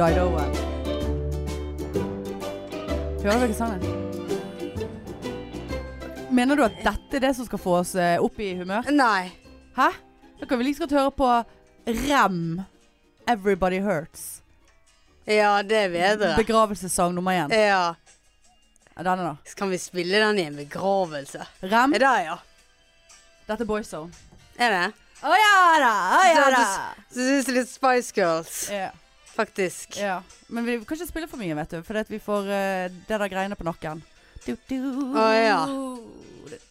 Didoen. 0.00 0.54
Hører 3.20 3.42
dere 3.42 3.54
sangen? 3.54 3.82
Mener 6.32 6.56
du 6.56 6.62
at 6.64 6.78
dette 6.80 7.18
er 7.18 7.24
det 7.26 7.32
som 7.36 7.44
skal 7.44 7.60
få 7.60 7.74
oss 7.82 7.90
eh, 8.00 8.14
opp 8.16 8.38
i 8.40 8.54
humør? 8.56 8.88
Nei. 8.96 9.28
Hæ? 9.76 9.90
Da 10.40 10.48
kan 10.48 10.56
vi 10.56 10.70
like 10.70 10.80
godt 10.80 10.94
høre 10.96 11.10
på 11.12 11.28
Rem. 11.84 12.62
Everybody 13.28 13.82
Hurts. 13.84 14.40
Ja, 15.28 15.58
det 15.60 15.82
er 15.82 15.92
bedre. 15.92 16.32
Begravelsessang 16.38 17.12
nummer 17.18 17.36
én. 17.36 17.52
Ja. 17.52 17.92
Denne, 18.96 19.20
da. 19.20 19.34
Så 19.44 19.58
kan 19.60 19.68
vi 19.68 19.82
spille 19.84 20.16
den 20.24 20.40
i 20.40 20.46
en 20.48 20.56
begravelse. 20.62 21.44
Rem. 21.60 21.92
Det, 21.92 22.14
ja? 22.24 22.38
Dette 23.50 23.68
er 23.68 23.68
Boyzone. 23.68 24.16
Er 24.56 24.78
det? 24.78 24.88
Å 25.20 25.36
ja 25.36 25.60
da! 25.84 25.92
Å 26.16 26.24
ja 26.24 26.48
da! 26.56 26.66
Så 27.12 27.20
det 27.20 27.38
er 27.42 27.56
litt 27.60 27.68
Spice 27.68 28.16
Girls, 28.16 28.64
Ja, 28.72 28.88
faktisk. 29.40 29.96
ja. 30.00 30.20
Men 30.48 30.66
vi 30.66 30.78
kan 30.84 30.96
ikke 30.98 31.08
spille 31.08 31.30
for 31.30 31.40
mye, 31.40 31.56
vet 31.58 31.74
du. 31.76 31.80
For 31.86 32.04
vi 32.08 32.20
får 32.22 32.48
uh, 32.50 33.00
det 33.08 33.20
der 33.24 33.32
greiene 33.32 33.58
på 33.58 33.66
nakken. 33.66 34.02
Du, 34.46 34.54
du, 34.70 34.78
Å, 35.16 35.26
ja. 35.36 35.60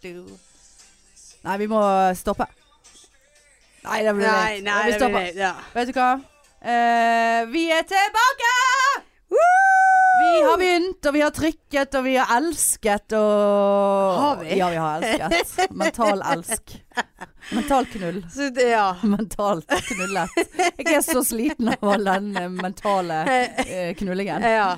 du. 0.04 0.24
Nei, 1.46 1.58
vi 1.62 1.70
må 1.72 1.82
stoppe. 2.20 2.50
Nei, 3.86 4.02
det 4.04 4.16
blir 4.18 4.28
leit. 4.28 4.64
nei, 4.66 4.82
vi 4.90 4.98
stopper. 4.98 5.32
ja. 5.38 5.54
Vet 5.76 5.94
du 5.94 6.00
hva? 6.00 6.12
Uh, 6.60 7.48
vi 7.54 7.70
er 7.72 7.88
tilbake! 7.88 8.54
Vi 10.18 10.42
har 10.44 10.58
begynt, 10.58 11.06
og 11.06 11.14
vi 11.14 11.22
har 11.22 11.32
trykket, 11.36 11.96
og 11.96 12.04
vi 12.04 12.16
har 12.18 12.32
elsket, 12.38 13.14
og 13.16 14.18
Har 14.20 14.40
vi? 14.42 14.58
Ja, 14.58 14.70
vi 14.74 14.80
har 14.82 15.04
elsket. 15.06 15.70
Mental 15.72 16.24
elsk. 16.34 16.74
Mental 17.52 17.86
knull. 17.94 18.18
Så 18.34 18.50
det, 18.56 18.70
ja. 18.74 18.88
Mentalt 19.04 19.70
knullet. 19.92 20.34
Jeg 20.82 20.98
er 20.98 21.06
så 21.06 21.24
sliten 21.26 21.72
av 21.76 21.94
all 21.94 22.10
den 22.10 22.32
eh, 22.38 22.50
mentale 22.52 23.22
eh, 23.64 23.94
knullingen. 24.00 24.44
Ja. 24.44 24.74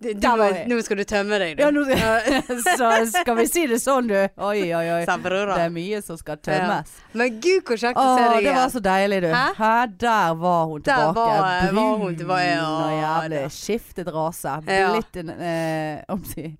Du, 0.00 0.08
vi. 0.10 0.64
nå 0.68 0.82
skal 0.84 0.96
du 0.98 1.04
tømme 1.08 1.38
deg, 1.38 1.56
du. 1.56 1.62
Ja, 1.62 1.70
nå, 1.72 1.84
så 2.78 2.88
skal 3.14 3.36
vi 3.38 3.46
si 3.48 3.62
det 3.70 3.78
sånn, 3.80 4.08
du. 4.10 4.16
Oi, 4.18 4.64
oi, 4.74 4.86
oi. 4.98 5.04
Det 5.06 5.60
er 5.62 5.70
mye 5.72 6.00
som 6.04 6.18
skal 6.20 6.36
tømmes. 6.44 6.90
Men 7.14 7.38
gud, 7.40 7.62
hvor 7.64 7.78
kjekt 7.80 7.96
å 7.96 8.06
se 8.18 8.24
deg 8.34 8.44
det 8.48 8.54
var 8.58 8.68
så 8.74 8.82
deilig, 8.84 9.20
du. 9.24 9.30
Hæ? 9.32 9.44
Hæ? 9.60 9.72
Der 10.02 10.34
var 10.42 10.64
hun 10.72 10.82
Der 10.82 11.06
tilbake. 11.06 11.38
var- 11.40 11.70
Brun 11.70 11.76
var 11.78 11.96
hun 12.04 12.16
tilbake, 12.20 12.48
ja, 12.50 12.68
og 12.68 12.92
jævlig. 13.00 13.44
Skiftet 13.54 14.08
rase. 14.14 14.56
Ja. 14.68 14.90
Blitt 14.92 15.16
en 15.22 15.30
eh, 15.38 16.02
Om 16.12 16.24
si 16.26 16.50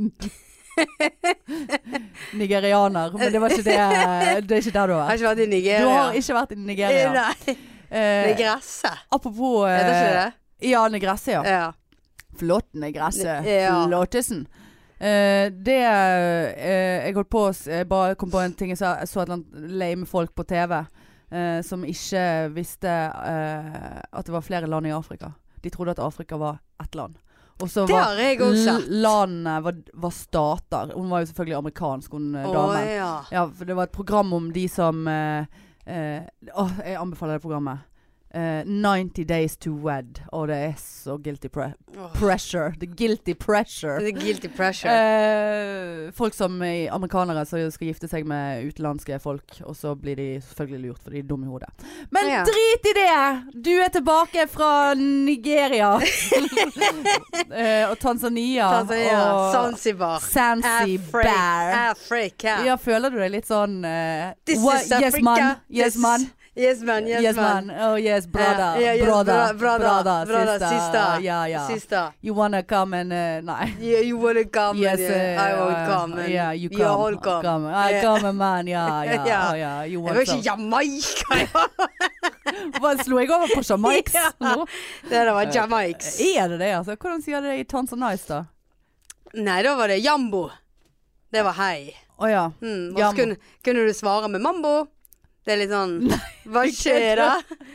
Nigerianer. 2.32 3.12
Men 3.18 3.32
det 3.32 3.38
var 3.42 3.50
ikke 3.52 3.62
det 3.66 3.76
Det 4.46 4.56
er 4.56 4.62
ikke 4.62 4.72
der 4.76 4.86
du 4.86 4.94
har 4.94 5.04
Har 5.10 5.18
ikke 5.18 5.28
vært 5.30 5.42
i 5.44 5.48
Nigeria. 5.50 5.82
Du 5.84 5.90
har 5.92 6.16
ikke 6.20 6.36
vært 6.36 6.52
i 6.54 6.58
Nigeria. 6.60 7.10
Nei. 7.16 7.56
Eh, 7.90 8.30
Negresse. 8.30 8.92
apropos 9.10 9.66
eh, 9.66 9.76
Heter 9.76 9.94
ikke 9.96 10.14
det? 10.16 10.32
Ja, 10.70 10.82
negresse, 10.92 11.32
ja. 11.34 11.40
Ja. 11.44 11.64
Flott 12.38 12.70
gresset. 12.72 13.46
Ja. 13.46 13.86
Flottesen. 13.86 14.46
Uh, 15.00 15.48
det 15.48 15.80
uh, 15.80 16.50
Jeg 16.60 17.14
holdt 17.16 17.30
på 17.32 17.46
å 17.48 17.52
Jeg 17.56 17.86
bare 17.88 18.18
kom 18.20 18.30
på 18.32 18.42
en 18.42 18.52
ting. 18.52 18.74
Jeg 18.74 18.82
så, 18.82 18.98
jeg 19.00 19.08
så 19.08 19.22
et 19.22 19.30
eller 19.30 19.38
annet 19.40 19.76
lame 19.80 20.08
folk 20.08 20.34
på 20.36 20.44
TV 20.44 20.76
uh, 20.76 21.60
som 21.66 21.86
ikke 21.86 22.22
visste 22.54 22.90
eh, 22.90 23.98
at 24.02 24.26
det 24.26 24.34
var 24.34 24.44
flere 24.44 24.68
land 24.70 24.86
i 24.86 24.94
Afrika. 24.94 25.32
De 25.60 25.70
trodde 25.72 25.94
at 25.94 26.02
Afrika 26.02 26.38
var 26.40 26.60
ett 26.82 26.94
land. 26.94 27.18
Og 27.60 27.68
så 27.70 27.84
var 27.86 28.16
landene 28.88 29.58
var, 29.60 29.76
var 29.92 30.10
stater. 30.16 30.92
Hun 30.96 31.10
var 31.10 31.20
jo 31.20 31.28
selvfølgelig 31.28 31.56
amerikansk, 31.58 32.12
hun 32.12 32.36
oh, 32.36 32.52
damen. 32.54 32.88
ja. 32.88 33.10
Ja, 33.30 33.44
for 33.52 33.68
det 33.68 33.76
var 33.76 33.90
et 33.90 33.92
program 33.92 34.32
om 34.32 34.48
de 34.52 34.64
som 34.68 35.04
eh, 35.08 35.44
eh, 35.84 36.22
jeg 36.40 36.96
anbefaler 36.96 37.36
det 37.36 37.44
programmet. 37.44 37.84
Eh, 38.34 38.62
90 38.64 39.24
Days 39.24 39.56
to 39.56 39.70
Wed. 39.74 40.20
Og 40.32 40.48
det 40.48 40.56
er 40.56 40.74
så 40.78 41.16
guilty 41.18 41.48
pre 41.50 41.72
oh. 41.98 42.12
pressure. 42.14 42.72
The 42.78 42.86
guilty 42.86 43.34
pressure. 43.34 43.96
Er 43.98 44.12
guilty 44.14 44.46
pressure. 44.56 44.92
Uh, 44.92 46.12
folk 46.14 46.34
som 46.34 46.60
er 46.62 46.92
amerikanere 46.94 47.42
som 47.48 47.64
skal 47.74 47.90
gifte 47.90 48.06
seg 48.10 48.28
med 48.30 48.68
utenlandske 48.70 49.18
folk, 49.22 49.56
og 49.66 49.74
så 49.76 49.96
blir 49.98 50.14
de 50.20 50.28
selvfølgelig 50.46 50.84
lurt, 50.92 51.02
for 51.02 51.10
de 51.10 51.18
er 51.24 51.26
dumme 51.26 51.48
i 51.48 51.50
hodet. 51.50 51.70
Men 52.14 52.30
Ja. 52.30 52.44
drit 52.46 52.86
i 52.86 52.94
det! 53.00 53.18
Du 53.66 53.72
er 53.82 53.88
tilbake 53.90 54.46
fra 54.48 54.94
Nigeria. 54.94 55.90
uh, 55.98 57.84
og 57.90 57.98
Tanzania. 57.98 58.70
Tanzania, 58.78 59.20
og 59.34 59.52
Zanzibar, 59.52 60.18
Zanzibar. 60.20 61.26
Afrika. 61.90 62.60
Ja, 62.66 62.76
føler 62.78 63.10
du 63.10 63.18
deg 63.18 63.30
litt 63.34 63.48
sånn 63.50 63.80
eh, 63.84 64.34
This 64.46 64.62
what- 64.62 64.84
is 64.84 64.90
Yes, 64.90 65.14
Africa. 65.14 65.24
man. 65.24 65.56
Yes, 65.70 65.96
man. 65.96 66.30
Yes, 66.60 66.80
man. 66.82 67.06
Yes, 67.06 67.22
Yes, 67.22 67.36
man. 67.36 67.66
man. 67.66 67.76
Oh, 67.92 67.96
yes, 67.96 68.26
brother. 68.26 68.74
Ja, 68.76 68.80
yeah, 68.80 68.96
yes, 68.96 69.04
brother. 69.06 69.54
bra- 69.54 69.78
brother. 69.78 70.26
Brother, 70.26 70.58
sister. 70.58 70.68
sister. 70.68 71.20
Yeah, 71.22 71.46
yeah. 71.48 71.66
Sister. 71.66 72.12
You 72.20 72.34
wanna 72.34 72.62
come 72.62 72.94
and 73.00 73.12
uh, 73.12 73.40
Nei. 73.40 73.74
Yeah, 73.80 74.00
you 74.00 74.18
wanna 74.18 74.44
come 74.44 74.78
Yes, 74.78 75.00
and, 75.00 75.38
uh, 75.38 75.42
I 75.42 75.52
uh, 75.52 75.86
come. 75.88 76.18
And 76.18 76.32
yeah, 76.32 76.52
you 76.52 76.68
you 76.72 76.84
all 76.84 77.16
come. 77.16 77.42
come. 77.42 77.66
I 77.66 77.90
Yeah. 77.90 78.02
come, 78.02 78.32
man. 78.36 78.66
Ja, 78.66 79.04
ja. 79.04 79.26
Ja. 79.26 79.50
Oh, 79.50 79.54
yeah. 79.56 79.84
You 79.84 80.00
want 80.02 80.16
var 80.16 80.22
ikke. 80.22 80.42
Jamaica, 80.44 81.38
ja. 81.38 81.66
Hva, 82.80 82.94
Slo 83.04 83.18
jeg 83.20 83.30
over 83.30 83.48
på 83.54 83.62
Jamaics 83.70 84.14
Ja. 84.14 84.30
nå? 84.40 84.66
Det 85.08 85.10
der 85.24 85.32
var 85.32 85.48
Jamaics. 85.54 86.20
Er 86.20 86.48
det 86.48 86.58
det, 86.60 86.72
altså? 86.76 86.96
Hvordan 86.96 87.22
sier 87.22 87.40
det 87.40 87.58
i 87.60 87.64
Tanzanice, 87.64 88.26
da? 88.28 88.44
Nei, 89.34 89.62
da 89.62 89.76
var 89.78 89.88
det 89.88 89.98
jambo. 90.04 90.48
Det 91.32 91.44
var 91.46 91.52
hei. 91.60 91.92
Å 92.20 92.28
ja. 92.28 92.44
Mm, 92.60 92.90
og 92.92 92.98
så 92.98 93.00
Jambo. 93.04 93.16
kunne, 93.22 93.36
kunne 93.64 93.84
du 93.86 93.92
svare 93.94 94.28
med 94.28 94.42
mambo. 94.44 94.72
Det 95.50 95.56
er 95.56 95.58
litt 95.64 95.72
sånn 95.74 95.94
Hva 96.54 96.62
skjer 96.70 97.18
da? 97.18 97.28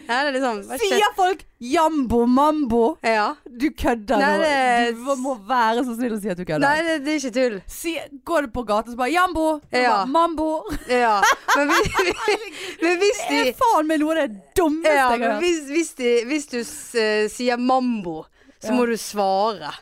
Ja, 0.08 0.20
det 0.24 0.30
er 0.30 0.36
litt 0.38 0.44
sånn 0.46 0.60
hva 0.64 0.78
skjer? 0.80 0.94
Sier 0.96 1.14
folk 1.18 1.42
jambo 1.60 2.22
mambo? 2.30 2.82
Ja. 3.04 3.26
Du 3.44 3.66
kødder 3.76 4.22
nå. 4.22 4.30
det- 4.40 4.94
Du 4.96 5.16
må 5.24 5.34
være 5.50 5.84
så 5.84 5.96
snill 5.98 6.14
å 6.16 6.20
si 6.22 6.30
at 6.32 6.38
du 6.40 6.46
kødder. 6.46 6.64
Nei, 6.64 6.82
det, 6.88 6.96
det 7.04 7.16
er 7.16 7.20
ikke 7.20 7.34
tull. 7.36 7.58
Si, 7.68 7.96
går 8.24 8.48
du 8.48 8.54
på 8.56 8.64
gata 8.70 8.94
så 8.94 9.00
bare 9.00 9.12
Jambo! 9.12 9.46
Ja. 9.74 9.90
bare, 9.90 10.06
Mambo! 10.14 10.48
Ja. 10.88 11.18
Men, 11.58 11.74
hvis, 11.74 11.90
men 12.86 13.02
hvis 13.04 13.20
Det 13.32 13.42
er 13.42 13.52
faen 13.60 13.90
meg 13.92 14.00
noe 14.06 14.16
av 14.16 14.22
det 14.24 14.56
dummeste 14.56 14.94
ja, 14.96 15.10
jeg 15.12 15.20
har 15.26 15.34
hørt. 15.34 15.44
hvis, 15.44 15.60
hvis, 15.74 15.92
de, 16.00 16.14
hvis 16.32 16.48
du 16.54 16.60
eh, 16.62 17.26
sier 17.34 17.60
mambo, 17.60 18.22
så 18.64 18.72
Ja. 18.72 18.78
må 18.80 18.86
du 18.88 18.96
svare. 18.96 19.74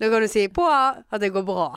Da 0.00 0.08
kan 0.10 0.22
du 0.24 0.28
si 0.32 0.48
på 0.48 0.66
at 0.66 1.20
det 1.20 1.30
går 1.34 1.46
bra. 1.46 1.68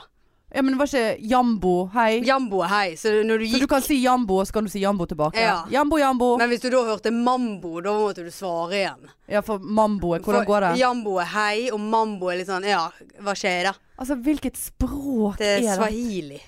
Ja, 0.55 0.61
men 0.61 0.73
det 0.73 0.77
var 0.77 0.85
ikke 0.85 1.17
jambo, 1.31 1.71
hei. 1.95 2.19
Jambo 2.27 2.59
hei. 2.69 2.93
Så 2.97 3.09
når 3.25 3.41
du 3.41 3.45
gikk 3.47 3.55
Så 3.55 3.65
du 3.65 3.67
kan 3.71 3.81
si 3.81 3.95
jambo, 4.03 4.35
og 4.37 4.45
så 4.47 4.53
kan 4.53 4.67
du 4.67 4.69
si 4.69 4.83
jambo 4.83 5.07
tilbake. 5.09 5.41
Ja. 5.41 5.63
Jambo, 5.73 5.97
jambo. 5.97 6.27
Men 6.37 6.51
hvis 6.51 6.61
du 6.61 6.67
da 6.69 6.83
hørte 6.85 7.09
mambo, 7.09 7.79
da 7.81 7.93
måtte 7.97 8.21
du 8.21 8.29
svare 8.31 8.77
igjen. 8.77 9.09
Ja, 9.33 9.41
for 9.41 9.57
mambo, 9.57 10.11
hvordan 10.13 10.43
For 10.43 10.45
går 10.51 10.67
det? 10.67 10.71
Jambo 10.83 11.15
er 11.23 11.31
hei, 11.33 11.71
og 11.73 11.81
mambo 11.81 12.29
er 12.29 12.37
litt 12.43 12.51
sånn 12.51 12.67
ja, 12.69 12.83
hva 13.25 13.33
skjer 13.33 13.71
da? 13.71 13.73
Altså, 13.97 14.19
hvilket 14.21 14.59
språk 14.61 15.41
Det 15.41 15.55
er 15.55 15.65
det? 15.65 15.73
swahili. 15.79 16.39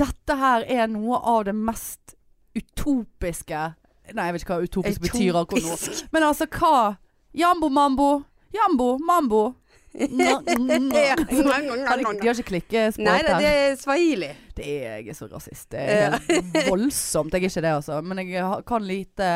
Dette 0.00 0.38
her 0.40 0.64
er 0.64 0.88
noe 0.88 1.20
av 1.20 1.44
det 1.50 1.54
mest 1.54 2.16
utopiske 2.56 3.74
Nei, 4.10 4.24
jeg 4.26 4.34
vet 4.34 4.42
ikke 4.42 4.56
hva 4.56 4.64
utopisk 4.66 5.02
betyr 5.04 5.36
akkurat 5.38 5.62
nå. 5.68 5.74
Utopisk. 5.76 6.08
Men 6.16 6.24
altså, 6.26 6.48
hva? 6.50 6.96
Jambo, 7.36 7.68
mambo. 7.70 8.08
Jambo, 8.56 8.96
mambo. 8.98 9.42
Ja. 10.00 10.36
de, 10.46 10.54
har 11.88 11.98
ikke 11.98 12.44
klikkespråk 12.46 13.04
Nei, 13.04 13.16
det, 13.26 13.38
det 13.42 13.48
er 13.50 13.72
swahili. 13.80 14.28
Det 14.54 14.68
er 14.68 15.00
jeg 15.00 15.08
er 15.10 15.18
så 15.18 15.26
rasist. 15.32 15.66
Det 15.72 15.80
er 15.82 16.14
helt 16.28 16.60
voldsomt. 16.68 17.34
Jeg 17.34 17.42
er 17.42 17.50
ikke 17.50 17.64
det, 17.64 17.72
altså. 17.80 17.98
Men 18.06 18.22
jeg 18.22 18.44
kan 18.68 18.86
lite 18.86 19.30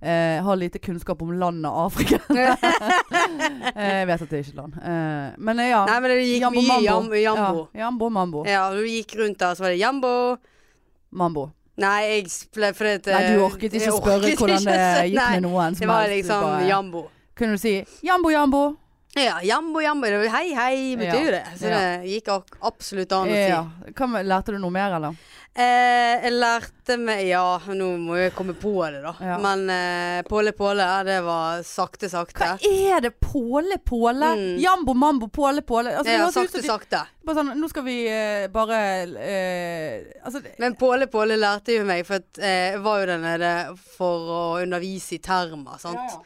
eh, 0.00 0.38
har 0.44 0.56
lite 0.56 0.78
kunnskap 0.78 1.22
om 1.22 1.32
landet 1.40 1.70
Afrika. 1.72 2.20
Eh, 3.78 3.98
jeg 4.00 4.06
vet 4.08 4.22
at 4.22 4.30
det 4.30 4.38
er 4.38 4.46
ikke 4.46 4.56
land. 4.58 4.78
Eh, 4.80 5.34
men 5.44 5.60
eh, 5.62 5.68
ja. 5.70 5.82
Nei, 5.86 5.98
men 6.02 6.10
det 6.10 6.16
gikk 6.24 6.42
Jambo, 6.42 6.62
mye 6.62 6.78
jambo. 6.82 7.18
jambo. 7.20 7.60
Ja, 7.74 7.80
jambo, 7.82 8.08
mambo. 8.10 8.42
Ja, 8.48 8.62
du 8.74 8.80
gikk 8.88 9.14
rundt 9.18 9.38
der, 9.40 9.54
så 9.54 9.66
var 9.66 9.74
det 9.74 9.78
jambo. 9.80 10.10
Mambo. 11.10 11.44
Nei, 11.78 11.98
jeg 12.08 12.24
ble 12.56 12.72
fordi 12.74 12.94
at 12.98 13.06
Nei, 13.12 13.20
du 13.36 13.44
orket 13.44 13.76
ikke 13.78 13.92
spørre 13.94 14.18
orket 14.18 14.40
hvordan 14.40 14.66
det 14.66 14.80
gikk 15.12 15.30
med 15.36 15.44
noen 15.46 15.76
som 15.78 15.84
Det 15.84 15.90
var. 15.92 16.10
Liksom 16.10 16.44
bare- 16.46 16.66
jambo. 16.68 17.04
Kunne 17.38 17.54
du 17.54 17.62
si 17.62 17.74
jambo, 18.02 18.32
jambo? 18.34 18.62
Ja, 19.24 19.40
jambo, 19.42 19.80
jambo. 19.82 20.06
Det 20.06 20.18
var 20.18 20.28
Hei, 20.38 20.54
hei 20.54 20.96
betyr 20.96 21.32
Ja. 21.32 21.38
det. 21.38 21.44
Så 21.58 21.66
Ja. 21.68 21.78
det 21.78 22.06
gikk 22.10 22.28
absolutt 22.62 23.12
an 23.12 23.28
å 23.28 23.32
si. 23.32 23.48
Ja. 23.48 23.64
Hva 23.94 24.22
lærte 24.22 24.52
du 24.54 24.58
noe 24.58 24.70
mer, 24.70 24.94
eller? 24.96 25.16
Eh, 25.58 26.22
jeg 26.22 26.32
lærte 26.38 26.96
meg 27.00 27.26
Ja, 27.26 27.58
nå 27.66 27.98
må 27.98 28.14
jeg 28.16 28.32
komme 28.36 28.54
på 28.54 28.70
det, 28.92 29.00
da. 29.02 29.14
Ja. 29.20 29.38
Men 29.38 29.68
eh, 29.70 30.22
Påle 30.22 30.52
Påle, 30.52 30.84
det 31.04 31.16
var 31.24 31.62
sakte, 31.66 32.08
sakte. 32.08 32.38
Hva 32.38 32.58
er 32.62 33.00
det? 33.00 33.18
Påle, 33.18 33.78
påle? 33.84 34.28
Mm. 34.38 34.58
Jambo, 34.60 34.94
mambo, 34.94 35.26
påle, 35.28 35.62
påle? 35.62 35.96
Altså, 35.98 36.12
Ja, 36.12 36.30
sakte, 36.30 36.60
de- 36.62 36.68
sakte. 36.68 37.02
Bare 37.24 37.36
sånn, 37.40 37.54
nå 37.58 37.68
skal 37.68 37.82
vi 37.82 38.06
eh, 38.06 38.46
bare 38.48 38.78
eh, 39.18 40.04
Altså, 40.24 40.42
Men 40.60 40.76
Påle 40.76 41.06
Påle 41.10 41.36
lærte 41.36 41.74
jo 41.76 41.84
meg, 41.84 42.06
for 42.06 42.20
eh, 42.38 42.72
jeg 42.74 42.80
var 42.84 43.00
jo 43.00 43.06
der 43.06 43.18
nede 43.18 43.78
for 43.96 44.18
å 44.30 44.62
undervise 44.62 45.14
i 45.14 45.18
termer. 45.18 45.78
Sant? 45.78 46.20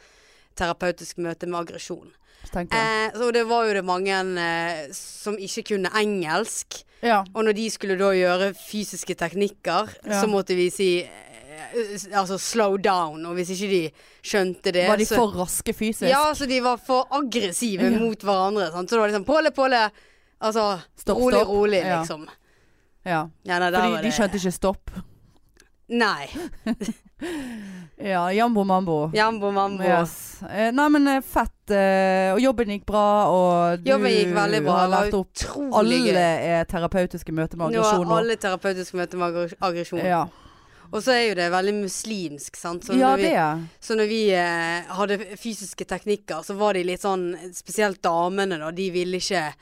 Terapeutisk 0.55 1.17
møte 1.17 1.47
med 1.49 1.59
aggresjon. 1.65 2.11
Eh, 2.53 3.11
så 3.15 3.31
det 3.33 3.43
var 3.49 3.65
jo 3.67 3.73
det 3.73 3.83
mange 3.85 4.13
eh, 4.39 4.87
som 4.93 5.37
ikke 5.39 5.63
kunne 5.73 5.89
engelsk. 5.97 6.83
Ja. 7.03 7.23
Og 7.33 7.43
når 7.47 7.55
de 7.57 7.69
skulle 7.73 7.97
da 7.99 8.11
gjøre 8.15 8.53
fysiske 8.55 9.15
teknikker, 9.19 9.89
Ja. 10.05 10.21
så 10.21 10.27
måtte 10.29 10.55
vi 10.55 10.69
si 10.69 10.89
eh, 11.03 12.13
altså 12.13 12.37
slow 12.37 12.77
down. 12.77 13.25
Og 13.25 13.35
hvis 13.35 13.49
ikke 13.55 13.69
de 13.71 13.81
skjønte 14.23 14.71
det 14.71 14.87
Var 14.87 14.97
de 14.97 15.05
så, 15.05 15.15
for 15.15 15.33
raske 15.41 15.73
fysisk? 15.73 16.09
Ja, 16.11 16.33
så 16.33 16.45
de 16.47 16.59
var 16.61 16.77
for 16.77 17.07
aggressive 17.11 17.89
Ja. 17.91 17.99
mot 17.99 18.19
hverandre. 18.21 18.71
Sant? 18.71 18.89
Så 18.89 18.95
det 18.95 18.99
var 19.01 19.07
liksom 19.09 19.25
Påle, 19.25 19.51
Påle. 19.51 19.89
Altså 20.43 20.79
Stopp, 20.99 21.17
rolig, 21.17 21.39
stopp. 21.39 21.47
rolig, 21.49 21.83
liksom. 21.83 22.27
Ja. 23.05 23.29
Ja, 23.43 23.59
nei, 23.59 23.71
Fordi 23.71 24.01
de 24.03 24.11
skjønte 24.11 24.37
ikke 24.39 24.51
stopp. 24.51 24.89
Nei. 25.89 26.27
Ja, 28.03 28.31
jambo 28.33 28.63
mambo. 28.63 29.11
Jambo 29.13 29.51
mambo. 29.51 29.83
Yes. 29.83 30.41
Eh, 30.43 30.71
nei, 30.75 30.89
men 30.89 31.07
eh, 31.07 31.21
fett. 31.23 31.52
Eh, 31.71 32.33
og 32.33 32.39
jobben 32.43 32.67
gikk 32.67 32.85
bra, 32.85 33.03
og 33.31 33.83
du 33.83 33.89
Jobben 33.91 34.11
gikk 34.11 34.33
veldig 34.35 34.63
bra. 34.65 34.77
har 34.81 34.89
lært 34.91 35.13
opp 35.13 35.29
utrolig 35.31 35.73
Alle 36.03 36.19
er 36.19 36.65
terapeutiske 36.65 37.31
møter 37.31 37.57
med 37.57 37.71
Nå 37.71 37.83
er 37.83 38.17
alle 38.17 38.35
terapeutiske 38.35 38.97
møter 38.99 39.17
med 39.17 39.33
aggr- 39.33 39.55
aggresjon. 39.61 40.03
Ja, 40.03 40.25
Og 40.91 41.01
så 41.01 41.11
er 41.15 41.29
jo 41.29 41.35
det 41.35 41.51
veldig 41.51 41.73
muslimsk, 41.83 42.55
sant. 42.55 42.83
Så 42.85 42.93
ja 42.99 43.15
når 43.15 43.17
vi, 43.17 43.29
det. 43.31 43.69
så 43.81 43.95
når 43.95 44.07
vi 44.11 44.21
eh, 44.33 44.83
hadde 44.93 45.17
fysiske 45.39 45.85
teknikker, 45.85 46.43
så 46.43 46.53
var 46.59 46.73
de 46.73 46.83
litt 46.83 47.01
sånn 47.01 47.31
Spesielt 47.53 48.01
damene, 48.03 48.59
da. 48.59 48.69
De 48.71 48.89
ville 48.91 49.17
ikke 49.17 49.53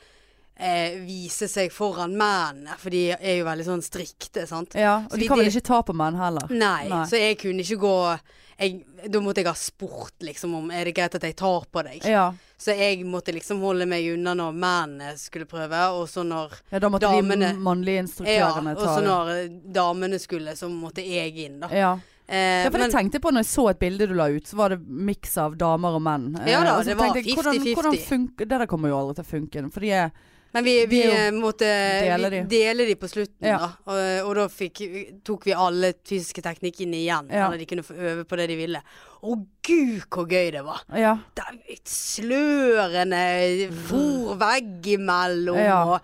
eh, 0.58 0.98
vise 1.06 1.48
seg 1.48 1.70
foran 1.72 2.12
mennene, 2.18 2.74
for 2.78 2.90
de 2.90 3.12
er 3.14 3.38
jo 3.38 3.44
veldig 3.46 3.64
sånn 3.64 3.82
strikte, 3.82 4.44
sant. 4.46 4.74
Ja, 4.74 4.98
og 5.06 5.10
Så 5.10 5.16
de 5.16 5.20
vi- 5.22 5.28
kan 5.28 5.38
vel 5.38 5.46
ikke 5.48 5.62
ta 5.70 5.82
på 5.82 5.94
menn 5.94 6.14
heller. 6.20 6.46
Nei, 6.50 6.88
Nei. 6.88 7.04
så 7.06 7.16
jeg 7.16 7.38
kunne 7.38 7.60
ikke 7.64 7.78
gå 7.80 8.18
jeg, 8.58 8.84
Da 9.10 9.20
måtte 9.20 9.42
jeg 9.42 9.46
ha 9.46 9.54
spurt, 9.54 10.14
liksom, 10.20 10.54
om 10.54 10.70
er 10.70 10.84
det 10.84 10.94
greit 10.94 11.14
at 11.14 11.22
jeg 11.22 11.36
tar 11.36 11.64
på 11.72 11.82
deg. 11.84 12.04
Ja, 12.04 12.32
Så 12.58 12.76
jeg 12.78 13.04
måtte 13.04 13.32
liksom 13.34 13.60
holde 13.60 13.86
meg 13.90 14.04
unna 14.14 14.34
når 14.38 14.52
mennene 14.54 15.16
skulle 15.18 15.46
prøve, 15.46 15.80
og 15.98 16.06
så 16.08 16.22
når 16.24 16.52
ja 16.70 16.78
da 16.78 16.88
måtte 16.88 17.08
Damene- 17.10 17.52
de 17.52 17.58
mannlige 17.58 17.96
Ja, 17.96 18.02
instruktørene 18.04 18.76
og 18.76 18.82
så 18.86 19.02
når 19.02 19.32
damene 19.72 20.18
skulle, 20.22 20.54
så 20.56 20.68
måtte 20.70 21.02
jeg 21.04 21.36
inn, 21.36 21.60
da. 21.60 21.68
Ja. 21.68 21.98
Eh, 22.28 22.62
ja, 22.64 22.70
for 22.70 22.78
men- 22.78 22.90
jeg 22.90 23.10
tenkte 23.10 23.20
på 23.20 23.32
når 23.32 23.42
jeg 23.42 23.50
så 23.50 23.70
et 23.70 23.78
bilde 23.80 24.06
du 24.08 24.14
la 24.14 24.28
ut, 24.30 24.44
så 24.46 24.54
var 24.54 24.68
det 24.70 24.80
miks 24.88 25.36
av 25.36 25.56
damer 25.58 25.96
og 25.96 26.02
menn. 26.02 26.36
Eh, 26.40 26.50
Ja 26.52 26.62
da, 26.62 26.78
eh, 26.78 26.84
det 26.84 26.96
var 26.96 27.10
tenkte 27.12 27.24
jeg, 27.26 27.36
50-50. 27.36 27.74
Hvordan 27.74 28.30
Det 28.36 28.48
der 28.48 28.66
kommer 28.66 28.88
jo 28.88 28.96
aldri 28.96 29.14
til 29.16 29.24
å 29.24 29.26
funke. 29.26 29.72
For 29.72 29.80
de 29.80 29.90
er 29.90 30.10
Men 30.52 30.64
vi, 30.64 30.72
vi 30.86 30.98
jo- 31.06 31.12
eh, 31.16 31.30
måtte 31.32 31.64
Dele 32.04 32.28
de. 32.30 32.40
dele 32.50 32.84
de 32.86 32.94
på 33.00 33.08
slutten, 33.08 33.46
Ja. 33.48 33.58
da. 33.58 33.68
Og, 33.86 34.28
og 34.28 34.34
da 34.36 34.48
fikk, 34.52 34.82
tok 35.24 35.44
vi 35.48 35.52
alle 35.56 35.94
fysiske 36.04 36.42
teknikkene 36.44 36.98
igjen. 37.00 37.30
Ja. 37.32 37.46
Eller 37.46 37.58
de 37.58 37.66
kunne 37.70 37.82
få 37.86 37.94
øve 37.96 38.24
på 38.28 38.36
det 38.36 38.48
de 38.52 38.56
ville. 38.56 38.82
Å 39.22 39.36
gud, 39.62 40.02
hvor 40.10 40.26
gøy 40.28 40.50
det 40.52 40.64
var! 40.66 40.82
Ja. 40.98 41.14
Det 41.34 41.78
slørene 41.88 43.70
for 43.88 44.36
veggimellom, 44.40 45.56
Ja. 45.58 45.98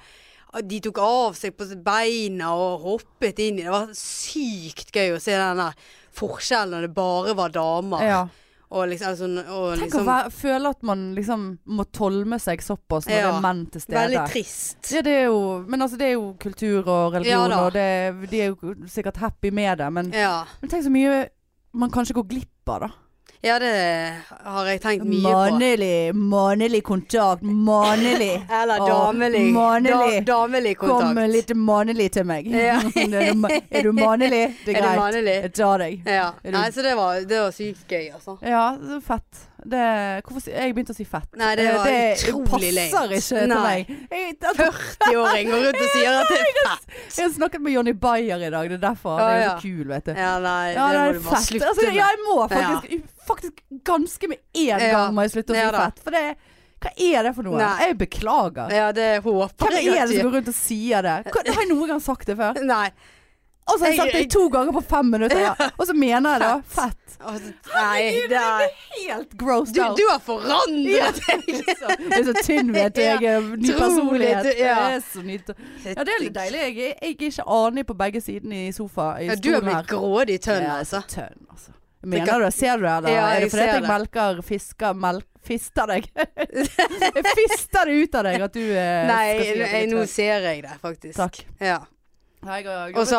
og 0.55 0.67
de 0.69 0.81
tok 0.81 0.99
av 0.99 1.35
seg 1.37 1.57
på 1.59 1.67
beina 1.85 2.55
og 2.57 2.81
hoppet 2.87 3.39
inn 3.45 3.59
i 3.59 3.63
Det 3.67 3.71
var 3.75 3.89
sykt 3.93 4.93
gøy 4.93 5.17
å 5.17 5.21
se 5.21 5.33
den 5.37 5.61
forskjellen 6.19 6.71
når 6.73 6.81
det 6.89 6.95
bare 6.95 7.35
var 7.37 7.49
damer. 7.51 8.03
ja. 8.03 8.29
Og 8.71 8.85
liksom, 8.91 9.09
altså, 9.15 9.25
og 9.49 9.79
Tenk 9.79 9.85
liksom 9.87 10.03
å 10.03 10.09
være, 10.11 10.31
føle 10.37 10.71
at 10.75 10.83
man 10.85 11.05
liksom 11.17 11.45
må 11.73 11.87
tolme 11.97 12.37
seg 12.43 12.61
såpass 12.61 13.07
når 13.09 13.15
det 13.15 13.31
er 13.31 13.41
menn 13.47 13.63
til 13.73 13.81
stede. 13.81 14.03
Veldig 14.03 14.25
trist. 14.29 14.91
Ja, 14.93 15.01
det 15.07 15.15
er 15.23 15.25
jo, 15.31 15.39
men 15.65 15.81
altså, 15.87 15.97
det 15.97 16.11
er 16.11 16.15
jo 16.19 16.27
kultur 16.43 16.83
og 16.85 17.17
religion, 17.17 17.49
ja, 17.55 17.63
og 17.65 17.73
det, 17.73 17.87
de 18.29 18.43
er 18.45 18.53
jo 18.53 18.75
sikkert 18.93 19.17
happy 19.25 19.51
med 19.57 19.79
det. 19.81 19.89
Men, 19.93 20.13
Ja. 20.13 20.45
men 20.61 20.69
tenk 20.71 20.85
så 20.85 20.93
mye 20.93 21.29
man 21.73 21.91
kanskje 21.91 22.19
går 22.21 22.29
glipp 22.29 22.69
av, 22.75 22.81
da. 22.81 22.91
Ja, 23.43 23.59
det 23.63 23.73
har 24.45 24.67
jeg 24.67 24.81
tenkt 24.83 25.05
mye 25.07 25.23
på. 25.23 25.33
Mannlig, 26.19 26.81
kontakt. 26.85 27.43
Mannlig. 27.43 28.33
Eller 28.61 28.79
damelig. 28.89 29.45
manelig. 29.55 30.25
Da, 30.27 30.33
damelig 30.33 30.77
Kom 30.79 30.89
kontakt. 30.97 31.31
litt 31.33 31.53
mannlig 31.57 32.09
til 32.19 32.25
meg. 32.29 32.47
Ja. 32.51 32.79
er, 32.97 33.33
du, 33.33 33.35
ma- 33.39 33.83
du 33.83 33.93
mannlig? 33.93 34.43
Det 34.67 34.75
er 34.75 34.83
Er 34.83 34.97
greit. 34.97 35.29
Jeg 35.45 35.53
tar 35.55 35.79
deg. 35.85 36.01
Ja. 36.07 36.31
Du- 36.43 36.51
Nei, 36.57 36.67
så 36.75 36.83
det 36.83 36.97
var, 36.99 37.21
det 37.31 37.39
var 37.45 37.55
sykt 37.55 37.87
gøy, 37.95 38.09
altså. 38.15 38.39
Ja, 38.43 38.73
det 38.81 38.99
er 38.99 39.05
fett. 39.07 39.45
Det, 39.69 39.79
hvorfor 40.25 40.53
jeg 40.55 40.73
begynte 40.75 40.95
å 40.95 40.97
si 40.97 41.05
fett. 41.05 41.27
Nei, 41.37 41.49
det 41.59 41.65
Eh, 41.67 41.75
var 41.77 41.89
utrolig 42.31 42.69
lame. 42.77 42.91
passer 42.95 43.15
ikke 43.19 43.41
til 43.43 43.49
Nei. 43.51 43.63
meg. 43.67 43.91
Jeg, 44.15 44.37
jeg, 44.39 44.55
40-åring 44.59 45.51
går 45.51 45.65
rundt 45.67 45.81
og 45.83 45.91
sier 45.97 46.19
at 46.21 46.31
det 46.31 46.39
er 46.39 46.53
fett. 46.69 46.87
jeg 47.19 47.25
har 47.27 47.33
snakket 47.35 47.65
med 47.67 47.75
Jonny 47.75 47.93
Bayer 48.07 48.45
i 48.47 48.51
dag, 48.55 48.71
det 48.71 48.79
er 48.79 48.85
derfor. 48.87 49.19
Å, 49.19 49.27
det 49.27 49.35
er 49.35 49.43
jo 49.43 49.51
så 49.51 49.63
kul, 49.67 49.85
vet 49.91 50.07
du. 50.09 50.13
Ja, 50.15 50.31
nei, 50.47 50.63
Ja, 50.79 50.87
det 50.95 51.03
må 51.03 51.19
du 51.19 51.27
bare 51.27 51.43
slutte 51.49 51.71
altså, 51.73 51.89
med. 51.89 51.99
Ja, 51.99 52.07
jeg 52.15 52.23
må 52.29 52.37
faktisk, 52.55 53.18
faktisk 53.29 53.61
ganske 53.87 54.31
med 54.33 54.41
en 54.41 54.69
Ja. 54.69 54.79
gang 54.97 55.15
må 55.17 55.27
jeg 55.27 55.37
slutte 55.37 55.55
å 55.55 55.59
si 55.59 55.63
Ja 55.63 55.75
fett. 55.77 56.03
For 56.05 56.17
det 56.17 56.25
hva 56.79 56.91
er 56.95 57.25
det 57.27 57.35
for 57.35 57.43
noe? 57.43 57.59
Nei. 57.59 57.87
Jeg 57.89 57.99
beklager. 57.99 58.71
Ja, 58.71 58.91
det 58.95 59.09
håper 59.25 59.73
Hvem 59.73 59.79
er 59.83 60.07
det 60.07 60.15
som 60.15 60.29
går 60.29 60.37
rundt 60.39 60.51
og 60.53 60.55
sier 60.55 61.03
det? 61.03 61.15
Hva, 61.27 61.43
har 61.43 61.63
jeg 61.65 61.71
noen 61.73 61.89
gang 61.91 62.03
sagt 62.05 62.29
det 62.31 62.37
før? 62.39 62.61
Nei. 62.63 62.91
Og 63.69 63.75
så 63.77 63.85
har 63.85 63.91
jeg 63.93 63.99
sagt 63.99 64.15
det 64.17 64.31
to 64.33 64.45
ganger 64.49 64.73
på 64.73 64.81
fem 64.89 65.11
minutter, 65.13 65.41
ja. 65.43 65.51
og 65.77 65.87
så 65.87 65.93
mener 65.93 66.31
jeg 66.31 66.41
det. 66.41 66.53
Fett. 66.73 67.17
Altså, 67.19 67.51
nei, 67.75 68.03
det 68.31 68.39
er 68.39 68.69
Helt 68.95 69.35
grossed 69.37 69.75
du, 69.75 69.81
out. 69.83 69.99
du 69.99 70.05
har 70.09 70.21
forandret 70.23 71.19
deg! 71.19 71.49
Jeg 71.59 72.21
er 72.21 72.25
så 72.29 72.35
tynn, 72.47 72.71
vet 72.73 72.95
du. 72.97 73.01
Jeg 73.05 73.25
er 73.29 73.49
ny 73.59 73.73
personlighet. 73.75 74.49
ja. 74.55 74.77
Jeg 74.87 74.95
er 75.01 75.03
så 75.13 75.25
nytt. 75.27 75.51
Ja, 75.85 75.97
det 76.07 76.15
er 76.15 76.23
litt 76.23 76.37
deilig. 76.39 76.63
Jeg 76.63 76.71
er, 76.71 76.95
jeg 76.95 77.17
er 77.19 77.27
ikke 77.29 77.49
anig 77.59 77.85
på 77.91 77.99
begge 77.99 78.23
sidene 78.25 78.69
i 78.69 78.73
sofa 78.73 79.11
Ja, 79.25 79.35
du 79.35 79.51
har 79.53 79.67
blitt 79.67 79.91
grådig 79.91 80.39
tønn, 80.47 80.63
er 80.63 80.79
altså. 80.79 81.03
tønn, 81.11 81.43
altså. 81.51 81.75
Mener 82.03 82.39
du 82.39 82.45
det? 82.45 82.53
Ser 82.55 82.79
du 82.79 82.85
det, 82.87 82.93
eller? 82.93 83.11
Ja, 83.11 83.27
er 83.35 83.41
det 83.43 83.51
fordi 83.51 83.65
at 83.65 83.75
jeg 83.75 83.89
melker, 83.89 84.41
fisker, 84.47 84.99
melk, 85.07 85.27
fister 85.49 85.91
deg? 85.91 86.09
jeg 87.19 87.37
fister 87.41 87.91
det 87.91 87.97
ut 87.99 88.19
av 88.21 88.29
deg 88.29 88.45
at 88.47 88.55
du 88.55 88.63
eh, 88.63 89.05
Nei, 89.09 89.25
skal 89.35 89.43
si 89.43 89.49
det? 89.49 89.59
jeg 89.59 89.73
jeg, 89.73 89.85
er 89.89 89.95
nå 89.97 90.05
ser 90.13 90.49
jeg 90.51 90.67
det, 90.69 90.77
faktisk. 90.85 91.17
Takk. 91.19 91.41
Ja. 91.59 91.79
Jeg 92.39 92.95
Og 92.95 93.07
så 93.07 93.19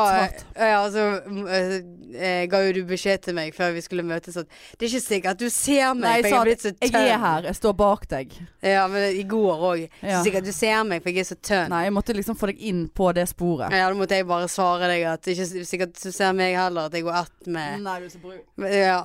ja, 0.56 0.80
så, 0.89 1.06
eh, 1.51 1.74
eh, 2.16 2.45
ga 2.48 2.62
jo 2.63 2.71
du 2.77 2.80
beskjed 2.88 3.25
til 3.25 3.36
meg 3.36 3.51
før 3.56 3.74
vi 3.75 3.83
skulle 3.83 4.06
møtes 4.07 4.38
at 4.39 4.48
det 4.48 4.88
er 4.88 4.94
ikke 4.94 5.04
sikkert 5.04 5.42
du 5.42 5.50
ser 5.51 5.92
meg, 5.94 6.06
Nei, 6.06 6.21
for 6.24 6.30
jeg 6.30 6.39
er 6.39 6.48
blitt 6.48 6.63
så 6.63 6.71
tønn. 6.71 6.95
jeg 6.95 7.12
er 7.12 7.19
her, 7.25 7.50
jeg 7.50 7.60
står 7.60 7.75
bak 7.81 8.07
deg. 8.13 8.38
Ja, 8.63 8.88
men 8.92 9.10
i 9.19 9.25
går 9.27 9.66
òg. 9.74 9.83
Ja. 10.00 10.24
Sikkert 10.24 10.48
du 10.48 10.54
ser 10.56 10.88
meg, 10.88 11.04
for 11.04 11.12
jeg 11.12 11.25
er 11.25 11.30
så 11.33 11.36
tønn. 11.36 11.69
Nei, 11.74 11.83
jeg 11.89 11.95
måtte 12.00 12.16
liksom 12.16 12.39
få 12.39 12.51
deg 12.54 12.63
inn 12.71 12.86
på 12.95 13.12
det 13.18 13.27
sporet. 13.33 13.75
Ja, 13.75 13.92
da 13.92 14.00
måtte 14.00 14.16
jeg 14.16 14.27
bare 14.30 14.48
svare 14.51 14.88
deg 14.92 15.04
at 15.12 15.27
ikke 15.36 15.68
sikkert 15.68 16.00
du 16.00 16.12
ser 16.15 16.33
meg 16.39 16.56
heller, 16.56 16.88
at 16.88 16.95
jeg 16.95 17.04
går 17.07 17.22
ett 17.25 17.51
med 17.51 17.83
Nei, 17.83 18.00
du 18.00 18.07
er 18.07 18.13
så 18.15 18.24
brun. 18.24 18.44
Ja. 18.72 19.01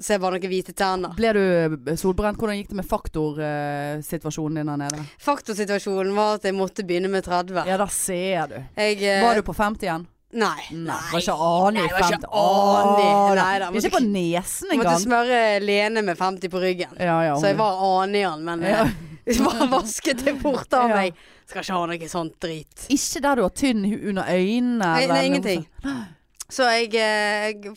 Ser 0.00 0.18
var 0.18 0.34
noen 0.34 0.50
hvite 0.50 0.72
tenner. 0.74 1.12
Ble 1.14 1.30
du 1.36 1.42
eh, 1.42 1.96
solbrent? 1.98 2.38
Hvordan 2.40 2.58
gikk 2.58 2.72
det 2.72 2.78
med 2.80 2.88
faktorsituasjonen 2.90 4.58
din 4.58 4.72
der 4.72 4.80
nede? 4.80 5.04
Faktorsituasjonen 5.22 6.14
var 6.16 6.40
at 6.40 6.48
jeg 6.48 6.56
måtte 6.56 6.82
begynne 6.86 7.10
med 7.12 7.24
30. 7.26 7.62
Ja, 7.68 7.78
da 7.78 7.86
ser 7.92 8.50
du. 8.50 8.58
Jeg 8.80 8.98
eh, 9.04 9.22
Var 9.22 9.38
du 9.38 9.46
på 9.46 9.54
50 9.54 9.86
igjen? 9.86 10.08
Nei. 10.34 10.64
Nei, 10.74 10.98
var 11.12 11.22
ikke 11.22 11.34
Ani 11.46 11.78
i 11.78 11.84
jeg 11.84 11.92
var 11.94 12.06
50. 12.08 12.16
ikke 12.18 12.40
aning. 12.40 13.10
Åh, 13.14 13.34
Nei 13.38 13.58
da, 13.62 13.68
Ikke 13.78 13.92
på 13.94 14.00
nesen 14.02 14.72
Måtte 14.80 14.96
smøre 15.04 15.42
Lene 15.62 16.02
med 16.02 16.18
50 16.18 16.50
på 16.50 16.62
ryggen. 16.64 16.96
Ja, 16.98 17.20
ja, 17.28 17.36
Så 17.38 17.52
jeg 17.52 17.58
var 17.60 17.78
anian, 18.02 18.42
men 18.42 18.66
ja. 18.66 18.82
eh, 19.22 19.38
bare 19.46 19.70
vasket 19.70 20.24
det 20.26 20.34
bort 20.42 20.74
av 20.74 20.90
meg. 20.90 21.14
Skal 21.46 21.62
ikke 21.62 21.78
ha 21.78 21.86
noe 21.92 22.10
sånt 22.10 22.34
drit. 22.42 22.88
Ikke 22.90 23.22
der 23.22 23.38
du 23.38 23.44
har 23.46 23.54
tynn 23.54 23.86
under 23.86 24.26
øynene? 24.26 24.90
Nei, 24.90 25.06
nei, 25.12 25.22
ingenting. 25.30 25.66
sånt. 25.84 26.13
Så 26.52 26.66
jeg, 26.68 26.90
eh, 27.00 27.46
jeg 27.54 27.72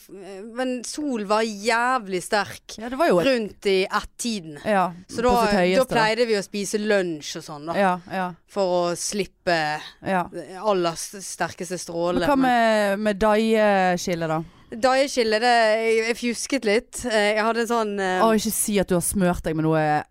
Men 0.53 0.81
sol 0.83 1.23
var 1.29 1.45
jævlig 1.45 2.19
sterk 2.25 2.75
Ja, 2.77 2.89
det 2.91 2.99
var 2.99 3.13
et 3.13 3.29
rundt 3.29 3.69
i 3.71 3.77
ett-tiden. 3.85 4.57
Ja, 4.65 4.89
Så 5.09 5.23
da, 5.23 5.33
da 5.47 5.85
pleide 5.87 6.27
vi 6.27 6.35
å 6.37 6.43
spise 6.45 6.81
lunsj 6.81 7.37
og 7.39 7.45
sånn, 7.47 7.69
da. 7.71 7.77
Ja, 7.79 7.93
ja, 8.11 8.27
For 8.51 8.75
å 8.81 8.83
slippe 8.99 9.57
ja. 10.03 10.25
aller 10.59 10.99
sterkeste 10.99 11.79
sterkeste 11.79 11.93
Men 12.19 12.27
hva 12.27 12.37
med 12.37 12.99
medailleskille, 13.07 14.27
da? 14.29 14.43
Daieskille, 14.67 15.39
det 15.39 15.55
Jeg, 15.79 15.97
jeg 16.09 16.17
fjusket 16.19 16.65
litt. 16.67 17.05
Eh, 17.07 17.33
Jeg 17.37 17.43
hadde 17.45 17.63
en 17.63 17.69
sånn 17.69 17.93
eh, 18.03 18.23
Å, 18.23 18.33
ikke 18.35 18.51
si 18.51 18.75
at 18.81 18.89
du 18.91 18.97
har 18.97 19.05
smørt 19.05 19.45
deg 19.45 19.55
med 19.55 19.67
noe 19.67 19.79
eh, 19.79 20.03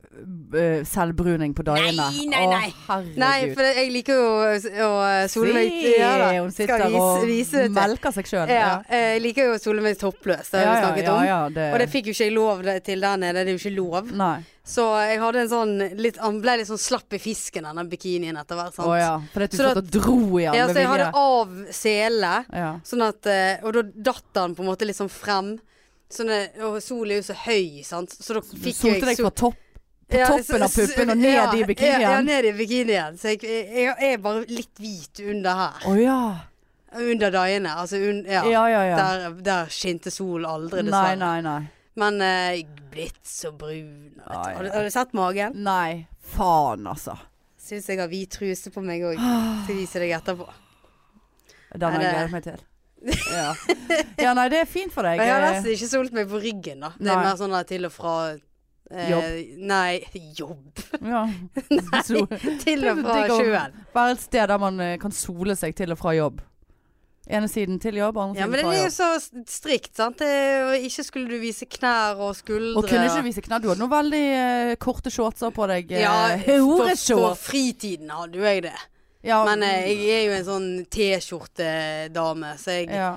selvbruning 0.89 1.55
på 1.57 1.65
dagene. 1.67 2.07
Nei, 2.11 2.27
nei, 2.31 2.43
nei. 2.51 2.69
Å, 2.71 2.83
herregud. 2.89 3.19
Nei, 3.21 3.51
for 3.55 3.69
jeg 3.69 3.93
liker 3.95 4.19
jo 4.21 4.27
å, 4.33 4.51
å 4.87 5.29
sole 5.33 5.55
meg 5.57 5.71
Se, 5.77 5.93
ja, 5.99 6.11
da. 6.23 6.29
hun 6.41 6.53
sitter 6.55 6.85
vise, 6.87 7.03
og 7.03 7.27
vise 7.29 7.65
melker 7.77 8.15
seg 8.17 8.31
sjøl. 8.31 8.53
Ja, 8.53 8.71
jeg 8.91 9.23
liker 9.25 9.51
jo 9.51 9.57
å 9.57 9.63
sole 9.63 9.85
meg 9.85 9.99
toppløs, 10.01 10.51
det 10.53 10.63
har 10.65 10.73
vi 10.75 10.83
snakket 10.85 11.11
om. 11.13 11.23
ja, 11.29 11.41
det, 11.53 11.69
Og 11.75 11.83
det 11.83 11.89
fikk 11.93 12.11
jo 12.11 12.17
ikke 12.17 12.29
jeg 12.29 12.37
lov 12.37 12.63
til 12.87 13.05
der 13.07 13.17
nede, 13.23 13.43
det 13.45 13.53
er 13.53 13.57
jo 13.59 13.63
ikke 13.63 13.75
lov. 13.77 14.13
Nei. 14.17 14.37
Så 14.67 14.83
jeg 14.99 15.21
hadde 15.23 15.45
en 15.45 15.51
sånn 15.53 15.75
litt, 15.95 16.17
Han 16.19 16.41
ble 16.43 16.57
litt 16.59 16.67
sånn 16.67 16.81
slapp 16.83 17.15
i 17.15 17.21
fisken, 17.23 17.69
denne 17.69 17.85
bikinien 17.87 18.35
etter 18.41 18.59
hvert. 18.59 18.75
sant? 18.75 18.89
Å 18.91 18.97
ja. 18.99 19.13
Fordi 19.31 19.47
at 19.47 19.53
du 19.55 19.61
satt 19.61 19.79
og 19.79 19.91
dro 19.95 20.17
i 20.41 20.43
den 20.49 20.57
Ja, 20.59 20.65
så 20.67 20.81
jeg 20.81 20.89
hadde 20.91 21.11
av 21.21 21.53
sele, 21.71 22.33
Ja. 22.51 22.73
sånn 22.83 23.05
at 23.07 23.27
eh, 23.31 23.63
Og 23.63 23.77
da 23.79 23.83
datt 24.11 24.41
han 24.43 24.57
på 24.59 24.65
en 24.65 24.71
måte 24.73 24.89
litt 24.89 24.99
sånn 24.99 25.13
frem. 25.13 25.53
Sånn, 26.11 26.31
og 26.67 26.81
solen 26.83 27.15
er 27.15 27.21
jo 27.21 27.27
så 27.31 27.35
høy, 27.47 27.83
sant. 27.87 28.11
Så 28.15 28.35
da 28.35 28.41
fikk 28.43 28.75
jo 28.75 28.91
solte 28.91 28.99
jeg 29.01 29.07
deg 29.13 29.17
sol- 29.21 29.31
på, 29.31 29.35
topp, 29.41 29.57
på 30.09 30.19
Ja, 30.21 30.27
toppen 30.31 30.63
av 30.63 30.75
puppen 30.75 31.11
og 31.11 31.19
ned 31.19 31.35
ja, 31.35 31.47
i 31.53 31.63
Ja, 31.83 31.99
ja, 32.01 32.21
ned 32.23 32.45
i 32.45 32.53
bikinien. 32.55 33.17
Så 33.19 33.33
jeg, 33.35 33.41
jeg, 33.43 33.89
jeg 33.91 34.13
er 34.15 34.19
bare 34.23 34.45
litt 34.49 34.79
hvit 34.79 35.23
under 35.27 35.55
her. 35.63 35.87
Å 35.91 35.95
ja. 35.99 36.19
Under 36.97 37.31
dagene. 37.35 37.73
Altså 37.83 37.99
un, 37.99 38.21
ja. 38.25 38.45
Ja, 38.47 38.67
ja, 38.71 38.83
ja. 38.87 38.97
Der, 39.01 39.41
der 39.45 39.73
skinte 39.75 40.13
sol 40.15 40.47
aldri, 40.47 40.85
dessverre. 40.87 41.17
nei, 41.19 41.41
nei. 41.43 41.57
nei. 41.65 41.73
Men 41.97 42.21
eh, 42.21 42.51
jeg 42.59 42.67
er 42.69 42.85
blitt 42.93 43.23
så 43.27 43.51
brun. 43.57 44.13
Vet. 44.21 44.29
Ah, 44.29 44.45
har, 44.53 44.63
du, 44.63 44.71
har 44.75 44.85
du 44.87 44.91
sett 44.95 45.13
magen? 45.17 45.59
Nei. 45.67 46.07
Faen, 46.37 46.87
altså. 46.91 47.17
Syns 47.67 47.89
jeg 47.91 47.99
har 47.99 48.09
hvit 48.13 48.31
truse 48.31 48.71
på 48.71 48.83
meg 48.85 49.03
òg. 49.09 49.19
Skal 49.65 49.79
vise 49.81 50.03
deg 50.03 50.13
etterpå. 50.21 50.47
Den 51.77 51.93
har 51.93 51.99
jeg 52.01 52.07
det- 52.07 52.17
gledet 52.17 52.33
meg 52.39 52.47
til. 52.47 52.65
Ja. 53.07 53.51
ja, 54.19 54.31
nei, 54.35 54.47
det 54.51 54.63
er 54.63 54.69
fint 54.71 54.91
for 54.95 55.05
deg. 55.07 55.19
Men 55.21 55.27
Jeg 55.29 55.35
har 55.35 55.43
Eh, 55.45 55.51
nesten 55.59 55.75
ikke 55.75 55.89
solt 55.91 56.15
meg 56.17 56.31
på 56.31 56.39
ryggen, 56.43 56.81
da. 56.81 56.89
Det 56.97 57.11
er 57.11 57.19
Nei. 57.19 57.25
mer 57.27 57.37
sånn 57.39 57.53
der 57.55 57.67
til 57.69 57.85
og 57.87 57.93
fra 57.93 58.15
eh, 58.91 59.11
Jobb. 59.11 59.63
Nei, 59.71 60.01
jobb. 60.41 60.83
Ja. 61.01 61.25
nei, 61.71 62.03
Til 62.63 62.85
og 62.91 63.01
fra 63.05 63.23
sjøen. 63.31 63.81
være 63.95 64.17
et 64.17 64.27
sted 64.27 64.53
der 64.53 64.61
man 64.63 64.81
eh, 64.81 64.99
kan 65.03 65.15
sole 65.15 65.57
seg 65.59 65.75
til 65.79 65.95
og 65.95 66.01
fra 66.01 66.15
jobb. 66.17 66.43
Ene 67.27 67.49
siden 67.51 67.81
til 67.83 67.97
jobb, 67.99 68.21
andre 68.23 68.39
Ja, 68.39 68.45
siden 68.47 68.53
men 68.53 68.71
det 68.71 68.79
er 68.79 68.85
jo 68.85 68.91
så 68.95 69.07
strikt, 69.51 69.97
sant. 69.99 70.21
Det, 70.23 70.83
ikke 70.87 71.03
skulle 71.03 71.27
du 71.27 71.41
vise 71.43 71.67
knær 71.67 72.21
og 72.23 72.37
skuldre. 72.39 72.77
Og 72.79 72.87
kunne 72.87 73.09
ikke 73.09 73.25
vise 73.27 73.43
knær. 73.43 73.65
Du 73.65 73.67
hadde 73.73 73.83
noen 73.83 73.91
veldig 73.91 74.21
uh, 74.37 74.75
korte 74.79 75.11
shortser 75.11 75.51
på 75.51 75.67
deg. 75.67 75.91
Ja, 75.99 76.37
for, 76.45 76.93
for 76.95 77.35
fritiden 77.41 78.13
hadde 78.15 78.39
jo 78.39 78.47
jeg 78.47 78.63
det. 78.69 78.77
Ja, 79.27 79.41
Men 79.49 79.67
uh, 79.67 79.73
jeg 79.91 80.21
er 80.21 80.23
jo 80.29 80.37
en 80.37 80.47
sånn 80.47 80.69
T-skjortedame, 80.87 82.55
så 82.63 82.79
jeg 82.79 82.93
ja. 82.95 83.17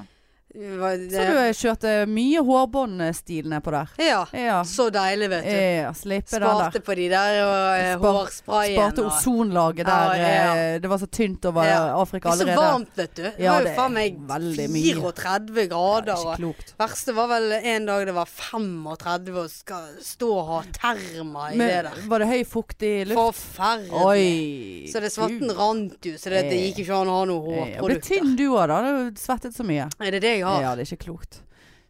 Så 0.60 1.24
du 1.24 1.38
eh, 1.40 1.54
kjørte 1.56 1.92
mye 2.10 2.42
hårbåndstilene 2.44 3.62
på 3.64 3.72
der. 3.72 3.92
Ja. 4.04 4.26
Ja. 4.36 4.58
Så 4.68 4.90
deilig, 4.92 5.30
vet 5.32 5.46
du. 5.48 5.56
ja. 5.56 5.94
Sparte 5.96 6.82
på 6.84 6.96
de 7.00 7.06
der 7.12 7.38
og 7.46 7.80
eh, 7.80 7.94
Spar- 7.96 8.18
hårsprayen. 8.18 8.76
Sparte 8.76 9.04
og- 9.06 9.14
ozonlaget 9.14 9.88
Ja, 9.88 9.98
der. 10.10 10.20
ja. 10.20 10.56
eh, 10.56 10.80
Det 10.84 10.90
var 10.92 10.98
så 11.00 11.08
tynt 11.08 11.46
over 11.46 11.64
Ja. 11.64 11.80
Afrika 12.02 12.34
Det 12.36 12.42
er 12.50 12.56
så 12.56 12.60
varmt, 12.60 12.92
vet 12.96 13.16
du. 13.16 13.24
Det 13.24 13.34
Ja, 13.40 13.54
var 13.54 13.64
det 13.64 13.72
jo 13.72 13.82
faen 13.82 13.94
meg 13.94 14.18
veldig 14.28 14.68
mye. 14.70 14.94
34 15.00 15.68
grader. 15.70 16.26
Ja, 16.26 16.48
og 16.50 16.56
verste 16.80 17.16
var 17.16 17.28
vel 17.32 17.52
en 17.64 17.86
dag 17.86 18.06
det 18.06 18.14
var 18.16 18.26
35 18.26 19.38
og 19.46 19.50
skal 19.50 19.88
stå 20.04 20.30
og 20.34 20.46
ha 20.48 20.60
terma 20.76 21.52
i 21.54 21.58
det 21.58 21.84
der. 21.88 22.08
var 22.08 22.20
det 22.20 22.28
høy 22.28 22.44
fuktig 22.44 23.08
luft? 23.08 23.20
Forferdelig. 23.20 24.06
Oi. 24.06 24.92
Så 24.92 25.00
det 25.00 25.12
svetten 25.14 25.52
rant 25.56 25.98
jo, 26.04 26.14
så 26.18 26.30
det, 26.30 26.44
det 26.50 26.60
gikk 26.60 26.84
ikke 26.86 27.00
an 27.00 27.08
å 27.08 27.18
ha 27.20 27.26
noe 27.26 27.42
hårprodukter. 27.48 27.86
ble 27.86 28.00
tynn 28.02 28.36
du 28.36 28.46
òg, 28.52 28.68
da. 28.68 28.82
Du 28.82 29.20
svettet 29.20 29.56
så 29.56 29.64
mye. 29.64 29.88
Er 30.00 30.12
det 30.12 30.22
det 30.22 30.34
jeg 30.40 30.44
har? 30.44 30.49
Ja, 30.64 30.76
det 30.76 30.86
er 30.86 30.92
ikke 30.96 31.06
klokt. 31.08 31.42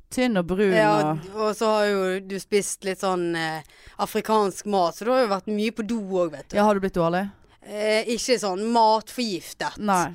Tynn 0.09 0.37
og 0.41 0.47
brun 0.49 0.71
Ja, 0.73 0.93
og 1.13 1.35
og 1.37 1.51
så 1.55 1.67
har 1.75 1.85
jo 1.85 2.19
du 2.25 2.37
spist 2.41 2.83
litt 2.87 2.99
sånn 3.03 3.27
eh, 3.37 3.59
afrikansk 4.01 4.65
mat, 4.73 4.95
så 4.97 5.05
du 5.05 5.11
har 5.13 5.21
jo 5.21 5.33
vært 5.35 5.51
mye 5.53 5.71
på 5.77 5.85
do 5.85 5.99
òg, 6.23 6.31
vet 6.33 6.47
du. 6.49 6.57
Ja, 6.57 6.63
har 6.65 6.73
du 6.73 6.81
blitt 6.81 6.97
dårlig? 6.97 7.27
Eh, 7.61 8.07
ikke 8.15 8.39
sånn 8.41 8.63
matforgiftet, 8.73 9.77
Nei. 9.85 10.07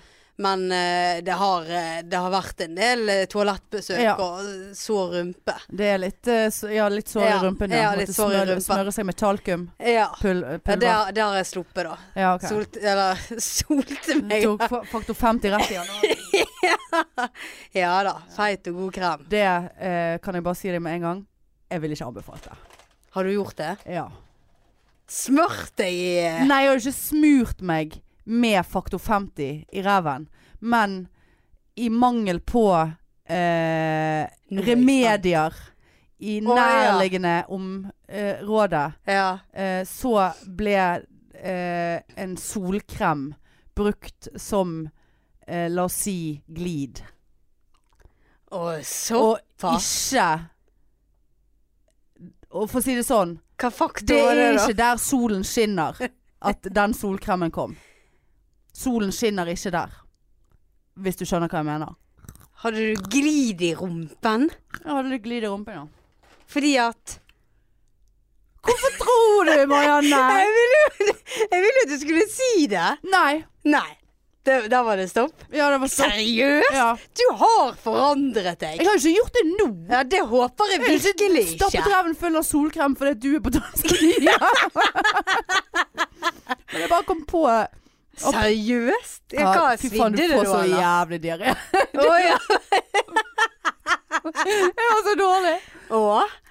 men 0.42 0.64
eh, 0.74 1.20
det, 1.22 1.36
har, 1.38 1.62
eh, 1.70 2.00
det 2.02 2.18
har 2.18 2.32
vært 2.34 2.64
en 2.66 2.74
del 2.74 3.04
eh, 3.12 3.22
toalettbesøk 3.30 4.00
Ja. 4.02 4.16
og 4.18 4.74
sår 4.74 5.12
rumpe. 5.20 5.54
Det 5.70 5.86
er 5.92 5.98
litt, 6.02 6.26
eh, 6.26 6.50
ja, 6.74 6.88
litt 6.90 7.12
sår 7.14 7.28
i 7.28 7.38
rumpen. 7.44 7.70
ja, 7.70 7.84
ja 7.84 7.94
litt 8.00 8.10
sår 8.16 8.34
i 8.34 8.40
rumpen. 8.50 8.64
smøre 8.66 8.90
seg 8.96 9.06
med 9.06 9.16
talkum. 9.20 9.68
Ja. 9.78 10.08
Pul, 10.20 10.42
pulver. 10.42 10.80
det, 10.82 10.90
har- 10.90 11.12
det 11.12 11.22
har 11.22 11.36
jeg 11.38 11.46
sluppet, 11.52 11.84
da. 11.86 11.96
Ja, 12.18 12.34
ok. 12.34 12.48
Solt, 12.50 12.76
eller 12.82 13.14
solte 13.38 14.18
meg. 14.26 14.42
Tok 14.42 14.66
faktor 14.90 15.14
50 15.22 15.54
rett 15.54 15.70
i 15.70 15.78
den. 15.78 16.50
Ja 17.80 17.94
da. 18.06 18.14
Feit 18.36 18.66
og 18.70 18.74
god 18.82 18.92
krem. 18.96 19.24
Det 19.30 19.44
eh, 19.44 20.18
kan 20.22 20.34
jeg 20.38 20.44
bare 20.46 20.58
si 20.58 20.70
deg 20.72 20.82
med 20.84 20.98
en 20.98 21.06
gang. 21.08 21.22
Jeg 21.72 21.82
vil 21.82 21.94
ikke 21.96 22.06
anbefalt 22.10 22.44
det. 22.48 22.56
Har 23.14 23.24
du 23.26 23.32
gjort 23.34 23.56
det? 23.58 23.72
Ja. 23.90 24.06
Smurt 25.10 25.74
deg 25.78 25.92
i 25.92 26.14
Nei, 26.48 26.62
jeg 26.64 26.70
har 26.72 26.80
ikke 26.80 26.96
smurt 26.96 27.60
meg 27.66 27.98
med 28.24 28.64
faktor 28.66 29.02
50 29.02 29.64
i 29.74 29.82
ræven. 29.84 30.28
Men 30.64 31.04
i 31.76 31.90
mangel 31.92 32.38
på 32.40 32.64
eh, 33.28 34.24
remedier 34.64 35.56
i 36.24 36.38
nærliggende 36.40 37.42
området, 37.52 38.92
Ja. 39.10 39.38
eh, 39.52 39.82
så 39.84 40.30
ble 40.46 40.76
eh, 41.34 42.00
en 42.16 42.36
solkrem 42.40 43.34
brukt 43.76 44.28
som 44.40 44.86
eh, 45.46 45.68
la 45.70 45.84
oss 45.88 45.96
si 46.06 46.42
glid. 46.46 47.00
Og 48.54 48.84
såpass. 48.86 50.12
ikke 50.12 50.28
Og 52.54 52.68
for 52.70 52.78
å 52.78 52.84
si 52.84 52.94
det 52.94 53.02
sånn 53.08 53.32
Hva 53.58 53.70
faktor 53.74 54.06
Det 54.12 54.20
var 54.22 54.36
det, 54.38 54.44
er 54.44 54.54
da? 54.58 54.62
ikke 54.62 54.76
der 54.78 55.00
solen 55.02 55.42
skinner 55.48 55.98
at 56.44 56.66
den 56.76 56.92
solkremen 56.94 57.50
kom. 57.50 57.72
Solen 58.76 59.10
skinner 59.16 59.48
ikke 59.48 59.70
der. 59.72 59.92
Hvis 61.00 61.16
du 61.16 61.24
skjønner 61.24 61.48
hva 61.48 61.62
jeg 61.62 61.68
mener. 61.70 61.94
Hadde 62.60 62.82
du 62.92 63.00
glid 63.10 63.62
i 63.64 63.70
rumpen? 63.78 64.44
Jeg 64.76 64.90
hadde 64.92 65.08
litt 65.14 65.24
glid 65.24 65.46
i 65.46 65.48
rumpen, 65.48 65.78
ja. 65.78 66.34
Fordi 66.52 66.74
at 66.84 67.14
Hvorfor 68.64 68.92
tror 69.00 69.48
du, 69.48 69.54
Marianne? 69.72 70.20
Jeg 70.44 70.52
ville 70.58 70.78
jo 70.84 71.14
jeg 71.50 71.60
ville 71.64 71.80
jo 71.80 71.84
at 71.84 71.90
du 71.90 71.98
skulle 72.00 72.26
si 72.32 72.66
det. 72.70 72.86
Nei. 73.12 73.42
Nei. 73.68 73.90
Det, 74.44 74.56
der 74.68 74.82
var 74.84 75.00
det 75.00 75.06
stopp. 75.08 75.44
Ja, 75.48 75.70
det 75.72 75.78
var 75.80 75.88
stopp. 75.88 76.10
Seriøst? 76.12 76.74
Ja. 76.76 76.88
Du 77.16 77.24
har 77.40 77.70
forandret 77.80 78.60
deg. 78.60 78.80
Jeg 78.80 78.88
har 78.88 78.98
jo 78.98 79.00
ikke 79.00 79.14
gjort 79.20 79.38
det 79.38 79.44
nå. 79.52 79.68
Ja, 79.88 80.02
det 80.04 80.20
håper 80.28 80.74
jeg 80.74 80.82
virkelig 80.84 81.46
ikke 81.46 81.54
stappet 81.54 81.88
ræven 81.94 82.18
full 82.18 82.36
av 82.36 82.44
solkrem 82.44 82.96
fordi 82.98 83.14
du 83.24 83.30
er 83.38 83.44
på 83.46 83.54
Tanzania. 83.56 84.36
Men 86.72 86.84
jeg 86.84 86.92
bare 86.92 87.08
kom 87.08 87.24
på 87.28 87.46
Seriøst? 88.14 89.24
Ja, 89.34 89.48
hva 89.50 89.72
det 89.74 89.88
da? 89.90 90.08
du 90.08 90.18
svidde 90.18 90.28
får 90.36 90.46
så 90.46 90.60
jævlig 90.70 91.18
diaré. 91.24 91.54
oh, 92.04 92.18
ja. 92.22 92.36
Jeg 94.24 94.90
var 94.90 95.02
så 95.08 95.14
dårlig. 95.18 95.56
Å? 95.90 96.02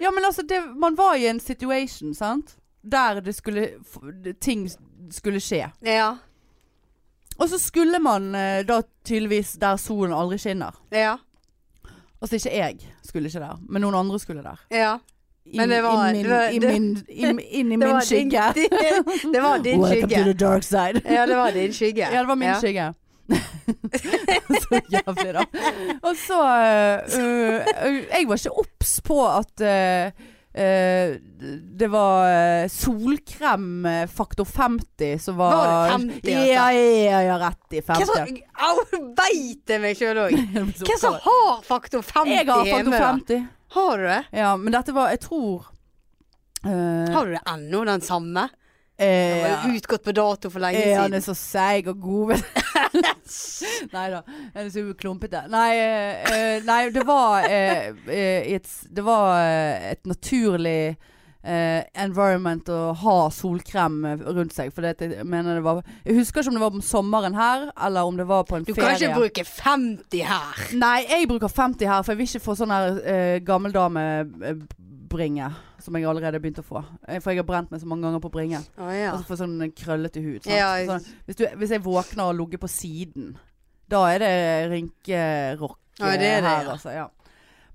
Ja, 0.04 0.12
men 0.12 0.28
altså, 0.28 0.44
det, 0.48 0.60
man 0.80 0.98
var 0.98 1.16
i 1.16 1.30
en 1.32 1.40
situation, 1.40 2.14
sant? 2.16 2.58
Der 2.84 3.22
det 3.24 3.36
skulle 3.36 3.70
Ting 4.44 4.68
skulle 5.12 5.40
skje. 5.40 5.70
Ja. 5.88 6.10
Og 7.40 7.50
så 7.50 7.58
skulle 7.60 8.00
man 8.00 8.36
eh, 8.36 8.62
da 8.68 8.82
tydeligvis 9.06 9.56
der 9.62 9.76
solen 9.82 10.14
aldri 10.14 10.38
skinner. 10.38 10.72
Ja. 10.92 11.16
Altså 12.22 12.36
ikke 12.40 12.56
jeg 12.58 12.78
skulle 13.04 13.28
ikke 13.28 13.40
der, 13.40 13.58
men 13.70 13.82
noen 13.84 13.96
andre 14.00 14.20
skulle 14.20 14.44
der. 14.44 14.60
Ja. 14.72 14.98
Men 15.56 15.70
det 15.70 15.82
var- 15.84 16.08
inn, 16.08 16.16
min, 16.18 16.24
det 16.26 16.32
var- 16.32 16.48
inn, 16.50 16.62
det- 16.62 16.70
min, 16.72 17.04
inn, 17.10 17.40
inn 17.40 17.68
i 17.68 17.76
Det 17.76 17.80
min 17.80 17.90
var 17.94 18.00
din, 18.00 18.32
skygge. 18.32 18.44
det 19.34 19.42
var 19.44 19.58
din 19.58 19.82
Welcome 19.82 20.02
to 20.02 20.08
the 20.08 20.24
skygge. 20.24 20.34
dark 20.46 20.64
side. 20.64 21.02
Ja, 21.06 21.26
det 21.26 21.36
var 21.36 21.52
din 21.52 21.74
skygge. 21.74 22.08
Ja, 22.12 22.20
det 22.20 22.28
var 22.28 22.36
min 22.36 22.56
skygge. 22.62 22.94
så 24.64 24.80
jævlig, 24.92 25.34
da. 25.34 25.44
Og 26.04 26.16
så 26.28 26.40
øh, 26.44 27.24
øh, 27.26 27.54
Jeg 28.12 28.28
var 28.28 28.36
ikke 28.36 28.52
obs 28.52 29.02
på 29.02 29.28
at 29.38 29.62
øh, 29.62 30.12
øh, 30.56 31.16
det 31.80 31.90
var 31.92 32.28
øh, 32.30 32.70
solkrem 32.70 33.86
øh, 33.86 34.08
faktor 34.08 34.48
50 34.56 35.24
som 35.24 35.38
var 35.38 35.56
Var 35.56 35.68
det 35.68 35.92
50, 35.92 36.16
altså? 36.16 36.32
Ja, 36.52 36.68
ja, 36.72 37.22
ja, 37.28 37.38
rett 37.42 37.74
i 37.74 37.82
Hvem 37.82 37.98
50. 37.98 38.16
som 38.16 38.38
Au, 38.68 39.04
beit 39.18 39.74
jeg 39.74 39.82
meg 39.84 39.98
sjøl 40.00 40.22
òg. 40.28 40.38
Hvem 40.54 40.74
som 40.78 41.20
har 41.26 41.62
faktor 41.68 42.02
50 42.06 42.34
Jeg 42.34 42.48
har 42.50 42.66
faktor 42.72 42.92
da? 42.92 43.06
50. 43.12 43.48
Har 43.74 43.98
du 43.98 44.04
det? 44.08 44.24
Ja, 44.32 44.56
men 44.58 44.76
dette 44.76 44.94
var 44.94 45.10
Jeg 45.10 45.24
tror 45.26 45.70
uh, 46.66 47.08
Har 47.14 47.26
du 47.26 47.34
det 47.34 47.42
ennå, 47.50 47.86
den 47.90 48.06
samme? 48.06 48.50
Eh, 48.98 49.68
jo 49.68 49.74
utgått 49.80 50.04
på 50.06 50.12
dato 50.14 50.50
for 50.54 50.60
lenge 50.62 50.78
siden. 50.84 51.00
han 51.02 51.14
er 51.18 51.22
så 51.26 51.34
seig 51.38 51.88
og 51.90 51.98
god. 52.04 52.36
nei 53.96 54.04
da, 54.14 54.20
han 54.54 54.68
er 54.68 54.70
så 54.74 54.84
klumpete. 55.00 55.42
Nei, 55.52 55.72
eh, 55.82 56.30
eh, 56.30 56.60
nei 56.68 56.82
det 56.94 57.04
var 57.08 57.48
eh, 57.50 57.90
eh, 58.06 58.54
et, 58.54 58.70
Det 58.94 59.04
var 59.06 59.40
eh, 59.42 59.90
et 59.96 60.04
naturlig 60.06 60.94
eh, 61.44 61.82
environment 62.06 62.70
å 62.70 62.94
ha 63.02 63.18
solkrem 63.34 63.98
eh, 64.06 64.22
rundt 64.38 64.54
seg. 64.56 64.70
For 64.76 64.82
det, 64.86 64.94
jeg 65.02 65.26
mener 65.26 65.58
det 65.58 65.66
var 65.66 65.82
Jeg 66.06 66.20
husker 66.22 66.42
ikke 66.46 66.52
om 66.54 66.58
det 66.60 66.64
var 66.68 66.74
om 66.78 66.86
sommeren 66.86 67.36
her, 67.40 67.60
eller 67.90 68.02
om 68.14 68.18
det 68.22 68.28
var 68.30 68.44
på 68.46 68.56
en 68.62 68.66
ferie. 68.70 68.76
Du 68.76 68.80
kan 68.80 68.94
ferie. 68.94 69.10
ikke 69.10 69.22
bruke 69.26 69.44
50 69.50 70.22
her. 70.30 70.54
Nei, 70.78 71.00
jeg 71.10 71.28
bruker 71.34 71.50
50 71.52 71.90
her, 71.90 72.06
for 72.06 72.14
jeg 72.14 72.22
vil 72.22 72.30
ikke 72.30 72.46
få 72.46 72.54
sånn 72.62 72.72
her 72.78 73.02
eh, 73.04 73.38
gammeldamebringe. 73.44 75.50
Som 75.84 75.98
jeg 76.00 76.06
allerede 76.08 76.38
har 76.38 76.40
begynt 76.40 76.62
å 76.62 76.64
få. 76.64 76.80
Eh, 77.08 77.20
For 77.20 77.34
jeg 77.34 77.42
har 77.42 77.48
brent 77.50 77.72
meg 77.74 77.82
så 77.82 77.88
mange 77.92 78.06
ganger 78.08 78.22
på 78.24 78.30
bringe. 78.32 78.62
Oh, 78.80 78.88
ja. 78.96 79.10
Og 79.12 79.20
så 79.20 79.28
får 79.34 79.42
sånn 79.44 79.58
krøllete 79.76 80.22
hud. 80.24 80.46
Jeg- 80.48 80.88
sånn, 80.88 81.04
hvis, 81.28 81.36
du, 81.36 81.44
hvis 81.60 81.74
jeg 81.76 81.84
våkner 81.84 82.30
og 82.32 82.38
ligger 82.40 82.62
på 82.64 82.70
siden, 82.72 83.34
da 83.92 84.06
er 84.14 84.20
det 84.24 84.32
rynkerock 84.72 85.78
er 86.00 86.18
det, 86.18 86.30
her, 86.44 86.70
altså. 86.72 86.90
Ja. 86.96 87.08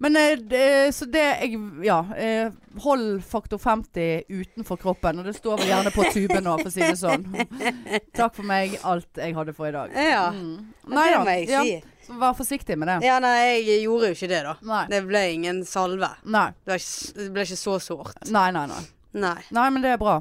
Men 0.01 0.17
eh, 0.17 0.37
det, 0.39 0.95
så 0.95 1.09
det 1.11 1.25
jeg 1.43 1.57
Ja. 1.83 2.01
Eh, 2.17 2.51
hold 2.85 3.23
faktor 3.27 3.59
50 3.59 4.23
utenfor 4.31 4.79
kroppen. 4.79 5.19
Og 5.19 5.27
det 5.27 5.35
står 5.37 5.59
vel 5.59 5.73
gjerne 5.73 5.91
på 5.95 6.05
tuben 6.15 6.45
nå, 6.47 6.55
for 6.61 6.71
å 6.71 6.73
si 6.73 6.85
det 6.85 6.95
sånn. 7.01 7.25
Takk 8.19 8.37
for 8.37 8.47
meg. 8.47 8.77
Alt 8.87 9.19
jeg 9.19 9.35
hadde 9.35 9.55
for 9.57 9.67
i 9.71 9.75
dag. 9.75 9.95
Ja, 9.99 10.29
Mm. 10.31 10.73
det 10.87 10.95
må 10.95 11.27
jeg 11.35 11.49
ja, 11.51 11.63
si. 11.67 11.83
så 12.07 12.19
vær 12.21 12.37
forsiktig 12.39 12.79
med 12.79 12.89
det. 12.93 13.01
Ja, 13.09 13.19
nei, 13.21 13.59
jeg 13.67 13.83
gjorde 13.89 14.13
jo 14.13 14.15
ikke 14.21 14.31
det, 14.31 14.43
da. 14.47 14.55
Nei. 14.63 14.85
Det 14.95 15.03
ble 15.11 15.25
ingen 15.35 15.65
salve. 15.67 16.13
Nei. 16.25 16.47
Det, 16.63 16.71
ble 16.71 16.79
ikke, 16.79 17.13
det 17.19 17.31
ble 17.35 17.47
ikke 17.49 17.61
så 17.67 17.79
sårt. 17.83 18.31
Nei, 18.31 18.49
nei, 18.55 18.67
nei. 18.71 18.83
Nei. 19.19 19.37
Nei, 19.51 19.69
men 19.75 19.83
det 19.83 19.97
er 19.97 20.01
bra. 20.01 20.21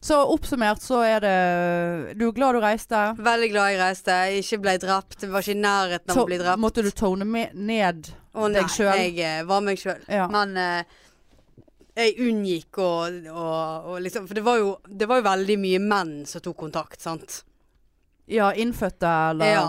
Så 0.00 0.14
oppsummert 0.30 0.78
så 0.78 1.00
er 1.02 1.24
det 1.24 2.18
Du 2.20 2.28
er 2.28 2.34
glad 2.36 2.54
du 2.54 2.60
reiste. 2.62 2.98
Veldig 3.18 3.48
glad 3.50 3.72
jeg 3.72 3.80
reiste. 3.80 4.14
Jeg 4.30 4.44
ikke 4.44 4.58
ble 4.62 4.74
drept. 4.78 5.16
Jeg 5.24 5.30
var 5.32 5.42
ikke 5.42 5.56
i 5.56 5.62
nærheten 5.62 6.12
av 6.14 6.20
å 6.22 6.26
bli 6.28 6.38
drept. 6.38 6.62
måtte 6.62 6.84
du 6.86 6.90
tone 6.94 7.26
ned 7.54 8.10
Å 8.38 8.48
nei, 8.48 8.60
deg 8.60 8.72
sjøl? 8.72 8.94
jeg 9.02 9.18
eh, 9.26 9.42
var 9.48 9.60
meg 9.66 9.80
sjøl. 9.82 10.00
Ja. 10.08 10.28
Men 10.32 10.56
eh, 10.62 10.96
jeg 11.98 12.14
unngikk 12.22 12.78
å 12.78 12.88
liksom 13.98 14.28
For 14.30 14.38
det 14.38 14.44
var, 14.46 14.60
jo, 14.62 14.72
det 14.86 15.08
var 15.10 15.18
jo 15.20 15.26
veldig 15.26 15.56
mye 15.58 15.80
menn 15.82 16.12
som 16.30 16.44
tok 16.44 16.56
kontakt, 16.62 17.00
sant. 17.02 17.40
Ja, 18.30 18.52
innfødte 18.54 19.14
eller 19.32 19.54
Ja. 19.56 19.68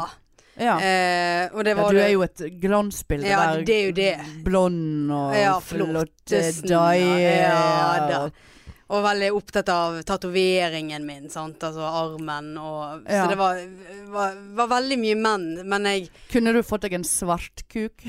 Ja. 0.60 0.74
Eh, 0.84 1.46
og 1.56 1.64
det 1.64 1.72
ja, 1.72 1.84
du 1.88 1.98
er 2.04 2.10
jo 2.12 2.24
et 2.26 2.42
glansbilde 2.60 3.30
Ja, 3.30 3.54
der. 3.54 3.62
det 3.64 3.76
er 3.78 3.86
jo 3.86 3.94
det. 3.96 4.14
Blond 4.44 5.12
og 5.16 5.36
Ja, 5.40 5.54
flotte 5.64 6.42
deier. 6.68 7.46
ja. 7.48 8.24
Og 8.90 9.04
veldig 9.06 9.30
opptatt 9.38 9.70
av 9.70 10.00
tatoveringen 10.04 11.06
min, 11.06 11.30
sant. 11.30 11.62
Altså 11.64 11.86
armen 11.86 12.56
og. 12.58 13.06
Så 13.06 13.28
det 13.30 13.38
var, 13.38 13.60
var, 14.10 14.36
var 14.58 14.72
veldig 14.74 14.98
mye 15.00 15.16
menn. 15.16 15.46
Men 15.70 15.86
jeg 15.86 16.10
Kunne 16.34 16.52
du 16.58 16.64
fått 16.66 16.88
deg 16.88 16.98
en 16.98 17.06
svart 17.08 17.64
kuk? 17.70 18.04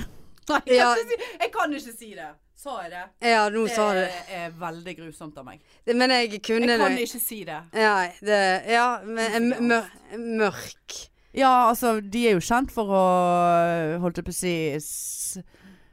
Nei, 0.50 0.60
jeg, 0.66 0.76
Ja. 0.76 0.94
kan 0.94 1.10
si, 1.10 1.16
jeg 1.40 1.52
kan 1.54 1.74
ikke 1.78 1.96
si 1.98 2.10
det. 2.14 2.30
Sa 2.60 2.74
jeg 2.82 2.90
det? 2.92 3.04
Ja, 3.30 3.46
nå 3.48 3.62
sa 3.72 3.86
du 3.96 4.00
Det 4.02 4.36
er 4.36 4.50
veldig 4.60 4.96
grusomt 4.98 5.38
av 5.40 5.46
meg. 5.46 5.60
det. 5.86 5.94
Men 5.96 6.10
jeg 6.12 6.42
kunne 6.44 6.66
Jeg 6.68 6.78
kan 6.82 6.92
det. 6.96 7.06
ikke 7.08 7.20
si 7.22 7.38
det. 7.48 7.60
Ja, 7.72 7.94
det, 8.20 8.40
ja 8.68 8.88
men 9.04 9.32
en 9.38 9.68
mør, 9.68 9.86
mørk. 10.18 10.98
Ja, 11.32 11.68
altså, 11.70 12.00
de 12.02 12.26
er 12.28 12.32
jo 12.34 12.40
kjent 12.42 12.72
for 12.74 12.90
å 12.90 14.00
Holdt 14.02 14.16
jeg 14.18 14.24
på 14.26 14.32
å 14.34 14.34
si 14.34 14.54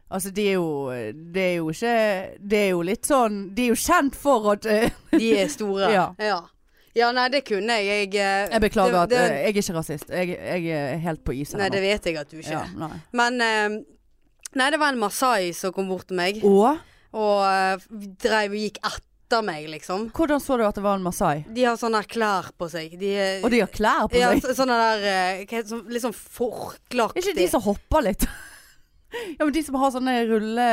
Altså, 0.10 0.32
de 0.32 0.48
er 0.50 0.54
jo 0.58 0.68
Det 1.14 1.44
er 1.44 1.56
jo 1.60 1.70
ikke 1.70 1.96
Det 2.42 2.60
er 2.66 2.70
jo 2.72 2.82
litt 2.88 3.06
sånn 3.10 3.40
De 3.56 3.66
er 3.68 3.74
jo 3.74 3.80
kjent 3.80 4.16
for 4.18 4.52
at 4.54 4.66
eh, 4.66 4.90
De 5.14 5.32
er 5.38 5.48
store. 5.52 5.92
Ja. 5.98 6.08
ja. 6.20 6.40
Ja, 6.98 7.12
nei, 7.14 7.28
det 7.30 7.44
kunne 7.46 7.76
jeg. 7.78 7.86
Jeg, 7.86 8.16
eh, 8.18 8.48
Jeg 8.56 8.62
beklager 8.64 8.96
at 9.04 9.12
det, 9.12 9.18
at 9.22 9.30
jeg 9.36 9.44
er 9.44 9.60
ikke 9.62 9.74
rasist. 9.76 10.08
Jeg, 10.10 10.32
jeg 10.34 10.64
er 10.74 10.98
helt 11.04 11.22
på 11.24 11.36
is 11.38 11.52
her 11.54 11.60
Nei, 11.62 11.68
nå. 11.70 11.76
det 11.76 11.82
vet 11.84 12.08
jeg 12.10 12.18
at 12.18 12.32
du 12.32 12.40
ikke 12.40 12.58
er. 12.58 12.72
Ja, 12.74 12.88
Men 13.20 13.38
eh, 13.46 13.76
Nei, 14.58 14.70
det 14.74 14.80
var 14.82 14.94
en 14.96 15.00
masai 15.02 15.52
som 15.54 15.74
kom 15.76 15.90
bort 15.92 16.08
til 16.10 16.18
meg, 16.20 16.40
Og 16.44 16.80
og 17.18 17.44
eh, 17.48 17.78
drev, 18.22 18.52
og 18.52 18.58
gikk 18.60 18.80
etter 18.90 19.44
meg, 19.44 19.66
liksom. 19.72 20.10
hvordan 20.16 20.40
så 20.44 20.58
du 20.60 20.64
at 20.68 20.76
det 20.78 20.84
var 20.86 20.98
en 21.00 21.04
masai? 21.06 21.46
De 21.52 21.64
har 21.68 21.78
sånne 21.80 22.02
her 22.02 22.08
klær 22.12 22.50
på 22.58 22.68
seg. 22.72 22.94
De, 23.00 23.10
er- 23.16 23.44
Og 23.46 23.52
de 23.54 23.60
har 23.64 23.72
klær 23.72 24.08
på 24.12 24.20
ja, 24.20 24.30
seg? 24.34 24.44
så- 24.44 24.56
sånne 24.62 24.78
der 24.82 25.08
eh, 25.08 25.46
hva 25.46 25.58
heter 25.58 25.64
det, 25.64 25.72
sånn- 25.72 25.88
Litt 25.94 26.06
sånn 26.06 26.18
Er 27.16 27.22
ikke 27.22 27.36
de 27.36 27.48
som 27.52 27.62
hopper 27.62 28.02
litt? 28.10 28.28
ja, 29.38 29.46
men 29.46 29.54
de 29.54 29.64
som 29.64 29.76
har 29.76 29.92
sånne 29.92 30.14
rulle... 30.28 30.68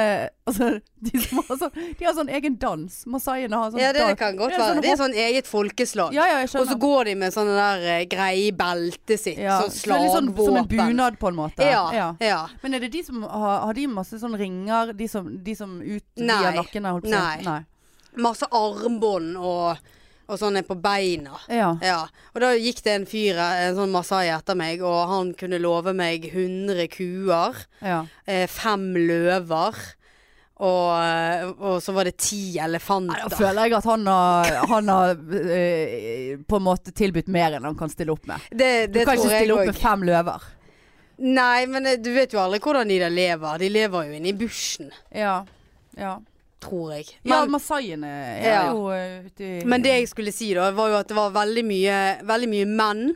Altså, 0.45 0.71
de 1.05 1.21
som 1.23 1.39
har 1.41 1.59
sånn 1.61 1.77
De 1.99 2.05
har 2.05 2.15
sånn 2.17 2.31
egen 2.37 2.57
dans. 2.61 2.97
Masaiene 3.11 3.57
har 3.61 3.71
sånn 3.73 3.81
Ja, 3.81 3.93
det, 3.95 4.03
dans. 4.03 4.19
kan 4.19 4.37
godt 4.37 4.57
være. 4.59 4.83
Det 4.85 4.91
er 4.93 4.99
sånn 5.01 5.17
eget 5.25 5.49
folkeslag. 5.49 6.17
Ja, 6.17 6.27
ja, 6.29 6.41
jeg 6.43 6.51
Og 6.61 6.69
så 6.69 6.77
går 6.81 7.11
de 7.11 7.15
med 7.23 7.35
sånne 7.35 7.55
der 7.57 7.85
uh, 7.87 8.05
greie 8.11 8.49
i 8.49 8.53
beltet 8.57 9.23
sitt. 9.23 9.41
Ja, 9.41 9.61
Sånn 9.69 9.97
er 9.97 10.11
sånn, 10.13 10.33
som 10.37 10.61
en 10.61 10.71
bunad, 10.71 11.19
på 11.21 11.31
en 11.31 11.39
måte. 11.39 11.65
Ja, 11.65 11.87
ja. 11.95 12.09
ja. 12.25 12.41
Men 12.65 12.77
er 12.77 12.85
det 12.85 12.93
de 12.97 13.05
som 13.07 13.23
har, 13.23 13.61
har 13.69 13.79
de 13.79 13.87
masse 13.93 14.19
sånne 14.21 14.41
ringer, 14.41 14.95
de 14.99 15.09
som, 15.11 15.31
de 15.45 15.57
som 15.59 15.79
ut 15.81 16.05
via 16.19 16.55
nakken? 16.59 16.91
Si? 17.05 17.15
Nei. 17.15 17.61
Masse 18.25 18.47
armbånd 18.55 19.39
og, 19.41 19.93
og 20.29 20.39
sånne 20.41 20.63
på 20.65 20.77
beina. 20.81 21.37
Ja. 21.53 21.73
Ja, 21.85 21.99
og 22.33 22.41
da 22.45 22.53
gikk 22.57 22.81
det 22.87 22.95
en 22.95 23.09
fyr, 23.09 23.37
en 23.41 23.77
sånn 23.77 23.93
masai 23.93 24.29
etter 24.33 24.57
meg, 24.59 24.81
og 24.85 25.03
han 25.11 25.35
kunne 25.39 25.61
love 25.63 25.93
meg 25.97 26.25
100 26.31 26.89
kuer, 26.95 27.61
ja. 27.85 28.01
eh, 28.27 28.47
fem 28.51 28.93
løver, 28.97 29.77
og, 30.55 30.91
eh, 31.03 31.49
og 31.67 31.81
så 31.83 31.93
var 31.97 32.07
det 32.07 32.15
ti 32.23 32.55
Nei, 32.55 32.69
Da 32.79 33.27
føler 33.35 33.67
jeg 33.67 33.75
at 33.75 33.87
han 33.91 34.05
har, 34.07 34.53
han 34.71 34.91
har 34.93 35.17
eh, 35.51 36.37
på 36.47 36.61
en 36.61 36.63
måte 36.63 36.93
tilbudt 36.95 37.27
mer 37.27 37.57
enn 37.57 37.67
han 37.67 37.79
kan 37.79 37.91
stille 37.91 38.15
opp 38.15 38.29
med. 38.31 38.45
Det, 38.55 38.93
Du 38.95 39.01
kan 39.03 39.17
tror 39.17 39.25
ikke 39.27 39.41
stille 39.41 39.57
opp 39.59 39.67
med 39.73 39.81
fem 39.83 40.07
løver. 40.07 40.47
Nei, 41.25 41.67
men 41.71 41.91
eh, 41.91 41.99
du 41.99 42.13
vet 42.15 42.33
jo 42.35 42.41
aldri 42.43 42.63
hvordan 42.63 42.91
de 42.91 43.01
der 43.03 43.13
lever. 43.13 43.59
De 43.59 43.73
lever 43.73 44.09
jo 44.09 44.21
inne 44.21 44.31
i 44.31 44.37
bushen, 44.39 44.95
Ja. 45.11 45.41
ja. 45.99 46.17
Tror 46.65 46.91
jeg. 46.97 47.13
ja, 47.23 47.43
Men, 47.45 47.53
masaiene 47.55 48.11
er 48.11 48.45
Ja. 48.49 48.59
jo 48.73 48.89
uti 48.89 49.31
ute 49.31 49.49
i 49.63 49.65
men 49.69 49.85
det 49.85 49.95
jeg 50.01 50.09
skulle 50.11 50.33
si 50.35 50.51
da, 50.57 50.71
var 50.73 50.89
jo 50.93 51.01
at 51.03 51.09
det 51.13 51.17
var 51.19 51.31
veldig 51.37 51.65
mye, 51.69 51.99
veldig 52.25 52.49
mye 52.57 52.67
menn. 52.73 53.15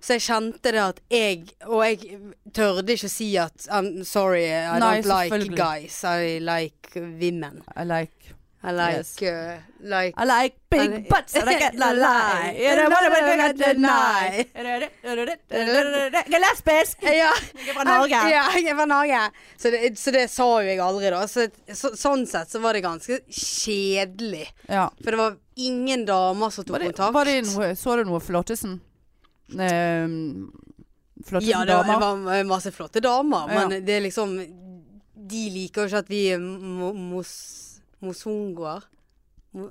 Så 0.00 0.14
jeg 0.16 0.22
kjente 0.30 0.70
det 0.72 0.80
at 0.80 1.00
jeg 1.12 1.42
Og 1.68 1.82
jeg 1.84 2.20
tørde 2.56 2.88
ikke 2.94 3.04
å 3.04 3.12
si 3.12 3.36
at 3.36 3.66
I'm 3.68 4.02
sorry, 4.08 4.46
I 4.48 4.78
Nei, 4.80 5.02
don't 5.02 5.10
like 5.10 5.56
guys. 5.56 5.98
I 6.08 6.38
like 6.40 6.94
women. 6.96 7.60
I 7.76 7.84
like 7.84 8.32
I 8.62 8.72
like 8.72 8.96
Yes. 8.96 9.22
uh, 9.22 9.56
like 9.80 10.14
I 10.20 10.24
like 10.28 10.56
big 10.68 10.92
I- 10.92 11.06
butts 11.08 11.34
and 11.34 11.48
I 11.48 11.54
can't 11.54 11.78
lie. 11.80 11.94
Lie. 11.96 12.56
You 12.60 12.74
know 12.76 12.90
what 12.90 13.04
I 13.40 13.52
Deny. 13.56 14.44
lesbisk! 16.44 16.98
Ja. 17.20 17.30
Jeg 17.56 17.68
er 17.70 17.74
fra 17.74 17.84
Norge. 17.88 18.20
Ja, 18.30 18.42
jeg 18.54 18.66
er 18.68 18.76
fra 18.76 18.86
Norge. 18.90 19.20
Så 19.58 19.70
det, 19.72 19.80
så 19.98 20.12
det 20.14 20.26
sa 20.30 20.46
jo 20.60 20.68
jeg 20.68 20.78
aldri, 20.84 21.10
da. 21.12 21.22
Så, 21.30 21.46
så, 21.72 21.92
sånn 21.96 22.26
sett 22.28 22.52
så 22.52 22.60
var 22.60 22.76
det 22.76 22.82
ganske 22.84 23.20
kjedelig. 23.32 24.46
Ja. 24.68 24.88
For 25.00 25.10
det 25.16 25.20
var 25.22 25.36
ingen 25.60 26.04
damer 26.08 26.52
som 26.52 26.64
tok 26.64 26.76
Var 26.76 26.84
det, 26.84 26.92
kontakt. 26.92 27.14
var 27.16 27.24
det 27.32 27.38
noe, 27.48 27.72
så 27.76 27.96
du 27.96 28.04
noe 28.08 28.20
Flottesen? 28.24 28.78
Um, 29.50 30.50
Flottesen 31.26 31.50
ja, 31.50 31.64
det 31.66 31.74
var, 31.88 32.20
var 32.22 32.44
masse 32.48 32.70
flotte 32.72 33.00
damer, 33.02 33.48
Ja. 33.50 33.64
men 33.68 33.84
det 33.84 33.96
er 33.96 34.04
liksom 34.04 34.36
De 35.30 35.40
liker 35.52 35.82
jo 35.84 35.90
ikke 35.90 35.98
at 36.04 36.08
vi 36.10 36.20
er 36.32 36.38
mos, 36.40 37.32
mosongoer. 38.02 38.84
Mo- 39.52 39.70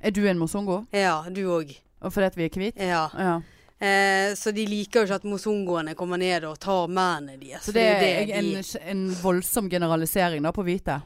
Er 0.00 0.10
du 0.10 0.22
en 0.28 0.38
mosongo? 0.38 0.86
Ja, 0.92 1.22
du 1.30 1.42
òg. 1.52 1.74
Og 2.00 2.12
fordi 2.12 2.26
at 2.26 2.36
vi 2.36 2.44
er 2.44 2.48
hvite? 2.48 2.80
Ja. 2.80 3.08
Ja. 3.18 3.40
Eh, 3.80 4.32
så 4.34 4.50
de 4.54 4.64
liker 4.66 5.00
jo 5.00 5.06
ikke 5.06 5.14
at 5.20 5.24
mosongoene 5.24 5.94
kommer 5.94 6.16
ned 6.18 6.44
og 6.48 6.58
tar 6.58 6.88
mennene 6.88 7.36
deres. 7.38 7.62
Så 7.62 7.72
for 7.72 7.78
det 7.78 7.84
er 7.84 8.32
en, 8.38 8.48
de 8.62 8.80
en 8.90 9.04
voldsom 9.22 9.68
generalisering 9.70 10.42
da 10.42 10.50
på 10.52 10.64
hvite? 10.66 11.00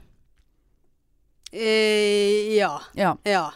eh, 1.52 2.54
Ja. 2.56 2.80
Ja. 2.94 3.16
Ja. 3.24 3.50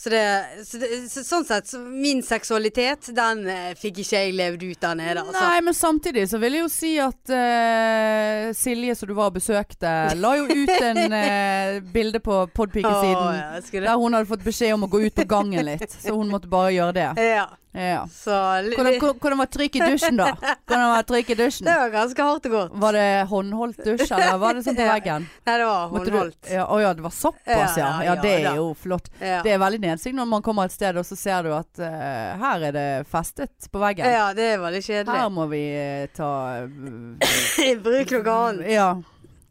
Så 0.00 0.10
det, 0.10 0.48
så 0.64 0.78
det 0.80 0.88
så, 1.12 1.20
Sånn 1.24 1.44
sett, 1.44 1.66
så 1.68 1.78
min 1.78 2.22
seksualitet, 2.24 3.10
den 3.12 3.42
eh, 3.52 3.74
fikk 3.76 3.98
ikke 4.00 4.22
jeg 4.22 4.32
levd 4.32 4.62
ut 4.64 4.80
der 4.80 4.96
nede, 4.96 5.24
altså. 5.26 5.42
Nei, 5.44 5.58
men 5.66 5.76
samtidig 5.76 6.22
så 6.30 6.40
vil 6.40 6.56
jeg 6.56 6.64
jo 6.64 6.70
si 6.72 6.92
at 7.04 7.32
eh, 7.36 8.46
Silje, 8.56 8.94
som 8.96 9.10
du 9.10 9.12
var 9.18 9.28
og 9.28 9.36
besøkte, 9.36 9.92
la 10.16 10.32
jo 10.38 10.46
ut 10.48 10.72
en 10.72 11.02
eh, 11.20 11.82
bilde 11.92 12.22
på 12.24 12.46
Podpikesiden 12.56 13.26
Å, 13.26 13.36
ja, 13.36 13.60
skulle. 13.66 13.84
Der 13.90 14.00
hun 14.00 14.16
hadde 14.16 14.30
fått 14.32 14.46
beskjed 14.48 14.72
om 14.78 14.88
å 14.88 14.92
gå 14.94 15.02
ut 15.04 15.20
på 15.20 15.28
gangen 15.36 15.68
litt, 15.68 15.84
så 15.92 16.16
hun 16.16 16.32
måtte 16.32 16.48
bare 16.48 16.72
gjøre 16.78 16.96
det. 16.96 17.10
Ja. 17.34 17.50
Ja. 17.72 18.02
Så 18.10 18.30
Hvordan, 18.74 18.96
hvordan- 18.98 19.38
var 19.38 19.46
trykk 19.46 19.76
i 19.76 19.80
dusjen, 19.92 20.16
da? 20.18 20.32
Hvordan 20.66 20.88
var 20.90 21.02
trykk 21.06 21.28
i 21.30 21.34
dusjen? 21.38 21.64
Det 21.68 21.74
var 21.78 21.90
ganske 21.92 22.22
hardt 22.26 22.46
og 22.46 22.52
godt. 22.56 22.72
Var 22.82 22.92
det 22.98 23.28
håndholdt 23.30 23.84
dusj, 23.86 24.10
eller 24.16 24.38
var 24.42 24.54
det 24.58 24.64
sånn 24.66 24.74
på 24.80 24.86
veggen? 24.88 25.28
Nei, 25.46 25.54
det 25.60 25.68
var 25.68 25.88
håndholdt. 25.92 26.38
Å. 26.48 26.50
Ja, 26.50 26.64
oh, 26.66 26.80
ja, 26.82 26.90
det 26.98 27.04
var 27.04 27.14
såpass, 27.14 27.76
ja. 27.78 28.02
Ja, 28.02 28.02
Ja, 28.10 28.16
det 28.20 28.32
er 28.44 28.56
jo 28.58 28.74
flott. 28.74 29.06
Det 29.20 29.46
er 29.54 29.58
veldig 29.62 29.80
nedsig 29.84 30.14
når 30.18 30.26
man 30.26 30.42
kommer 30.42 30.64
et 30.66 30.74
sted 30.74 30.96
og 30.98 31.06
så 31.06 31.16
ser 31.16 31.46
du 31.46 31.52
at 31.54 31.78
uh, 31.78 32.42
her 32.42 32.66
er 32.70 32.72
det 32.74 32.88
festet 33.06 33.70
på 33.70 33.78
veggen. 33.78 34.04
ja, 34.10 34.32
det 34.34 34.50
er 34.56 34.58
veldig 34.58 34.82
kjedelig. 34.82 35.20
Her 35.20 35.30
må 35.30 35.46
vi 35.48 35.62
eh, 35.70 36.06
ta 36.16 36.66
Bruk 37.86 38.10
noe 38.18 38.36
annet. 38.50 38.70
Ja, 38.74 38.90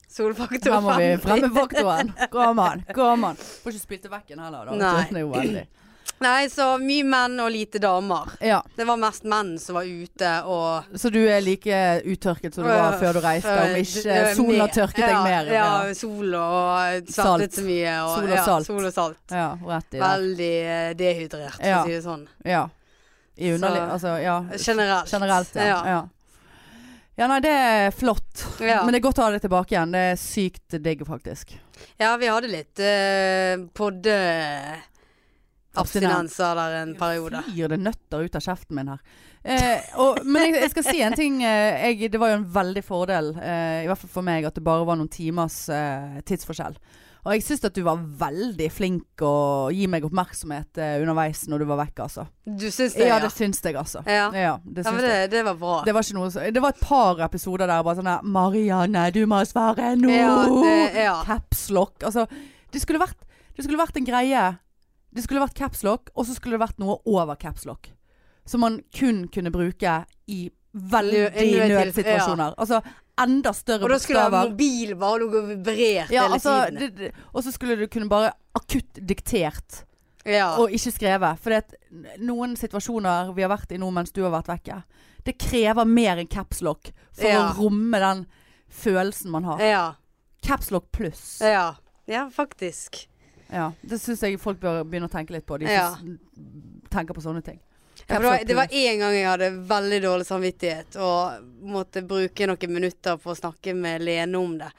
Solfaktor 0.10 0.74
her 0.74 0.82
må 0.82 0.96
vi 0.98 1.10
fremme 1.22 1.50
faktoren. 1.54 2.14
Kom 2.34 2.60
an, 2.60 2.84
kom 2.96 3.24
an. 3.30 3.38
Får 3.38 3.76
ikke 3.76 3.84
spilt 3.86 4.02
til 4.08 4.12
vekken 4.12 4.40
heller, 4.42 4.66
da. 4.66 4.76
Nei. 4.76 5.04
Det 5.08 5.22
er 5.22 5.24
jo 5.24 5.30
veldig. 5.36 5.66
Nei, 6.20 6.50
så 6.52 6.66
mye 6.82 7.04
menn 7.08 7.38
og 7.40 7.48
lite 7.54 7.80
damer. 7.80 8.34
Ja, 8.44 8.58
Det 8.76 8.84
var 8.88 8.98
mest 9.00 9.24
menn 9.24 9.54
som 9.60 9.78
var 9.80 9.88
ute 9.88 10.32
og 10.52 10.84
Så 11.00 11.12
du 11.16 11.22
er 11.32 11.40
like 11.42 11.78
uttørket 12.04 12.54
som 12.58 12.66
du 12.66 12.70
var 12.70 12.98
før 13.00 13.14
du 13.16 13.22
reiste, 13.24 13.54
om 13.54 13.76
ikke 13.80 14.04
Øh, 14.18 14.34
solen 14.36 14.60
har 14.60 14.74
tørket 14.76 15.00
deg 15.06 15.16
mer? 15.24 15.52
Ja, 15.54 15.64
Ja, 15.88 15.94
sol 15.96 16.36
og 16.36 17.08
saltet 17.08 17.56
så 17.56 17.64
mye. 17.64 17.94
Og, 18.04 18.18
Sol 18.18 18.32
og 18.36 18.44
salt. 18.50 18.68
Sol 18.68 18.86
og 18.90 18.94
salt. 18.94 19.18
ja 19.32 19.48
rett. 19.70 19.96
Veldig 20.04 20.52
eh, 20.76 20.94
dehydrert, 21.00 21.56
for 21.56 21.66
Ja. 21.72 21.80
å 21.84 21.86
si 21.88 21.96
det 21.96 22.04
sånn. 22.04 22.28
Ja. 22.44 22.66
I 23.40 23.52
underlig, 23.56 23.80
Så- 23.80 23.92
altså, 23.94 24.22
ja. 24.22 24.38
Generelt. 24.58 25.12
Generelt, 25.12 25.56
ja. 25.56 26.04
Ja. 27.18 27.28
nei, 27.28 27.40
det 27.40 27.50
er 27.56 27.92
flott. 27.92 28.60
Ja. 28.60 28.84
Men 28.84 28.92
det 28.94 29.00
er 29.00 29.08
godt 29.08 29.20
å 29.20 29.24
ha 29.24 29.32
det 29.32 29.42
tilbake 29.42 29.72
igjen. 29.72 29.92
Det 29.92 30.04
er 30.12 30.16
sykt 30.20 30.82
digg, 30.84 31.06
faktisk. 31.08 31.56
Ja, 31.98 32.18
vi 32.18 32.28
hadde 32.28 32.48
litt 32.52 32.80
uh, 32.84 33.66
podde... 33.74 34.20
Abstinenser 35.84 36.56
der 36.60 36.78
en 36.84 36.94
periode. 37.00 37.44
Flyr 37.50 37.74
det 37.74 37.82
nøtter 37.82 38.26
ut 38.26 38.40
av 38.40 38.46
kjeften 38.46 38.80
min 38.80 38.94
her. 38.94 39.04
Eh, 39.44 39.92
og, 40.04 40.24
men 40.28 40.50
jeg, 40.50 40.62
jeg 40.66 40.74
skal 40.76 40.88
si 40.90 41.04
en 41.06 41.16
ting. 41.18 41.42
Eh, 41.48 41.90
jeg, 41.94 42.12
det 42.12 42.20
var 42.22 42.34
jo 42.34 42.40
en 42.42 42.50
veldig 42.56 42.84
fordel, 42.86 43.34
eh, 43.40 43.84
i 43.86 43.92
hvert 43.92 44.02
fall 44.02 44.16
for 44.20 44.28
meg, 44.28 44.48
at 44.50 44.58
det 44.58 44.66
bare 44.66 44.88
var 44.88 45.00
noen 45.00 45.12
timers 45.12 45.64
eh, 45.74 46.20
tidsforskjell. 46.28 46.76
Og 47.28 47.34
jeg 47.36 47.44
syns 47.44 47.66
at 47.68 47.76
du 47.76 47.82
var 47.84 48.00
veldig 48.00 48.68
flink 48.72 49.22
å 49.28 49.68
gi 49.76 49.90
meg 49.92 50.06
oppmerksomhet 50.08 50.80
eh, 50.80 50.94
underveis 51.04 51.42
når 51.52 51.62
du 51.64 51.68
var 51.68 51.82
vekk, 51.82 52.00
altså. 52.06 52.24
Du 52.48 52.70
syns 52.72 52.96
det, 52.96 53.10
Ja, 53.10 53.18
ja? 53.18 53.20
det 53.26 53.32
syns 53.36 53.60
jeg, 53.64 53.76
altså. 53.80 54.04
Ja. 54.08 54.30
Ja, 54.32 54.54
det 54.64 54.86
syns 54.88 55.02
ja, 55.02 55.10
det, 55.26 55.32
det 55.34 55.44
var 55.50 55.58
bra. 55.60 55.74
Det 55.86 55.96
var 55.98 56.08
noe 56.16 56.30
Det 56.56 56.64
var 56.64 56.78
et 56.78 56.86
par 56.86 57.20
episoder 57.28 57.68
der 57.68 57.84
bare 57.84 58.00
sånn 58.00 58.12
'Marianne, 58.24 59.10
du 59.12 59.26
må 59.28 59.42
svare 59.48 59.92
nå!' 60.00 60.16
Ja, 60.16 60.38
det, 60.48 61.04
ja. 61.04 61.18
Capslock. 61.28 62.08
Altså, 62.08 62.24
det 62.72 62.82
skulle 62.82 63.04
vært 63.04 63.20
Det 63.58 63.68
skulle 63.68 63.82
vært 63.84 64.00
en 64.00 64.08
greie 64.08 64.48
Det 65.16 65.24
skulle 65.26 65.42
vært 65.42 65.56
capslock, 65.58 66.10
og 66.16 66.26
så 66.28 66.36
skulle 66.38 66.58
det 66.58 66.62
vært 66.68 66.80
noe 66.80 67.00
over 67.10 67.36
capslock. 67.42 67.90
Som 68.46 68.62
man 68.62 68.80
kun 68.96 69.28
kunne 69.34 69.52
bruke 69.54 70.06
i 70.30 70.50
veldig 70.74 71.32
nødsituasjoner. 71.34 72.54
Ja. 72.54 72.56
Altså 72.62 72.82
enda 73.20 73.52
større 73.54 73.84
Og 73.84 73.90
da 73.90 73.98
skulle 74.00 74.22
bokstaver. 74.30 74.50
mobilen 74.52 75.00
bare 75.02 75.20
ligge 75.20 75.40
og 75.42 75.48
vibrert 75.50 76.12
Ja, 76.14 76.24
hele 76.28 76.38
altså, 76.38 76.54
tiden. 76.70 76.80
det, 76.80 76.90
det, 76.98 77.12
og 77.34 77.44
så 77.44 77.52
skulle 77.52 77.76
du 77.76 77.88
kunne 77.92 78.10
bare 78.10 78.32
akutt 78.56 79.00
diktert 79.06 79.82
Ja. 80.26 80.56
og 80.62 80.72
ikke 80.72 80.92
skrevet. 80.94 81.40
For 81.40 81.62
noen 82.24 82.56
situasjoner 82.56 83.34
vi 83.36 83.42
har 83.44 83.50
vært 83.52 83.72
i 83.76 83.78
nå 83.82 83.90
mens 83.92 84.12
du 84.14 84.22
har 84.24 84.32
vært 84.32 84.48
vekke, 84.54 84.84
det 85.26 85.38
krever 85.42 85.86
mer 85.86 86.18
enn 86.22 86.28
capslock 86.32 86.92
for 87.12 87.26
å 87.28 87.56
romme 87.58 88.00
den 88.00 88.26
følelsen 88.70 89.32
man 89.32 89.44
har. 89.44 89.60
ja. 89.60 89.94
Capslock 90.42 90.86
pluss. 90.96 91.42
Ja. 91.42 91.76
Ja, 92.08 92.30
faktisk. 92.32 93.08
Ja, 93.52 93.72
det 93.82 93.98
syns 94.02 94.22
jeg 94.22 94.38
folk 94.42 94.60
bør 94.62 94.84
begynne 94.86 95.08
å 95.10 95.12
tenke 95.14 95.34
litt 95.34 95.46
på, 95.50 95.58
de 95.60 95.66
Ja. 95.66 95.96
tenker 96.90 97.14
på 97.18 97.22
sånne 97.24 97.42
ting. 97.46 97.60
Ja, 98.08 98.20
det, 98.20 98.26
var, 98.26 98.44
det 98.46 98.56
var 98.56 98.68
en 98.72 99.00
gang 99.00 99.14
jeg 99.14 99.28
hadde 99.28 99.50
veldig 99.70 99.98
dårlig 100.02 100.26
samvittighet 100.26 100.96
og 101.04 101.44
måtte 101.70 102.02
bruke 102.08 102.48
noen 102.48 102.72
minutter 102.74 103.18
på 103.22 103.32
å 103.34 103.38
snakke 103.38 103.74
med 103.76 104.02
Lene 104.06 104.38
om 104.40 104.58
det. 104.58 104.70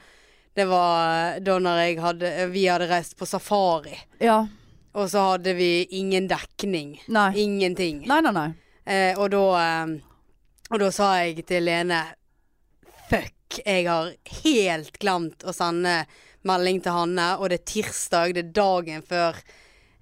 Det 0.55 0.65
var 0.67 1.37
da 1.39 1.59
når 1.63 1.77
jeg 1.85 1.99
hadde, 2.03 2.31
vi 2.51 2.65
hadde 2.67 2.87
reist 2.89 3.15
på 3.19 3.25
safari, 3.29 3.93
Ja. 4.19 4.47
og 4.93 5.07
så 5.09 5.29
hadde 5.33 5.53
vi 5.55 5.85
ingen 5.95 6.27
dekning. 6.27 6.97
Nei. 7.07 7.29
Ingenting. 7.39 8.01
Nei, 8.07 8.19
nei, 8.21 8.31
nei. 8.35 8.49
Eh, 8.85 9.13
og 9.19 9.29
da 9.31 9.43
eh, 9.61 9.97
Og 10.71 10.79
da 10.79 10.87
sa 10.91 11.13
jeg 11.19 11.45
til 11.45 11.63
Lene 11.67 11.97
Fuck, 13.09 13.57
jeg 13.65 13.85
har 13.87 14.13
helt 14.43 14.97
glemt 14.99 15.43
å 15.43 15.51
sende 15.53 16.05
melding 16.47 16.81
til 16.83 16.91
Hanne, 16.91 17.37
og 17.39 17.49
det 17.49 17.59
er 17.61 17.65
tirsdag, 17.73 18.33
det 18.35 18.45
er 18.47 18.53
dagen 18.57 19.01
før 19.07 19.35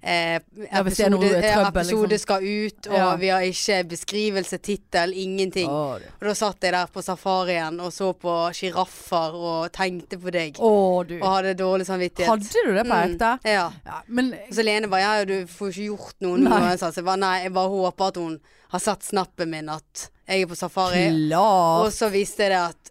eh, 0.02 0.38
Ja, 0.72 0.80
hvis 0.82 1.00
er 1.00 1.10
episode, 1.12 1.28
eh, 1.36 1.54
trøbbel, 1.54 1.80
episode 1.82 2.08
liksom. 2.08 2.22
skal 2.22 2.44
ut, 2.46 2.86
og 2.88 2.94
Ja. 2.96 3.16
vi 3.20 3.28
har 3.28 3.40
ikke 3.44 3.88
beskrivelse, 3.90 4.58
tittel, 4.64 5.12
ingenting. 5.12 5.68
Oh, 5.68 5.94
Og 6.00 6.24
da 6.24 6.32
satt 6.34 6.56
jeg 6.64 6.72
der 6.72 6.86
på 6.86 7.02
safarien 7.04 7.78
og 7.84 7.92
så 7.92 8.14
på 8.16 8.32
sjiraffer 8.56 9.34
og 9.36 9.72
tenkte 9.72 10.16
på 10.18 10.32
deg. 10.32 10.56
Oh. 10.58 11.00
Og 11.04 11.28
hadde 11.36 11.52
dårlig 11.54 11.84
samvittighet. 11.86 12.28
Hadde 12.32 12.64
du 12.64 12.72
det 12.74 12.86
på 12.86 12.96
Mm, 12.96 13.12
ekte? 13.12 13.38
Ja. 13.44 13.70
Ja, 13.84 14.00
men 14.08 14.34
så 14.50 14.64
Lene 14.64 14.88
bare 14.88 15.00
ja, 15.18 15.24
du 15.24 15.44
får 15.46 15.68
ikke 15.68 15.88
gjort 15.90 16.14
noe 16.20 16.38
nå. 16.38 16.78
Så 16.78 16.94
jeg 16.96 17.04
bare 17.04 17.16
nei, 17.20 17.42
jeg 17.42 17.52
bare 17.52 17.68
håper 17.68 18.06
at 18.08 18.16
hun 18.16 18.40
har 18.70 18.78
sett 18.80 19.02
snappen 19.02 19.50
min 19.50 19.68
at 19.68 20.08
jeg 20.26 20.42
er 20.42 20.46
på 20.46 20.56
safari. 20.56 21.28
klart. 21.28 21.84
Og 21.84 21.92
så 21.92 22.08
viste 22.10 22.48
det 22.48 22.56
at 22.56 22.90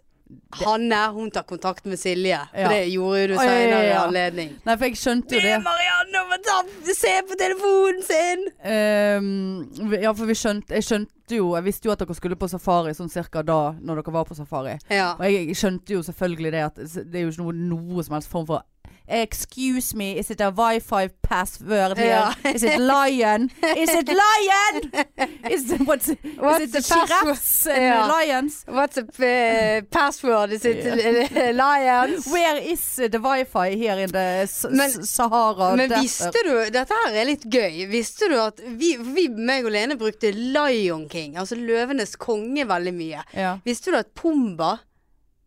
Hanne, 0.60 0.98
hun 1.14 1.30
tar 1.30 1.42
kontakt 1.46 1.84
med 1.86 1.98
Silje. 1.98 2.38
For 2.50 2.58
Ja. 2.60 2.68
det 2.68 2.88
gjorde 2.90 3.20
jo 3.20 3.26
du 3.28 3.34
senere 3.38 3.84
i 3.86 3.92
anledning. 3.94 4.56
Nei, 4.66 4.76
for 4.76 4.84
jeg 4.88 4.96
skjønte 4.98 5.36
jo 5.36 5.40
det. 5.44 5.56
Marianne 5.62 6.24
må 6.30 6.38
ta, 6.42 6.56
se 6.94 7.12
på 7.28 7.38
telefonen 7.38 8.02
sin! 8.02 8.44
Um, 8.66 9.92
ja, 10.02 10.12
for 10.12 10.26
vi 10.30 10.34
skjønte, 10.38 10.74
jeg 10.74 10.84
skjønte 10.86 11.16
jo 11.30 11.52
Jeg 11.54 11.62
visste 11.62 11.86
jo 11.86 11.92
at 11.94 12.00
dere 12.02 12.14
skulle 12.18 12.34
på 12.34 12.48
safari 12.50 12.90
sånn 12.98 13.08
cirka 13.12 13.44
da 13.46 13.72
når 13.78 14.00
dere 14.02 14.12
var 14.16 14.24
på 14.26 14.34
safari. 14.34 14.72
Ja. 14.90 15.12
Og 15.14 15.22
jeg, 15.28 15.46
jeg 15.52 15.56
skjønte 15.60 15.94
jo 15.94 16.02
selvfølgelig 16.02 16.50
det 16.56 16.62
at 16.66 16.80
det 17.06 17.20
er 17.20 17.22
jo 17.28 17.30
ikke 17.30 17.44
noe, 17.44 17.54
noe 17.70 18.02
som 18.02 18.16
helst 18.18 18.32
form 18.32 18.48
for 18.48 18.64
Excuse 19.12 19.92
me, 19.96 20.18
is 20.18 20.30
it 20.30 20.40
a 20.40 20.52
wifi 20.52 21.10
password 21.22 21.98
here? 21.98 22.10
Ja. 22.44 22.50
Is 22.54 22.62
it 22.62 22.78
lion? 22.78 23.50
Is 23.76 23.90
it 23.90 24.06
lion? 24.08 24.92
Is 25.50 25.70
it, 25.72 25.80
what's, 25.80 26.08
What's 26.38 26.60
is 26.60 26.68
it 26.68 26.72
the 26.72 26.82
giraffes 26.82 27.66
and 27.66 27.82
Ja. 27.82 28.06
lions? 28.06 28.64
What's 28.68 28.94
the 28.94 29.82
uh, 29.82 29.82
password? 29.90 30.52
Is 30.52 30.64
it 30.64 30.84
yeah. 31.32 31.50
Lions? 31.64 32.26
Where 32.28 32.56
is 32.58 32.96
the 32.96 33.18
wifi 33.18 33.74
here 33.76 33.98
in 33.98 34.10
the 34.12 34.48
Men- 34.70 35.02
Sahara? 35.04 35.74
Men 35.76 35.88
desert? 35.88 36.32
visste 36.32 36.44
du 36.46 36.70
Dette 36.70 36.94
her 37.04 37.16
er 37.20 37.24
litt 37.26 37.44
gøy. 37.50 37.86
Visste 37.90 38.28
du 38.30 38.36
at 38.40 38.60
vi, 38.62 38.94
vi 38.96 39.26
meg 39.28 39.66
og 39.66 39.72
Lene 39.74 39.96
brukte 39.98 40.30
Lion 40.32 41.08
King, 41.10 41.34
altså 41.36 41.58
Løvenes 41.58 42.14
konge, 42.16 42.62
veldig 42.68 42.94
mye. 42.94 43.24
Ja. 43.34 43.56
Visste 43.66 43.90
du 43.90 43.98
at 43.98 44.14
Pumba 44.14 44.76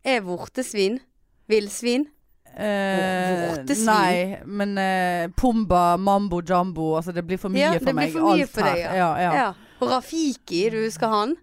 er 0.04 0.20
vortesvin? 0.20 1.00
Villsvin? 1.48 2.06
Eh, 2.54 3.64
nei, 3.82 4.36
men 4.46 4.76
eh, 4.78 5.24
Pumba, 5.34 5.96
Mambo 5.98 6.38
Jumbo 6.46 6.92
Altså, 7.00 7.10
det 7.10 7.24
blir 7.26 7.40
for 7.42 7.50
mye 7.50 7.64
Ja, 7.64 7.72
for 7.72 7.88
det 7.90 7.94
blir 7.96 7.96
meg. 7.98 8.12
for 8.14 8.36
mye 8.36 8.46
for 8.46 8.68
deg, 8.68 8.82
ja. 8.84 8.92
Ja, 8.94 9.32
ja. 9.34 9.46
Og 9.82 9.90
Rafiki, 9.90 10.60
du 10.70 10.78
husker 10.84 11.10
han? 11.10 11.34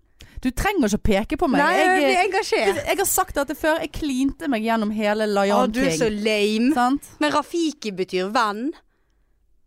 Du 0.41 0.47
trenger 0.57 0.87
ikke 0.87 0.97
å 0.97 1.03
peke 1.05 1.37
på 1.37 1.49
meg. 1.51 1.61
Nei, 1.61 1.73
jeg 1.75 1.89
jeg, 1.89 1.97
blir 1.99 2.21
engasjert. 2.23 2.79
jeg 2.87 2.97
har 2.97 3.09
sagt 3.09 3.35
dette 3.37 3.53
før. 3.59 3.81
Jeg 3.83 3.91
klinte 3.93 4.47
meg 4.49 4.63
gjennom 4.65 4.89
hele 4.95 5.27
Å, 5.27 5.33
Lion 5.35 5.75
du 5.75 5.83
er 5.83 5.93
så 5.99 6.07
lame. 6.09 6.71
Sant? 6.73 7.11
Men 7.21 7.35
Rafiki 7.35 7.91
betyr 7.93 8.31
venn. 8.33 8.71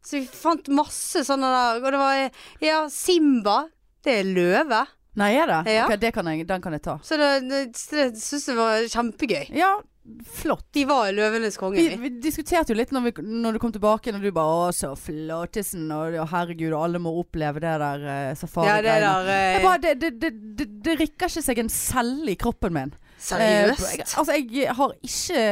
Så 0.05 0.19
vi 0.19 0.25
fant 0.27 0.67
masse 0.75 1.23
sånne 1.29 1.53
der. 1.53 1.79
Og 1.85 1.95
det 1.95 2.01
var 2.03 2.19
Ja, 2.65 2.81
Simba. 2.91 3.69
Det 4.05 4.19
er 4.21 4.27
løve. 4.35 4.83
Nei, 5.21 5.31
er 5.39 5.47
det? 5.47 5.61
Ja. 5.77 5.85
Okay, 5.87 6.01
det 6.03 6.11
kan 6.17 6.27
jeg, 6.27 6.43
den 6.49 6.61
kan 6.65 6.75
jeg 6.75 6.83
ta. 6.83 6.99
Så 7.07 7.17
det, 7.21 7.31
det, 7.47 7.61
det 7.95 8.09
syns 8.19 8.49
jeg 8.51 8.59
var 8.59 8.83
kjempegøy. 8.91 9.45
Ja, 9.55 9.77
flott. 10.27 10.67
De 10.77 10.85
var 10.85 11.13
Løvenes 11.13 11.57
konge. 11.57 11.81
Vi, 11.81 11.97
vi. 12.01 12.11
diskuterte 12.23 12.73
jo 12.73 12.79
litt 12.79 12.93
når, 12.93 13.07
vi, 13.09 13.13
når 13.25 13.57
du 13.57 13.61
kom 13.63 13.73
tilbake, 13.73 14.13
når 14.13 14.27
du 14.27 14.31
bare 14.37 14.69
'Å, 14.69 14.73
så 14.77 14.93
flottisen', 14.99 15.89
og 15.95 16.19
og 16.21 16.29
herregud, 16.31 16.75
alle 16.77 17.01
må 17.01 17.15
oppleve 17.21 17.63
det 17.63 17.73
der 17.81 18.05
uh, 18.05 18.11
Ja, 18.11 18.29
det 18.29 18.39
safari-greiene. 18.43 19.39
Jeg 19.39 19.61
eh, 19.61 19.65
bare, 19.65 19.81
det, 19.83 19.95
det, 20.03 20.13
det, 20.21 20.33
det, 20.59 20.69
det 20.85 20.99
rikker 21.01 21.33
ikke 21.33 21.45
seg 21.45 21.63
en 21.63 21.73
celle 21.73 22.35
i 22.35 22.39
kroppen 22.41 22.77
min. 22.77 22.93
Eh, 22.93 23.25
Seriøst? 23.25 23.87
jeg, 23.91 24.07
altså, 24.19 24.33
jeg 24.37 24.75
har 24.77 24.95
ikke 25.01 25.45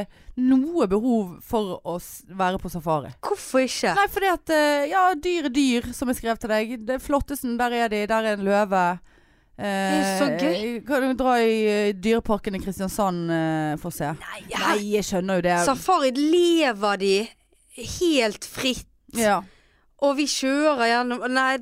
noe 0.42 0.88
behov 0.88 1.36
for 1.44 1.78
å 1.84 1.96
være 2.36 2.60
på 2.60 2.72
safari. 2.72 3.12
Hvorfor 3.24 3.64
ikke? 3.64 3.94
Nei, 3.96 4.08
fordi 4.12 4.30
at 4.32 4.52
eh, 4.52 4.90
Ja, 4.92 5.06
dyr 5.16 5.48
er 5.48 5.54
dyr, 5.54 5.88
som 5.96 6.12
jeg 6.12 6.20
skrev 6.20 6.40
til 6.40 6.52
deg. 6.52 6.76
Det 6.88 7.00
Flottesen, 7.04 7.56
der 7.60 7.72
er 7.84 7.92
de. 7.92 8.04
Der 8.10 8.28
er 8.28 8.36
en 8.36 8.46
løve. 8.46 8.84
Eh, 9.62 10.18
så 10.18 10.26
gøy. 10.40 10.80
Kan 10.86 11.04
du 11.06 11.14
dra 11.20 11.36
i 11.38 11.56
eh, 11.70 11.92
Dyreparken 11.94 12.56
i 12.58 12.62
Kristiansand 12.62 13.30
eh, 13.30 13.72
for 13.82 13.92
å 13.92 13.94
se? 13.94 14.10
Nei, 14.18 14.42
Nei, 14.50 14.76
jeg 14.96 15.06
skjønner 15.06 15.38
jo 15.38 15.46
det. 15.46 15.56
Safari 15.68 16.10
lever 16.18 17.00
de 17.02 17.14
helt 18.00 18.44
fritt. 18.44 18.88
Ja. 19.16 19.40
Og 20.02 20.16
vi 20.18 20.24
kjører 20.26 20.88
gjennom 20.88 21.20
Nei 21.30 21.56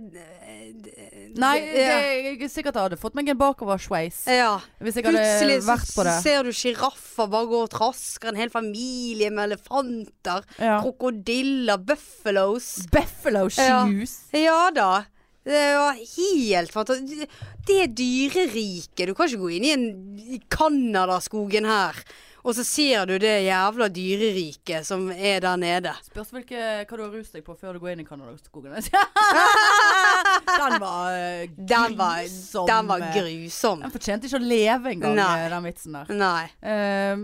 Nei, 1.31 1.59
ja. 1.63 1.99
jeg 2.01 2.39
er 2.43 2.51
sikkert 2.51 2.75
hadde 2.81 2.97
fått 2.99 3.15
meg 3.15 3.29
en 3.31 3.39
bakoversveis. 3.39 4.25
ja. 4.27 4.57
Hvis 4.83 4.97
jeg 4.99 5.07
hadde 5.07 5.21
Plutselig 5.21 5.59
vært 5.67 5.93
på 5.95 6.05
det. 6.09 6.15
ser 6.25 6.43
du 6.49 6.51
sjiraffer 6.57 7.29
bare 7.31 7.47
gå 7.53 7.61
og 7.67 7.71
trasker. 7.71 8.33
En 8.33 8.41
hel 8.41 8.51
familie 8.51 9.31
med 9.31 9.53
elefanter. 9.53 10.43
Ja. 10.59 10.81
Krokodiller. 10.83 11.79
Buffalos. 11.87 12.87
Buffalo 12.91 13.45
Ja. 13.47 13.85
shoes. 13.87 14.17
Ja 14.35 14.71
da. 14.75 15.05
Det 15.45 15.77
var 15.77 15.97
helt 15.97 16.73
fantastisk. 16.73 17.31
Det 17.67 17.77
er 17.83 17.93
dyreriket. 17.97 19.07
Du 19.09 19.15
kan 19.17 19.29
ikke 19.31 19.41
gå 19.41 19.53
inn 19.57 19.65
i 19.65 19.71
en 19.73 19.87
Canadaskogen 20.53 21.65
her, 21.65 21.97
og 22.45 22.55
så 22.57 22.65
ser 22.65 23.07
du 23.09 23.15
det 23.21 23.33
jævla 23.47 23.89
dyreriket 23.93 24.87
som 24.89 25.09
er 25.13 25.41
der 25.45 25.57
nede. 25.61 25.95
Spørs 26.05 26.33
hvilke, 26.37 26.61
hva 26.85 26.97
du 26.97 27.03
har 27.07 27.13
rust 27.15 27.37
deg 27.37 27.45
på 27.47 27.57
før 27.57 27.77
du 27.77 27.83
går 27.83 27.95
inn 27.95 28.05
i 28.05 28.09
Canadaskogen. 28.09 28.77
den 30.61 30.77
var 30.81 31.17
eh, 31.17 31.49
Den 31.57 31.97
var, 31.97 32.23
grusom. 32.25 32.67
den 32.69 32.91
var 32.93 33.07
grusom. 33.17 33.85
Den 33.85 33.95
fortjente 33.97 34.29
ikke 34.29 34.41
å 34.41 34.45
leve 34.45 34.93
engang, 34.95 35.17
Nei. 35.21 35.31
eh, 35.41 35.51
den 35.53 35.69
vitsen 35.71 35.97
der. 36.01 36.13
Nei. 36.21 36.45
Uh, 36.65 37.17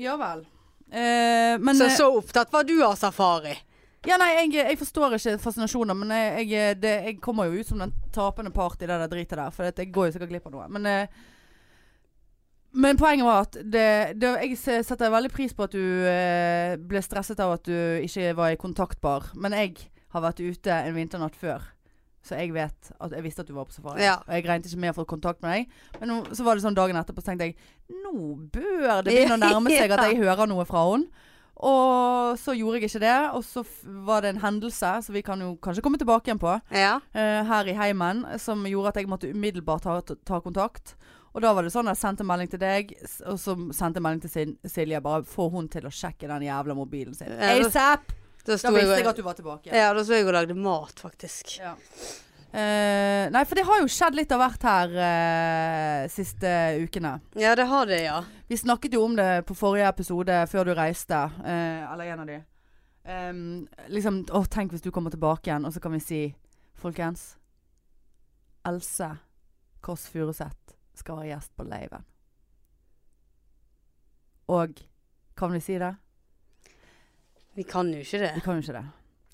ja 0.00 0.16
vel. 0.20 0.46
Uh, 0.90 1.56
men 1.62 1.76
Så 1.78 1.92
så 1.94 2.08
opptatt 2.16 2.52
var 2.52 2.64
du 2.64 2.78
av 2.82 2.96
safari. 2.98 3.56
Ja, 4.08 4.16
nei, 4.16 4.30
jeg, 4.38 4.54
jeg 4.56 4.78
forstår 4.80 5.12
ikke 5.18 5.34
fascinasjonen, 5.42 5.96
men 6.00 6.12
jeg, 6.16 6.46
jeg, 6.54 6.76
det, 6.80 6.92
jeg 7.04 7.18
kommer 7.20 7.50
jo 7.50 7.60
ut 7.60 7.68
som 7.68 7.82
den 7.82 7.90
tapende 8.16 8.48
part 8.54 8.80
i 8.80 8.86
det 8.88 8.96
der 9.02 9.10
dritet 9.12 9.36
der. 9.36 9.50
For 9.52 9.68
jeg 9.68 9.90
går 9.92 10.08
jo 10.08 10.14
sikkert 10.14 10.30
glipp 10.32 10.46
av 10.48 10.54
noe. 10.54 10.68
Men, 10.72 10.86
eh, 10.88 11.26
men 12.80 12.96
poenget 13.00 13.26
var 13.26 13.42
at 13.48 13.56
det, 13.66 13.86
det, 14.22 14.30
jeg 14.44 14.56
se- 14.60 14.78
setter 14.86 15.10
veldig 15.10 15.32
pris 15.34 15.52
på 15.56 15.66
at 15.66 15.74
du 15.74 15.82
eh, 16.06 16.76
ble 16.78 17.02
stresset 17.02 17.40
av 17.42 17.56
at 17.58 17.66
du 17.66 17.74
ikke 18.06 18.30
var 18.38 18.54
i 18.54 18.58
kontaktbar. 18.60 19.26
Men 19.34 19.56
jeg 19.58 19.74
har 20.14 20.22
vært 20.24 20.40
ute 20.44 20.76
en 20.86 20.94
vinternatt 20.96 21.36
før. 21.38 21.64
Så 22.24 22.36
jeg 22.36 22.52
vet 22.52 22.90
at 23.00 23.14
jeg 23.16 23.24
visste 23.24 23.42
at 23.42 23.48
du 23.48 23.54
var 23.56 23.66
på 23.66 23.74
safari. 23.74 24.04
Ja. 24.04 24.18
Og 24.22 24.32
jeg 24.36 24.44
regnet 24.46 24.68
ikke 24.70 24.80
med 24.84 24.92
å 24.94 24.98
få 25.00 25.06
kontakt 25.08 25.42
med 25.42 25.56
deg. 25.56 25.76
Men 26.00 26.12
nå, 26.12 26.18
så 26.36 26.44
var 26.46 26.56
det 26.56 26.64
sånn 26.64 26.76
dagen 26.78 26.98
etterpå, 27.00 27.24
så 27.24 27.32
tenkte 27.32 27.48
jeg 27.50 28.00
nå 28.04 28.12
bør 28.52 29.02
det 29.02 29.12
begynne 29.12 29.36
å 29.36 29.44
nærme 29.48 29.72
seg 29.74 29.94
at 29.96 30.06
jeg 30.08 30.20
hører 30.22 30.48
noe 30.52 30.66
fra 30.68 30.84
henne. 30.92 31.26
Og 31.62 32.38
så 32.40 32.54
gjorde 32.56 32.78
jeg 32.80 32.88
ikke 32.88 33.00
det, 33.02 33.16
og 33.36 33.42
så 33.44 33.62
var 34.06 34.22
det 34.24 34.30
en 34.34 34.40
hendelse, 34.40 34.92
som 35.04 35.14
vi 35.14 35.22
kan 35.22 35.40
jo 35.44 35.56
kanskje 35.60 35.82
komme 35.84 35.98
tilbake 36.00 36.30
igjen 36.30 36.40
på, 36.40 36.54
Ja. 36.72 36.94
uh, 37.14 37.44
her 37.50 37.68
i 37.68 37.74
heimen, 37.76 38.24
som 38.40 38.64
gjorde 38.64 38.88
at 38.88 38.96
jeg 38.96 39.08
måtte 39.08 39.28
umiddelbart 39.34 39.82
ta, 39.82 40.00
ta 40.24 40.40
kontakt. 40.40 40.94
Og 41.34 41.42
da 41.42 41.52
var 41.54 41.62
det 41.62 41.70
sånn 41.74 41.86
at 41.86 41.94
jeg 41.98 42.00
sendte 42.02 42.24
melding 42.26 42.48
til 42.50 42.58
deg, 42.58 42.94
og 43.26 43.36
så 43.38 43.54
sendte 43.76 44.00
jeg 44.00 44.02
melding 44.02 44.22
til 44.24 44.30
Sil- 44.34 44.56
Silje. 44.66 45.00
Bare 45.04 45.22
få 45.22 45.50
hun 45.52 45.68
til 45.68 45.82
å 45.86 45.92
sjekke 45.92 46.26
den 46.26 46.42
jævla 46.48 46.74
mobilen 46.74 47.14
sin. 47.14 47.28
Ja, 47.30 47.52
da- 47.60 47.68
ASAP! 47.68 48.08
Da 48.40 48.54
Da 48.54 48.56
sto 48.58 48.72
visste 48.72 48.88
jeg, 48.96 49.04
jeg 49.04 49.06
at 49.06 49.16
du 49.16 49.22
var 49.22 49.34
tilbake. 49.34 49.66
ja, 49.70 49.92
da 49.92 50.02
sto 50.02 50.14
jeg 50.16 50.26
og 50.26 50.32
lagde 50.32 50.56
mat, 50.56 50.94
faktisk. 50.98 51.58
Ja. 51.60 51.74
Eh, 52.50 53.30
nei, 53.30 53.44
for 53.46 53.54
det 53.54 53.62
har 53.68 53.78
jo 53.78 53.90
skjedd 53.90 54.16
litt 54.18 54.32
av 54.34 54.40
hvert 54.42 54.64
her 54.66 54.94
uh, 54.98 56.08
siste 56.10 56.50
ukene. 56.82 57.12
Ja, 57.38 57.54
det 57.54 57.68
har 57.70 57.86
det, 57.86 58.00
ja. 58.08 58.16
Vi 58.50 58.58
snakket 58.58 58.96
jo 58.96 59.04
om 59.06 59.14
det 59.14 59.44
på 59.46 59.54
forrige 59.54 59.90
episode 59.92 60.40
før 60.50 60.66
du 60.66 60.74
reiste. 60.74 61.20
Uh, 61.44 61.86
eller 61.92 62.10
en 62.10 62.24
av 62.24 62.30
de. 62.32 62.40
Um, 63.06 63.42
liksom, 63.88 64.24
å, 64.34 64.42
tenk 64.50 64.74
hvis 64.74 64.82
du 64.82 64.90
kommer 64.90 65.14
tilbake 65.14 65.46
igjen, 65.46 65.66
og 65.68 65.74
så 65.74 65.82
kan 65.82 65.94
vi 65.94 66.02
si 66.02 66.22
Folkens. 66.80 67.36
Else 68.66 69.06
Kåss 69.84 70.06
Furuseth 70.12 70.74
skal 70.96 71.20
være 71.20 71.30
gjest 71.34 71.52
på 71.56 71.64
Leiven. 71.68 72.06
Og 74.50 74.80
kan 75.38 75.52
vi 75.54 75.60
si 75.62 75.76
det? 75.80 75.92
Vi 77.54 77.64
kan 77.68 77.92
jo 77.92 78.00
ikke 78.02 78.20
det. 78.24 78.32
Vi 78.36 78.42
kan 78.44 78.58
jo 78.58 78.64
ikke 78.64 78.78
det. 78.80 78.84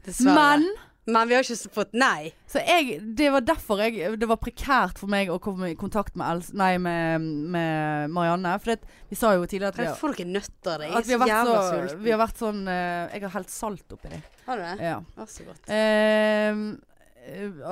Dessverre. 0.06 0.34
Men 0.36 0.68
Men 1.06 1.28
vi 1.30 1.36
har 1.36 1.44
ikke 1.46 1.70
fått 1.70 1.92
nei. 1.94 2.32
Så 2.50 2.58
jeg, 2.66 2.96
det 3.14 3.28
var 3.30 3.44
derfor 3.46 3.78
jeg, 3.78 4.16
det 4.18 4.26
var 4.26 4.40
prekært 4.42 4.98
for 4.98 5.06
meg 5.12 5.28
å 5.30 5.36
komme 5.42 5.68
i 5.70 5.76
kontakt 5.78 6.16
med, 6.18 6.26
Els, 6.32 6.48
nei, 6.58 6.72
med, 6.82 7.22
med 7.54 8.10
Marianne. 8.10 8.56
For 8.58 8.72
det, 8.72 8.90
vi 9.12 9.18
sa 9.20 9.30
jo 9.36 9.44
tidligere 9.46 9.70
at 9.70 9.78
vi, 9.78 9.86
har- 9.86 10.00
får 10.00 10.16
noen 10.16 10.32
nøtter. 10.34 10.82
Jeg 10.88 10.90
at 10.90 10.98
er 10.98 11.06
vi, 11.06 11.12
så 11.14 11.20
har 11.20 11.28
vært 11.28 11.46
så, 11.52 11.68
sulten. 11.76 12.02
vi 12.02 12.10
har 12.14 12.20
vært 12.24 12.42
sånn 12.42 12.58
eh, 12.72 13.14
Jeg 13.14 13.22
har 13.28 13.34
helt 13.36 13.54
salt 13.54 13.94
oppi 13.98 14.10
det. 14.16 14.20
Har 14.48 14.58
du 14.58 14.66
det? 14.66 14.74
Ja. 14.88 14.96
Vær 15.20 15.30
så 15.30 15.46
godt. 15.46 15.70
Eh, 15.70 16.60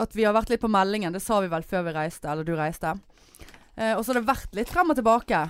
at 0.05 0.15
vi 0.19 0.25
har 0.27 0.35
vært 0.35 0.51
litt 0.55 0.63
på 0.63 0.71
meldingen. 0.71 1.15
Det 1.15 1.23
sa 1.23 1.41
vi 1.43 1.51
vel 1.53 1.67
før 1.67 1.85
vi 1.89 1.97
reiste, 1.99 2.31
eller 2.31 2.47
du 2.47 2.55
reiste. 2.59 2.95
Eh, 3.75 3.93
og 3.99 4.05
så 4.07 4.13
har 4.13 4.21
det 4.21 4.29
vært 4.31 4.55
litt 4.59 4.71
frem 4.71 4.95
og 4.95 4.99
tilbake. 4.99 5.43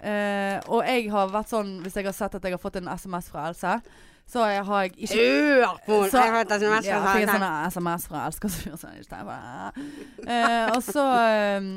Eh, 0.00 0.60
og 0.72 0.84
jeg 0.88 1.08
har 1.12 1.32
vært 1.32 1.50
sånn, 1.52 1.74
hvis 1.84 1.96
jeg 1.96 2.06
har 2.08 2.16
sett 2.16 2.36
at 2.38 2.44
jeg 2.44 2.54
har 2.56 2.60
fått 2.62 2.78
en 2.80 2.88
SMS 2.92 3.28
fra 3.32 3.48
Else, 3.50 3.78
så 4.30 4.44
jeg 4.46 4.62
har 4.68 4.82
jeg 4.86 4.92
ikke 4.96 5.16
Hør 5.18 5.76
på 5.86 5.96
henne! 6.04 6.22
Jeg 6.22 6.34
har 6.34 6.50
SMS 6.54 6.86
ja, 6.86 7.00
fra 7.02 7.14
fikk 7.16 7.26
en 7.26 7.32
henne. 7.34 7.50
sånn 7.50 7.74
SMS 7.74 8.06
fra 8.10 8.24
Elsker 8.28 8.52
som 8.54 8.68
gjør 8.68 8.78
sånn 8.78 9.00
ikke 9.00 9.20
eh, 10.30 10.66
og 10.70 10.82
så 10.86 11.06
eh, 11.26 11.68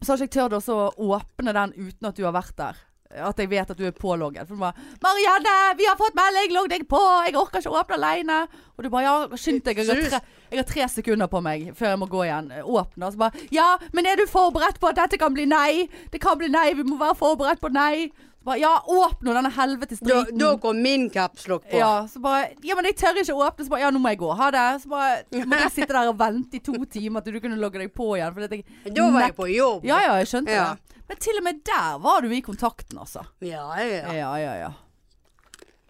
Så 0.00 0.12
har 0.12 0.24
ikke 0.24 0.28
jeg 0.28 0.34
tørt 0.38 0.70
å 0.72 0.80
åpne 1.16 1.56
den 1.56 1.74
uten 1.76 2.08
at 2.08 2.16
du 2.16 2.24
har 2.24 2.32
vært 2.36 2.56
der. 2.56 2.84
At 3.16 3.38
jeg 3.38 3.48
vet 3.48 3.70
at 3.70 3.78
du 3.78 3.84
er 3.86 3.94
pålogget. 3.94 4.48
For 4.48 4.56
du 4.56 4.60
bare 4.60 4.74
'Marianne, 5.00 5.76
vi 5.78 5.86
har 5.86 5.96
fått 5.96 6.16
melding! 6.18 6.52
Logg 6.56 6.68
deg 6.72 6.84
på! 6.90 7.00
Jeg 7.24 7.36
orker 7.38 7.62
ikke 7.62 7.70
å 7.70 7.80
åpne 7.80 7.96
aleine!' 7.96 8.40
Og 8.76 8.84
du 8.84 8.90
bare 8.90 9.04
'Ja, 9.06 9.14
skynd 9.38 9.62
deg. 9.64 9.78
Jeg 9.78 9.86
har, 9.88 10.10
tre, 10.10 10.20
jeg 10.50 10.58
har 10.58 10.68
tre 10.68 10.88
sekunder 10.88 11.30
på 11.30 11.40
meg 11.40 11.70
før 11.78 11.94
jeg 11.94 12.00
må 12.02 12.08
gå 12.10 12.24
igjen. 12.26 12.50
Åpne. 12.64 13.06
Og 13.06 13.12
så 13.12 13.18
bare 13.18 13.46
'Ja, 13.52 13.76
men 13.92 14.06
er 14.06 14.16
du 14.16 14.26
forberedt 14.26 14.80
på 14.80 14.88
at 14.88 14.96
dette 14.96 15.18
kan 15.18 15.32
bli 15.32 15.46
nei?' 15.46 15.88
'Det 16.10 16.20
kan 16.20 16.38
bli 16.38 16.48
nei. 16.48 16.74
Vi 16.74 16.82
må 16.82 16.98
være 16.98 17.14
forberedt 17.14 17.60
på 17.60 17.72
nei.' 17.72 18.10
Bare 18.46 18.58
'Ja, 18.62 18.72
åpne 18.86 19.32
denne 19.34 19.50
helvetes 19.50 19.98
Da, 20.00 20.22
driten'. 20.22 20.38
da 20.38 20.56
kom 20.62 20.78
min 20.82 21.08
capslock 21.10 21.64
på. 21.68 21.78
Ja, 21.80 22.06
så 22.06 22.20
bare 22.22 22.52
Ja, 22.62 22.76
men 22.78 22.84
jeg 22.86 22.96
tør 22.96 23.18
ikke 23.18 23.34
åpne. 23.34 23.64
Så 23.66 23.68
bare 23.74 23.80
Ja, 23.80 23.90
nå 23.90 23.98
må 23.98 24.08
jeg 24.14 24.18
gå. 24.20 24.30
Ha 24.38 24.50
det. 24.54 24.66
Så 24.82 24.88
bare 24.88 25.24
måtte 25.44 25.62
jeg 25.66 25.72
sitte 25.72 25.92
der 25.92 26.08
og 26.08 26.16
vente 26.18 26.54
i 26.56 26.60
to 26.62 26.72
timer 26.86 27.20
til 27.26 27.32
du 27.34 27.40
kunne 27.40 27.58
logge 27.58 27.78
deg 27.82 27.92
på 27.92 28.14
igjen. 28.16 28.32
Fordi 28.34 28.62
jeg 28.84 28.94
Da 28.94 29.10
var 29.10 29.20
jeg 29.26 29.34
på 29.36 29.48
jobb. 29.50 29.84
Ja 29.84 29.98
ja, 30.00 30.14
jeg 30.22 30.26
skjønte 30.30 30.54
Ja. 30.54 30.74
det. 30.74 30.78
Men 31.08 31.16
til 31.18 31.36
og 31.38 31.42
med 31.44 31.64
der 31.64 31.98
var 31.98 32.20
du 32.22 32.30
i 32.30 32.40
kontakten, 32.40 32.98
altså. 32.98 33.26
ja, 33.40 33.74
ja. 33.78 34.12
Ja 34.12 34.36
ja 34.36 34.54
ja. 34.58 34.72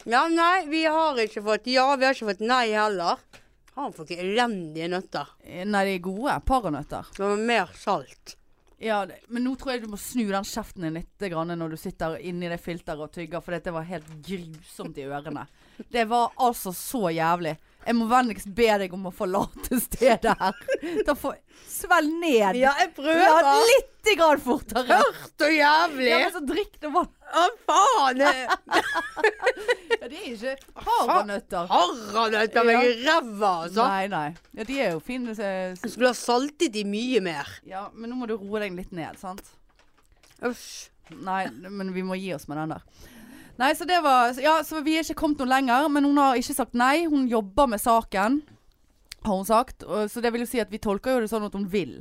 Ja, 0.06 0.28
nei, 0.28 0.66
vi 0.66 0.84
har 0.84 1.14
ikke 1.16 1.42
fått 1.42 1.66
ja, 1.66 1.96
vi 1.96 2.04
har 2.04 2.14
ikke 2.14 2.28
fått 2.30 2.40
nei 2.40 2.70
heller. 2.72 3.16
Har 3.76 3.90
fått 3.92 4.10
elendige 4.16 4.88
nøtter. 4.88 5.26
Nei, 5.66 5.84
de 5.84 5.94
er 5.96 5.98
gode. 5.98 6.40
Paranøtter. 6.46 7.04
Det 7.12 7.18
var 7.20 7.36
mer 7.36 7.66
salt. 7.74 8.36
Ja, 8.78 9.06
men 9.32 9.46
nå 9.46 9.54
tror 9.56 9.72
jeg 9.72 9.86
du 9.86 9.88
må 9.88 9.98
snu 10.00 10.26
den 10.28 10.44
kjeften 10.44 10.84
din 10.84 10.98
litt 10.98 11.24
grann 11.32 11.48
når 11.56 11.72
du 11.72 11.76
sitter 11.80 12.18
inni 12.20 12.50
det 12.52 12.58
filteret 12.60 13.06
og 13.06 13.14
tygger, 13.14 13.40
for 13.40 13.56
dette 13.56 13.72
var 13.72 13.86
helt 13.88 14.10
grusomt 14.26 14.98
i 15.00 15.06
ørene. 15.08 15.46
Det 15.88 16.04
var 16.10 16.34
altså 16.44 16.74
så 16.76 17.08
jævlig. 17.14 17.54
Jeg 17.86 17.94
må 17.94 18.06
vennligst 18.10 18.48
be 18.56 18.66
deg 18.82 18.92
om 18.96 19.04
å 19.06 19.12
forlate 19.14 19.78
stedet 19.80 20.32
her. 20.40 20.56
Da 21.06 21.14
får 21.14 21.36
Svelg 21.76 22.10
ned. 22.20 22.56
Ja, 22.58 22.72
jeg 22.80 22.88
Ja, 22.88 22.94
prøver. 22.96 23.60
litt 23.70 24.10
grann 24.16 24.40
fortere. 24.40 24.96
Hørt 25.02 25.44
og 25.46 25.52
jævlig. 25.52 26.08
Ja, 26.08 26.18
men 26.24 26.32
så 26.34 26.42
drikk 26.48 26.76
det 26.82 26.90
vann. 26.94 27.08
Å, 27.26 27.46
faen! 27.68 28.22
Ja, 29.96 30.08
de 30.12 30.18
er 30.20 30.34
ikke 30.36 30.52
paranøtter. 30.76 31.66
Paranøtter 31.70 32.66
meg 32.68 32.84
i 32.84 32.90
ræva, 33.06 33.50
altså. 33.66 33.86
Nei, 33.88 34.06
nei. 34.12 34.26
Ja, 34.54 34.66
de 34.68 34.76
er 34.84 34.90
jo 34.94 35.00
fine. 35.02 35.34
så- 35.34 35.42
Jeg 35.42 35.90
skulle 35.94 36.12
ha 36.12 36.14
saltet 36.18 36.72
de 36.74 36.84
mye 36.84 37.20
mer. 37.24 37.48
Ja, 37.66 37.88
men 37.94 38.10
nå 38.12 38.16
må 38.20 38.28
du 38.28 38.36
roe 38.36 38.60
deg 38.60 38.76
litt 38.76 38.92
ned, 38.92 39.18
sant? 39.18 39.42
Uff. 40.42 40.90
Nei, 41.10 41.46
men 41.70 41.92
vi 41.94 42.02
må 42.02 42.16
gi 42.18 42.32
oss 42.34 42.46
med 42.48 42.58
den 42.58 42.74
der. 42.76 42.82
Nei, 43.58 43.70
så 43.74 43.86
det 43.88 44.02
var 44.04 44.34
Ja, 44.42 44.58
så 44.64 44.82
vi 44.84 44.98
er 44.98 45.06
ikke 45.06 45.20
kommet 45.22 45.40
noe 45.40 45.48
lenger, 45.48 45.88
men 45.92 46.04
hun 46.04 46.18
har 46.20 46.36
ikke 46.36 46.56
sagt 46.56 46.74
nei. 46.76 47.06
Hun 47.08 47.28
jobber 47.30 47.70
med 47.72 47.80
saken, 47.80 48.42
har 49.24 49.32
hun 49.38 49.48
sagt. 49.48 49.86
Så 50.12 50.20
det 50.20 50.32
vil 50.34 50.44
jo 50.44 50.50
si 50.50 50.60
at 50.60 50.70
vi 50.72 50.78
tolker 50.82 51.16
jo 51.16 51.24
det 51.24 51.30
sånn 51.32 51.46
at 51.48 51.56
hun 51.56 51.64
vil. 51.72 51.96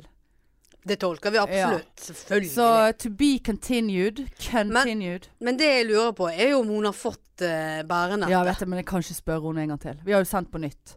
Det 0.86 1.00
tolker 1.02 1.32
vi 1.34 1.38
absolutt. 1.42 1.96
Selvfølgelig. 1.98 2.50
Så 2.52 2.66
to 3.02 3.10
be 3.10 3.30
continued. 3.42 4.20
Continued. 4.38 5.24
Men 5.42 5.56
det 5.58 5.70
jeg 5.72 5.88
lurer 5.88 6.12
på, 6.14 6.28
er 6.30 6.52
jo 6.52 6.60
om 6.60 6.68
hun 6.76 6.86
har 6.86 6.94
fått 6.94 7.42
uh, 7.42 7.80
bærenettet. 7.88 8.30
ja, 8.30 8.44
vet 8.46 8.62
jeg, 8.62 8.68
men 8.70 8.78
jeg 8.78 8.86
kan 8.86 9.02
ikke 9.02 9.16
spørre 9.18 9.48
henne 9.48 9.64
en 9.64 9.72
gang 9.74 9.80
til. 9.82 9.98
Vi 10.06 10.14
har 10.14 10.22
jo 10.22 10.28
sendt 10.30 10.52
på 10.52 10.60
nytt. 10.62 10.94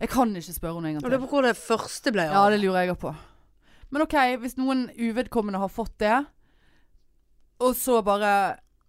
Jeg 0.00 0.12
kan 0.12 0.34
ikke 0.36 0.52
spørre 0.58 0.74
henne 0.76 0.90
en 0.90 0.98
gang 0.98 1.04
Og 1.04 1.08
det 1.08 1.16
til. 1.16 1.22
er 1.22 1.26
på 1.26 1.32
hvor 1.32 1.46
det 1.48 1.56
første 1.56 2.12
ble 2.12 2.26
Ja, 2.28 2.42
det 2.52 2.60
lurer 2.60 2.84
jeg 2.90 2.98
på. 3.00 3.14
Men 3.90 4.04
OK, 4.04 4.18
hvis 4.44 4.58
noen 4.60 4.84
uvedkommende 4.98 5.58
har 5.64 5.72
fått 5.72 5.96
det, 6.02 6.18
og 7.60 7.72
så 7.76 8.02
bare 8.04 8.34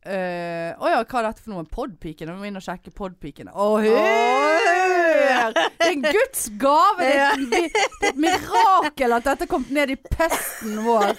eh, 0.06 0.72
uh, 0.78 0.88
ja, 0.92 1.02
hva 1.04 1.20
er 1.20 1.28
dette 1.28 1.44
for 1.44 1.54
noe? 1.54 1.66
Podpiken? 1.70 2.32
Vi 2.32 2.40
må 2.40 2.48
inn 2.50 2.60
og 2.60 2.66
sjekke 2.66 2.94
Podpiken. 2.96 3.52
Å, 3.52 3.68
hør! 3.84 5.52
Det 5.54 5.88
er 5.88 5.92
en 5.92 6.06
Guds 6.06 6.48
gave! 6.62 7.02
Det 7.02 7.12
er, 7.12 7.36
et, 7.36 7.52
det 7.52 8.10
er 8.10 8.14
et 8.14 8.22
mirakel 8.26 9.18
at 9.18 9.30
dette 9.30 9.48
kom 9.52 9.66
ned 9.74 9.94
i 9.94 10.00
pesten 10.02 10.82
vår. 10.86 11.14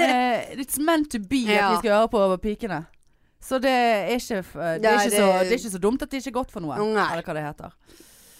Uh, 0.00 0.56
it's 0.56 0.80
meant 0.80 1.10
to 1.12 1.20
be 1.20 1.44
at 1.50 1.74
vi 1.74 1.82
skal 1.82 1.96
høre 1.96 2.12
på 2.12 2.22
over 2.22 2.40
pikene. 2.42 2.84
Så 3.42 3.58
det 3.58 3.72
er 3.74 4.12
ikke, 4.14 4.42
det 4.78 4.86
er 4.86 5.00
ikke, 5.00 5.16
så, 5.16 5.26
det 5.42 5.50
er 5.50 5.58
ikke 5.58 5.74
så 5.74 5.82
dumt 5.82 6.02
at 6.04 6.12
det 6.12 6.20
ikke 6.22 6.30
er 6.30 6.38
godt 6.38 6.52
for 6.54 6.62
noe. 6.62 6.78
Eller 6.78 7.26
hva 7.26 7.34
det 7.34 7.42
heter. 7.48 7.72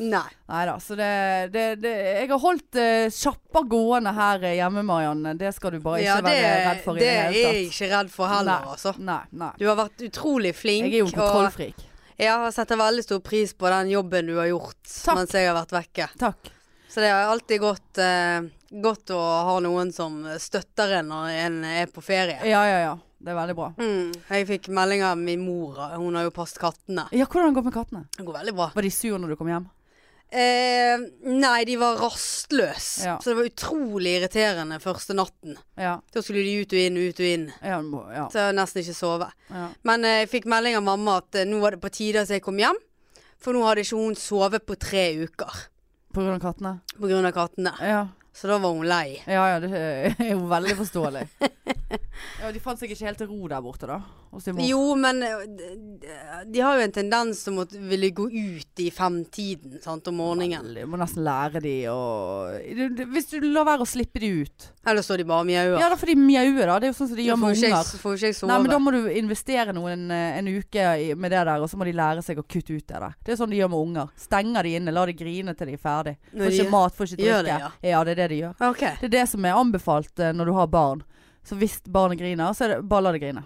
Nei. 0.03 0.29
Da, 0.47 0.75
så 0.83 0.97
det, 0.99 1.09
det, 1.55 1.65
det 1.81 1.93
Jeg 1.93 2.29
har 2.33 2.41
holdt 2.43 2.77
uh, 2.77 3.07
sjappa 3.13 3.63
gående 3.69 4.13
her 4.17 4.47
hjemme, 4.53 4.83
Marianne. 4.87 5.37
Det 5.39 5.53
skal 5.57 5.77
du 5.77 5.81
bare 5.85 6.03
ikke 6.03 6.09
Ja, 6.09 6.17
det, 6.25 6.35
være 6.35 6.65
redd 6.67 6.83
for 6.85 6.99
i 6.99 7.05
det 7.05 7.07
det 7.07 7.15
er 7.21 7.37
jeg 7.39 7.69
ikke 7.69 7.91
redd 7.93 8.13
for 8.13 8.33
heller, 8.33 8.65
nei, 8.67 8.75
altså. 8.75 8.95
Nei, 8.99 9.21
nei. 9.45 9.53
Du 9.61 9.69
har 9.71 9.79
vært 9.79 10.05
utrolig 10.09 10.55
flink. 10.59 10.89
Jeg 10.89 10.99
er 10.99 11.05
jo 11.05 11.11
en 11.11 11.17
kontrollfrik. 11.21 11.87
Jeg 12.23 12.51
setter 12.55 12.79
veldig 12.79 13.05
stor 13.07 13.23
pris 13.25 13.55
på 13.59 13.71
den 13.73 13.95
jobben 13.95 14.29
du 14.29 14.35
har 14.39 14.51
gjort 14.51 14.83
Takk. 14.85 15.17
mens 15.19 15.33
jeg 15.39 15.49
har 15.49 15.57
vært 15.57 15.73
vekke. 15.79 16.11
Takk. 16.21 16.53
Så 16.93 17.01
det 17.01 17.09
er 17.09 17.25
alltid 17.25 17.63
godt, 17.63 17.99
eh, 18.05 18.43
godt 18.85 19.15
å 19.17 19.21
ha 19.49 19.55
noen 19.65 19.95
som 19.97 20.21
støtter 20.39 20.99
en 20.99 21.09
når 21.09 21.39
en 21.47 21.57
er 21.65 21.89
på 21.89 22.05
ferie. 22.05 22.37
Ja, 22.45 22.61
ja, 22.69 22.79
ja. 22.85 22.93
Det 23.23 23.31
er 23.31 23.39
veldig 23.39 23.55
bra. 23.55 23.69
Mm. 23.79 24.11
Jeg 24.35 24.47
fikk 24.49 24.69
melding 24.75 25.05
av 25.07 25.17
min 25.19 25.41
mor. 25.41 25.79
Hun 25.95 26.19
har 26.19 26.27
jo 26.27 26.33
passet 26.35 26.59
kattene. 26.61 27.07
Ja, 27.15 27.25
hvordan 27.31 27.55
går 27.55 27.63
det 27.63 27.71
med 27.71 27.77
kattene? 27.77 28.03
Det 28.17 28.27
går 28.27 28.39
veldig 28.41 28.55
bra. 28.59 28.67
Var 28.75 28.83
de 28.83 28.91
sure 28.91 29.21
når 29.23 29.33
du 29.33 29.37
kom 29.39 29.51
hjem? 29.53 29.69
Eh, 30.33 30.97
nei, 31.29 31.65
de 31.69 31.75
var 31.77 31.99
rastløse. 32.01 33.05
Ja. 33.05 33.19
Så 33.21 33.31
det 33.33 33.37
var 33.37 33.49
utrolig 33.51 34.15
irriterende 34.17 34.79
første 34.81 35.13
natten. 35.19 35.59
Ja. 35.77 35.99
Da 36.15 36.23
skulle 36.25 36.41
de 36.47 36.55
ut 36.63 36.73
og 36.73 36.81
inn, 36.81 36.97
ut 36.97 37.21
og 37.21 37.27
inn. 37.29 37.45
Ja. 37.61 37.81
må- 37.85 38.07
ja. 38.15 38.29
Så 38.33 38.41
jeg 38.47 38.57
nesten 38.57 38.81
ikke 38.83 38.97
sove. 38.97 39.29
ja. 39.53 39.67
Men 39.85 40.05
eh, 40.09 40.23
jeg 40.23 40.31
fikk 40.33 40.49
melding 40.49 40.77
av 40.81 40.87
mamma 40.89 41.19
at 41.21 41.35
eh, 41.37 41.45
nå 41.45 41.61
var 41.61 41.77
det 41.77 41.83
på 41.85 41.91
tide 41.93 42.23
at 42.25 42.33
jeg 42.33 42.41
kom 42.43 42.57
hjem. 42.63 42.81
For 43.43 43.53
nå 43.53 43.61
hadde 43.67 43.85
ikke 43.85 43.99
hun 44.01 44.15
sovet 44.17 44.65
på 44.65 44.77
tre 44.79 45.05
uker 45.27 45.53
På 46.15 46.21
grunn 46.23 46.37
av 46.39 46.41
kattene? 46.45 46.77
på 46.97 47.09
grunn 47.11 47.27
av 47.27 47.33
kattene. 47.37 47.73
Ja. 47.83 48.07
Så 48.33 48.49
da 48.49 48.57
var 48.63 48.73
hun 48.73 48.87
lei. 48.89 49.19
Ja 49.27 49.45
ja, 49.53 49.59
det 49.61 49.69
er 49.77 50.31
jo 50.33 50.47
veldig 50.49 50.77
forståelig. 50.81 51.27
Ja, 52.41 52.51
De 52.55 52.61
fant 52.63 52.79
seg 52.81 52.91
ikke 52.91 53.05
helt 53.07 53.19
til 53.21 53.29
ro 53.29 53.49
der 53.51 53.61
borte, 53.63 53.87
da? 53.87 53.99
Jo, 54.65 54.95
men 54.97 55.23
eh, 55.23 55.43
de, 56.47 56.61
har 56.61 56.79
jo 56.79 56.85
en 56.87 56.95
tendens 56.95 57.43
til 57.45 57.59
å 57.61 57.67
ville 57.69 58.09
gå 58.17 58.25
ut 58.33 58.81
i 58.81 58.87
femtiden 58.95 59.77
sant, 59.83 60.09
om 60.09 60.17
morgenen. 60.23 60.71
Du 60.73 60.87
må 60.89 61.01
nesten 61.01 61.25
lære 61.27 61.61
de 61.61 61.75
å 61.93 61.99
Hvis 63.13 63.29
du 63.29 63.45
lar 63.45 63.67
være 63.69 63.85
å 63.85 63.89
slippe 63.89 64.23
de 64.23 64.31
ut 64.41 64.69
Eller 64.89 65.05
så 65.05 65.19
de 65.21 65.27
bare 65.29 65.45
mjauer. 65.45 65.77
Ja, 65.83 65.91
da 65.93 65.99
får 66.01 66.15
de 66.15 66.17
mjaue, 66.23 66.65
da. 66.65 66.79
Det 66.81 66.89
er 66.89 66.95
jo 66.95 66.97
sånn 66.97 67.13
som 67.13 67.21
de 67.21 67.29
gjør 67.29 67.41
med 67.43 67.53
med 67.53 67.61
ikke 67.61 67.73
unger. 67.77 67.93
får 68.07 68.17
ikke 68.17 68.31
jeg 68.31 68.39
sove. 68.39 68.51
Nei, 68.53 68.59
men 68.65 68.73
da 68.73 68.81
må 68.81 68.95
du 68.97 69.01
investere 69.21 69.77
noen 69.77 70.09
eh, 70.17 70.41
en 70.41 70.51
uke 70.51 70.89
med 71.13 71.37
det 71.37 71.45
der, 71.51 71.55
og 71.61 71.69
så 71.69 71.81
må 71.81 71.89
de 71.89 71.97
lære 72.01 72.25
seg 72.25 72.41
å 72.41 72.47
kutte 72.47 72.73
ut 72.73 72.89
det 72.89 73.05
der. 73.05 73.17
Det 73.21 73.37
er 73.37 73.41
sånn 73.43 73.53
de 73.53 73.61
gjør 73.61 73.73
med 73.75 73.85
unger. 73.85 74.13
Stenger 74.25 74.69
de 74.69 74.77
inne, 74.81 74.97
lar 74.97 75.13
de 75.13 75.19
grine 75.19 75.57
til 75.59 75.73
de 75.73 75.77
er 75.77 75.85
ferdig. 75.85 76.17
Får 76.33 76.49
de 76.49 76.57
ikke 76.57 76.73
mat, 76.73 76.97
får 76.97 77.13
ikke 77.13 77.23
drikke. 77.23 77.47
det, 77.51 77.61
ja. 77.67 77.73
det 77.85 78.17
er 78.17 78.25
det 78.25 78.33
de 78.33 78.43
gjør. 78.47 78.69
Okay. 78.73 78.97
Det 79.03 79.11
er 79.11 79.17
det 79.21 79.29
som 79.37 79.45
er 79.45 79.61
anbefalt 79.61 80.25
eh, 80.25 80.33
når 80.37 80.49
du 80.49 80.57
har 80.57 80.73
barn. 80.73 81.05
Så 81.45 81.59
hvis 81.59 81.81
barnet 81.85 82.21
griner, 82.23 82.55
så 82.57 82.65
er 82.65 82.77
det 82.77 82.85
bare 82.89 83.09
la 83.09 83.13
det 83.17 83.23
grine. 83.25 83.45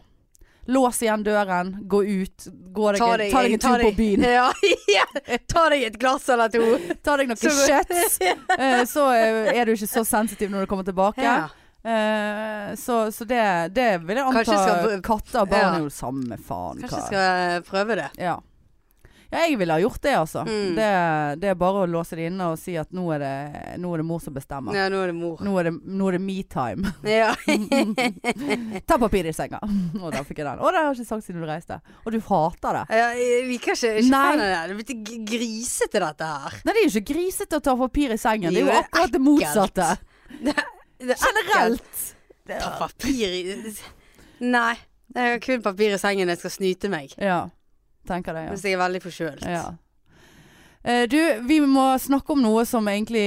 Lås 0.67 0.99
igjen 1.03 1.23
døren, 1.23 1.69
gå 1.87 2.01
ut, 2.05 2.47
gå 2.75 2.93
deg, 2.93 3.01
ta 3.01 3.43
deg 3.43 3.53
en 3.55 3.61
tur 3.63 3.83
på 3.85 3.93
byen. 3.97 4.25
Ja, 4.39 4.49
ja. 4.91 5.05
Ta 5.47 5.69
deg 5.71 5.85
et 5.87 5.99
glass 6.03 6.27
eller 6.29 6.51
to. 6.51 6.65
Ta 7.07 7.15
deg 7.21 7.31
noe 7.31 7.39
Så- 7.39 7.53
kjøtt. 7.69 7.95
eh, 8.59 8.83
Så 8.91 9.05
eh, 9.15 9.53
er 9.55 9.65
du 9.71 9.77
ikke 9.77 9.87
så 9.91 10.03
sensitiv 10.07 10.51
når 10.51 10.67
du 10.67 10.73
kommer 10.73 10.85
tilbake. 10.89 11.23
Ja. 11.23 11.47
Eh, 11.87 12.75
Så, 12.75 13.13
så 13.15 13.25
det, 13.25 13.43
det 13.79 14.01
vil 14.03 14.19
jeg 14.19 14.27
anta. 14.27 15.01
Katter 15.07 15.45
og 15.45 15.49
barn 15.55 15.79
er 15.79 15.87
jo 15.87 15.91
samme 15.95 16.39
faen. 16.43 16.83
Kanskje 16.83 16.99
jeg 16.99 17.07
skal 17.13 17.67
prøve 17.71 18.01
det. 18.03 18.09
Ja. 18.19 18.41
Ja, 19.31 19.43
jeg 19.47 19.57
ville 19.59 19.75
ha 19.75 19.81
gjort 19.83 20.03
det, 20.05 20.13
altså. 20.17 20.43
Mm. 20.47 20.77
Det, 20.77 20.89
det 21.43 21.51
er 21.51 21.59
bare 21.59 21.83
å 21.85 21.89
låse 21.91 22.17
det 22.19 22.29
inne 22.31 22.51
og 22.53 22.59
si 22.61 22.77
at 22.79 22.93
nå 22.95 23.07
er 23.17 23.23
det, 23.25 23.33
nå 23.83 23.91
er 23.95 24.03
det 24.03 24.07
mor 24.07 24.23
som 24.23 24.37
bestemmer. 24.37 24.77
Ja, 24.79 24.87
nå 24.93 25.01
er 25.03 25.13
det 25.13 25.17
mor. 25.19 25.43
Nå 25.43 25.57
er 25.61 25.69
det, 25.69 25.73
nå 26.01 26.09
er 26.11 26.19
det 26.19 26.23
me-time. 26.27 26.93
Ja. 27.17 27.33
Ta 28.87 28.99
papir 29.01 29.29
i 29.31 29.35
senga. 29.37 29.61
Å, 30.03 30.11
der 30.15 30.25
fikk 30.27 30.43
jeg 30.43 30.49
den. 30.49 30.63
Å, 30.63 30.73
det 30.73 30.81
har 30.83 30.89
jeg 30.91 31.01
ikke 31.01 31.11
sagt 31.11 31.27
siden 31.27 31.43
du 31.45 31.49
reiste. 31.49 31.79
Og 32.05 32.15
du 32.15 32.19
hater 32.29 32.81
det. 32.81 32.85
Ja, 33.01 33.11
jeg 33.19 33.45
liker 33.51 33.75
ikke, 33.77 33.93
ikke 34.03 34.11
fan 34.11 34.33
av 34.33 34.43
det. 34.43 34.49
Det 34.51 34.75
er 34.75 34.81
blitt 34.81 35.29
grisete 35.31 36.03
dette 36.07 36.33
her. 36.33 36.59
Nei, 36.63 36.73
det 36.73 36.81
er 36.83 36.89
jo 36.89 36.93
ikke 36.95 37.13
grisete 37.15 37.61
å 37.61 37.65
ta 37.67 37.77
papir 37.79 38.15
i 38.17 38.21
sengen. 38.21 38.51
Det 38.53 38.63
er 38.63 38.67
Jo, 38.67 38.73
det 38.73 38.83
akkurat 38.85 39.15
det 39.17 39.23
motsatte. 39.23 39.89
Det 40.41 40.57
ekkelt. 40.57 41.25
Generelt. 41.27 42.05
Ta 42.47 42.71
papir 42.79 43.29
i 43.29 43.57
Nei. 44.47 44.75
Det 45.07 45.23
er 45.23 45.39
kun 45.41 45.63
papir 45.65 45.95
i 45.95 45.99
sengen 46.01 46.29
jeg 46.29 46.41
skal 46.41 46.53
snyte 46.53 46.91
meg. 46.93 47.15
Ja. 47.23 47.47
Tenker 48.07 48.37
det, 48.37 48.47
ja. 48.47 48.55
Hvis 48.55 48.65
jeg 48.65 48.77
er 48.77 48.83
veldig 48.85 49.03
forkjølt. 49.05 49.45
ja. 49.51 49.67
Eh, 50.87 51.03
du, 51.11 51.19
vi 51.49 51.57
må 51.67 51.83
snakke 51.99 52.31
om 52.37 52.45
noe 52.45 52.63
som 52.69 52.87
egentlig 52.87 53.25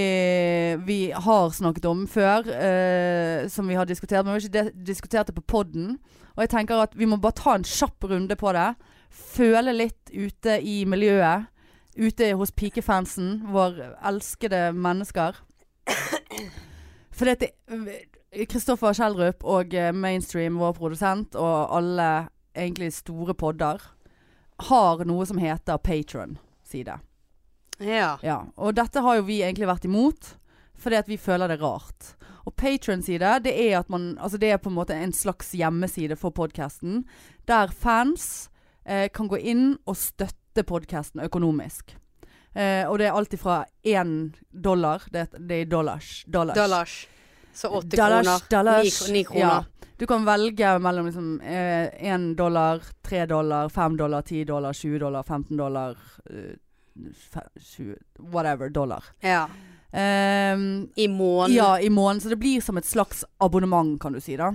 vi 0.88 1.12
har 1.12 1.50
snakket 1.52 1.90
om 1.90 2.06
før. 2.08 2.48
eh, 2.48 3.48
som 3.52 3.68
vi 3.68 3.76
har 3.76 3.86
diskutert, 3.86 4.24
men 4.24 4.38
vi 4.38 4.40
har 4.40 4.48
ikke 4.48 4.86
diskutert 4.88 5.28
det 5.28 5.36
på 5.36 5.44
podden. 5.44 5.98
Og 6.38 6.46
jeg 6.46 6.54
tenker 6.54 6.80
at 6.80 6.96
vi 6.96 7.06
må 7.10 7.18
bare 7.20 7.36
ta 7.36 7.58
en 7.58 7.68
kjapp 7.68 8.08
runde 8.08 8.36
på 8.40 8.54
det. 8.56 8.70
Føle 9.12 9.74
litt 9.76 10.14
ute 10.14 10.62
i 10.64 10.86
miljøet. 10.88 11.50
Ute 12.00 12.32
hos 12.40 12.52
pikefansen, 12.56 13.42
vår 13.52 13.76
elskede 14.08 14.70
mennesker. 14.72 15.36
For 17.12 17.28
det 17.28 17.50
Kristoffer 18.48 18.94
Kjeldrup 18.96 19.44
og 19.44 19.74
eh, 19.76 19.92
Mainstream, 19.92 20.60
vår 20.62 20.78
produsent, 20.78 21.36
og 21.36 21.76
alle 21.76 22.30
egentlig 22.56 22.94
store 22.94 23.34
podder, 23.36 23.82
har 24.60 25.06
noe 25.08 25.26
som 25.26 25.40
heter 25.40 25.78
Patron-side. 25.78 27.00
Ja. 27.80 28.18
Ja, 28.22 28.40
og 28.60 28.76
dette 28.76 29.00
har 29.04 29.20
jo 29.20 29.28
vi 29.28 29.40
egentlig 29.44 29.70
vært 29.70 29.88
imot, 29.88 30.34
fordi 30.80 31.00
at 31.00 31.08
vi 31.12 31.18
føler 31.20 31.52
det 31.52 31.60
rart. 31.62 32.14
Og 32.48 32.56
Patron-side, 32.60 33.40
det 33.46 33.54
er 33.54 33.80
at 33.80 33.90
man 33.92 34.18
Altså 34.20 34.40
det 34.40 34.52
er 34.52 34.58
på 34.58 34.72
en 34.72 34.78
måte 34.80 34.96
en 34.96 35.14
slags 35.14 35.54
hjemmeside 35.56 36.18
for 36.20 36.32
podkasten, 36.36 37.04
der 37.48 37.72
fans 37.72 38.50
eh, 38.86 39.08
kan 39.14 39.28
gå 39.28 39.38
inn 39.38 39.78
og 39.86 39.98
støtte 40.00 40.64
podkasten 40.68 41.22
økonomisk. 41.24 41.96
Eh, 42.56 42.84
og 42.90 42.98
det 43.00 43.08
er 43.08 43.16
alt 43.16 43.34
ifra 43.38 43.62
én 43.86 44.34
dollar 44.50 45.04
Det, 45.14 45.28
det 45.38 45.62
er 45.62 45.66
dollars. 45.70 46.24
Dollars. 46.28 46.58
Dollars. 46.58 47.08
Så 47.54 47.70
åtte 47.70 47.98
kroner. 47.98 49.14
ni 49.14 49.24
kroner. 49.24 49.66
Ja. 49.70 49.79
Du 50.00 50.06
kan 50.08 50.24
velge 50.26 50.72
mellom 50.80 51.10
liksom 51.10 51.42
én 51.44 52.30
dollar, 52.40 52.80
tre 53.04 53.26
dollar, 53.28 53.70
fem 53.70 53.98
dollar, 54.00 54.24
ti 54.24 54.46
dollar, 54.48 54.74
20 54.74 55.00
dollar, 55.00 55.24
15 55.28 55.58
dollar 55.58 55.98
uh, 56.32 56.56
20, 57.60 57.96
Whatever 58.20 58.70
dollar. 58.70 59.04
Ja. 59.20 59.50
Um, 59.92 60.90
I 60.96 61.08
måneden. 61.08 61.56
ja, 61.56 61.80
i 61.80 61.90
måneden. 61.90 62.22
Så 62.22 62.30
det 62.30 62.36
blir 62.36 62.62
som 62.62 62.78
et 62.78 62.86
slags 62.86 63.26
abonnement, 63.38 64.02
kan 64.02 64.14
du 64.14 64.22
si. 64.22 64.38
da. 64.38 64.54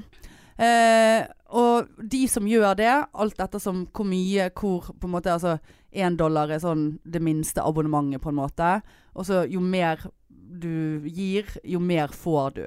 Uh, 0.59 1.27
og 1.49 1.89
de 1.99 2.29
som 2.29 2.47
gjør 2.47 2.77
det, 2.79 2.93
alt 3.13 3.41
ettersom 3.41 3.87
hvor 3.93 4.07
mye, 4.07 4.51
hvor 4.55 4.93
på 4.95 5.09
en 5.09 5.15
måte 5.17 5.33
Altså 5.33 5.59
én 5.93 6.17
dollar 6.17 6.51
er 6.51 6.63
sånn 6.63 7.01
det 7.05 7.23
minste 7.23 7.63
abonnementet, 7.63 8.23
på 8.23 8.31
en 8.31 8.39
måte. 8.39 8.71
Og 9.15 9.27
så 9.27 9.45
jo 9.51 9.61
mer 9.61 10.03
du 10.31 11.03
gir, 11.11 11.49
jo 11.65 11.81
mer 11.83 12.09
får 12.15 12.51
du. 12.55 12.67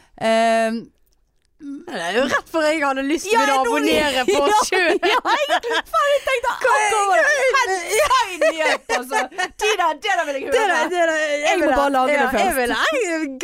Eh, 0.21 0.71
Det 1.61 1.99
er 2.01 2.15
jo 2.17 2.21
rett 2.31 2.47
før 2.49 2.63
jeg 2.65 2.79
hadde 2.81 3.03
lyst 3.05 3.25
til 3.27 3.35
Ja, 3.35 3.41
å 3.53 3.61
abonnere 3.61 4.21
på 4.27 4.37
oss 4.47 4.69
sjøl. 4.69 4.95
ja, 4.97 5.19
jeg, 5.21 5.59
faen, 5.91 6.07
jeg 6.11 6.21
tenkte 6.27 6.53
akkurat 6.55 6.91
up, 8.61 8.91
altså. 8.97 9.19
Det 9.31 9.71
der, 9.77 9.93
det 10.01 10.13
der 10.17 10.25
vil 10.25 10.35
jeg 10.37 10.43
høre. 10.47 10.77
det 10.89 11.01
der, 11.01 11.11
Jeg 11.45 11.59
må 11.61 11.67
bare 11.75 11.91
lage 11.93 12.15
det 12.15 12.27
først. 12.31 12.45
Jeg 12.45 12.55
vil 12.57 12.73
ha 12.77 12.85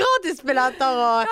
gratisbilletter 0.01 1.01
og 1.03 1.32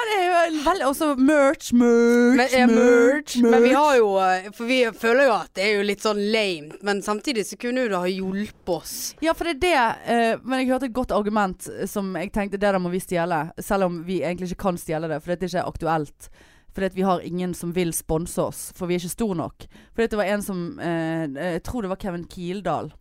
Ja, 0.75 0.87
Også 0.89 1.11
merch, 1.17 1.71
merch, 1.73 2.37
men, 2.37 2.49
ja, 2.53 2.65
merch. 2.69 3.35
Men 3.41 3.63
vi 3.63 3.71
har 3.75 3.95
jo 3.99 4.09
eh, 4.21 4.49
For 4.55 4.69
vi 4.69 4.79
føler 4.99 5.29
jo 5.29 5.35
at 5.39 5.51
det 5.57 5.65
er 5.65 5.73
jo 5.79 5.85
litt 5.87 6.03
sånn 6.05 6.19
lame, 6.33 6.77
men 6.85 7.01
samtidig 7.05 7.45
så 7.49 7.57
kunne 7.61 7.85
jo 7.85 7.91
det 7.93 8.01
ha 8.03 8.11
hjulpet 8.11 8.73
oss. 8.75 8.95
Ja, 9.23 9.33
for 9.37 9.47
det 9.49 9.55
er 9.57 9.63
det. 9.65 10.11
eh, 10.11 10.43
men 10.43 10.61
jeg 10.61 10.71
hørte 10.73 10.89
et 10.89 10.95
godt 10.97 11.13
argument 11.15 11.69
som 11.89 12.11
jeg 12.19 12.31
tenkte 12.35 12.59
det 12.59 12.65
der 12.67 12.79
må 12.81 12.91
vi 12.93 13.01
stjele. 13.03 13.45
Selv 13.63 13.87
om 13.89 14.01
vi 14.07 14.21
egentlig 14.23 14.51
ikke 14.51 14.63
kan 14.67 14.77
stjele 14.81 15.09
det, 15.11 15.21
for 15.23 15.33
det 15.33 15.47
er 15.47 15.53
ikke 15.55 15.69
aktuelt. 15.73 16.29
Fordi 16.75 16.89
at 16.91 16.97
vi 16.97 17.07
har 17.07 17.23
ingen 17.23 17.53
som 17.55 17.71
vil 17.75 17.93
sponse 17.95 18.41
oss, 18.43 18.67
for 18.75 18.89
vi 18.89 18.97
er 18.97 18.99
ikke 18.99 19.15
store 19.15 19.39
nok. 19.39 19.65
Fordi 19.93 20.09
at 20.09 20.11
det 20.11 20.19
var 20.19 20.31
en 20.33 20.43
som 20.43 20.61
eh, 20.83 21.25
Jeg 21.31 21.63
tror 21.63 21.85
det 21.85 21.91
var 21.93 22.01
Kevin 22.01 22.27
Kildahl 22.27 22.91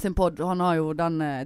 sin 0.00 0.14
pod. 0.14 0.40
Han 0.40 0.60
har 0.60 0.74
jo 0.74 0.92
den 0.92 1.20
eh, 1.22 1.44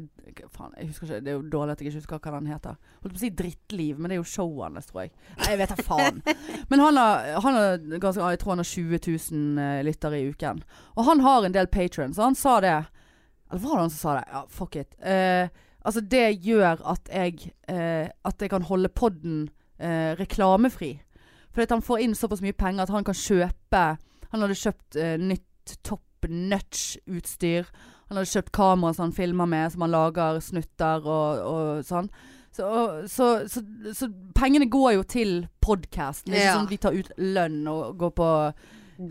Faen, 0.53 0.75
jeg 0.77 0.91
husker 0.91 1.09
ikke. 1.09 1.21
Det 1.25 1.31
er 1.33 1.37
jo 1.39 1.51
dårlig 1.51 1.73
at 1.73 1.81
jeg 1.81 1.89
ikke 1.89 2.01
husker 2.03 2.21
hva 2.21 2.39
den 2.39 2.51
heter. 2.53 2.77
Holdt 3.03 3.15
på 3.15 3.19
å 3.19 3.23
si 3.23 3.31
Drittliv, 3.35 3.99
men 3.99 4.11
det 4.11 4.19
er 4.19 4.21
jo 4.21 4.29
showet 4.29 4.77
hans, 4.77 4.89
tror 4.91 5.07
jeg. 5.07 5.13
Nei, 5.39 5.49
jeg 5.51 5.61
vet 5.61 5.73
da 5.73 5.87
faen. 5.87 6.21
Men 6.71 6.83
han 6.85 7.01
har, 7.01 7.31
han 7.45 7.57
har 7.57 7.81
ganske 7.97 8.29
Jeg 8.35 8.41
tror 8.43 8.53
han 8.53 8.63
har 8.63 8.69
20 8.69 9.01
000 9.09 9.65
eh, 9.65 9.81
lyttere 9.89 10.21
i 10.21 10.29
uken. 10.29 10.63
Og 10.97 11.09
han 11.09 11.25
har 11.25 11.47
en 11.47 11.57
del 11.57 11.71
patrons, 11.73 12.21
og 12.21 12.29
han 12.29 12.39
sa 12.39 12.59
det 12.65 12.77
Eller 12.77 13.65
var 13.65 13.75
det 13.75 13.87
han 13.87 13.95
som 13.95 14.03
sa 14.03 14.17
det? 14.19 14.25
Ja, 14.37 14.45
fuck 14.61 14.77
it. 14.77 14.95
Eh, 15.01 15.49
altså, 15.83 16.05
det 16.05 16.27
gjør 16.45 16.85
at 16.93 17.13
jeg 17.13 17.51
eh, 17.69 18.13
At 18.29 18.45
jeg 18.45 18.53
kan 18.53 18.69
holde 18.69 18.93
podden 18.93 19.49
eh, 19.81 20.13
reklamefri. 20.21 20.99
Fordi 21.59 21.75
han 21.75 21.83
får 21.83 22.01
inn 22.05 22.13
såpass 22.15 22.43
mye 22.45 22.55
penger 22.55 22.85
at 22.87 22.93
han 22.95 23.03
kan 23.09 23.17
kjøpe 23.19 23.81
Han 24.31 24.43
hadde 24.45 24.55
kjøpt 24.61 24.99
uh, 25.01 25.17
nytt 25.19 25.73
top 25.83 26.05
nutch-utstyr. 26.29 27.67
Han 28.09 28.19
hadde 28.19 28.31
kjøpt 28.31 28.53
kamera 28.55 28.95
som 28.95 29.09
han 29.09 29.15
filmer 29.17 29.47
med, 29.49 29.73
som 29.73 29.83
han 29.85 29.93
lager 29.95 30.39
snutter 30.45 31.05
og, 31.07 31.43
og 31.49 31.85
sånn. 31.87 32.09
Så, 32.55 32.65
og- 32.67 33.09
så, 33.11 33.29
så, 33.49 33.63
så 33.95 34.09
pengene 34.37 34.67
går 34.71 34.93
jo 34.99 35.03
til 35.09 35.33
podkasten. 35.65 36.33
Det 36.33 36.39
er 36.39 36.43
ikke 36.43 36.49
Ja. 36.53 36.57
sånn 36.59 36.71
vi 36.71 36.77
tar 36.83 36.97
ut 36.97 37.11
lønn 37.19 37.61
og 37.71 37.99
går 38.01 38.15
på 38.19 38.31